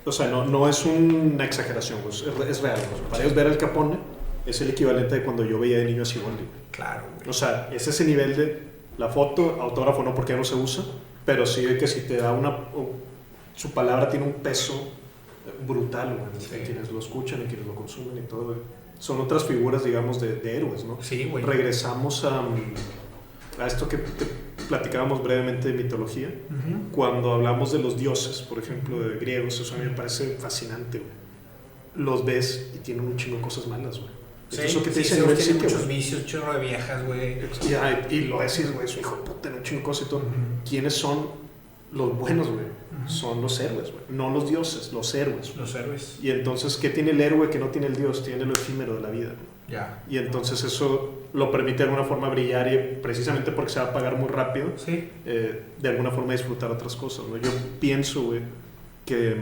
O 0.05 0.13
sea, 0.13 0.29
no, 0.29 0.45
no 0.45 0.69
es 0.69 0.85
una 0.87 1.45
exageración, 1.45 1.99
pues, 2.03 2.23
es, 2.23 2.49
es 2.49 2.61
real. 2.63 2.79
pues. 2.91 3.01
Para 3.11 3.23
ellos 3.25 3.35
ver 3.35 3.47
al 3.47 3.59
Capone 3.59 3.99
es 4.47 4.61
el 4.61 4.71
equivalente 4.71 5.17
de 5.17 5.23
cuando 5.25 5.45
yo 5.45 5.59
veía 5.59 5.79
de 5.79 5.85
niño 5.87 6.03
a 6.03 6.07
Siboldi. 6.07 6.45
Claro, 6.71 7.03
güey. 7.17 7.29
O 7.29 7.33
sea, 7.33 7.69
es 7.73 7.89
ese 7.89 8.05
nivel 8.05 8.37
de 8.37 8.63
la 8.99 9.09
foto, 9.09 9.59
autógrafo 9.61 10.03
no 10.03 10.15
porque 10.15 10.33
ya 10.33 10.39
no 10.39 10.45
se 10.45 10.55
usa, 10.55 10.85
pero 11.29 11.45
sí 11.45 11.61
de 11.67 11.77
que 11.77 11.87
si 11.87 12.01
te 12.09 12.17
da 12.17 12.33
una... 12.33 12.57
su 13.55 13.73
palabra 13.73 14.09
tiene 14.09 14.25
un 14.25 14.33
peso 14.33 14.89
brutal, 15.67 16.17
güey, 16.17 16.31
Sí. 16.41 16.55
en 16.57 16.65
quienes 16.65 16.91
lo 16.91 16.99
escuchan, 17.01 17.43
en 17.43 17.49
quienes 17.49 17.67
lo 17.67 17.75
consumen 17.75 18.17
y 18.17 18.27
todo. 18.27 18.45
güey. 18.47 18.59
Son 18.99 19.21
otras 19.21 19.45
figuras, 19.45 19.85
digamos, 19.85 20.23
de, 20.23 20.37
de 20.37 20.57
héroes, 20.57 20.85
¿no? 20.85 20.97
Sí, 21.03 21.25
güey. 21.31 21.45
Regresamos 21.45 22.25
a, 22.25 22.41
a 23.61 23.67
esto 23.67 23.87
que, 23.91 23.99
que 23.99 24.25
platicábamos 24.71 25.23
brevemente 25.23 25.69
de 25.69 25.75
mitología 25.83 26.29
Ujú. 26.49 26.93
cuando 26.93 27.33
hablamos 27.35 27.73
de 27.73 27.79
los 27.81 27.99
dioses, 27.99 28.41
por 28.41 28.59
ejemplo, 28.59 28.99
de 28.99 29.19
griegos, 29.19 29.61
eso 29.61 29.75
a 29.75 29.79
mí 29.79 29.85
me 29.85 29.95
parece 29.95 30.37
fascinante, 30.39 30.99
güey. 30.99 32.07
Los 32.07 32.25
ves 32.25 32.71
y 32.75 32.79
tienen 32.79 33.05
un 33.05 33.19
chingo 33.19 33.37
de 33.37 33.43
cosas 33.43 33.67
malas, 33.67 33.99
güey. 33.99 34.11
Sí, 34.51 34.63
Eso 34.65 34.83
que 34.83 34.89
te 34.91 34.95
sí, 34.95 35.01
dicen 35.01 35.25
en 35.25 35.31
el 35.31 35.37
sitio, 35.37 35.55
muchos 35.63 35.85
güey. 35.85 35.97
vicios, 35.97 36.25
chorro 36.27 36.55
de 36.55 36.61
viejas, 36.61 37.05
güey. 37.07 37.37
Y, 38.11 38.15
y 38.15 38.21
lo 38.29 38.41
decís, 38.41 38.73
güey, 38.73 38.89
su 38.89 39.01
hijo 39.01 39.17
de 39.17 39.23
puta, 39.23 39.51
un 39.55 39.63
chingo 39.63 39.81
de 39.81 39.85
cosas 39.85 40.07
y 40.07 40.11
todo. 40.11 40.23
¿Quiénes 40.69 40.95
son 40.95 41.27
los 41.93 42.17
buenos, 42.19 42.47
güey? 42.49 42.61
Ujú. 42.65 43.09
Son 43.11 43.43
los 43.43 43.61
héroes, 43.61 43.91
güey. 43.93 44.05
No 44.09 44.31
los 44.31 44.49
dioses, 44.49 44.91
los 44.93 45.15
héroes. 45.15 45.55
Los 45.57 45.75
héroes. 45.75 46.19
Y 46.23 46.31
entonces, 46.31 46.77
¿qué 46.77 46.89
tiene 46.89 47.11
el 47.11 47.21
héroe 47.21 47.51
que 47.51 47.59
no 47.59 47.67
tiene 47.67 47.89
el 47.89 47.97
dios? 47.97 48.25
Tiene 48.25 48.47
lo 48.47 48.55
efímero 48.55 48.95
de 48.97 49.03
la 49.03 49.11
vida. 49.11 49.35
Ya. 49.69 50.03
Y 50.09 50.17
entonces 50.17 50.65
eso 50.65 51.15
lo 51.35 51.51
permite 51.53 51.79
de 51.79 51.85
alguna 51.91 52.05
forma 52.05 52.31
brillar 52.31 52.73
y 52.73 53.03
precisamente 53.03 53.53
porque 53.53 53.71
se 53.71 53.81
va 53.81 53.87
a 53.89 53.93
pagar 53.93 54.17
muy 54.17 54.29
rápido, 54.31 54.69
Sí. 54.79 55.11
eh, 55.27 55.63
de 55.79 55.89
alguna 55.91 56.11
forma 56.11 56.33
disfrutar 56.33 56.71
otras 56.71 56.97
cosas. 56.97 57.27
¿no? 57.29 57.37
Yo 57.37 57.51
pienso, 57.79 58.23
güey, 58.23 58.41
que, 59.05 59.37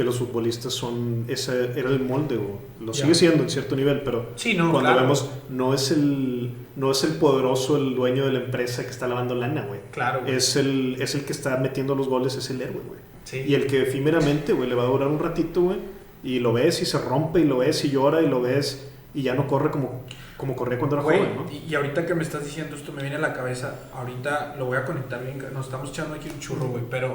que 0.00 0.04
los 0.04 0.16
futbolistas 0.16 0.72
son, 0.72 1.26
ese 1.28 1.78
era 1.78 1.90
el 1.90 2.00
molde, 2.00 2.38
o 2.38 2.58
lo 2.82 2.94
sigue 2.94 3.14
siendo 3.14 3.42
en 3.42 3.50
cierto 3.50 3.76
nivel, 3.76 4.00
pero 4.00 4.30
Sí, 4.34 4.54
no, 4.54 4.72
cuando 4.72 4.88
claro. 4.88 5.02
vemos, 5.02 5.28
no 5.50 5.74
es, 5.74 5.90
el, 5.90 6.50
no 6.76 6.90
es 6.90 7.04
el 7.04 7.16
poderoso, 7.16 7.76
el 7.76 7.94
dueño 7.94 8.24
de 8.24 8.32
la 8.32 8.38
empresa 8.38 8.82
que 8.82 8.88
está 8.88 9.06
lavando 9.06 9.34
lana, 9.34 9.66
güey. 9.68 9.80
Claro, 9.90 10.22
güey. 10.22 10.34
Es 10.34 10.56
el, 10.56 10.96
es 11.02 11.14
el 11.14 11.26
que 11.26 11.32
está 11.32 11.58
metiendo 11.58 11.94
los 11.94 12.08
goles, 12.08 12.34
es 12.34 12.48
el 12.48 12.62
héroe, 12.62 12.80
güey. 12.88 12.98
Sí. 13.24 13.44
Y 13.46 13.54
el 13.54 13.66
que 13.66 13.82
efímeramente, 13.82 14.54
güey, 14.54 14.70
le 14.70 14.74
va 14.74 14.84
a 14.84 14.86
durar 14.86 15.08
un 15.08 15.18
ratito, 15.18 15.60
güey, 15.60 15.76
y 16.24 16.38
lo 16.38 16.54
ves 16.54 16.80
y 16.80 16.86
se 16.86 16.96
rompe, 16.96 17.40
y 17.40 17.44
lo 17.44 17.58
ves 17.58 17.84
y 17.84 17.90
llora, 17.90 18.22
y 18.22 18.26
lo 18.26 18.40
ves, 18.40 18.88
y 19.12 19.20
ya 19.20 19.34
no 19.34 19.46
corre 19.46 19.70
como, 19.70 20.00
como 20.40 20.56
corría 20.56 20.78
cuando 20.78 20.96
era 20.96 21.02
Güey, 21.04 21.18
joven, 21.18 21.36
¿no? 21.36 21.46
y, 21.52 21.64
y 21.68 21.74
ahorita 21.74 22.06
que 22.06 22.14
me 22.14 22.22
estás 22.22 22.42
diciendo 22.42 22.74
esto 22.74 22.92
me 22.92 23.02
viene 23.02 23.16
a 23.16 23.18
la 23.20 23.34
cabeza, 23.34 23.74
ahorita 23.94 24.54
lo 24.58 24.64
voy 24.64 24.78
a 24.78 24.86
conectar 24.86 25.22
bien, 25.22 25.38
nos 25.52 25.66
estamos 25.66 25.90
echando 25.90 26.14
aquí 26.14 26.30
un 26.30 26.40
churro, 26.40 26.66
güey, 26.68 26.82
pero 26.90 27.14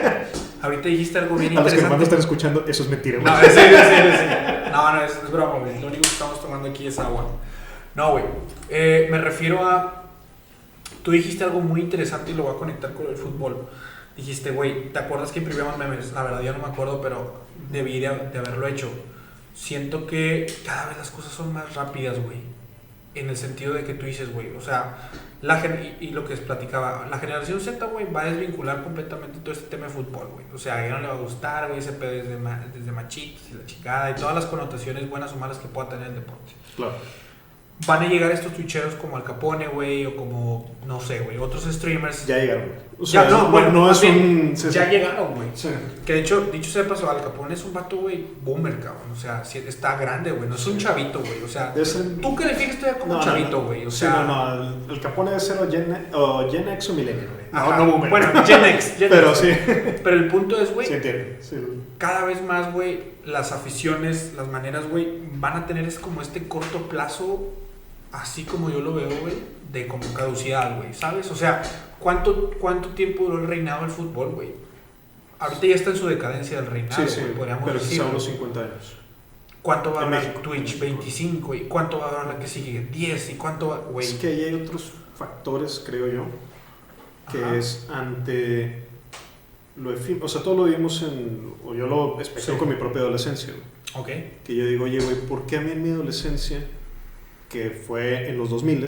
ahorita 0.62 0.88
dijiste 0.88 1.18
algo 1.18 1.36
bien 1.36 1.52
A 1.58 1.60
los 1.60 1.64
que 1.72 1.80
interesante. 1.80 1.90
van 1.90 2.00
a 2.00 2.04
estar 2.04 2.18
escuchando, 2.18 2.64
eso 2.66 2.82
es 2.84 2.88
mentira, 2.88 3.18
güey. 3.20 3.30
No, 3.30 3.40
es 3.42 3.52
serio, 3.52 3.76
es 3.78 3.84
serio, 3.88 4.10
es 4.12 4.18
serio. 4.18 4.36
No, 4.72 4.92
no, 4.94 5.04
es, 5.04 5.12
es 5.12 5.30
broma, 5.30 5.58
güey. 5.58 5.80
Lo 5.80 5.88
único 5.88 6.00
que 6.02 6.08
estamos 6.08 6.40
tomando 6.40 6.68
aquí 6.70 6.86
es 6.86 6.98
agua. 6.98 7.26
No, 7.94 8.12
güey. 8.12 8.24
Eh, 8.70 9.08
me 9.10 9.18
refiero 9.18 9.62
a. 9.66 10.04
Tú 11.02 11.10
dijiste 11.10 11.44
algo 11.44 11.60
muy 11.60 11.82
interesante 11.82 12.30
y 12.30 12.34
lo 12.34 12.44
voy 12.44 12.54
a 12.54 12.58
conectar 12.58 12.92
con 12.94 13.06
el 13.06 13.16
fútbol. 13.16 13.68
Dijiste, 14.16 14.50
güey, 14.50 14.90
¿te 14.92 14.98
acuerdas 14.98 15.30
que 15.30 15.40
imprimíamos 15.40 15.76
memes? 15.76 16.12
La 16.12 16.22
verdad, 16.22 16.40
ya 16.40 16.52
no 16.52 16.60
me 16.60 16.72
acuerdo, 16.72 17.00
pero 17.02 17.42
debí 17.70 18.00
de, 18.00 18.08
de 18.32 18.38
haberlo 18.38 18.66
hecho. 18.66 18.88
Siento 19.54 20.06
que 20.06 20.46
cada 20.64 20.86
vez 20.88 20.96
las 20.98 21.10
cosas 21.10 21.32
son 21.32 21.52
más 21.52 21.74
rápidas, 21.74 22.18
güey. 22.22 22.38
En 23.14 23.28
el 23.28 23.36
sentido 23.36 23.74
de 23.74 23.84
que 23.84 23.92
tú 23.94 24.06
dices, 24.06 24.32
güey, 24.32 24.56
o 24.56 24.60
sea, 24.60 25.10
la 25.42 25.58
y, 25.66 25.98
y 26.00 26.10
lo 26.12 26.24
que 26.24 26.30
les 26.30 26.40
platicaba, 26.40 27.06
la 27.10 27.18
generación 27.18 27.60
Z, 27.60 27.84
güey, 27.86 28.10
va 28.10 28.22
a 28.22 28.24
desvincular 28.26 28.82
completamente 28.82 29.38
todo 29.40 29.52
este 29.52 29.66
tema 29.66 29.86
de 29.86 29.92
fútbol, 29.92 30.28
güey. 30.32 30.46
O 30.54 30.58
sea, 30.58 30.76
a 30.76 30.86
ella 30.86 30.94
no 30.94 31.00
le 31.02 31.08
va 31.08 31.14
a 31.14 31.18
gustar, 31.18 31.66
güey, 31.68 31.80
ese 31.80 31.92
pedo 31.92 32.12
desde, 32.12 32.36
ma- 32.38 32.64
desde 32.72 32.90
machitos 32.90 33.42
y 33.50 33.54
la 33.54 33.66
chicada 33.66 34.10
y 34.10 34.14
todas 34.14 34.34
las 34.34 34.46
connotaciones 34.46 35.10
buenas 35.10 35.32
o 35.32 35.36
malas 35.36 35.58
que 35.58 35.68
pueda 35.68 35.90
tener 35.90 36.08
el 36.08 36.14
deporte. 36.14 36.52
Claro. 36.76 36.94
Van 37.86 38.02
a 38.02 38.06
llegar 38.08 38.30
estos 38.30 38.52
twitcheros 38.52 38.94
como 38.94 39.16
Al 39.16 39.24
Capone, 39.24 39.66
güey, 39.68 40.06
o 40.06 40.14
como, 40.16 40.70
no 40.86 41.00
sé, 41.00 41.20
güey, 41.20 41.38
otros 41.38 41.64
streamers. 41.64 42.26
Ya 42.26 42.36
llegaron, 42.38 42.66
güey. 42.66 42.78
O 43.00 43.04
Ya, 43.04 43.22
sea, 43.22 43.30
no, 43.30 43.48
bueno, 43.48 43.70
no 43.72 43.90
es 43.90 44.00
bien, 44.00 44.50
un... 44.52 44.56
sí, 44.56 44.70
ya 44.70 44.88
llegaron, 44.88 45.34
güey. 45.34 45.48
Sí. 45.54 45.68
Que 46.06 46.12
de 46.12 46.20
hecho, 46.20 46.42
dicho 46.52 46.70
sea 46.70 46.84
de 46.84 46.88
paso, 46.88 47.10
Al 47.10 47.20
Capone 47.22 47.54
es 47.54 47.64
un 47.64 47.72
vato, 47.74 47.96
güey, 47.96 48.24
boomer, 48.42 48.78
cabrón. 48.78 49.10
O 49.12 49.16
sea, 49.16 49.42
está 49.42 49.96
grande, 49.96 50.30
güey. 50.30 50.48
No 50.48 50.54
es 50.54 50.66
un 50.68 50.78
chavito, 50.78 51.18
güey. 51.18 51.42
O 51.42 51.48
sea, 51.48 51.74
ser- 51.84 52.20
tú 52.20 52.36
que 52.36 52.44
le 52.44 52.54
fijas 52.54 52.76
todavía 52.78 53.00
como 53.00 53.14
No, 53.14 53.18
un 53.20 53.26
no, 53.26 53.32
chavito, 53.32 53.50
no. 53.62 53.66
güey. 53.66 53.86
O 53.86 53.90
Sí, 53.90 53.98
sea, 54.00 54.10
no, 54.22 54.54
no, 54.56 54.62
el, 54.86 54.90
el 54.92 55.00
Capone 55.00 55.30
debe 55.30 55.40
ser 55.40 55.58
o 55.58 55.68
Gen, 55.70 56.08
o 56.12 56.48
Gen 56.50 56.68
X 56.68 56.90
o 56.90 56.94
Millennial, 56.94 57.26
güey. 57.32 57.42
No, 57.52 57.76
no 57.76 57.90
boomer. 57.92 58.10
Bueno, 58.10 58.44
Gen 58.46 58.64
X, 58.64 58.94
Gen 58.98 59.08
Pero 59.10 59.30
X. 59.30 59.38
sí, 59.40 59.48
Pero 60.04 60.16
el 60.16 60.28
punto 60.28 60.60
es, 60.60 60.72
güey, 60.72 60.86
sí 60.86 60.94
entiendo. 60.94 61.24
Sí. 61.40 61.56
cada 61.98 62.24
vez 62.26 62.40
más, 62.42 62.72
güey, 62.72 63.00
las 63.24 63.50
aficiones, 63.50 64.34
las 64.36 64.46
maneras, 64.48 64.88
güey, 64.88 65.08
van 65.34 65.56
a 65.56 65.66
tener 65.66 65.84
es 65.86 65.98
como 65.98 66.22
este 66.22 66.46
corto 66.46 66.88
plazo, 66.88 67.48
así 68.12 68.44
como 68.44 68.70
yo 68.70 68.80
lo 68.80 68.94
veo, 68.94 69.08
güey, 69.20 69.34
de 69.72 69.86
como 69.86 70.04
caducidad, 70.14 70.76
güey, 70.76 70.92
¿sabes? 70.94 71.30
O 71.30 71.34
sea, 71.36 71.62
¿cuánto, 71.98 72.50
¿cuánto 72.60 72.90
tiempo 72.90 73.24
duró 73.24 73.38
el 73.40 73.46
reinado 73.48 73.82
del 73.82 73.90
fútbol, 73.90 74.30
güey? 74.30 74.50
Ahorita 75.38 75.66
ya 75.66 75.74
está 75.74 75.90
en 75.90 75.96
su 75.96 76.06
decadencia 76.06 76.60
del 76.60 76.70
reinado, 76.70 77.02
Sí, 77.08 77.14
sí, 77.14 77.20
güey, 77.22 77.34
podríamos 77.34 77.64
pero 77.64 77.78
decirlo. 77.80 78.10
unos 78.10 78.24
50 78.24 78.60
años. 78.60 78.96
¿Cuánto 79.62 79.92
va 79.92 80.02
a 80.02 80.04
durar. 80.06 80.34
Twitch? 80.42 80.78
25, 80.78 81.54
¿y 81.54 81.60
cuánto 81.62 81.98
va 81.98 82.06
a 82.06 82.10
durar 82.10 82.26
la 82.26 82.38
que 82.38 82.46
sigue? 82.48 82.80
10, 82.92 83.30
¿y 83.30 83.34
cuánto 83.34 83.68
va, 83.68 83.78
güey? 83.78 84.06
Es 84.06 84.14
que 84.14 84.26
ahí 84.28 84.40
hay 84.42 84.54
otros 84.54 84.92
factores, 85.16 85.82
creo 85.86 86.06
yo, 86.08 86.24
que 87.30 87.42
Ajá. 87.44 87.56
es 87.56 87.86
ante 87.92 88.82
lo 89.76 89.92
efímero. 89.92 90.26
O 90.26 90.28
sea, 90.28 90.42
todo 90.42 90.56
lo 90.56 90.64
vimos 90.64 91.02
en. 91.02 91.54
O 91.64 91.74
yo 91.74 91.86
lo 91.86 92.20
especifico 92.20 92.54
Sí. 92.54 92.58
con 92.58 92.68
mi 92.68 92.74
propia 92.74 93.02
adolescencia. 93.02 93.54
Ok. 93.94 94.08
Que 94.44 94.54
yo 94.56 94.66
digo, 94.66 94.84
oye, 94.84 94.98
güey, 94.98 95.14
¿por 95.28 95.46
qué 95.46 95.58
a 95.58 95.60
mí 95.60 95.70
en 95.70 95.82
mi 95.82 95.90
adolescencia, 95.90 96.66
que 97.52 97.70
fue 97.70 98.28
en 98.30 98.38
los 98.38 98.50
2000 98.50 98.86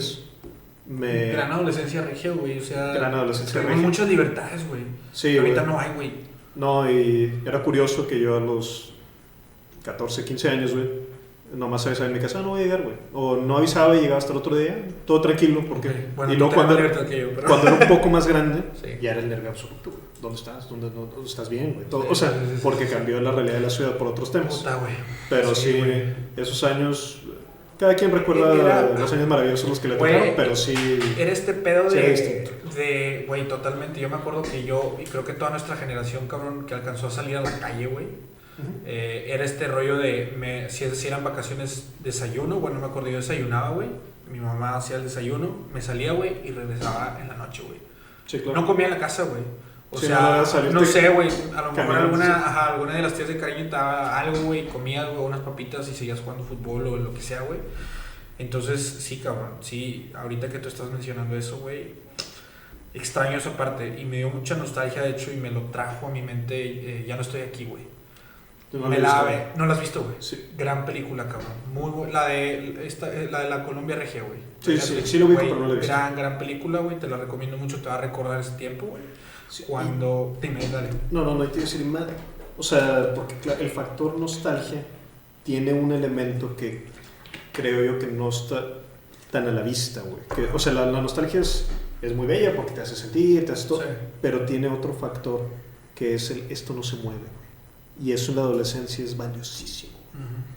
me. 0.87 1.29
Gran 1.29 1.53
adolescencia 1.53 2.03
regia, 2.03 2.33
güey, 2.33 2.59
o 2.59 2.62
sea... 2.62 2.93
Gran 2.93 3.15
adolescencia 3.15 3.61
regia. 3.62 3.77
muchas 3.77 4.09
libertades, 4.09 4.67
güey. 4.69 4.83
Sí, 5.12 5.37
Ahorita 5.39 5.62
no 5.62 5.79
hay, 5.79 5.91
güey. 5.95 6.11
No, 6.57 6.91
y 6.91 7.41
era 7.47 7.62
curioso 7.62 8.07
que 8.07 8.21
yo 8.21 8.37
a 8.37 8.41
los 8.41 8.93
14, 9.85 10.25
15 10.25 10.49
años, 10.51 10.73
güey, 10.73 10.89
nomás 11.55 11.87
avisaba 11.87 12.07
en 12.09 12.15
mi 12.15 12.19
casa, 12.21 12.39
"Ah, 12.39 12.43
no 12.43 12.51
voy 12.51 12.61
a 12.61 12.65
llegar, 12.65 12.83
güey. 12.83 12.97
O 13.12 13.37
no 13.37 13.57
avisaba 13.59 13.95
y 13.97 14.01
llegaba 14.01 14.19
hasta 14.19 14.33
el 14.33 14.39
otro 14.39 14.57
día, 14.57 14.87
todo 15.07 15.21
tranquilo, 15.21 15.65
porque... 15.69 15.89
Ok, 15.89 15.95
Bueno, 16.17 16.33
y 16.33 16.37
luego 16.37 16.55
cuando, 16.55 16.77
que 16.77 17.21
yo, 17.21 17.29
pero... 17.35 17.49
cuando 17.49 17.67
era 17.69 17.77
un 17.83 17.89
poco 17.89 18.09
más 18.09 18.27
grande, 18.27 18.62
Sí. 18.83 18.89
ya 19.01 19.12
era 19.12 19.21
el 19.21 19.29
nervio 19.29 19.51
absoluto, 19.51 19.91
güey. 19.91 20.03
¿Dónde 20.21 20.39
estás? 20.39 20.69
¿Dónde, 20.71 20.87
no- 20.95 21.07
dónde 21.07 21.29
estás 21.29 21.49
bien, 21.51 21.75
güey? 21.75 21.87
Todo- 21.89 22.03
Sí, 22.03 22.09
o 22.11 22.15
sea, 22.15 22.31
sí, 22.31 22.61
porque 22.62 22.87
cambió 22.89 23.21
la 23.21 23.31
realidad 23.33 23.55
de 23.57 23.61
la 23.61 23.71
ciudad 23.71 23.97
por 23.99 24.09
otros 24.09 24.33
temas. 24.33 24.57
Puta, 24.59 24.77
güey. 24.77 24.93
Pero 25.29 25.55
Sí, 25.55 25.81
esos 26.37 26.65
años, 26.65 27.23
cada 27.85 27.97
quien 27.97 28.11
recuerda 28.12 28.55
Era- 28.55 28.82
los 28.99 29.12
años 29.12 29.28
maravillosos 29.28 29.68
los 29.68 29.78
que 29.80 29.89
le 29.89 29.97
tocaron, 29.97 30.28
pero 30.37 30.57
sí... 30.57 30.74
Era 31.18 31.30
este 31.32 31.53
pedo 31.53 31.91
Sí, 31.91 31.97
de, 31.97 32.51
de, 32.74 33.24
güey, 33.28 33.47
totalmente. 33.47 34.01
Yo 34.01 34.09
me 34.09 34.16
acuerdo 34.16 34.41
que 34.43 34.64
yo, 34.64 34.97
y 35.01 35.05
creo 35.05 35.24
que 35.24 35.35
toda 35.35 35.51
nuestra 35.51 35.76
generación, 35.76 36.26
cabrón, 36.26 36.64
que 36.66 36.72
alcanzó 36.74 37.09
a 37.09 37.11
salir 37.11 37.37
a 37.37 37.43
la 37.43 37.59
calle, 37.59 37.87
güey, 37.87 38.07
Ujú. 38.07 38.72
eh, 38.87 39.26
era 39.28 39.45
este 39.45 39.68
rollo 39.68 39.99
de, 39.99 40.32
me, 40.39 40.70
si, 40.70 40.89
si 40.95 41.09
eran 41.09 41.22
vacaciones, 41.24 41.91
desayuno, 42.01 42.57
bueno, 42.57 42.80
me 42.80 42.87
acuerdo, 42.87 43.09
yo 43.11 43.16
desayunaba, 43.18 43.70
güey. 43.70 43.89
Mi 44.30 44.41
mamá 44.41 44.76
hacía 44.76 44.97
el 44.97 45.03
desayuno, 45.05 45.55
me 45.74 45.82
salía, 45.82 46.12
güey, 46.12 46.37
y 46.45 46.51
regresaba 46.53 47.18
en 47.20 47.28
la 47.28 47.37
noche, 47.37 47.62
güey. 47.66 47.78
Sí, 48.26 48.39
claro. 48.41 48.62
No 48.62 48.66
comía 48.66 48.87
en 48.87 48.93
la 48.95 48.99
casa, 48.99 49.24
güey. 49.24 49.43
O 49.95 49.99
Sí, 49.99 50.09
no, 50.09 50.17
sea, 50.17 50.45
salirte 50.45 50.75
no 50.75 50.85
sé, 50.85 51.09
güey. 51.11 51.29
A 51.57 51.63
lo 51.63 51.73
mejor 51.73 51.97
alguna, 51.97 52.25
sí. 52.27 52.31
ajá, 52.33 52.73
alguna 52.75 52.95
de 52.97 53.03
las 53.03 53.15
tías 53.15 53.29
de 53.29 53.37
cariño 53.39 53.65
te 53.65 53.77
daba 53.77 54.19
algo, 54.19 54.43
güey. 54.43 54.67
Comías, 54.67 55.07
güey, 55.09 55.19
unas 55.25 55.41
papitas 55.41 55.89
y 55.89 55.95
seguías 55.95 56.21
jugando 56.21 56.43
fútbol 56.45 56.87
o 56.89 56.97
lo 56.97 57.15
que 57.15 57.21
sea, 57.23 57.43
güey. 57.43 57.61
Entonces, 58.39 58.83
sí, 58.85 59.19
cabrón. 59.19 59.51
Sí, 59.61 60.11
ahorita 60.15 60.49
que 60.49 60.59
tú 60.59 60.69
estás 60.69 60.91
mencionando 60.91 61.37
eso, 61.37 61.59
güey. 61.59 61.95
Extraño 62.93 63.39
esa 63.39 63.57
parte 63.57 63.99
y 64.01 64.05
me 64.05 64.19
dio 64.19 64.31
mucha 64.31 64.55
nostalgia, 64.57 65.03
de 65.03 65.11
hecho, 65.11 65.33
y 65.33 65.37
me 65.37 65.51
lo 65.51 65.63
trajo 65.63 66.07
a 66.07 66.11
mi 66.11 66.23
mente. 66.23 66.55
eh, 67.01 67.05
ya 67.07 67.17
no 67.17 67.23
estoy 67.23 67.41
aquí, 67.43 67.65
güey. 67.65 67.83
No 68.73 68.89
me 68.89 68.99
la 68.99 69.23
ve- 69.23 69.47
¿No 69.57 69.67
la 69.67 69.75
has 69.75 69.81
visto, 69.81 70.03
güey? 70.03 70.17
Sí. 70.19 70.51
Gran 70.57 70.85
película, 70.85 71.25
cabrón. 71.29 71.53
Muy 71.73 71.91
bu- 71.93 72.11
la 72.11 72.27
de 72.27 72.85
esta, 72.87 73.07
eh, 73.15 73.29
la 73.31 73.43
de 73.45 73.51
la 73.51 73.63
Colombia 73.65 73.95
Regia, 73.95 74.23
güey. 74.25 74.41
Sí, 74.61 74.77
sí, 74.79 75.01
sí 75.05 75.19
lo 75.21 75.27
ubico, 75.27 75.43
pero 75.43 75.57
no 75.57 75.67
la 75.69 75.75
he 75.75 75.77
visto. 75.77 75.93
Gran, 75.93 76.17
gran 76.17 76.39
película, 76.39 76.81
güey. 76.81 76.99
Te 76.99 77.07
la 77.09 77.17
recomiendo 77.17 77.57
mucho. 77.57 77.81
Te 77.81 77.89
va 77.89 77.97
a 77.97 78.01
recordar 78.01 78.41
ese 78.41 78.53
tiempo, 78.53 78.87
güey. 78.87 79.03
Cuando. 79.67 80.37
Dime, 80.41 80.67
dale. 80.69 80.91
No, 81.11 81.25
no, 81.25 81.35
no 81.35 81.43
hay 81.43 81.49
que 81.51 81.61
decir 81.61 81.85
más. 81.85 82.05
O 82.57 82.63
sea, 82.63 83.15
porque 83.15 83.35
el 83.61 83.71
factor 83.71 84.19
nostalgia 84.19 84.83
tiene 85.43 85.73
un 85.73 85.93
elemento 85.93 86.57
que 86.57 86.87
creo 87.53 87.85
yo 87.85 87.99
que 87.99 88.07
no 88.07 88.29
está 88.29 88.65
tan 89.31 89.49
a 89.49 89.53
la 89.53 89.63
vista, 89.63 90.03
güey. 90.03 90.49
O 90.53 90.59
sea, 90.59 90.73
la, 90.73 90.87
la 90.87 91.01
nostalgia 91.01 91.41
es, 91.41 91.67
es 92.03 92.15
muy 92.15 92.27
bella 92.27 92.55
porque 92.55 92.73
te 92.73 92.81
hace 92.81 92.95
sentir, 92.97 93.45
te 93.45 93.53
hace 93.53 93.69
todo, 93.69 93.81
Sí. 93.83 93.89
pero 94.23 94.45
tiene 94.45 94.69
otro 94.69 94.93
factor 94.95 95.47
que 95.95 96.15
es 96.15 96.31
el 96.31 96.45
esto 96.51 96.73
no 96.75 96.83
se 96.83 96.97
mueve. 96.97 97.21
Y 98.03 98.13
eso 98.13 98.31
en 98.33 98.37
la 98.39 98.43
adolescencia 98.43 99.05
es 99.05 99.17
valiosísimo. 99.17 99.93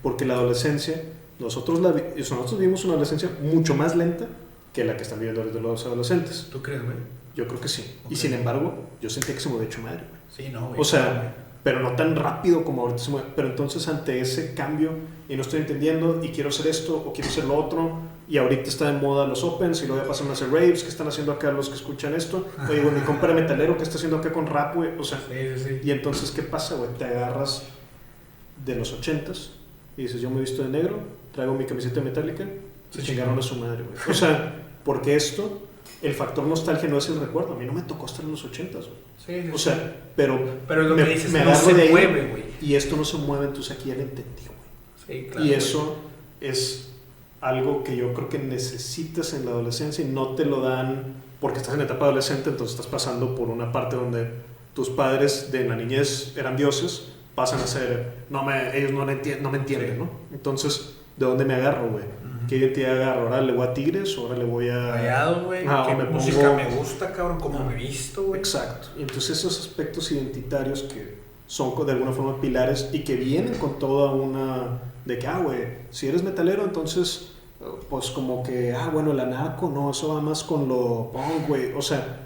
Porque 0.03 0.25
la 0.25 0.35
adolescencia, 0.35 1.01
nosotros, 1.39 1.79
la, 1.79 1.93
nosotros 2.15 2.57
vivimos 2.59 2.83
una 2.85 2.93
adolescencia 2.93 3.29
mucho 3.41 3.73
más 3.75 3.95
lenta 3.95 4.27
que 4.73 4.83
la 4.83 4.95
que 4.95 5.01
están 5.03 5.19
viviendo 5.19 5.43
los 5.59 5.85
adolescentes. 5.85 6.47
¿Tú 6.51 6.61
crees, 6.61 6.83
güey? 6.83 6.95
Yo 7.37 7.47
creo 7.47 7.61
que 7.61 7.69
sí. 7.69 7.85
Y 8.09 8.15
Ok. 8.15 8.19
sin 8.19 8.33
embargo, 8.33 8.73
yo 9.01 9.09
sentía 9.09 9.33
que 9.35 9.39
se 9.39 9.47
movía 9.47 9.67
hecho 9.67 9.79
madre. 9.81 10.01
Sí, 10.35 10.49
no, 10.51 10.67
güey. 10.69 10.81
O 10.81 10.83
sea, 10.83 11.33
pero 11.63 11.79
no 11.81 11.95
tan 11.95 12.15
rápido 12.15 12.65
como 12.65 12.81
ahorita 12.81 12.97
se 12.99 13.11
mueve. 13.11 13.27
Pero 13.35 13.47
entonces 13.49 13.87
ante 13.87 14.19
ese 14.19 14.53
cambio 14.53 14.91
y 15.29 15.35
no 15.35 15.41
estoy 15.43 15.59
entendiendo 15.61 16.21
y 16.23 16.29
quiero 16.29 16.49
hacer 16.49 16.67
esto 16.67 16.97
o 16.97 17.13
quiero 17.13 17.29
hacer 17.29 17.43
lo 17.45 17.55
otro 17.55 17.99
y 18.29 18.37
ahorita 18.37 18.63
está 18.69 18.91
de 18.91 18.99
moda 18.99 19.25
los 19.27 19.43
opens 19.43 19.81
y 19.83 19.87
luego 19.87 20.01
ya 20.01 20.07
pasan 20.07 20.27
a 20.29 20.33
hacer 20.33 20.49
raves 20.51 20.83
que 20.83 20.89
están 20.89 21.07
haciendo 21.07 21.31
acá 21.31 21.51
los 21.51 21.69
que 21.69 21.75
escuchan 21.75 22.13
esto. 22.15 22.45
Oye, 22.69 22.81
güey, 22.81 22.93
mi 22.95 23.01
compa 23.01 23.27
metalero 23.27 23.77
que 23.77 23.83
está 23.83 23.95
haciendo 23.97 24.17
acá 24.17 24.33
con 24.33 24.47
rap, 24.47 24.75
güey. 24.75 24.91
O 24.97 25.03
sea, 25.03 25.19
Sí, 25.29 25.35
sí, 25.57 25.63
sí. 25.63 25.79
y 25.83 25.91
entonces 25.91 26.31
¿qué 26.31 26.41
pasa, 26.41 26.75
güey? 26.75 26.89
Te 26.97 27.05
agarras 27.05 27.63
de 28.65 28.75
los 28.75 28.91
ochentas 28.93 29.51
y 29.95 30.03
dices, 30.03 30.21
yo 30.21 30.29
me 30.29 30.37
he 30.37 30.41
visto 30.41 30.63
de 30.63 30.69
negro, 30.69 30.99
traigo 31.33 31.53
mi 31.53 31.65
camiseta 31.65 32.01
metálica 32.01 32.45
y 32.97 33.01
chingaron 33.01 33.37
a 33.37 33.41
su 33.41 33.55
madre, 33.55 33.83
güey. 33.83 33.97
O 34.09 34.13
sea, 34.13 34.55
porque 34.83 35.15
esto, 35.15 35.66
el 36.01 36.13
factor 36.13 36.45
nostalgia 36.45 36.87
no 36.89 36.97
es 36.97 37.07
el 37.09 37.19
recuerdo. 37.19 37.53
A 37.53 37.55
mí 37.57 37.65
no 37.65 37.73
me 37.73 37.81
tocó 37.81 38.05
estar 38.05 38.23
en 38.23 38.31
los 38.31 38.43
ochentas, 38.45 38.85
güey. 38.85 38.97
Sí, 39.25 39.47
sí, 39.47 39.51
O 39.53 39.57
sí. 39.57 39.63
sea, 39.65 39.95
pero 40.15 40.39
pero 40.67 40.83
lo 40.83 40.95
me- 40.95 41.03
que 41.03 41.09
dices, 41.15 41.31
me 41.31 41.43
no 41.43 41.55
se 41.55 41.73
de 41.73 41.89
mueve, 41.89 42.27
güey. 42.29 42.43
y 42.61 42.75
esto 42.75 42.95
no 42.95 43.03
se 43.05 43.17
mueve, 43.17 43.45
entonces 43.47 43.75
aquí 43.77 43.89
ya 43.89 43.95
lo 43.95 44.01
entendí, 44.01 44.43
güey. 44.45 45.21
Sí, 45.23 45.27
claro. 45.27 45.43
y 45.45 45.47
güey. 45.49 45.57
eso 45.59 45.95
es 46.41 46.89
algo 47.41 47.83
que 47.83 47.95
yo 47.95 48.13
creo 48.13 48.29
que 48.29 48.39
necesitas 48.39 49.33
en 49.33 49.45
la 49.45 49.51
adolescencia 49.51 50.03
y 50.03 50.07
no 50.07 50.35
te 50.35 50.45
lo 50.45 50.61
dan 50.61 51.15
porque 51.39 51.59
estás 51.59 51.75
en 51.75 51.81
etapa 51.81 52.05
adolescente, 52.05 52.49
entonces 52.49 52.75
estás 52.75 52.91
pasando 52.91 53.35
por 53.35 53.49
una 53.49 53.71
parte 53.71 53.95
donde 53.95 54.27
tus 54.73 54.89
padres 54.89 55.51
de 55.51 55.65
la 55.67 55.75
niñez 55.75 56.33
eran 56.35 56.55
dioses, 56.57 57.09
pasan 57.35 57.59
a 57.59 57.67
ser, 57.67 58.25
no 58.29 58.43
me, 58.43 58.75
ellos 58.77 58.91
no, 58.91 59.05
le 59.05 59.21
entien- 59.21 59.39
no 59.41 59.51
me 59.51 59.57
entienden. 59.59 59.99
¿no? 59.99 60.09
Entonces, 60.31 60.93
¿de 61.15 61.25
dónde 61.25 61.45
me 61.45 61.53
agarro, 61.55 61.89
güey? 61.91 62.03
¿Qué 62.47 62.57
identidad 62.57 62.93
agarro? 63.01 63.21
¿Ahora 63.23 63.41
le 63.41 63.53
voy 63.53 63.67
a 63.67 63.73
Tigres? 63.73 64.15
¿Ahora 64.17 64.37
le 64.37 64.45
voy 64.45 64.69
a...? 64.69 64.91
Rayado, 64.91 65.45
güey. 65.45 65.65
Ah, 65.67 65.85
¿Qué 65.87 65.95
me 65.95 66.05
pongo- 66.05 66.13
música 66.19 66.53
me 66.53 66.69
gusta, 66.75 67.11
cabrón? 67.11 67.39
¿Cómo 67.39 67.59
Ah. 67.59 67.63
me 67.63 67.73
he 67.73 67.77
visto, 67.87 68.23
güey? 68.23 68.39
Exacto. 68.39 68.87
Entonces 68.97 69.37
esos 69.37 69.59
aspectos 69.59 70.11
identitarios 70.11 70.83
que 70.83 71.17
son 71.47 71.73
de 71.85 71.91
alguna 71.93 72.11
forma 72.11 72.39
pilares 72.41 72.89
y 72.93 72.99
que 73.03 73.15
vienen 73.15 73.55
con 73.55 73.79
toda 73.79 74.11
una 74.11 74.79
de 75.05 75.17
que, 75.19 75.27
ah, 75.27 75.39
güey, 75.43 75.59
si 75.91 76.07
eres 76.07 76.23
metalero, 76.23 76.63
entonces, 76.63 77.29
pues 77.89 78.07
como 78.11 78.43
que, 78.43 78.73
ah, 78.73 78.89
bueno, 78.93 79.11
el 79.11 79.19
anaco, 79.19 79.69
no, 79.69 79.91
eso 79.91 80.13
va 80.13 80.21
más 80.21 80.43
con 80.43 80.67
lo 80.67 81.11
punk, 81.13 81.47
güey, 81.47 81.71
o 81.73 81.81
sea, 81.81 82.19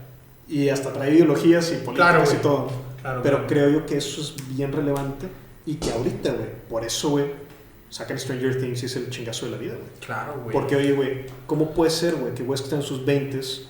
y 0.47 0.69
hasta 0.69 0.91
trae 0.91 1.13
ideologías 1.13 1.71
y 1.71 1.75
políticas 1.85 2.11
Claro, 2.11 2.23
y 2.33 2.41
todo. 2.41 2.67
Claro, 3.01 3.21
Pero 3.23 3.37
claro. 3.37 3.47
creo 3.47 3.69
yo 3.69 3.85
que 3.85 3.97
eso 3.97 4.21
es 4.21 4.33
bien 4.55 4.71
relevante 4.73 5.27
y 5.65 5.75
que 5.75 5.91
ahorita, 5.91 6.31
güey, 6.31 6.49
por 6.69 6.83
eso, 6.83 7.09
güey, 7.11 7.25
sacan 7.91 8.17
Stranger 8.17 8.59
Things 8.59 8.81
y 8.81 8.85
es 8.87 8.95
el 8.95 9.09
chingazo 9.09 9.45
de 9.45 9.51
la 9.51 9.57
vida, 9.57 9.73
güey. 9.75 9.89
Claro, 9.99 10.33
güey. 10.41 10.53
Porque, 10.53 10.75
oye, 10.77 10.93
güey, 10.93 11.25
¿cómo 11.45 11.71
puede 11.71 11.91
ser, 11.91 12.15
güey, 12.15 12.33
que 12.33 12.41
güeyes 12.41 12.61
que 12.61 12.65
están 12.65 12.79
en 12.79 12.85
sus 12.85 13.05
20s 13.05 13.67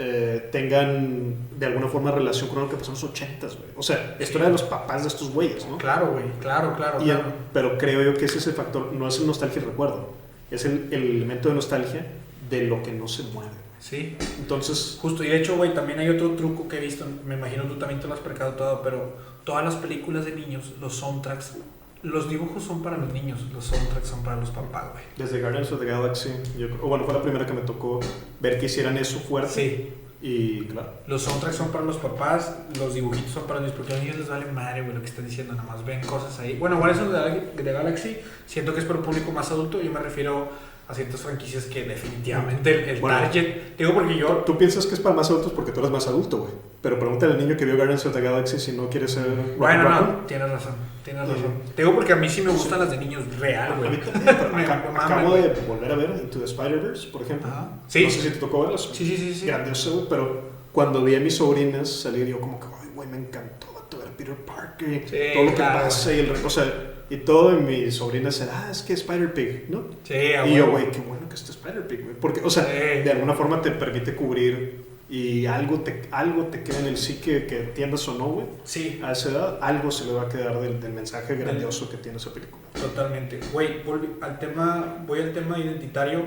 eh, 0.00 0.48
tengan 0.52 1.34
de 1.58 1.66
alguna 1.66 1.88
forma 1.88 2.12
relación 2.12 2.48
con 2.48 2.60
lo 2.60 2.70
que 2.70 2.76
pasó 2.76 2.92
en 2.92 3.00
los 3.00 3.12
80s, 3.12 3.40
güey? 3.58 3.70
O 3.76 3.82
sea, 3.82 4.16
esto 4.20 4.38
era 4.38 4.46
de 4.46 4.52
los 4.52 4.62
papás 4.62 5.02
de 5.02 5.08
estos 5.08 5.30
güeyes, 5.30 5.66
¿no? 5.66 5.76
Claro, 5.76 6.12
güey. 6.12 6.24
Claro, 6.40 6.76
claro, 6.76 7.02
Y 7.02 7.06
claro. 7.06 7.24
pero 7.52 7.76
creo 7.76 8.02
yo 8.02 8.16
que 8.16 8.26
ese 8.26 8.38
es 8.38 8.46
el 8.46 8.54
factor, 8.54 8.92
no 8.92 9.08
es 9.08 9.18
el 9.18 9.26
nostalgia 9.26 9.60
y 9.60 9.64
recuerdo, 9.64 10.10
es 10.52 10.64
el, 10.64 10.88
el 10.92 11.02
elemento 11.16 11.48
de 11.48 11.56
nostalgia 11.56 12.06
de 12.48 12.62
lo 12.62 12.80
que 12.82 12.92
no 12.92 13.08
se 13.08 13.24
mueve. 13.24 13.50
Sí. 13.80 14.16
Entonces, 14.38 14.98
Justo, 15.02 15.24
y 15.24 15.28
de 15.28 15.36
hecho, 15.36 15.56
güey, 15.56 15.74
también 15.74 15.98
hay 15.98 16.08
otro 16.08 16.30
truco 16.32 16.68
que 16.68 16.78
he 16.78 16.80
visto, 16.80 17.04
me 17.24 17.34
imagino 17.34 17.64
tú 17.64 17.74
también 17.76 18.00
te 18.00 18.06
lo 18.06 18.14
has 18.14 18.20
percado 18.20 18.52
todo, 18.52 18.82
pero 18.82 19.16
todas 19.44 19.64
las 19.64 19.74
películas 19.76 20.24
de 20.24 20.32
niños, 20.32 20.74
los 20.80 20.94
soundtracks, 20.96 21.54
los 22.02 22.28
dibujos 22.30 22.62
son 22.62 22.82
para 22.82 22.96
los 22.96 23.12
niños, 23.12 23.40
los 23.52 23.64
soundtracks 23.64 24.08
son 24.08 24.22
para 24.22 24.36
los 24.36 24.50
papás, 24.50 24.92
güey. 24.92 25.04
desde 25.16 25.40
Guardians 25.40 25.72
of 25.72 25.80
the 25.80 25.86
Galaxy, 25.86 26.30
yo, 26.56 26.68
creo- 26.68 26.84
o 26.84 26.88
bueno, 26.88 27.04
fue 27.04 27.14
la 27.14 27.22
primera 27.22 27.44
que 27.46 27.52
me 27.52 27.62
tocó 27.62 28.00
ver 28.40 28.58
que 28.60 28.66
hicieran 28.66 28.96
eso 28.98 29.18
fuerte. 29.20 29.52
Sí, 29.52 29.94
Y 30.20 30.64
claro, 30.64 30.88
los 31.06 31.22
soundtracks 31.22 31.54
son 31.56 31.68
para 31.70 31.84
los 31.84 31.96
papás, 31.98 32.56
los 32.76 32.92
dibujitos 32.94 33.30
son 33.30 33.44
para 33.44 33.60
los 33.60 33.68
niños, 33.68 33.76
porque 33.76 33.92
a 33.92 33.96
los 33.96 34.04
niños 34.04 34.18
les 34.18 34.28
vale 34.28 34.46
madre, 34.50 34.82
güey, 34.82 34.92
lo 34.94 35.00
que 35.00 35.06
están 35.06 35.24
diciendo, 35.24 35.52
nada 35.54 35.68
más 35.68 35.84
ven 35.84 36.00
cosas 36.04 36.36
ahí. 36.40 36.56
Bueno, 36.58 36.76
Guardians 36.78 37.02
of 37.08 37.54
the 37.56 37.62
Galaxy, 37.62 38.16
siento 38.44 38.74
que 38.74 38.80
es 38.80 38.84
para 38.86 38.98
un 38.98 39.04
público 39.04 39.30
más 39.30 39.50
adulto, 39.52 39.80
yo 39.80 39.92
me 39.92 40.00
refiero 40.00 40.48
a 40.88 40.94
ciertas 40.94 41.20
franquicias 41.20 41.64
que 41.66 41.84
definitivamente 41.84 42.70
el, 42.84 42.88
el 42.96 43.00
Bueno. 43.00 43.18
target, 43.18 43.76
digo 43.76 43.92
porque 43.92 44.16
yo 44.16 44.28
tú 44.46 44.56
piensas 44.56 44.86
que 44.86 44.94
es 44.94 45.00
para 45.00 45.14
más 45.14 45.28
adultos 45.30 45.52
porque 45.52 45.70
tú 45.70 45.80
eres 45.80 45.90
más 45.92 46.06
adulto, 46.08 46.38
güey. 46.38 46.52
Pero 46.80 46.98
pregúntale 46.98 47.34
al 47.34 47.38
niño 47.40 47.56
que 47.56 47.64
vio 47.66 47.76
Guardians 47.76 48.06
of 48.06 48.14
the 48.14 48.20
Galaxy 48.22 48.58
si 48.58 48.72
no 48.72 48.88
quiere 48.88 49.06
ser. 49.08 49.26
Bueno, 49.58 49.82
no, 49.88 49.98
roll. 50.00 50.26
tienes 50.26 50.48
razón, 50.50 50.74
tienes 51.04 51.24
Ujú. 51.24 51.32
razón. 51.32 51.52
Digo 51.76 51.94
porque 51.94 52.12
a 52.12 52.16
mí 52.16 52.28
sí 52.30 52.40
me 52.40 52.50
gustan 52.52 52.78
las 52.78 52.90
de 52.90 52.96
niños 52.96 53.22
real, 53.38 53.72
A 53.72 53.74
mí 53.74 53.86
güey. 53.88 54.00
también, 54.00 54.36
Me- 54.54 54.66
me 54.92 54.98
acabo 54.98 55.34
de 55.34 55.48
volver 55.68 55.92
a 55.92 55.96
ver 55.96 56.10
Into 56.22 56.38
the 56.38 56.44
Spider-Verse, 56.46 57.08
por 57.08 57.22
ejemplo. 57.22 57.48
Ajá. 57.50 57.68
Sí. 57.88 58.04
No 58.04 58.10
sé 58.10 58.20
si 58.22 58.30
te 58.30 58.36
tocó 58.38 58.62
verlas. 58.62 58.88
Sí, 58.92 59.04
sí, 59.04 59.16
sí, 59.18 59.34
sí. 59.34 59.46
Grandioso, 59.46 59.92
güey, 59.94 60.06
pero 60.08 60.40
cuando 60.72 61.02
vi 61.04 61.16
a 61.16 61.20
mis 61.20 61.34
sobrinas 61.36 61.90
salir, 61.90 62.26
yo 62.26 62.40
como 62.40 62.58
que, 62.60 62.66
ay, 62.80 62.88
güey, 62.94 63.08
me 63.08 63.18
encantó 63.18 63.66
ver 63.98 64.08
Peter 64.16 64.34
Parker. 64.36 65.02
Sí, 65.06 65.16
todo 65.34 65.42
lo 65.44 65.50
que 65.50 65.56
claro, 65.56 65.80
pasa 65.84 66.14
y 66.14 66.20
el. 66.20 66.30
O 66.44 66.48
sea, 66.50 66.64
y 67.10 67.16
todo, 67.18 67.58
y 67.58 67.62
mis 67.62 67.94
sobrinas 67.94 68.40
era, 68.40 68.66
ah, 68.66 68.70
es 68.70 68.82
que 68.82 68.92
Spider-Pig, 68.92 69.66
¿no? 69.70 69.84
Sí, 70.04 70.14
Y 70.14 70.54
yo, 70.54 70.70
güey, 70.70 70.90
qué 70.90 71.00
bueno 71.00 71.28
que 71.28 71.34
esté 71.34 71.52
Spider-Pig, 71.52 72.02
güey. 72.04 72.14
Porque, 72.20 72.40
o 72.42 72.50
sea, 72.50 72.64
Sí. 72.64 73.02
de 73.02 73.10
alguna 73.10 73.34
forma 73.34 73.62
te 73.62 73.70
permite 73.70 74.14
cubrir 74.14 74.84
y 75.10 75.46
algo 75.46 75.80
te, 75.80 76.02
algo 76.10 76.44
te 76.48 76.62
queda 76.62 76.80
en 76.80 76.86
el 76.86 76.96
psique 76.98 77.46
que 77.46 77.60
entiendas 77.64 78.06
o 78.08 78.14
no, 78.18 78.26
güey. 78.26 78.46
Sí, 78.64 79.00
A 79.02 79.12
esa 79.12 79.30
edad, 79.30 79.58
algo 79.62 79.90
se 79.90 80.04
le 80.04 80.12
va 80.12 80.22
a 80.22 80.28
quedar 80.28 80.60
del, 80.60 80.80
del 80.80 80.92
mensaje 80.92 81.34
grandioso 81.36 81.88
que 81.90 81.96
tiene 81.96 82.18
esa 82.18 82.32
película. 82.34 82.60
totalmente. 82.74 83.40
Güey, 83.52 83.80
al 84.20 84.38
tema, 84.38 85.02
voy 85.06 85.20
al 85.20 85.32
tema 85.32 85.58
identitario. 85.58 86.22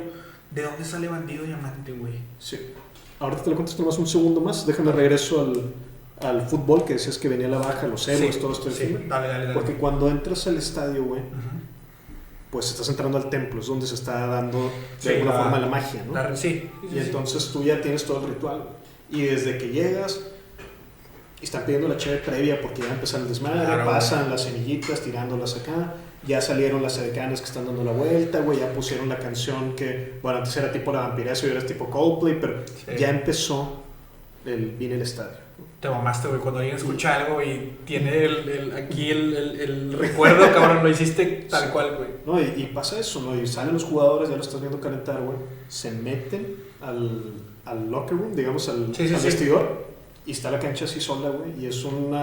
¿De 0.50 0.64
dónde 0.64 0.84
sale 0.84 1.08
Bandido 1.08 1.46
Diamante, 1.46 1.92
güey? 1.94 2.14
Sí. 2.40 2.60
Ahorita 3.20 3.44
te 3.44 3.50
lo 3.52 3.56
contesto 3.56 3.84
más 3.86 3.98
un 4.00 4.08
segundo 4.08 4.42
más. 4.42 4.66
Déjame 4.66 4.92
regreso 4.92 5.42
al, 5.42 5.62
al 6.24 6.42
fútbol, 6.48 6.86
que 6.86 6.94
decías 6.94 7.18
que 7.18 7.28
venía 7.30 7.48
a 7.48 7.52
la 7.52 7.58
baja, 7.58 7.88
los 7.88 8.08
héroes, 8.08 8.40
todo 8.40 8.52
esto. 8.54 8.70
sí, 8.72 8.96
dale, 9.08 9.28
dale, 9.28 9.44
dale. 9.46 9.54
Porque 9.54 9.74
cuando 9.76 10.10
entras 10.10 10.46
al 10.48 10.58
estadio, 10.58 11.04
güey, 11.04 11.22
pues 12.50 12.70
estás 12.70 12.90
entrando 12.90 13.18
al 13.18 13.30
templo, 13.30 13.62
es 13.62 13.68
donde 13.68 13.88
se 13.88 13.96
está 13.96 14.28
dando 14.28 14.64
de 14.64 14.70
Sí, 15.00 15.10
alguna 15.10 15.34
la- 15.34 15.42
forma 15.44 15.60
la 15.60 15.68
magia, 15.68 16.04
¿no? 16.06 16.14
La- 16.14 16.36
sí, 16.36 16.70
sí, 16.82 16.88
sí, 16.90 16.96
Y 16.96 17.00
entonces 17.00 17.50
tú 17.54 17.64
ya 17.64 17.80
tienes 17.82 18.04
todo 18.06 18.26
el 18.26 18.34
ritual. 18.34 18.64
Y 19.10 19.22
desde 19.24 19.58
que 19.58 19.70
llegas, 19.70 20.20
y 21.40 21.46
están 21.46 21.64
pidiendo 21.66 21.88
la 21.88 21.98
chave 21.98 22.18
previa 22.18 22.62
porque 22.62 22.80
ya 22.82 22.86
va 22.88 22.92
a 22.92 22.96
empezar 22.96 23.22
el 23.22 23.30
desmadre, 23.30 23.66
Claro, 23.66 23.86
pasan 23.86 24.30
las 24.30 24.42
semillitas 24.44 25.00
tirándolas 25.02 25.56
acá, 25.56 25.94
ya 26.28 26.40
salieron 26.42 26.84
las 26.84 26.98
edecanes 27.00 27.40
que 27.42 27.48
están 27.48 27.66
dando 27.66 27.84
la 27.84 27.94
vuelta, 27.94 28.42
güey, 28.42 28.60
ya 28.60 28.72
pusieron 28.74 29.10
la 29.10 29.18
canción 29.18 29.76
que, 29.76 30.20
bueno, 30.22 30.40
antes 30.40 30.56
era 30.58 30.72
tipo 30.72 30.92
la 30.92 31.00
vampiresa 31.08 31.46
y 31.46 31.50
ahora 31.50 31.62
es 31.62 31.66
tipo 31.68 31.90
Coldplay, 31.90 32.38
pero 32.40 32.64
Sí. 32.68 32.92
ya 33.00 33.10
empezó 33.10 33.82
el, 34.46 34.72
viene 34.72 34.96
el 34.96 35.02
estadio. 35.02 35.38
Te 35.82 35.90
mamaste, 35.90 36.28
güey. 36.28 36.40
Cuando 36.40 36.60
alguien 36.60 36.78
escucha 36.78 37.16
algo 37.16 37.42
y 37.42 37.78
tiene 37.86 38.24
el, 38.24 38.48
el- 38.50 38.76
aquí 38.76 39.10
el, 39.10 39.36
el, 39.36 39.60
el 39.60 39.94
recuerdo, 39.94 40.54
cabrón, 40.54 40.84
lo 40.84 40.90
hiciste 40.90 41.48
tal 41.50 41.64
Sí. 41.66 41.70
cual, 41.74 41.96
güey. 41.98 42.10
¿no? 42.26 42.40
Y, 42.40 42.62
y 42.62 42.66
pasa 42.74 43.00
eso, 43.00 43.22
¿no? 43.22 43.36
Y 43.36 43.48
salen 43.48 43.74
los 43.74 43.84
jugadores, 43.84 44.30
ya 44.30 44.36
lo 44.36 44.42
estás 44.44 44.62
viendo 44.62 44.80
calentar, 44.80 45.20
güey, 45.22 45.38
se 45.68 45.90
meten 45.92 46.56
al, 46.82 47.34
al 47.66 47.90
locker 47.90 48.16
room, 48.18 48.36
digamos, 48.36 48.70
al, 48.70 48.96
Sí, 48.96 49.08
sí, 49.08 49.14
al 49.16 49.20
sí. 49.20 49.26
vestidor, 49.26 49.86
y 50.26 50.32
está 50.34 50.52
la 50.52 50.60
cancha 50.60 50.86
así 50.86 51.02
sola, 51.02 51.30
güey, 51.30 51.60
y 51.60 51.66
es 51.66 51.84
un 51.84 52.14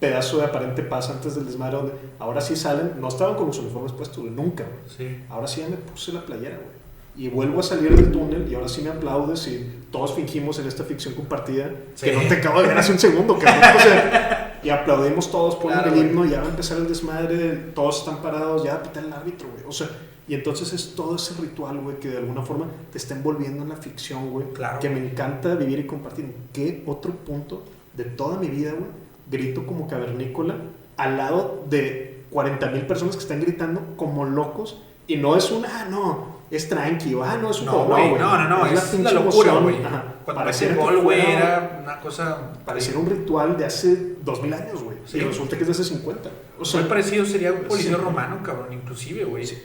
pedazo 0.00 0.38
de 0.38 0.44
aparente 0.44 0.82
paz 0.82 1.08
antes 1.08 1.34
del 1.34 1.46
desmadre 1.46 1.76
donde 1.76 1.92
ahora 2.18 2.40
sí 2.42 2.56
salen, 2.56 2.92
no 3.00 3.08
estaban 3.08 3.36
con 3.36 3.46
los 3.46 3.58
uniformes 3.58 3.92
puestos, 3.92 4.18
güey, 4.18 4.30
nunca, 4.30 4.64
güey. 4.64 4.78
Sí. 4.96 5.24
Ahora 5.30 5.46
sí 5.46 5.62
ya 5.62 5.68
me 5.68 5.76
puse 5.76 6.12
la 6.12 6.20
playera, 6.26 6.56
güey. 6.56 6.83
Y 7.16 7.28
vuelvo 7.28 7.60
a 7.60 7.62
salir 7.62 7.94
del 7.94 8.10
túnel 8.10 8.46
y 8.50 8.54
ahora 8.54 8.68
sí 8.68 8.82
me 8.82 8.90
aplaudes 8.90 9.46
y 9.46 9.70
todos 9.92 10.14
fingimos 10.14 10.58
en 10.58 10.66
esta 10.66 10.82
ficción 10.82 11.14
compartida 11.14 11.70
Sí. 11.94 12.06
que 12.06 12.12
no 12.16 12.22
te 12.26 12.34
acabo 12.34 12.60
de 12.60 12.68
ver 12.68 12.78
hace 12.78 12.90
un 12.92 12.98
segundo. 12.98 13.34
O 13.34 13.40
sea, 13.40 14.60
y 14.64 14.70
aplaudimos 14.70 15.30
todos, 15.30 15.56
ponen 15.56 15.78
Claro, 15.78 15.92
el 15.94 16.00
himno, 16.00 16.24
ya 16.24 16.40
va 16.40 16.46
a 16.46 16.50
empezar 16.50 16.78
el 16.78 16.88
desmadre, 16.88 17.52
todos 17.74 17.98
están 18.00 18.20
parados, 18.22 18.64
ya 18.64 18.82
pita 18.82 19.00
el 19.00 19.12
árbitro, 19.12 19.48
güey. 19.52 19.64
O 19.68 19.72
sea, 19.72 19.88
y 20.26 20.34
entonces 20.34 20.72
es 20.72 20.94
todo 20.96 21.16
ese 21.16 21.34
ritual, 21.40 21.78
güey, 21.80 22.00
que 22.00 22.08
de 22.08 22.16
alguna 22.16 22.42
forma 22.42 22.66
te 22.90 22.98
está 22.98 23.14
envolviendo 23.14 23.62
en 23.62 23.68
la 23.68 23.76
ficción, 23.76 24.30
güey. 24.30 24.46
Claro. 24.54 24.80
Que 24.80 24.88
me 24.88 24.98
encanta 24.98 25.54
vivir 25.54 25.78
y 25.80 25.86
compartir. 25.86 26.24
¿En 26.24 26.34
qué 26.52 26.82
otro 26.86 27.12
punto 27.12 27.62
de 27.92 28.04
toda 28.04 28.38
mi 28.38 28.48
vida, 28.48 28.72
güey, 28.72 28.90
grito 29.30 29.66
como 29.66 29.86
cavernícola 29.86 30.56
al 30.96 31.16
lado 31.18 31.64
de 31.68 32.24
40 32.30 32.70
mil 32.70 32.86
personas 32.86 33.14
que 33.16 33.22
están 33.22 33.40
gritando 33.40 33.82
como 33.96 34.24
locos? 34.24 34.80
Y 35.06 35.16
no 35.16 35.36
es 35.36 35.50
una, 35.50 35.68
ah, 35.82 35.86
no, 35.90 36.38
es 36.56 36.68
tranqui, 36.68 37.14
o, 37.14 37.22
ah, 37.22 37.36
no, 37.36 37.50
es 37.50 37.60
un 37.60 37.66
No, 37.66 37.84
güey, 37.84 38.12
no, 38.12 38.36
no, 38.36 38.48
no, 38.48 38.66
es, 38.66 38.74
la 38.74 38.82
pinche 38.82 39.14
locura, 39.14 39.52
güey. 39.54 39.76
Cuando 40.24 40.48
ese 40.48 40.68
que 40.68 40.74
gol, 40.74 41.02
güey, 41.02 41.20
era 41.20 41.80
una 41.82 42.00
cosa... 42.00 42.52
Pareciera 42.64 42.98
un 42.98 43.06
ritual 43.06 43.56
de 43.56 43.66
hace 43.66 44.16
2000 44.22 44.54
años, 44.54 44.82
güey. 44.82 44.96
Sí. 45.06 45.18
Y 45.18 45.20
resulta 45.20 45.56
que 45.56 45.62
es 45.62 45.68
de 45.68 45.72
hace 45.72 45.84
50. 45.84 46.30
O 46.58 46.64
sea, 46.64 46.80
Muy 46.80 46.88
parecido 46.88 47.26
sería 47.26 47.52
un 47.52 47.64
policía 47.64 47.96
sí. 47.96 48.02
romano, 48.02 48.40
cabrón, 48.42 48.72
inclusive, 48.72 49.24
güey. 49.24 49.46
Sí, 49.46 49.56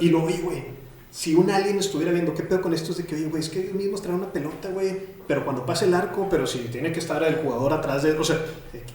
Y 0.00 0.10
lo 0.10 0.24
oye, 0.24 0.40
güey. 0.42 0.64
Si 1.10 1.34
un 1.34 1.50
alien 1.50 1.78
estuviera 1.78 2.12
viendo, 2.12 2.34
¿qué 2.34 2.44
pedo 2.44 2.60
con 2.60 2.72
esto? 2.72 2.92
Es 2.92 2.98
de 2.98 3.04
que, 3.04 3.16
oye, 3.16 3.26
güey, 3.26 3.42
es 3.42 3.48
que 3.48 3.60
ellos 3.60 3.74
mismos 3.74 4.00
traen 4.00 4.18
una 4.18 4.32
pelota, 4.32 4.68
güey. 4.68 4.96
Pero 5.26 5.44
cuando 5.44 5.66
pasa 5.66 5.84
el 5.84 5.94
arco, 5.94 6.28
pero 6.30 6.46
si 6.46 6.58
tiene 6.60 6.92
que 6.92 7.00
estar 7.00 7.22
el 7.22 7.36
jugador 7.36 7.72
atrás 7.72 8.02
de. 8.02 8.12
O 8.12 8.22
sea, 8.22 8.38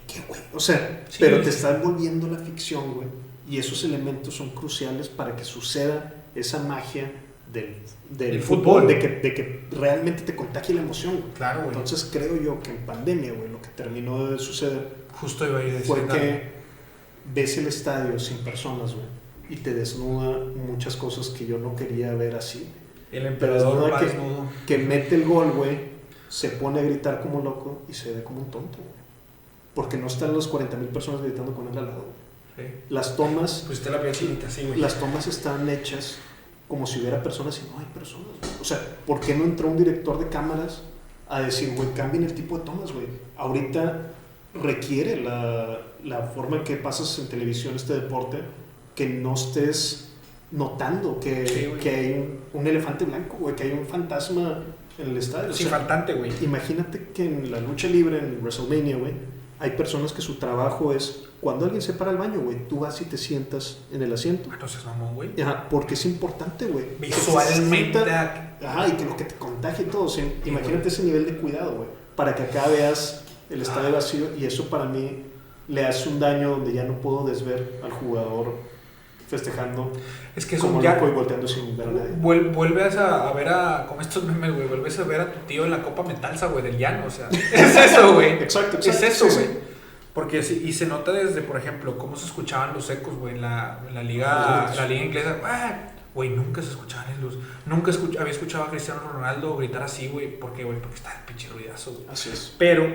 ¿qué, 0.08 0.22
güey? 0.28 0.40
O 0.54 0.60
sea, 0.60 1.06
pero 1.20 1.38
te 1.38 1.46
sí. 1.46 1.50
está 1.50 1.76
envolviendo 1.76 2.28
la 2.28 2.38
ficción, 2.38 2.94
güey. 2.94 3.08
Y 3.50 3.60
esos 3.60 3.84
elementos 3.84 4.34
son 4.34 4.50
cruciales 4.52 5.10
para 5.10 5.36
que 5.36 5.44
suceda 5.44 6.15
esa 6.36 6.60
magia 6.64 7.12
del, 7.52 7.76
del 8.10 8.36
El 8.36 8.42
fútbol, 8.42 8.82
fútbol. 8.82 8.88
De, 8.88 9.00
que, 9.00 9.08
de 9.08 9.34
que 9.34 9.66
realmente 9.72 10.24
te 10.24 10.36
contagie 10.36 10.76
la 10.76 10.82
emoción. 10.82 11.24
Claro, 11.36 11.62
güey. 11.64 11.70
Entonces 11.76 12.10
creo 12.12 12.42
yo 12.42 12.62
que 12.62 12.72
en 12.72 12.78
pandemia, 12.86 13.34
güey, 13.34 13.50
lo 13.50 13.62
que 13.62 13.70
terminó 13.70 14.28
de 14.28 14.38
suceder 14.40 15.06
Justo 15.20 15.48
iba 15.48 15.60
a 15.60 15.64
ir 15.64 15.72
a 15.72 15.74
decir. 15.74 15.88
fue 15.88 16.08
que 16.08 16.44
ves 17.34 17.58
el 17.58 17.68
estadio 17.68 18.20
sin 18.20 18.38
personas, 18.40 18.94
güey, 18.94 19.06
y 19.50 19.58
te 19.58 19.74
desnuda 19.74 20.38
muchas 20.68 20.96
cosas 20.96 21.30
que 21.30 21.46
yo 21.46 21.58
no 21.58 21.76
quería 21.76 22.14
ver 22.14 22.36
así. 22.36 22.68
El 23.12 23.26
emperador 23.26 23.92
va 23.92 24.00
que, 24.00 24.06
desnudo. 24.06 24.46
que 24.68 24.78
mete 24.78 25.16
el 25.16 25.26
gol, 25.26 25.52
güey, 25.52 25.78
se 26.28 26.50
pone 26.50 26.80
a 26.80 26.84
gritar 26.84 27.22
como 27.22 27.42
loco 27.42 27.84
y 27.88 27.94
se 27.94 28.12
ve 28.14 28.24
como 28.24 28.42
un 28.42 28.52
tonto, 28.52 28.78
güey. 28.78 28.96
Porque 29.74 29.98
no 29.98 30.08
están 30.08 30.34
los 30.34 30.48
40 30.48 30.78
mil 30.78 30.90
personas 30.90 31.22
gritando 31.22 31.54
con 31.54 31.68
él 31.68 31.78
al 31.78 31.86
lado. 31.86 32.02
güey. 32.02 32.25
Sí. 32.56 32.64
Las 32.90 33.16
tomas, 33.18 33.64
Pues 33.68 33.86
la 33.86 34.14
sí, 34.14 34.38
güey. 34.68 34.80
las 34.80 34.96
tomas 35.00 35.28
están 35.28 35.68
hechas 35.70 36.18
como 36.68 36.88
si 36.88 37.00
hubiera 37.00 37.22
personas 37.22 37.60
y 37.64 37.70
no 37.72 37.80
hay 37.80 37.86
personas. 37.94 38.28
güey. 38.28 38.54
O 38.62 38.64
sea, 38.64 38.80
¿por 39.06 39.20
qué 39.20 39.36
no 39.36 39.44
entró 39.44 39.68
un 39.68 39.78
director 39.78 40.18
de 40.20 40.30
cámaras 40.30 40.82
a 41.28 41.42
decir, 41.42 41.74
güey, 41.76 41.90
cambien 41.94 42.24
el 42.24 42.34
tipo 42.34 42.58
de 42.58 42.64
tomas, 42.64 42.92
güey? 42.92 43.06
Ahorita 43.38 44.08
requiere 44.54 45.22
la, 45.22 45.80
la 46.04 46.22
forma 46.28 46.58
en 46.58 46.64
que 46.64 46.78
pasas 46.78 47.20
en 47.20 47.28
televisión 47.28 47.76
este 47.76 47.94
deporte 47.94 48.40
que 48.96 49.08
no 49.10 49.34
estés 49.34 50.10
notando 50.52 51.20
que, 51.20 51.48
Sí, 51.48 51.68
que 51.82 51.90
hay 51.90 52.12
un, 52.14 52.40
un 52.62 52.68
elefante 52.68 53.04
blanco, 53.06 53.38
güey, 53.40 53.56
que 53.56 53.64
hay 53.64 53.72
un 53.72 53.86
fantasma 53.86 54.64
en 54.98 55.10
el 55.10 55.18
estadio. 55.18 55.50
O 55.52 55.54
Sin 55.54 55.68
sea, 55.68 55.78
faltante, 55.80 56.14
güey. 56.14 56.32
Imagínate 56.42 57.10
que 57.14 57.26
en 57.26 57.52
la 57.52 57.60
lucha 57.60 57.88
libre, 57.90 58.20
en 58.20 58.40
WrestleMania, 58.42 58.96
güey, 58.98 59.12
hay 59.66 59.72
personas 59.72 60.14
que 60.14 60.22
su 60.22 60.36
trabajo 60.36 60.94
es, 60.94 61.24
cuando 61.42 61.66
alguien 61.66 61.82
se 61.82 61.94
para 61.94 62.12
al 62.12 62.18
baño, 62.18 62.40
güey, 62.40 62.68
tú 62.68 62.80
vas 62.80 63.02
y 63.02 63.06
te 63.06 63.18
sientas 63.18 63.78
en 63.92 64.02
el 64.02 64.14
asiento. 64.14 64.50
Ah, 64.52 64.68
seas 64.68 64.86
mamón, 64.86 65.16
güey. 65.16 65.42
Ajá, 65.42 65.68
porque 65.70 65.94
es 65.96 66.06
importante, 66.06 66.66
güey. 66.68 66.86
Visualmente. 67.00 67.92
sienta- 68.00 68.58
Ajá, 68.64 68.88
y 68.88 68.92
que 68.94 69.06
lo 69.06 69.16
que 69.18 69.26
te 69.26 69.36
contagie 69.36 69.86
todo. 69.86 70.08
imagínate 70.46 70.88
ese 70.88 71.04
nivel 71.04 71.26
de 71.26 71.38
cuidado, 71.38 71.76
güey. 71.76 71.90
Para 72.16 72.34
que 72.36 72.44
acá 72.44 72.68
veas 72.68 73.22
el 73.50 73.62
estadio 73.62 73.90
Ah. 73.90 73.94
vacío 73.94 74.36
y 74.38 74.46
eso 74.46 74.70
para 74.70 74.86
mí 74.86 75.24
le 75.68 75.86
hace 75.86 76.10
un 76.10 76.20
daño 76.20 76.52
donde 76.52 76.74
ya 76.74 76.84
no 76.84 76.94
puedo 77.02 77.26
desver 77.26 77.80
al 77.84 77.92
jugador 77.92 78.54
festejando 79.28 79.92
Es 80.36 80.46
que 80.46 80.56
es 80.56 80.62
como 80.62 80.78
un 80.78 80.84
ya. 80.84 80.98
y 80.98 81.12
volteando 81.12 81.48
sin 81.48 81.76
ver 81.78 81.88
a 81.88 81.92
nadie. 81.92 82.12
Vuel- 82.22 82.52
vuelves 82.54 82.96
a, 82.98 83.30
a 83.30 83.34
ver 83.34 83.48
a. 83.50 83.86
Como 83.88 84.02
estos 84.02 84.24
memes, 84.24 84.54
güey. 84.54 84.68
Vuelves 84.68 85.00
a 85.00 85.04
ver 85.04 85.22
a 85.22 85.32
tu 85.34 85.40
tío 85.48 85.66
en 85.66 85.72
la 85.72 85.82
Copa 85.82 86.04
Metalsa, 86.04 86.48
güey, 86.48 86.64
del 86.64 86.78
llano. 86.78 87.06
O 87.08 87.10
sea, 87.10 87.28
es 87.32 87.76
eso, 87.76 88.14
güey. 88.14 88.34
Exacto, 88.34 88.78
Es 88.80 88.88
exacto. 88.88 89.08
eso, 89.08 89.30
sí, 89.30 89.36
güey. 89.36 89.48
sí. 89.48 89.60
Porque 90.14 90.42
sí, 90.44 90.64
y 90.66 90.72
se 90.72 90.86
nota 90.86 91.12
desde, 91.12 91.42
por 91.42 91.58
ejemplo, 91.58 91.98
cómo 91.98 92.16
se 92.16 92.26
escuchaban 92.26 92.74
los 92.74 92.90
ecos, 92.90 93.16
güey, 93.16 93.36
en 93.36 93.42
la, 93.42 93.80
en 93.88 93.96
la 93.96 94.04
liga, 94.04 94.72
la 94.76 94.88
liga 94.88 95.04
inglesa. 95.04 95.36
Ah, 95.44 95.74
Güey, 96.16 96.30
nunca 96.30 96.62
se 96.62 96.70
escuchaban 96.70 97.12
en 97.12 97.22
los. 97.22 97.38
Nunca 97.66 97.92
escuch- 97.92 98.18
había 98.18 98.32
escuchado 98.32 98.64
a 98.64 98.70
Cristiano 98.70 99.02
Ronaldo 99.12 99.58
gritar 99.58 99.84
así, 99.84 100.08
güey. 100.08 100.40
¿Por 100.40 100.54
qué, 100.54 100.64
güey? 100.64 100.80
Porque 100.80 100.96
está 100.96 101.12
el 101.14 101.26
pinche 101.26 101.50
ruidazo, 101.50 101.92
güey. 101.92 102.06
Así 102.10 102.30
es. 102.30 102.56
Pero, 102.58 102.88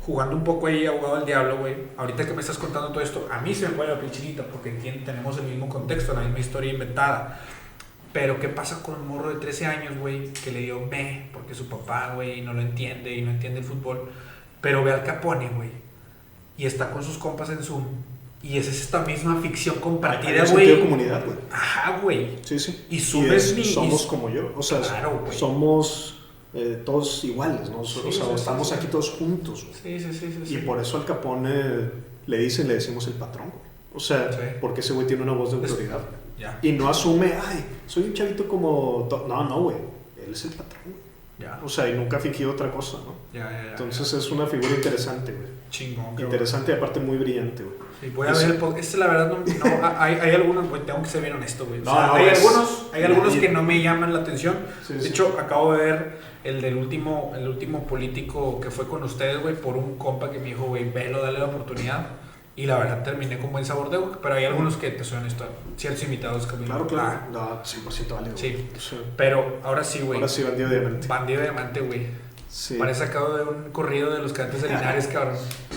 jugando 0.00 0.36
un 0.36 0.44
poco 0.44 0.68
ahí, 0.68 0.86
abogado 0.86 1.16
del 1.16 1.26
diablo, 1.26 1.58
güey, 1.58 1.74
ahorita 1.96 2.24
que 2.24 2.32
me 2.34 2.40
estás 2.40 2.56
contando 2.56 2.90
todo 2.92 3.00
esto, 3.02 3.28
a 3.32 3.40
mí 3.40 3.52
se 3.54 3.68
me 3.68 3.74
pone 3.74 3.90
la 3.92 4.00
pinchinita 4.00 4.44
porque 4.44 4.70
entiendo, 4.70 5.04
tenemos 5.04 5.36
el 5.38 5.44
mismo 5.46 5.68
contexto, 5.68 6.14
la 6.14 6.20
misma 6.20 6.38
historia 6.38 6.72
inventada. 6.72 7.40
Pero, 8.12 8.38
¿qué 8.38 8.48
pasa 8.48 8.80
con 8.82 8.94
un 8.94 9.08
morro 9.08 9.28
de 9.30 9.40
13 9.40 9.66
años, 9.66 9.98
güey, 9.98 10.32
que 10.32 10.50
le 10.52 10.60
dio 10.60 10.78
me 10.80 11.28
porque 11.32 11.54
su 11.56 11.68
papá, 11.68 12.12
güey, 12.14 12.40
no 12.42 12.54
lo 12.54 12.62
entiende 12.62 13.12
y 13.12 13.22
no 13.22 13.32
entiende 13.32 13.58
el 13.58 13.64
fútbol? 13.66 14.08
Pero 14.60 14.84
ve 14.84 14.92
al 14.92 15.02
Capone, 15.02 15.48
güey, 15.50 15.70
y 16.56 16.64
está 16.64 16.90
con 16.90 17.02
sus 17.02 17.18
compas 17.18 17.50
en 17.50 17.62
Zoom. 17.62 17.84
Y 18.42 18.56
esa 18.56 18.70
es 18.70 18.80
esta 18.82 19.00
misma 19.04 19.40
ficción 19.40 19.76
compartida, 19.76 20.46
sentido 20.46 20.58
de 20.68 20.74
güey. 20.76 20.80
comunidad, 20.84 21.24
güey. 21.24 21.36
Ajá, 21.50 21.98
güey. 22.00 22.38
Sí, 22.44 22.58
sí. 22.58 22.84
Y 22.88 22.96
Y 22.96 23.00
subes 23.00 23.46
es, 23.50 23.56
mi- 23.56 23.64
somos 23.64 24.04
y- 24.04 24.08
como 24.08 24.30
yo. 24.30 24.52
O 24.56 24.62
sea, 24.62 24.80
Claro, 24.80 25.20
güey. 25.24 25.36
somos 25.36 26.14
eh, 26.54 26.80
todos 26.84 27.24
iguales, 27.24 27.68
¿no? 27.68 27.80
O 27.80 27.84
sea, 27.84 28.02
Sí, 28.10 28.20
estamos 28.34 28.68
sí. 28.68 28.74
aquí 28.74 28.86
todos 28.86 29.10
juntos. 29.10 29.66
güey. 29.82 29.98
Sí, 30.00 30.12
sí, 30.12 30.34
sí. 30.46 30.54
Y 30.54 30.58
por 30.58 30.80
eso 30.80 30.96
al 30.96 31.04
Capone 31.04 31.90
le 32.26 32.38
dicen, 32.38 32.68
le 32.68 32.74
decimos 32.74 33.06
el 33.08 33.14
patrón. 33.14 33.48
güey. 33.50 33.62
O 33.94 34.00
sea, 34.00 34.30
porque 34.60 34.80
ese 34.80 34.92
güey 34.92 35.06
tiene 35.06 35.22
una 35.24 35.32
voz 35.32 35.50
de 35.50 35.56
autoridad. 35.68 36.00
Ya, 36.38 36.58
Y 36.62 36.70
no 36.72 36.88
asume, 36.88 37.32
ay, 37.44 37.64
soy 37.88 38.04
un 38.04 38.14
chavito 38.14 38.46
como... 38.46 39.06
to-". 39.10 39.26
No, 39.28 39.42
no, 39.48 39.62
güey. 39.62 39.76
Él 40.24 40.32
es 40.32 40.44
el 40.44 40.52
patrón. 40.52 40.82
güey. 40.84 40.96
ya. 41.40 41.60
O 41.64 41.68
sea, 41.68 41.88
y 41.88 41.94
nunca 41.94 42.18
fingió 42.18 42.50
otra 42.52 42.70
cosa, 42.70 42.98
¿no? 43.04 43.14
Ya, 43.32 43.50
ya, 43.50 43.64
ya. 43.64 43.70
Entonces 43.72 44.12
es 44.12 44.30
una 44.30 44.46
figura 44.46 44.70
interesante, 44.70 45.32
güey. 45.32 45.48
Chingón, 45.70 46.18
Interesante 46.18 46.72
y 46.72 46.74
aparte 46.76 46.98
muy 47.00 47.16
brillante, 47.18 47.62
güey. 47.62 47.76
Sí, 48.00 48.10
voy 48.14 48.28
a 48.28 48.32
Es- 48.32 48.46
ver. 48.46 48.58
Este, 48.78 48.96
la 48.98 49.06
verdad, 49.08 49.28
no, 49.32 49.38
no, 49.38 49.86
hay, 49.98 50.14
hay 50.14 50.34
algunos, 50.34 50.68
güey, 50.68 50.82
tengo 50.86 51.02
que 51.02 51.08
ser 51.08 51.22
bien 51.22 51.34
honesto, 51.34 51.66
güey. 51.66 51.80
O 51.80 51.84
No, 51.84 51.92
sea, 51.94 52.06
no, 52.06 52.14
hay 52.14 52.26
es- 52.26 52.38
algunos, 52.38 52.86
hay 52.92 53.02
algunos 53.04 53.34
que 53.34 53.48
no 53.48 53.62
me 53.62 53.82
llaman 53.82 54.12
la 54.12 54.20
atención. 54.20 54.56
Sí, 54.86 54.94
De 54.94 55.00
sí. 55.00 55.08
hecho, 55.08 55.36
acabo 55.40 55.72
de 55.74 55.84
ver 55.84 56.18
el 56.44 56.60
del 56.60 56.76
último, 56.76 57.32
el 57.36 57.48
último 57.48 57.84
político 57.86 58.60
que 58.60 58.70
fue 58.70 58.86
con 58.86 59.02
ustedes, 59.02 59.40
güey, 59.42 59.54
por 59.56 59.76
un 59.76 59.98
compa 59.98 60.30
que 60.30 60.38
me 60.38 60.46
dijo, 60.46 60.64
güey, 60.64 60.88
velo, 60.90 61.22
dale 61.22 61.38
la 61.38 61.46
oportunidad. 61.46 62.06
Y 62.54 62.66
la 62.66 62.76
verdad 62.78 63.04
terminé 63.04 63.38
con 63.38 63.52
buen 63.52 63.64
sabor 63.64 63.88
de 63.88 63.98
boca, 63.98 64.18
pero 64.20 64.34
hay 64.34 64.44
algunos 64.44 64.76
que 64.76 64.90
te 64.90 65.04
suenan 65.04 65.28
esto, 65.28 65.44
ciertos 65.76 66.02
invitados 66.02 66.44
que 66.46 66.56
Claro, 66.64 66.86
claro. 66.88 67.08
Ah, 67.08 67.28
No, 67.32 67.62
100% 67.64 68.14
válido. 68.16 68.36
Sí. 68.36 68.68
sea, 68.78 68.98
pero 69.16 69.58
ahora 69.62 69.84
sí, 69.84 70.00
güey. 70.00 70.18
ahora 70.18 70.28
sí, 70.28 70.42
bandido 70.42 70.68
diamante. 70.68 71.06
Bandido 71.06 71.40
de 71.40 71.44
diamante, 71.50 71.80
güey. 71.80 72.06
Sí. 72.48 72.74
Parece 72.76 73.06
sacado 73.06 73.36
de 73.36 73.42
un 73.44 73.70
corrido 73.70 74.10
de 74.10 74.18
los 74.20 74.32
cadetes 74.32 74.62
de 74.62 74.68
Linares, 74.74 75.06
cabrón. 75.06 75.36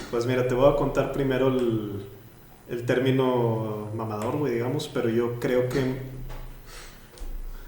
Pues 0.09 0.25
mira, 0.25 0.47
te 0.47 0.55
voy 0.55 0.71
a 0.73 0.75
contar 0.75 1.11
primero 1.11 1.49
el, 1.49 2.03
el 2.71 2.85
término 2.85 3.89
mamador, 3.95 4.37
güey, 4.37 4.53
digamos, 4.53 4.87
pero 4.87 5.09
yo 5.09 5.39
creo 5.39 5.69
que 5.69 5.81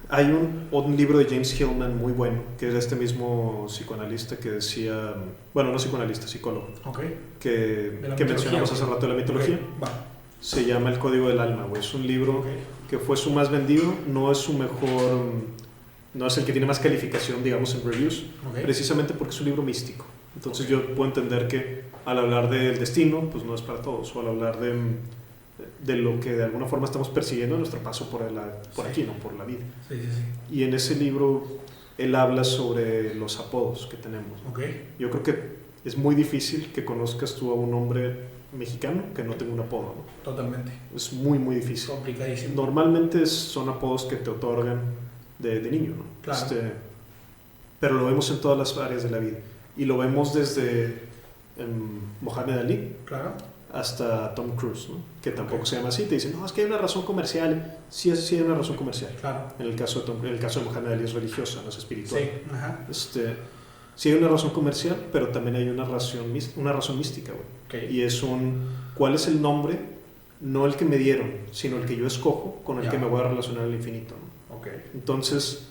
hay 0.08 0.26
un, 0.26 0.68
un 0.70 0.96
libro 0.96 1.18
de 1.18 1.24
James 1.24 1.58
Hillman 1.58 1.96
muy 1.98 2.12
bueno, 2.12 2.42
que 2.58 2.68
es 2.68 2.74
este 2.74 2.94
mismo 2.94 3.66
psicoanalista 3.68 4.36
que 4.38 4.50
decía, 4.50 5.14
bueno, 5.52 5.70
no 5.72 5.76
psicoanalista, 5.78 6.26
psicólogo, 6.26 6.68
Ok. 6.84 7.00
que, 7.40 8.00
que 8.16 8.24
mencionamos 8.24 8.70
hace 8.72 8.84
rato 8.84 9.06
de 9.06 9.08
la 9.08 9.14
mitología. 9.14 9.58
Va. 9.82 9.88
Se 10.40 10.64
llama 10.66 10.90
El 10.90 10.98
Código 10.98 11.28
del 11.28 11.38
Alma, 11.40 11.64
güey. 11.64 11.80
Es 11.80 11.94
un 11.94 12.06
libro 12.06 12.44
que 12.90 12.98
fue 12.98 13.16
su 13.16 13.30
más 13.32 13.50
vendido, 13.50 13.94
no 14.06 14.30
es 14.30 14.36
su 14.38 14.52
mejor, 14.52 15.22
no 16.12 16.26
es 16.26 16.36
el 16.36 16.44
que 16.44 16.52
tiene 16.52 16.66
más 16.66 16.78
calificación, 16.80 17.42
digamos, 17.42 17.74
en 17.74 17.90
reviews, 17.90 18.26
precisamente 18.62 19.14
porque 19.14 19.32
es 19.34 19.40
un 19.40 19.46
libro 19.46 19.62
místico. 19.62 20.04
Entonces 20.36 20.68
yo 20.68 20.94
puedo 20.94 21.06
entender 21.08 21.48
que 21.48 21.83
al 22.04 22.18
hablar 22.18 22.50
del 22.50 22.78
destino, 22.78 23.28
pues 23.30 23.44
no 23.44 23.54
es 23.54 23.62
para 23.62 23.80
todos, 23.80 24.14
o 24.14 24.20
al 24.20 24.28
hablar 24.28 24.60
de, 24.60 24.74
de 25.84 25.96
lo 25.96 26.20
que 26.20 26.32
de 26.32 26.44
alguna 26.44 26.66
forma 26.66 26.86
estamos 26.86 27.08
persiguiendo 27.08 27.54
en 27.56 27.60
nuestro 27.60 27.80
paso 27.80 28.10
por, 28.10 28.30
la, 28.30 28.60
por 28.74 28.84
Sí. 28.86 28.90
aquí, 28.90 29.02
¿no? 29.04 29.12
por 29.14 29.34
la 29.34 29.44
vida. 29.44 29.64
Sí, 29.88 29.96
sí. 30.00 30.54
Y 30.56 30.62
en 30.64 30.74
ese 30.74 30.96
libro 30.96 31.44
él 31.96 32.14
habla 32.14 32.44
sobre 32.44 33.14
los 33.14 33.38
apodos 33.38 33.86
que 33.90 33.96
tenemos. 33.96 34.40
Ok. 34.50 34.60
Yo 34.98 35.10
creo 35.10 35.22
que 35.22 35.54
es 35.84 35.96
muy 35.96 36.14
difícil 36.14 36.72
que 36.72 36.84
conozcas 36.84 37.34
tú 37.36 37.50
a 37.50 37.54
un 37.54 37.72
hombre 37.74 38.32
mexicano 38.52 39.02
que 39.14 39.22
no 39.22 39.34
tenga 39.34 39.52
un 39.54 39.60
apodo. 39.60 39.94
¿no? 39.96 40.04
Totalmente. 40.24 40.72
Es 40.94 41.12
muy, 41.12 41.38
muy 41.38 41.56
difícil. 41.56 41.90
Complicadísimo. 41.90 42.54
Normalmente 42.56 43.26
son 43.26 43.68
apodos 43.68 44.04
que 44.04 44.16
te 44.16 44.30
otorgan 44.30 44.80
de, 45.38 45.60
de 45.60 45.70
niño, 45.70 45.90
¿no? 45.96 46.04
Claro. 46.22 46.38
Este, 46.40 46.72
pero 47.80 47.94
lo 47.94 48.06
vemos 48.06 48.30
en 48.30 48.40
todas 48.40 48.58
las 48.58 48.76
áreas 48.84 49.02
de 49.04 49.10
la 49.10 49.18
vida. 49.18 49.38
Y 49.76 49.84
lo 49.84 49.98
vemos 49.98 50.32
desde 50.34 51.02
Mohamed 52.20 52.58
Ali 52.58 52.96
Claro. 53.04 53.32
hasta 53.72 54.34
Tom 54.34 54.54
Cruise, 54.56 54.88
¿no? 54.88 54.96
que 55.22 55.30
tampoco 55.30 55.64
se 55.66 55.76
llama 55.76 55.88
así. 55.88 56.04
Te 56.04 56.14
dicen, 56.16 56.32
no, 56.38 56.44
es 56.46 56.52
que 56.52 56.62
hay 56.62 56.66
una 56.66 56.78
razón 56.78 57.02
comercial. 57.04 57.76
Sí, 57.90 58.10
es- 58.10 58.26
sí 58.26 58.36
hay 58.36 58.42
una 58.42 58.54
razón 58.56 58.76
comercial. 58.76 59.10
Claro. 59.20 59.48
En 59.58 59.66
el 59.66 59.76
caso 59.76 60.00
de, 60.00 60.06
Tom- 60.06 60.24
en 60.26 60.32
el 60.32 60.38
caso 60.38 60.60
de 60.60 60.66
Mohamed 60.66 60.92
Ali 60.92 61.04
es 61.04 61.12
religiosa, 61.12 61.60
no 61.62 61.68
es 61.68 61.78
espiritual. 61.78 62.22
Sí. 62.22 62.28
Ajá. 62.52 62.86
Este, 62.90 63.36
sí 63.96 64.10
hay 64.10 64.16
una 64.18 64.28
razón 64.28 64.50
comercial, 64.50 64.96
pero 65.12 65.28
también 65.28 65.56
hay 65.56 65.68
una 65.68 65.84
razón, 65.84 66.32
una 66.56 66.72
razón 66.72 66.98
mística, 66.98 67.32
güey. 67.32 67.82
Ok. 67.84 67.90
Y 67.90 68.02
es 68.02 68.22
un, 68.22 68.68
¿cuál 68.96 69.14
es 69.14 69.26
el 69.26 69.40
nombre? 69.42 69.78
No 70.40 70.66
el 70.66 70.74
que 70.76 70.84
me 70.84 70.98
dieron, 70.98 71.30
sino 71.52 71.78
el 71.78 71.86
que 71.86 71.96
yo 71.96 72.06
escojo 72.06 72.60
con 72.64 72.82
el 72.82 72.88
que 72.90 72.98
me 72.98 73.06
voy 73.06 73.20
a 73.20 73.28
relacionar 73.28 73.64
al 73.64 73.72
infinito. 73.74 74.14
¿no? 74.50 74.56
Ok. 74.56 74.68
Entonces, 74.92 75.68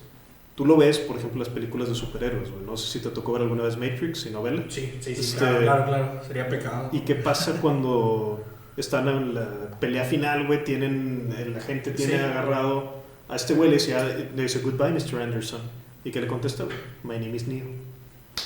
tú 0.56 0.66
lo 0.66 0.78
ves, 0.78 1.00
por 1.00 1.18
ejemplo, 1.18 1.40
las 1.40 1.50
películas 1.50 1.90
de 1.90 1.96
superhéroes, 1.96 2.52
güey. 2.52 2.64
No 2.66 2.78
sé 2.78 2.92
si 2.92 3.00
te 3.04 3.10
tocó 3.10 3.34
ver 3.34 3.42
alguna 3.44 3.64
vez 3.64 3.78
Matrix 3.78 4.26
y 4.26 4.30
novela. 4.32 4.64
Sí, 4.70 4.94
sí, 5.02 5.16
sí. 5.16 5.22
Este- 5.22 5.38
Claro, 5.40 5.62
claro, 5.62 5.86
claro. 5.86 6.22
Sería 6.28 6.48
pecado. 6.50 6.90
¿Y 6.92 7.02
qué 7.02 7.16
pasa 7.16 7.54
cuando 7.62 8.44
están 8.78 9.08
en 9.08 9.34
la 9.36 9.48
pelea 9.80 10.04
final, 10.06 10.48
güey? 10.48 10.64
Tienen, 10.64 11.34
la 11.54 11.62
gente 11.62 11.92
tiene 11.92 12.14
Sí. 12.18 12.20
agarrado 12.20 13.02
a 13.30 13.36
este 13.36 13.54
güey, 13.54 13.70
le 13.72 13.94
ah, 13.96 14.04
le 14.36 14.42
dice, 14.44 14.60
goodbye, 14.60 14.92
Mr. 14.92 15.22
Anderson. 15.22 15.62
¿Y 16.04 16.12
qué 16.12 16.20
le 16.22 16.28
contesta? 16.28 16.66
My 17.04 17.16
name 17.18 17.36
is 17.36 17.48
Neo. 17.48 17.66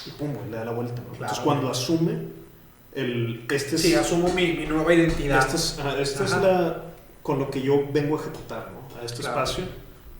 Y 0.06 0.10
pum, 0.12 0.34
güey, 0.34 0.50
le 0.52 0.58
da 0.58 0.66
la 0.66 0.72
vuelta. 0.72 0.96
Claro, 1.02 1.14
Entonces, 1.14 1.40
cuando 1.40 1.68
güey. 1.68 1.72
asume, 1.72 2.18
el, 2.94 3.46
este 3.52 3.76
es, 3.76 3.82
Sí, 3.82 3.94
asumo 3.96 4.32
mi, 4.34 4.54
mi 4.54 4.66
nueva 4.66 4.94
identidad. 4.94 5.40
este 5.40 5.56
es, 5.56 5.80
ajá, 5.80 6.00
este 6.00 6.24
es 6.24 6.34
Ajá. 6.34 6.42
la, 6.48 6.84
con 7.24 7.40
lo 7.40 7.50
que 7.50 7.62
yo 7.62 7.84
vengo 7.92 8.18
a 8.18 8.22
ejecutar, 8.22 8.72
¿no? 8.72 9.00
A 9.00 9.04
este 9.04 9.22
espacio. 9.22 9.64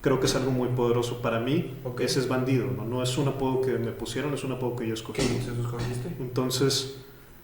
Creo 0.00 0.20
que 0.20 0.26
es 0.26 0.34
algo 0.36 0.50
muy 0.52 0.68
poderoso 0.68 1.20
para 1.22 1.40
mí. 1.40 1.74
Ok. 1.84 2.00
Ese 2.02 2.20
es 2.20 2.28
bandido, 2.28 2.66
¿no? 2.76 2.84
No 2.84 3.02
es 3.02 3.18
un 3.18 3.28
apodo 3.28 3.60
que 3.62 3.72
me 3.78 3.90
pusieron, 3.92 4.32
es 4.34 4.44
un 4.44 4.52
apodo 4.52 4.76
que 4.76 4.86
yo 4.86 4.94
escogí. 4.94 5.22
Escogiste? 5.22 6.08
Entonces, 6.20 6.98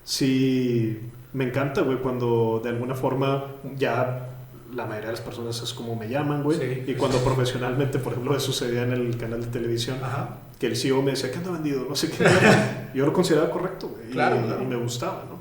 sí, 0.05 1.01
me 1.32 1.44
encanta, 1.44 1.81
güey, 1.82 1.98
cuando 1.98 2.60
de 2.62 2.70
alguna 2.70 2.94
forma 2.94 3.47
ya 3.76 4.31
la 4.72 4.86
mayoría 4.86 5.06
de 5.09 5.12
las 5.12 5.20
personas 5.20 5.60
es 5.62 5.72
como 5.74 5.97
me 5.97 6.09
llaman, 6.09 6.43
güey. 6.43 6.59
Sí, 6.59 6.85
y 6.90 6.94
cuando 6.94 7.18
sí. 7.18 7.24
profesionalmente, 7.24 7.98
por 7.98 8.12
ejemplo, 8.12 8.36
eso 8.36 8.47
sucedía 8.52 8.82
en 8.82 8.93
el 8.93 9.16
canal 9.16 9.40
de 9.40 9.47
televisión, 9.48 9.98
Ajá. 10.02 10.39
que 10.59 10.66
el 10.66 10.76
CEO 10.76 11.01
me 11.02 11.12
decía, 11.12 11.31
¿qué 11.31 11.39
anda 11.39 11.51
bandido? 11.51 11.86
No 11.89 11.94
sé 11.97 12.10
qué. 12.10 12.24
Yo 12.94 13.05
lo 13.06 13.12
consideraba 13.12 13.51
correcto, 13.51 13.89
güey. 13.89 14.09
y- 14.10 14.12
Claro, 14.12 14.36
y, 14.40 14.44
claro. 14.44 14.64
me 14.64 14.76
gustaba, 14.76 15.24
¿no? 15.28 15.39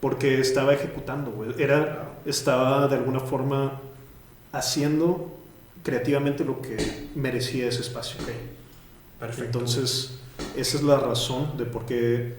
Porque 0.00 0.40
estaba 0.40 0.72
ejecutando, 0.74 1.30
güey. 1.32 1.50
Era, 1.58 1.84
Claro. 1.84 2.10
estaba 2.26 2.86
de 2.88 2.96
alguna 2.96 3.20
forma 3.20 3.80
haciendo 4.52 5.32
creativamente 5.86 6.44
lo 6.44 6.60
que 6.60 6.76
merecía 7.14 7.68
ese 7.68 7.82
espacio. 7.82 8.18
Perfecto. 9.20 9.44
Entonces, 9.60 10.18
esa 10.56 10.76
es 10.76 10.82
la 10.82 10.98
razón 10.98 11.56
de 11.56 11.64
por 11.64 11.86
qué, 11.86 12.34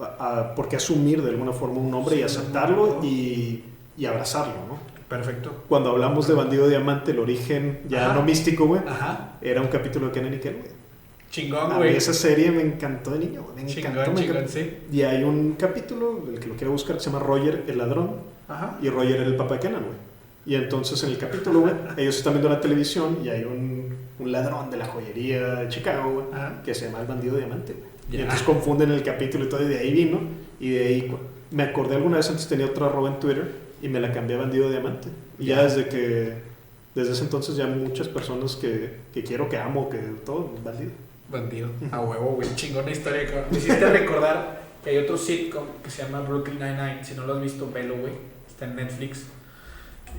a- 0.00 0.40
a- 0.40 0.54
por 0.56 0.68
qué 0.68 0.74
asumir 0.76 1.22
de 1.22 1.30
alguna 1.30 1.52
forma 1.52 1.78
un 1.78 1.90
nombre 1.92 2.16
y 2.16 2.18
Sí, 2.18 2.24
aceptarlo 2.24 2.98
no. 3.00 3.04
y, 3.06 3.64
y 3.96 4.04
abrazarlo, 4.06 4.54
¿no? 4.68 4.78
Perfecto. 5.08 5.64
Cuando 5.68 5.90
hablamos 5.90 6.26
de 6.26 6.34
Bandido 6.34 6.68
Diamante, 6.68 7.12
el 7.12 7.20
origen 7.20 7.80
ya 7.88 8.06
Ajá. 8.06 8.14
no 8.16 8.22
místico, 8.24 8.66
güey, 8.66 8.82
era 9.40 9.62
un 9.62 9.68
capítulo 9.68 10.06
de 10.08 10.12
Kenan 10.12 10.34
y 10.34 10.38
Kel, 10.38 10.54
güey. 10.56 10.78
Chingón, 11.30 11.76
güey. 11.76 11.94
esa 11.96 12.12
serie 12.12 12.50
me 12.50 12.62
encantó 12.62 13.10
de 13.12 13.20
niño, 13.20 13.46
me 13.54 13.62
encantó, 13.62 13.74
Chingón, 13.80 13.94
me 14.14 14.20
chingón, 14.20 14.36
encantó. 14.38 14.52
sí. 14.52 14.78
Y 14.92 15.02
hay 15.02 15.22
un 15.22 15.52
capítulo, 15.58 16.24
el 16.32 16.40
que 16.40 16.48
lo 16.48 16.56
quiero 16.56 16.72
buscar, 16.72 16.96
que 16.96 17.02
se 17.04 17.10
llama 17.10 17.22
Roger 17.24 17.64
el 17.68 17.78
ladrón, 17.78 18.16
Ajá. 18.48 18.78
y 18.82 18.88
Roger 18.90 19.16
era 19.20 19.24
el 19.26 19.36
papá 19.36 19.54
de 19.54 19.60
Kenan, 19.60 19.82
güey. 19.84 20.07
Y 20.48 20.54
entonces 20.54 21.02
en 21.04 21.10
el 21.10 21.18
capítulo, 21.18 21.60
güey, 21.60 21.74
ellos 21.98 22.16
están 22.16 22.32
viendo 22.32 22.48
la 22.48 22.58
televisión 22.60 23.18
y 23.22 23.28
hay 23.28 23.44
un, 23.44 23.94
un 24.18 24.32
ladrón 24.32 24.70
de 24.70 24.78
la 24.78 24.86
joyería 24.86 25.46
de 25.56 25.68
Chicago, 25.68 26.10
güey, 26.12 26.26
que 26.64 26.74
se 26.74 26.86
llama 26.86 27.00
el 27.02 27.06
bandido 27.06 27.36
diamante, 27.36 27.74
güey. 27.74 27.90
Y 28.10 28.22
entonces 28.22 28.42
confunden 28.46 28.90
el 28.90 29.02
capítulo 29.02 29.44
y 29.44 29.48
todo, 29.50 29.62
y 29.62 29.68
de 29.68 29.78
ahí 29.78 29.92
vino. 29.92 30.20
Y 30.58 30.70
de 30.70 30.86
ahí 30.86 31.14
me 31.50 31.62
acordé 31.64 31.96
alguna 31.96 32.16
vez 32.16 32.30
antes 32.30 32.48
tenía 32.48 32.64
otra 32.66 32.86
arroba 32.86 33.10
en 33.10 33.20
Twitter 33.20 33.52
y 33.82 33.88
me 33.88 34.00
la 34.00 34.10
cambié 34.10 34.36
a 34.36 34.40
bandido 34.40 34.70
diamante. 34.70 35.08
Y 35.38 35.44
ya 35.46 35.56
Ya. 35.56 35.62
desde 35.64 35.86
que, 35.88 36.32
desde 36.94 37.12
ese 37.12 37.24
entonces 37.24 37.54
ya 37.56 37.66
muchas 37.66 38.08
personas 38.08 38.56
que, 38.56 38.96
que 39.12 39.22
quiero, 39.22 39.50
que 39.50 39.58
amo, 39.58 39.90
que 39.90 39.98
todo, 40.24 40.50
bandido. 40.64 40.92
Bandido. 41.30 41.68
A 41.92 42.00
huevo, 42.00 42.36
güey. 42.36 42.48
Chingona 42.56 42.90
historia, 42.90 43.26
cabrón. 43.26 43.44
Me 43.50 43.58
hiciste 43.58 43.86
recordar 43.90 44.62
Que 44.82 44.90
hay 44.90 44.96
otro 44.98 45.18
sitcom 45.18 45.64
que 45.84 45.90
se 45.90 46.02
llama 46.04 46.20
Brooklyn 46.22 46.58
Nine-Nine. 46.58 47.04
Si 47.04 47.14
no 47.14 47.26
lo 47.26 47.34
has 47.34 47.42
visto, 47.42 47.70
velo, 47.70 47.96
güey. 47.98 48.14
Está 48.48 48.64
en 48.64 48.76
Netflix. 48.76 49.26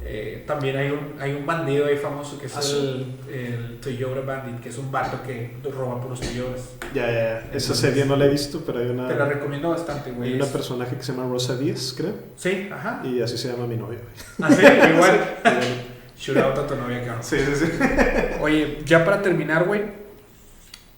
Eh, 0.05 0.43
también 0.47 0.75
hay 0.77 0.89
un, 0.91 1.21
hay 1.21 1.33
un 1.33 1.45
bandido 1.45 1.85
ahí 1.85 1.97
famoso 1.97 2.39
que 2.39 2.47
es 2.47 2.55
Ah, 2.55 2.61
el, 2.63 3.05
el 3.31 3.77
Toyota 3.79 4.21
Bandit, 4.21 4.61
que 4.61 4.69
es 4.69 4.77
un 4.77 4.91
vato 4.91 5.21
que 5.23 5.57
roba 5.71 5.99
por 6.01 6.11
los 6.11 6.19
Toyotas. 6.21 6.69
Ya, 6.93 7.05
ya, 7.07 7.13
ya. 7.13 7.49
Esa 7.53 7.75
serie 7.75 8.05
no 8.05 8.15
la 8.15 8.25
he 8.25 8.29
visto, 8.29 8.63
pero 8.65 8.79
hay 8.79 8.87
Te 8.87 8.93
la 8.95 9.03
una, 9.05 9.25
recomiendo 9.25 9.69
bastante, 9.69 10.09
hay 10.09 10.15
güey. 10.15 10.33
una 10.35 10.45
Es- 10.45 10.51
personaje 10.51 10.95
que 10.95 11.03
se 11.03 11.11
llama 11.11 11.29
Rosa 11.29 11.57
Díaz, 11.57 11.93
creo. 11.95 12.13
Sí, 12.37 12.69
ajá. 12.71 13.01
Y 13.03 13.21
así 13.21 13.37
se 13.37 13.49
llama 13.51 13.67
mi 13.67 13.75
novia. 13.75 13.99
Ah, 14.41 14.49
sí, 14.51 14.61
igual. 14.95 15.19
Shout 16.17 16.37
out 16.37 16.57
a 16.57 16.67
tu 16.67 16.75
novia, 16.75 16.99
cabrón. 17.03 17.23
Sí, 17.23 17.37
sí, 17.39 17.55
sí. 17.65 17.71
Oye, 18.41 18.79
ya 18.85 19.05
para 19.05 19.21
terminar, 19.21 19.65
güey, 19.65 19.81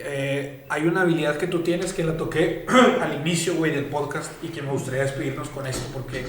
eh, 0.03 0.65
hay 0.69 0.83
una 0.83 1.01
habilidad 1.01 1.37
que 1.37 1.47
tú 1.47 1.59
tienes 1.59 1.93
que 1.93 2.03
la 2.03 2.17
toqué 2.17 2.65
al 3.01 3.21
inicio, 3.21 3.55
güey, 3.55 3.71
del 3.71 3.85
podcast 3.85 4.31
y 4.43 4.49
que 4.49 4.61
me 4.61 4.71
gustaría 4.71 5.01
despedirnos 5.01 5.49
con 5.49 5.67
esto 5.67 5.87
porque 5.93 6.25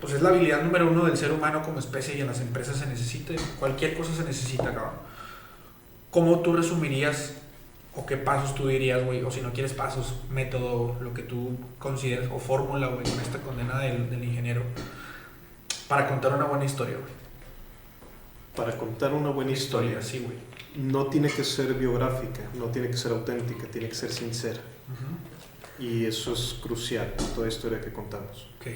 pues 0.00 0.12
es 0.12 0.22
la 0.22 0.28
habilidad 0.28 0.62
número 0.62 0.90
uno 0.90 1.04
del 1.04 1.16
ser 1.16 1.32
humano 1.32 1.62
como 1.62 1.78
especie 1.78 2.16
y 2.16 2.20
en 2.20 2.26
las 2.26 2.40
empresas 2.40 2.76
se 2.76 2.86
necesita, 2.86 3.34
cualquier 3.58 3.96
cosa 3.96 4.14
se 4.14 4.24
necesita, 4.24 4.64
cabrón. 4.64 4.94
¿Cómo 6.10 6.40
tú 6.40 6.54
resumirías 6.54 7.34
o 7.94 8.04
qué 8.04 8.16
pasos 8.16 8.54
tú 8.54 8.68
dirías, 8.68 9.04
güey, 9.04 9.22
o 9.22 9.30
si 9.30 9.40
no 9.40 9.52
quieres 9.52 9.72
pasos, 9.72 10.16
método, 10.30 10.96
lo 11.00 11.14
que 11.14 11.22
tú 11.22 11.56
consideres 11.78 12.28
o 12.32 12.38
fórmula, 12.38 12.88
güey, 12.88 13.04
con 13.04 13.20
esta 13.20 13.38
condena 13.38 13.78
del, 13.78 14.10
del 14.10 14.22
ingeniero 14.22 14.62
para 15.88 16.06
contar 16.08 16.34
una 16.34 16.44
buena 16.44 16.64
historia, 16.64 16.96
güey? 16.96 17.12
Para 18.54 18.76
contar 18.76 19.12
una 19.14 19.30
buena 19.30 19.52
historia, 19.52 20.00
sí, 20.02 20.18
güey. 20.18 20.36
No 20.76 21.06
tiene 21.06 21.28
que 21.28 21.44
ser 21.44 21.74
biográfica, 21.74 22.42
no 22.58 22.66
tiene 22.66 22.88
que 22.88 22.96
ser 22.96 23.12
auténtica, 23.12 23.66
tiene 23.66 23.88
que 23.88 23.94
ser 23.94 24.12
sincera. 24.12 24.60
Y 25.78 26.04
eso 26.06 26.32
es 26.32 26.56
crucial 26.62 27.14
en 27.18 27.26
toda 27.34 27.48
historia 27.48 27.80
que 27.80 27.92
contamos. 27.92 28.48
Ok. 28.58 28.68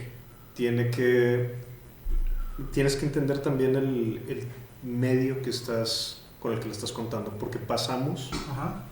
Tiene 0.54 0.90
que. 0.90 1.54
Tienes 2.72 2.96
que 2.96 3.06
entender 3.06 3.38
también 3.40 3.74
el, 3.76 4.20
el 4.28 4.44
medio 4.82 5.40
que 5.40 5.50
estás 5.50 6.20
con 6.40 6.52
el 6.54 6.58
que 6.58 6.66
le 6.66 6.72
estás 6.72 6.92
contando, 6.92 7.30
porque 7.38 7.58
pasamos, 7.58 8.30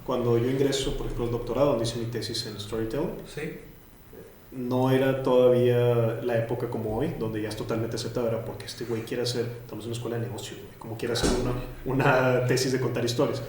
cuando 0.05 0.37
yo 0.37 0.51
ingreso, 0.51 0.97
por 0.97 1.07
ejemplo, 1.07 1.25
al 1.25 1.31
doctorado, 1.31 1.71
donde 1.71 1.85
hice 1.85 1.99
mi 1.99 2.05
tesis 2.07 2.45
en 2.47 2.61
storytelling, 2.61 3.11
Sí. 3.35 3.41
No 4.51 4.91
era 4.91 5.23
todavía 5.23 6.21
la 6.23 6.39
época 6.39 6.69
como 6.71 6.97
hoy, 6.99 7.15
donde 7.19 7.43
ya 7.43 7.49
es 7.51 7.57
totalmente 7.57 7.97
aceptado, 7.97 8.29
era 8.29 8.45
porque 8.45 8.65
este 8.67 8.85
güey 8.85 9.03
quiere 9.03 9.23
hacer, 9.25 9.47
estamos 9.63 9.85
en 9.85 9.91
una 9.91 9.97
escuela 9.97 10.17
de 10.19 10.27
negocios, 10.27 10.59
güey, 10.59 10.73
como 10.79 10.97
quiere 10.97 11.13
hacer 11.15 11.29
una, 11.41 11.53
una 11.95 12.47
tesis 12.47 12.73
de 12.73 12.81
contar 12.81 13.05
historias. 13.05 13.43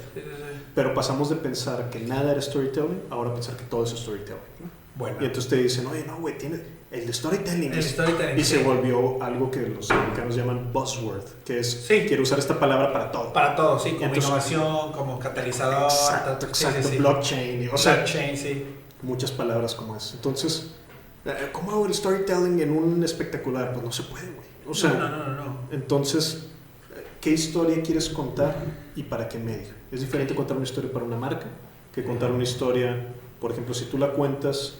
Pero 0.75 0.93
pasamos 0.93 1.29
de 1.29 1.37
pensar 1.37 1.89
que 1.89 1.99
nada 1.99 2.31
era 2.33 2.41
storytelling, 2.41 3.01
ahora 3.09 3.33
pensar 3.33 3.55
que 3.55 3.63
todo 3.63 3.83
es 3.85 3.91
storytelling. 3.91 4.39
¿no? 4.59 4.69
Bueno. 4.95 5.17
Y 5.21 5.25
entonces 5.25 5.49
te 5.49 5.55
dicen, 5.55 5.87
oye, 5.87 6.03
no, 6.05 6.17
güey, 6.17 6.37
tiene 6.37 6.59
el 6.91 7.13
storytelling. 7.13 7.71
El 7.71 7.79
es- 7.79 7.91
storytelling, 7.91 8.37
y 8.37 8.43
se 8.43 8.61
volvió 8.63 9.21
algo 9.23 9.49
que 9.49 9.61
los 9.61 9.89
americanos 9.91 10.35
llaman 10.35 10.73
buzzword, 10.73 11.23
que 11.45 11.59
es, 11.59 11.71
Sí. 11.87 12.03
quiero 12.07 12.23
usar 12.23 12.39
esta 12.39 12.59
palabra 12.59 12.91
para 12.91 13.09
todo. 13.11 13.31
Para 13.31 13.55
todo, 13.55 13.79
sí, 13.79 13.91
como 13.91 14.05
Entonces- 14.05 14.25
innovación, 14.25 14.91
como 14.91 15.17
catalizador. 15.17 15.83
Exacto, 15.85 16.45
exacto, 16.47 16.83
sí, 16.83 16.89
sí. 16.91 16.97
blockchain, 16.97 17.63
y- 17.63 17.67
o 17.69 17.77
sea, 17.77 17.95
Blockchain, 17.95 18.37
sí. 18.37 18.65
muchas 19.01 19.31
palabras 19.31 19.73
como 19.75 19.95
es. 19.95 20.11
Entonces, 20.15 20.71
¿cómo 21.51 21.71
hago 21.71 21.85
el 21.85 21.93
storytelling 21.93 22.59
en 22.59 22.71
un 22.71 23.03
espectacular? 23.03 23.73
Pues 23.73 23.83
no 23.85 23.91
se 23.91 24.03
puede, 24.03 24.25
güey. 24.27 24.47
O 24.67 24.73
sea, 24.73 24.93
no, 24.93 25.09
no, 25.09 25.17
no, 25.17 25.35
no. 25.35 25.59
entonces, 25.71 26.47
¿qué 27.21 27.31
historia 27.31 27.81
quieres 27.81 28.09
contar 28.09 28.55
y 28.95 29.03
para 29.03 29.27
qué 29.27 29.39
medio? 29.39 29.69
Es 29.91 30.01
diferente 30.01 30.35
contar 30.35 30.57
una 30.57 30.65
historia 30.65 30.91
para 30.91 31.05
una 31.05 31.17
marca 31.17 31.47
que 31.93 32.03
contar 32.03 32.31
una 32.31 32.43
historia, 32.43 33.07
por 33.39 33.51
ejemplo, 33.51 33.73
si 33.73 33.85
tú 33.85 33.97
la 33.97 34.11
cuentas 34.11 34.75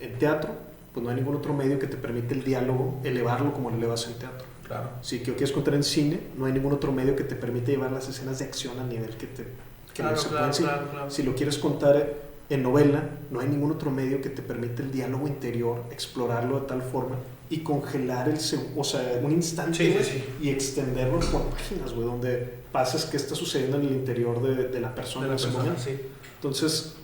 en 0.00 0.18
teatro, 0.18 0.50
pues 0.92 1.04
no 1.04 1.10
hay 1.10 1.16
ningún 1.16 1.36
otro 1.36 1.54
medio 1.54 1.78
que 1.78 1.86
te 1.86 1.96
permite 1.96 2.34
el 2.34 2.44
diálogo, 2.44 3.00
elevarlo 3.04 3.52
como 3.52 3.70
lo 3.70 3.76
elevas 3.76 4.06
en 4.08 4.14
teatro. 4.14 4.44
Claro. 4.66 4.90
Si 5.02 5.18
lo 5.20 5.34
quieres 5.34 5.52
contar 5.52 5.74
en 5.74 5.84
cine, 5.84 6.20
no 6.36 6.46
hay 6.46 6.52
ningún 6.52 6.72
otro 6.72 6.92
medio 6.92 7.14
que 7.14 7.24
te 7.24 7.36
permite 7.36 7.72
llevar 7.72 7.92
las 7.92 8.08
escenas 8.08 8.38
de 8.38 8.46
acción 8.46 8.78
a 8.80 8.84
nivel 8.84 9.10
que, 9.16 9.26
te, 9.26 9.44
que 9.44 10.02
Claro, 10.02 10.16
no 10.16 10.52
se 10.52 10.62
claro. 10.62 11.10
Si 11.10 11.22
lo 11.22 11.34
quieres 11.34 11.58
contar 11.58 12.14
en 12.50 12.62
novela, 12.62 13.02
no 13.30 13.40
hay 13.40 13.48
ningún 13.48 13.70
otro 13.72 13.90
medio 13.90 14.20
que 14.20 14.28
te 14.28 14.42
permite 14.42 14.82
el 14.82 14.92
diálogo 14.92 15.26
interior, 15.26 15.84
explorarlo 15.90 16.60
de 16.60 16.66
tal 16.66 16.82
forma 16.82 17.16
y 17.48 17.58
congelar 17.60 18.28
el, 18.28 18.38
o 18.76 18.84
sea, 18.84 19.20
un 19.22 19.32
instante 19.32 19.76
Sí, 19.76 20.10
sí, 20.10 20.24
y 20.42 20.50
extenderlo 20.50 21.20
por 21.20 21.42
páginas, 21.50 21.92
güey, 21.92 22.06
donde 22.06 22.54
pasas 22.72 23.04
qué 23.06 23.16
está 23.16 23.34
sucediendo 23.34 23.78
en 23.78 23.86
el 23.86 23.92
interior 23.92 24.42
de, 24.42 24.68
de 24.68 24.80
la 24.80 24.94
persona 24.94 25.26
De 25.26 25.28
la 25.28 25.34
en 25.34 25.36
ese 25.38 25.46
persona, 25.48 25.64
momento. 25.72 25.82
sí. 25.82 25.96
Entonces, 26.36 26.94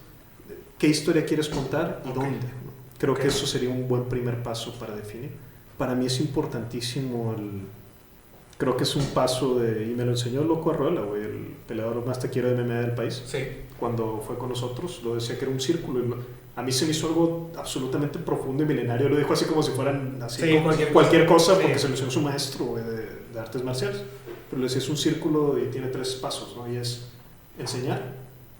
¿qué 0.78 0.88
historia 0.88 1.24
quieres 1.26 1.48
contar 1.48 2.02
y 2.04 2.08
Ok. 2.10 2.14
dónde? 2.14 2.46
Creo 2.98 3.12
Ok. 3.14 3.20
que 3.20 3.28
eso 3.28 3.46
sería 3.46 3.68
un 3.70 3.86
buen 3.88 4.04
primer 4.04 4.42
paso 4.42 4.74
para 4.78 4.94
definir. 4.96 5.30
Para 5.76 5.94
mí 5.94 6.06
es 6.06 6.18
importantísimo 6.20 7.34
el... 7.38 7.62
Creo 8.56 8.76
que 8.76 8.82
es 8.82 8.96
un 8.96 9.04
paso 9.06 9.58
de... 9.60 9.84
Y 9.86 9.94
me 9.94 10.04
lo 10.04 10.10
enseñó 10.12 10.42
Loco 10.42 10.72
Arruela, 10.72 11.02
güey, 11.02 11.22
el 11.22 11.54
peleador 11.68 12.04
más 12.04 12.18
taquero 12.18 12.48
de 12.50 12.56
MMA 12.64 12.80
del 12.80 12.94
país. 12.94 13.22
Sí. 13.26 13.38
Cuando 13.78 14.22
fue 14.26 14.36
con 14.36 14.48
nosotros, 14.48 15.00
lo 15.04 15.14
decía 15.14 15.38
que 15.38 15.44
era 15.44 15.52
un 15.52 15.60
círculo. 15.60 16.00
y 16.04 16.14
A 16.56 16.62
mí 16.62 16.72
se 16.72 16.84
me 16.84 16.90
hizo 16.90 17.06
algo 17.06 17.50
absolutamente 17.56 18.18
profundo 18.18 18.62
y 18.64 18.66
milenario. 18.66 19.08
Lo 19.08 19.16
dijo 19.16 19.32
así 19.32 19.44
como 19.44 19.62
si 19.62 19.70
fueran 19.72 20.20
así 20.22 20.42
Sí, 20.42 20.50
como 20.52 20.64
cualquier 20.64 20.92
cualquier, 20.92 21.26
cosa. 21.26 21.54
Sí. 21.54 21.60
porque 21.62 21.78
se 21.78 21.86
lo 21.88 21.94
enseñó 21.94 22.10
su 22.10 22.20
maestro 22.20 22.64
güey, 22.66 22.82
de, 22.84 23.06
de 23.32 23.38
artes 23.40 23.62
marciales. 23.62 24.02
Pero 24.50 24.60
le 24.60 24.64
decía, 24.64 24.78
es 24.78 24.88
un 24.88 24.96
círculo 24.96 25.58
y 25.58 25.66
tiene 25.70 25.88
tres 25.88 26.14
pasos, 26.14 26.56
¿no? 26.56 26.72
Y 26.72 26.76
es 26.76 27.08
enseñar, 27.58 28.02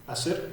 hacer 0.07 0.51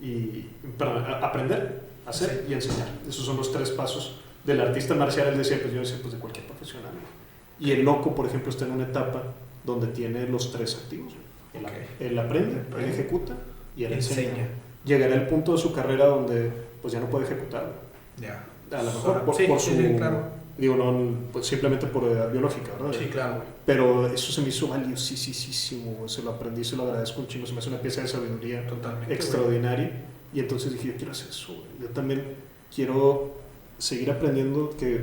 y... 0.00 0.46
Perdón, 0.78 1.04
aprender, 1.22 1.82
hacer 2.06 2.46
y 2.48 2.54
enseñar. 2.54 2.88
Esos 3.08 3.24
son 3.24 3.36
los 3.36 3.52
tres 3.52 3.70
pasos 3.70 4.16
del 4.44 4.60
artista 4.60 4.94
marcial. 4.94 5.28
Él 5.28 5.38
decía, 5.38 5.58
pues 5.60 5.72
yo 5.72 5.80
decía, 5.80 5.98
pues 6.00 6.14
de 6.14 6.18
cualquier 6.18 6.46
profesional. 6.46 6.90
¿no? 6.94 7.64
Y 7.64 7.72
el 7.72 7.82
loco, 7.84 8.14
por 8.14 8.26
ejemplo, 8.26 8.50
está 8.50 8.64
en 8.64 8.72
una 8.72 8.84
etapa 8.84 9.22
donde 9.64 9.86
tiene 9.88 10.26
los 10.26 10.50
tres 10.50 10.74
activos. 10.82 11.12
Él, 11.52 11.64
Ok. 11.64 11.72
él 12.00 12.18
aprende, 12.18 12.62
él 12.78 12.84
ejecuta 12.86 13.34
y 13.80 13.84
él 13.86 13.92
enseña. 13.94 14.28
Enseña. 14.28 14.48
Llegará 14.84 15.14
el 15.14 15.26
punto 15.26 15.52
de 15.52 15.58
su 15.58 15.72
carrera 15.72 16.06
donde 16.06 16.50
pues 16.82 16.92
ya 16.92 17.00
no 17.00 17.06
puede 17.06 17.24
ejecutar. 17.24 17.72
Ya. 18.20 18.44
A 18.70 18.82
lo 18.82 18.92
mejor 18.92 19.22
por, 19.24 19.34
Sí, 19.34 19.44
por 19.46 19.58
su... 19.58 19.70
sí, 19.70 19.94
claro. 19.96 20.22
Digo, 20.58 20.76
no, 20.76 21.08
pues 21.32 21.46
simplemente 21.46 21.86
por 21.86 22.04
edad 22.04 22.30
biológica, 22.30 22.72
¿verdad? 22.78 22.98
Sí, 22.98 23.06
claro, 23.06 23.36
güey. 23.36 23.46
Pero 23.64 24.06
eso 24.08 24.30
se 24.32 24.42
me 24.42 24.48
hizo 24.48 24.68
valiosísimo, 24.68 25.92
güey. 25.92 26.08
se 26.10 26.22
lo 26.22 26.32
aprendí, 26.32 26.62
se 26.64 26.76
lo 26.76 26.82
agradezco 26.82 27.20
un 27.20 27.28
chingo, 27.28 27.46
se 27.46 27.52
me 27.54 27.60
hace 27.60 27.70
una 27.70 27.80
pieza 27.80 28.02
de 28.02 28.08
sabiduría 28.08 28.66
Totalmente. 28.66 29.06
güey. 29.06 29.16
extraordinaria. 29.16 29.90
Y 30.34 30.40
entonces 30.40 30.72
dije, 30.72 30.88
yo 30.88 30.96
quiero 30.96 31.12
hacer 31.12 31.28
eso, 31.30 31.54
güey. 31.54 31.66
Yo 31.80 31.88
también 31.88 32.22
quiero 32.74 33.34
seguir 33.78 34.10
aprendiendo 34.10 34.74
que, 34.78 35.00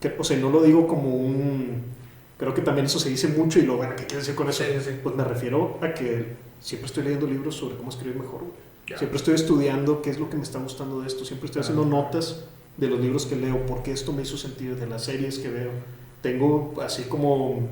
que, 0.00 0.14
o 0.18 0.24
sea, 0.24 0.36
no 0.38 0.50
lo 0.50 0.62
digo 0.62 0.88
como 0.88 1.14
un... 1.14 1.82
Creo 2.36 2.54
que 2.54 2.62
también 2.62 2.86
eso 2.86 2.98
se 2.98 3.08
dice 3.08 3.28
mucho 3.28 3.58
y 3.60 3.62
lo, 3.62 3.76
bueno, 3.76 3.94
¿qué 3.96 4.04
quieres 4.04 4.26
decir 4.26 4.34
con 4.34 4.48
eso? 4.48 4.64
Sí, 4.64 4.70
sí. 4.84 4.90
Pues 5.02 5.14
me 5.14 5.24
refiero 5.24 5.78
a 5.82 5.92
que 5.94 6.47
siempre 6.60 6.86
estoy 6.86 7.04
leyendo 7.04 7.26
libros 7.26 7.56
sobre 7.56 7.76
cómo 7.76 7.90
escribir 7.90 8.20
mejor, 8.20 8.40
güey. 8.40 8.52
Ya. 8.88 8.98
Siempre 8.98 9.18
estoy 9.18 9.34
estudiando 9.34 10.00
qué 10.00 10.10
es 10.10 10.18
lo 10.18 10.30
que 10.30 10.36
me 10.36 10.42
está 10.42 10.58
gustando 10.58 11.00
de 11.00 11.06
esto, 11.06 11.24
siempre 11.24 11.46
estoy 11.46 11.60
haciendo 11.60 11.84
notas 11.84 12.44
de 12.76 12.88
los 12.88 13.00
libros 13.00 13.26
que 13.26 13.36
leo, 13.36 13.66
por 13.66 13.82
qué 13.82 13.92
esto 13.92 14.12
me 14.12 14.22
hizo 14.22 14.36
sentir, 14.36 14.76
de 14.76 14.86
las 14.86 15.04
series 15.04 15.38
que 15.38 15.50
veo. 15.50 15.70
Tengo 16.22 16.74
así 16.80 17.02
como, 17.04 17.68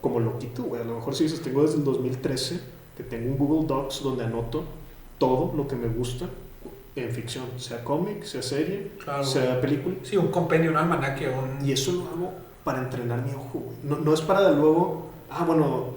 como 0.00 0.18
loquito, 0.18 0.64
güey. 0.64 0.82
A 0.82 0.84
lo 0.84 0.96
mejor 0.96 1.14
si 1.14 1.24
dices, 1.24 1.40
tengo 1.40 1.62
desde 1.62 1.76
el 1.76 1.84
2013 1.84 2.60
que 2.96 3.04
tengo 3.04 3.30
un 3.30 3.38
Google 3.38 3.66
Docs 3.68 4.02
donde 4.02 4.24
anoto 4.24 4.64
todo 5.18 5.54
lo 5.54 5.68
que 5.68 5.76
me 5.76 5.88
gusta 5.88 6.28
en 6.96 7.10
ficción, 7.10 7.44
sea 7.58 7.84
cómic, 7.84 8.24
sea 8.24 8.42
serie, 8.42 8.92
Claro, 9.04 9.22
sea 9.22 9.60
película. 9.60 9.96
Sí, 10.02 10.16
un 10.16 10.28
compendio, 10.28 10.70
un 10.70 10.78
almanaque, 10.78 11.28
un... 11.28 11.64
Y 11.64 11.72
eso 11.72 11.92
lo 11.92 12.08
hago 12.08 12.32
para 12.64 12.78
entrenar 12.78 13.22
mi 13.22 13.32
ojo, 13.32 13.60
güey. 13.60 13.76
No, 13.82 13.98
no 13.98 14.14
es 14.14 14.22
para 14.22 14.50
luego, 14.50 15.10
ah, 15.30 15.44
bueno, 15.44 15.94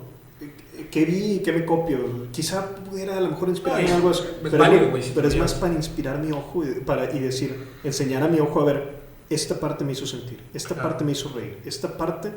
¿qué 0.89 1.05
vi 1.05 1.33
y 1.35 1.39
qué 1.39 1.51
me 1.53 1.65
copio? 1.65 2.27
Quizá 2.31 2.75
pudiera 2.75 3.17
a 3.17 3.21
lo 3.21 3.29
mejor 3.29 3.49
inspirarme 3.49 3.85
en 3.87 3.93
algo 3.93 4.09
así. 4.09 4.23
es 4.23 4.49
Pero, 4.49 4.57
válido, 4.57 4.89
güey, 4.89 5.03
si 5.03 5.11
pero 5.13 5.27
es 5.27 5.37
más 5.37 5.53
para 5.53 5.73
inspirar 5.73 6.19
mi 6.19 6.31
ojo 6.31 6.63
y, 6.63 6.79
para, 6.81 7.13
y 7.15 7.19
decir, 7.19 7.55
enseñar 7.83 8.23
a 8.23 8.27
mi 8.27 8.39
ojo 8.39 8.61
a 8.61 8.65
ver, 8.65 8.99
esta 9.29 9.59
parte 9.59 9.83
me 9.85 9.91
hizo 9.91 10.05
sentir, 10.07 10.39
esta 10.53 10.73
Claro. 10.73 10.89
parte 10.89 11.05
me 11.05 11.11
hizo 11.11 11.29
reír, 11.29 11.59
esta 11.65 11.97
parte 11.97 12.31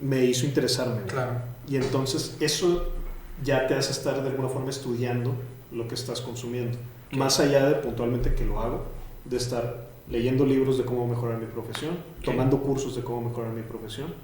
me 0.00 0.24
hizo 0.24 0.46
interesarme. 0.46 1.02
Claro. 1.06 1.40
Y 1.68 1.76
entonces 1.76 2.36
eso 2.40 2.88
ya 3.44 3.66
te 3.66 3.74
hace 3.74 3.92
estar 3.92 4.22
de 4.22 4.28
alguna 4.30 4.48
forma 4.48 4.70
estudiando 4.70 5.34
lo 5.72 5.88
que 5.88 5.94
estás 5.94 6.20
consumiendo. 6.20 6.78
Más 7.12 7.40
allá 7.40 7.68
de 7.68 7.74
puntualmente 7.76 8.34
que 8.34 8.44
lo 8.44 8.60
hago, 8.60 8.84
de 9.24 9.36
estar 9.36 9.86
leyendo 10.08 10.46
libros 10.46 10.78
de 10.78 10.84
cómo 10.84 11.06
mejorar 11.08 11.38
mi 11.38 11.46
profesión, 11.46 11.96
tomando 12.24 12.58
cursos 12.60 12.94
de 12.94 13.02
cómo 13.02 13.28
mejorar 13.28 13.52
mi 13.52 13.62
profesión. 13.62 14.14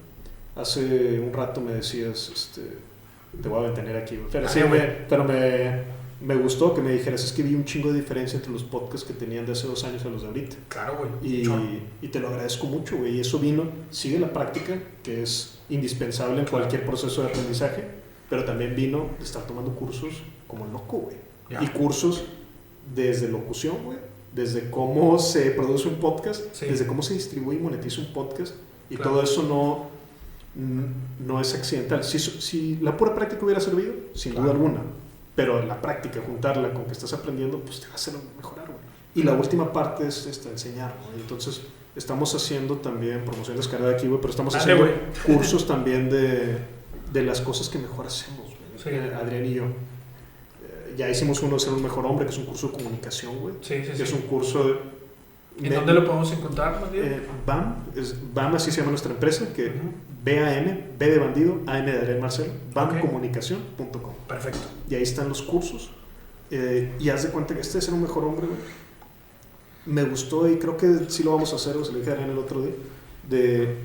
Hace 0.55 1.19
un 1.19 1.33
rato 1.33 1.61
me 1.61 1.73
decías, 1.73 2.31
este, 2.33 2.79
te 3.41 3.49
voy 3.49 3.65
a 3.65 3.69
detener 3.69 3.97
aquí, 3.97 4.17
güey, 4.17 4.29
pero, 4.31 4.47
Ah, 4.47 4.51
sí, 4.51 4.61
me, 4.71 4.81
pero 5.09 5.25
me, 5.25 5.83
me 6.21 6.35
gustó 6.37 6.75
que 6.75 6.81
me 6.83 6.93
dijeras, 6.93 7.25
es 7.25 7.33
que 7.33 7.43
vi 7.43 7.55
un 7.55 7.65
chingo 7.65 7.93
de 7.93 8.01
diferencia 8.01 8.37
entre 8.37 8.53
los 8.53 8.63
podcasts 8.63 9.07
que 9.07 9.15
tenían 9.15 9.47
de 9.47 9.53
hace 9.53 9.67
dos 9.67 9.83
años 9.85 10.05
a 10.05 10.09
los 10.09 10.23
de 10.23 10.29
ahorita. 10.29 10.57
Claro, 10.69 10.99
güey. 10.99 11.33
Y, 11.43 11.83
y 12.03 12.09
te 12.09 12.21
lo 12.21 12.29
agradezco 12.29 12.67
mucho, 12.67 12.97
güey. 12.99 13.17
Y 13.17 13.21
eso 13.21 13.39
vino, 13.39 13.65
sigue 13.91 14.19
la 14.19 14.33
práctica, 14.33 14.79
que 15.03 15.23
es 15.23 15.59
indispensable 15.71 16.41
en 16.41 16.47
cualquier 16.47 16.85
proceso 16.85 17.23
de 17.23 17.29
aprendizaje, 17.29 17.85
pero 18.31 18.45
también 18.45 18.75
vino 18.77 19.07
de 19.19 19.25
estar 19.25 19.47
tomando 19.47 19.73
cursos 19.75 20.23
como 20.47 20.67
loco, 20.67 20.99
güey. 20.99 21.17
Y 21.61 21.67
cursos 21.69 22.25
desde 22.95 23.29
locución, 23.29 23.77
güey, 23.85 23.99
desde 24.35 24.71
cómo 24.71 25.19
se 25.19 25.51
produce 25.51 25.89
un 25.89 25.97
podcast, 25.97 26.43
Sí. 26.55 26.67
desde 26.67 26.87
cómo 26.87 27.03
se 27.03 27.15
distribuye 27.15 27.59
y 27.59 27.63
monetiza 27.63 28.01
un 28.01 28.13
podcast, 28.13 28.55
y 28.89 28.97
Claro. 28.97 29.11
todo 29.11 29.23
eso 29.23 29.43
no, 29.43 29.87
no 30.55 31.41
es 31.41 31.55
accidental. 31.55 32.05
Si, 32.05 32.19
si 32.19 32.77
la 32.83 32.97
pura 32.97 33.15
práctica 33.15 33.45
hubiera 33.45 33.61
servido, 33.61 33.93
sin 34.15 34.33
Claro. 34.33 34.49
duda 34.49 34.55
alguna, 34.55 34.81
pero 35.35 35.65
la 35.65 35.81
práctica, 35.81 36.21
juntarla 36.27 36.73
con 36.75 36.85
que 36.85 36.93
estás 36.93 37.13
aprendiendo, 37.15 37.59
pues 37.61 37.81
te 37.81 37.87
va 37.87 37.93
a 37.93 37.97
hacer 37.97 38.15
mejorar. 38.37 38.67
güey. 38.67 38.79
Y 39.15 39.23
la 39.23 39.33
última 39.35 39.73
parte 39.73 40.07
es 40.07 40.27
esta, 40.27 40.49
enseñar. 40.51 40.95
güey. 41.07 41.21
Entonces, 41.21 41.63
estamos 41.97 42.35
haciendo 42.35 42.77
también 42.77 43.25
promoción 43.25 43.57
descarada 43.57 43.93
aquí, 43.93 44.07
güey, 44.07 44.21
pero 44.21 44.31
estamos 44.31 44.53
Dale, 44.55 44.73
haciendo 44.73 44.85
güey. 44.85 44.97
cursos 45.39 45.67
también 45.67 46.09
de, 46.11 46.59
de 47.13 47.23
las 47.23 47.41
cosas 47.41 47.69
que 47.69 47.79
mejor 47.79 48.07
hacemos. 48.07 48.49
Sí. 48.83 48.89
Eh, 48.91 49.13
Adrián 49.15 49.45
y 49.47 49.55
yo. 49.55 49.65
Eh, 49.65 50.95
ya 50.99 51.09
hicimos 51.11 51.43
uno 51.43 51.55
de 51.55 51.61
ser 51.61 51.73
un 51.73 51.83
mejor 51.83 52.05
hombre, 52.07 52.27
que 52.27 52.33
es 52.33 52.39
un 52.39 52.47
curso 52.47 52.69
de 52.69 52.75
comunicación, 52.75 53.39
güey. 53.41 53.55
Sí, 53.63 53.77
sí, 53.85 53.91
Que 53.91 53.97
sí. 53.97 54.03
es 54.03 54.13
un 54.13 54.23
curso 54.23 54.65
de... 54.69 54.75
¿En 55.63 55.75
dónde 55.75 55.93
lo 55.93 56.05
podemos 56.07 56.33
encontrar, 56.33 56.91
eh, 56.95 57.21
BAM, 57.47 57.85
es, 57.95 58.17
BAM 58.33 58.55
así 58.55 58.71
se 58.71 58.79
llama 58.79 58.91
nuestra 58.93 59.13
empresa, 59.13 59.53
que. 59.55 59.71
BAM, 60.25 60.99
B 60.99 61.11
de 61.11 61.19
bandido, 61.19 61.61
AM 61.67 61.85
de 61.87 61.93
Adrián 61.93 62.21
Marcelo, 62.21 62.53
bamcomunicación.com. 62.73 64.15
Perfecto. 64.29 64.61
Y 64.89 64.95
ahí 64.95 65.03
están 65.03 65.29
los 65.29 65.43
cursos. 65.43 65.91
Eh, 66.51 66.93
y 67.01 67.09
haz 67.09 67.23
de 67.25 67.31
cuenta 67.31 67.55
que 67.55 67.61
este 67.61 67.81
ser 67.81 67.95
un 67.95 68.03
mejor 68.03 68.25
hombre, 68.25 68.47
güey, 68.47 68.59
me 69.87 70.05
gustó 70.05 70.49
y 70.49 70.59
creo 70.59 70.77
que 70.77 71.07
sí 71.09 71.23
lo 71.23 71.33
vamos 71.33 71.53
a 71.53 71.57
hacer, 71.57 71.77
o 71.77 71.85
se 71.85 71.93
lo 71.93 71.99
dije 71.99 72.11
a 72.11 72.15
Adrián 72.15 72.31
el 72.31 72.39
otro 72.39 72.61
día, 72.63 72.73
de, 73.29 73.77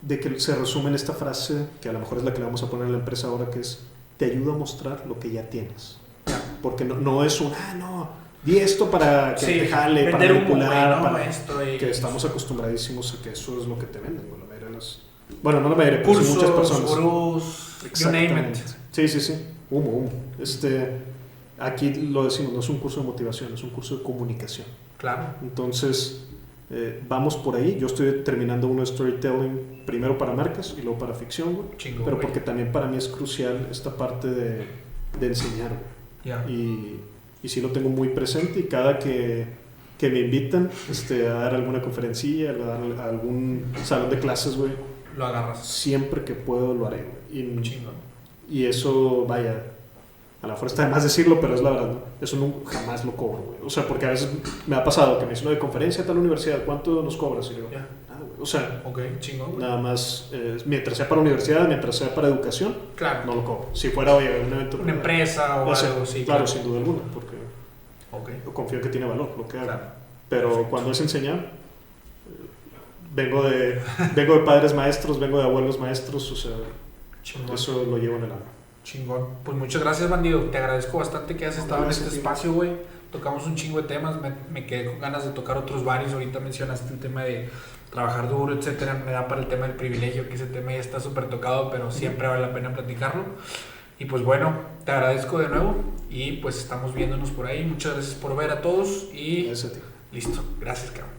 de 0.00 0.20
que 0.20 0.38
se 0.40 0.54
resume 0.54 0.88
en 0.88 0.94
esta 0.94 1.12
frase, 1.12 1.66
que 1.80 1.88
a 1.88 1.92
lo 1.92 1.98
mejor 1.98 2.18
es 2.18 2.24
la 2.24 2.32
que 2.32 2.38
le 2.38 2.44
vamos 2.46 2.62
a 2.62 2.70
poner 2.70 2.86
en 2.86 2.92
la 2.92 2.98
empresa 2.98 3.26
ahora, 3.26 3.50
que 3.50 3.60
es, 3.60 3.80
te 4.16 4.26
ayuda 4.26 4.54
a 4.54 4.56
mostrar 4.56 5.04
lo 5.06 5.18
que 5.18 5.30
ya 5.30 5.50
tienes. 5.50 5.98
Porque 6.62 6.84
no, 6.84 6.94
no 6.94 7.22
es 7.24 7.40
un, 7.40 7.52
ah, 7.52 7.74
no, 7.74 8.08
di 8.44 8.58
esto 8.58 8.90
para 8.90 9.34
que 9.34 9.44
Sí, 9.44 9.52
te 9.60 9.66
jale, 9.68 10.10
para 10.10 10.26
manipular, 10.26 11.02
para- 11.02 11.26
esto 11.28 11.62
y- 11.68 11.76
que 11.76 11.90
estamos 11.90 12.24
acostumbradísimos 12.24 13.18
a 13.18 13.22
que 13.22 13.30
eso 13.30 13.60
es 13.60 13.66
lo 13.66 13.78
que 13.78 13.86
te 13.86 13.98
venden, 13.98 14.26
güey, 14.28 14.40
de 14.60 14.70
las- 14.70 15.02
Bueno, 15.42 15.60
no 15.60 15.68
la 15.70 15.74
mayoría, 15.74 16.02
pero 16.02 16.14
Cursos, 16.14 16.34
muchas 16.34 16.50
personas. 16.50 16.90
gurús, 16.90 17.76
you 17.82 18.06
name 18.06 18.24
it. 18.24 18.30
Exactamente. 18.30 18.60
Sí, 18.92 19.08
sí, 19.08 19.20
sí. 19.20 19.34
Humo, 19.70 19.90
humo. 19.90 20.10
Este, 20.38 20.98
aquí 21.58 21.92
lo 21.94 22.24
decimos, 22.24 22.52
no 22.52 22.60
es 22.60 22.68
un 22.68 22.78
curso 22.78 23.00
de 23.00 23.06
motivación, 23.06 23.52
es 23.54 23.62
un 23.62 23.70
curso 23.70 23.96
de 23.98 24.02
comunicación. 24.02 24.66
Claro. 24.98 25.34
Entonces, 25.42 26.26
eh, 26.70 27.02
vamos 27.08 27.36
por 27.36 27.56
ahí. 27.56 27.76
Yo 27.80 27.86
estoy 27.86 28.22
terminando 28.24 28.68
uno 28.68 28.80
de 28.80 28.86
storytelling 28.86 29.82
primero 29.86 30.16
para 30.16 30.32
marcas 30.32 30.74
y 30.78 30.82
luego 30.82 30.98
para 30.98 31.14
ficción, 31.14 31.54
güey. 31.54 31.68
Chingo, 31.76 32.04
Pero 32.04 32.16
güey. 32.16 32.26
porque 32.26 32.40
también 32.40 32.70
para 32.72 32.86
mí 32.86 32.96
es 32.96 33.08
crucial 33.08 33.68
esta 33.70 33.96
parte 33.96 34.28
de, 34.28 34.64
de 35.20 35.26
enseñar, 35.26 35.70
güey. 35.70 35.94
Ya. 36.24 36.44
Y, 36.48 37.00
y 37.42 37.48
sí 37.48 37.60
lo 37.60 37.70
tengo 37.70 37.90
muy 37.90 38.08
presente 38.08 38.60
y 38.60 38.62
cada 38.64 38.98
que, 38.98 39.44
que 39.98 40.08
me 40.08 40.20
invitan 40.20 40.70
este, 40.90 41.26
a 41.28 41.34
dar 41.34 41.54
alguna 41.54 41.82
conferencia, 41.82 42.50
a 42.50 42.54
dar 42.54 42.80
a 42.98 43.08
algún 43.10 43.64
salón 43.84 44.08
de 44.08 44.18
clases, 44.18 44.56
güey, 44.56 44.72
Lo 45.16 45.26
agarras. 45.26 45.64
siempre 45.66 46.24
que 46.24 46.34
puedo 46.34 46.74
lo 46.74 46.86
haré, 46.86 47.04
güey. 47.30 47.42
Y, 47.42 47.62
Chingón. 47.62 47.94
y 48.50 48.66
eso, 48.66 49.24
vaya, 49.26 49.62
a 50.42 50.46
mejor 50.46 50.66
está 50.66 50.84
de 50.84 50.90
más 50.90 51.02
decirlo, 51.02 51.40
pero 51.40 51.54
es 51.54 51.62
la 51.62 51.70
verdad, 51.70 51.86
¿no? 51.88 51.98
Eso 52.20 52.36
no, 52.36 52.52
jamás 52.66 53.04
lo 53.04 53.12
cobro, 53.12 53.38
güey. 53.42 53.58
O 53.64 53.70
sea, 53.70 53.86
porque 53.88 54.06
a 54.06 54.10
veces 54.10 54.28
me 54.66 54.76
ha 54.76 54.84
pasado 54.84 55.18
que 55.18 55.24
me 55.24 55.30
dicen, 55.30 55.48
de 55.48 55.58
conferencia 55.58 56.04
a 56.04 56.06
tal 56.06 56.18
universidad, 56.18 56.64
¿cuánto 56.64 57.02
nos 57.02 57.16
cobras? 57.16 57.50
Y 57.50 57.56
yo, 57.56 57.62
nada, 57.72 57.86
güey. 58.20 58.40
O 58.40 58.46
sea, 58.46 58.82
Ok, 58.84 59.00
chingón, 59.20 59.52
güey. 59.52 59.62
nada 59.62 59.78
más, 59.80 60.28
eh, 60.32 60.58
mientras 60.66 60.96
sea 60.98 61.08
para 61.08 61.20
universidad, 61.20 61.66
mientras 61.66 61.96
sea 61.96 62.14
para 62.14 62.28
educación, 62.28 62.76
Claro. 62.94 63.20
no 63.26 63.34
lo 63.36 63.44
cobro. 63.44 63.68
Si 63.72 63.88
fuera, 63.88 64.14
oye, 64.14 64.28
un 64.46 64.52
evento... 64.52 64.78
Una 64.82 64.92
empresa 64.92 65.62
o 65.62 65.70
o 65.70 65.74
sea, 65.74 65.90
algo, 65.92 66.04
sí. 66.06 66.24
claro, 66.24 66.46
sin 66.46 66.62
duda 66.64 66.78
alguna, 66.78 67.00
porque 67.12 67.36
Ok. 68.12 68.52
confío 68.52 68.80
que 68.80 68.88
tiene 68.90 69.06
valor 69.06 69.30
lo 69.36 69.48
que 69.48 69.56
hago. 69.58 69.66
Claro. 69.66 69.82
Pero 70.28 70.48
Perfecto. 70.48 70.70
cuando 70.70 70.90
es 70.92 71.00
enseñar, 71.00 71.50
vengo 73.14 73.42
de, 73.42 73.80
vengo 74.14 74.34
de 74.34 74.40
padres 74.40 74.74
maestros, 74.74 75.18
vengo 75.20 75.38
de 75.38 75.44
abuelos 75.44 75.78
maestros, 75.78 76.30
o 76.32 76.36
sea, 76.36 76.52
Chingón. 77.22 77.54
eso 77.54 77.84
lo 77.84 77.96
llevo 77.98 78.16
en 78.16 78.24
el 78.24 78.32
alma. 78.32 78.44
Chingón. 78.82 79.28
Pues 79.44 79.56
muchas 79.56 79.82
gracias, 79.82 80.10
bandido. 80.10 80.40
Te 80.50 80.58
agradezco 80.58 80.98
bastante 80.98 81.36
que 81.36 81.46
hayas 81.46 81.58
estado 81.58 81.84
en 81.84 81.90
este 81.90 82.08
espacio, 82.14 82.52
güey. 82.52 82.72
Tocamos 83.10 83.46
un 83.46 83.54
chingo 83.54 83.80
de 83.80 83.88
temas. 83.88 84.20
Me, 84.20 84.32
me 84.50 84.66
quedé 84.66 84.84
con 84.86 85.00
ganas 85.00 85.24
de 85.24 85.30
tocar 85.30 85.56
otros 85.56 85.84
varios. 85.84 86.12
Ahorita 86.12 86.40
mencionaste 86.40 86.92
el 86.92 87.00
tema 87.00 87.22
de 87.24 87.48
trabajar 87.90 88.28
duro, 88.28 88.52
etcétera. 88.52 89.00
Me 89.06 89.12
da 89.12 89.26
para 89.26 89.40
el 89.40 89.46
tema 89.46 89.66
del 89.66 89.76
privilegio, 89.76 90.28
que 90.28 90.34
ese 90.34 90.46
tema 90.46 90.72
ya 90.72 90.80
está 90.80 91.00
súper 91.00 91.30
tocado, 91.30 91.70
pero 91.70 91.90
siempre 91.90 92.26
vale 92.28 92.42
la 92.42 92.52
pena 92.52 92.74
platicarlo. 92.74 93.24
Y 93.98 94.04
pues 94.06 94.22
bueno, 94.22 94.52
te 94.84 94.90
agradezco 94.92 95.38
de 95.38 95.48
nuevo. 95.48 95.76
Y 96.10 96.32
pues 96.38 96.58
estamos 96.58 96.92
viéndonos 96.94 97.30
por 97.30 97.46
ahí. 97.46 97.64
Muchas 97.64 97.94
gracias 97.94 98.14
por 98.16 98.36
ver 98.36 98.50
a 98.50 98.60
todos. 98.60 99.06
Y 99.14 99.46
Gracias 99.46 99.72
a 99.72 99.74
ti. 99.76 99.80
listo. 100.12 100.44
Gracias, 100.60 100.90
cabrón. 100.90 101.10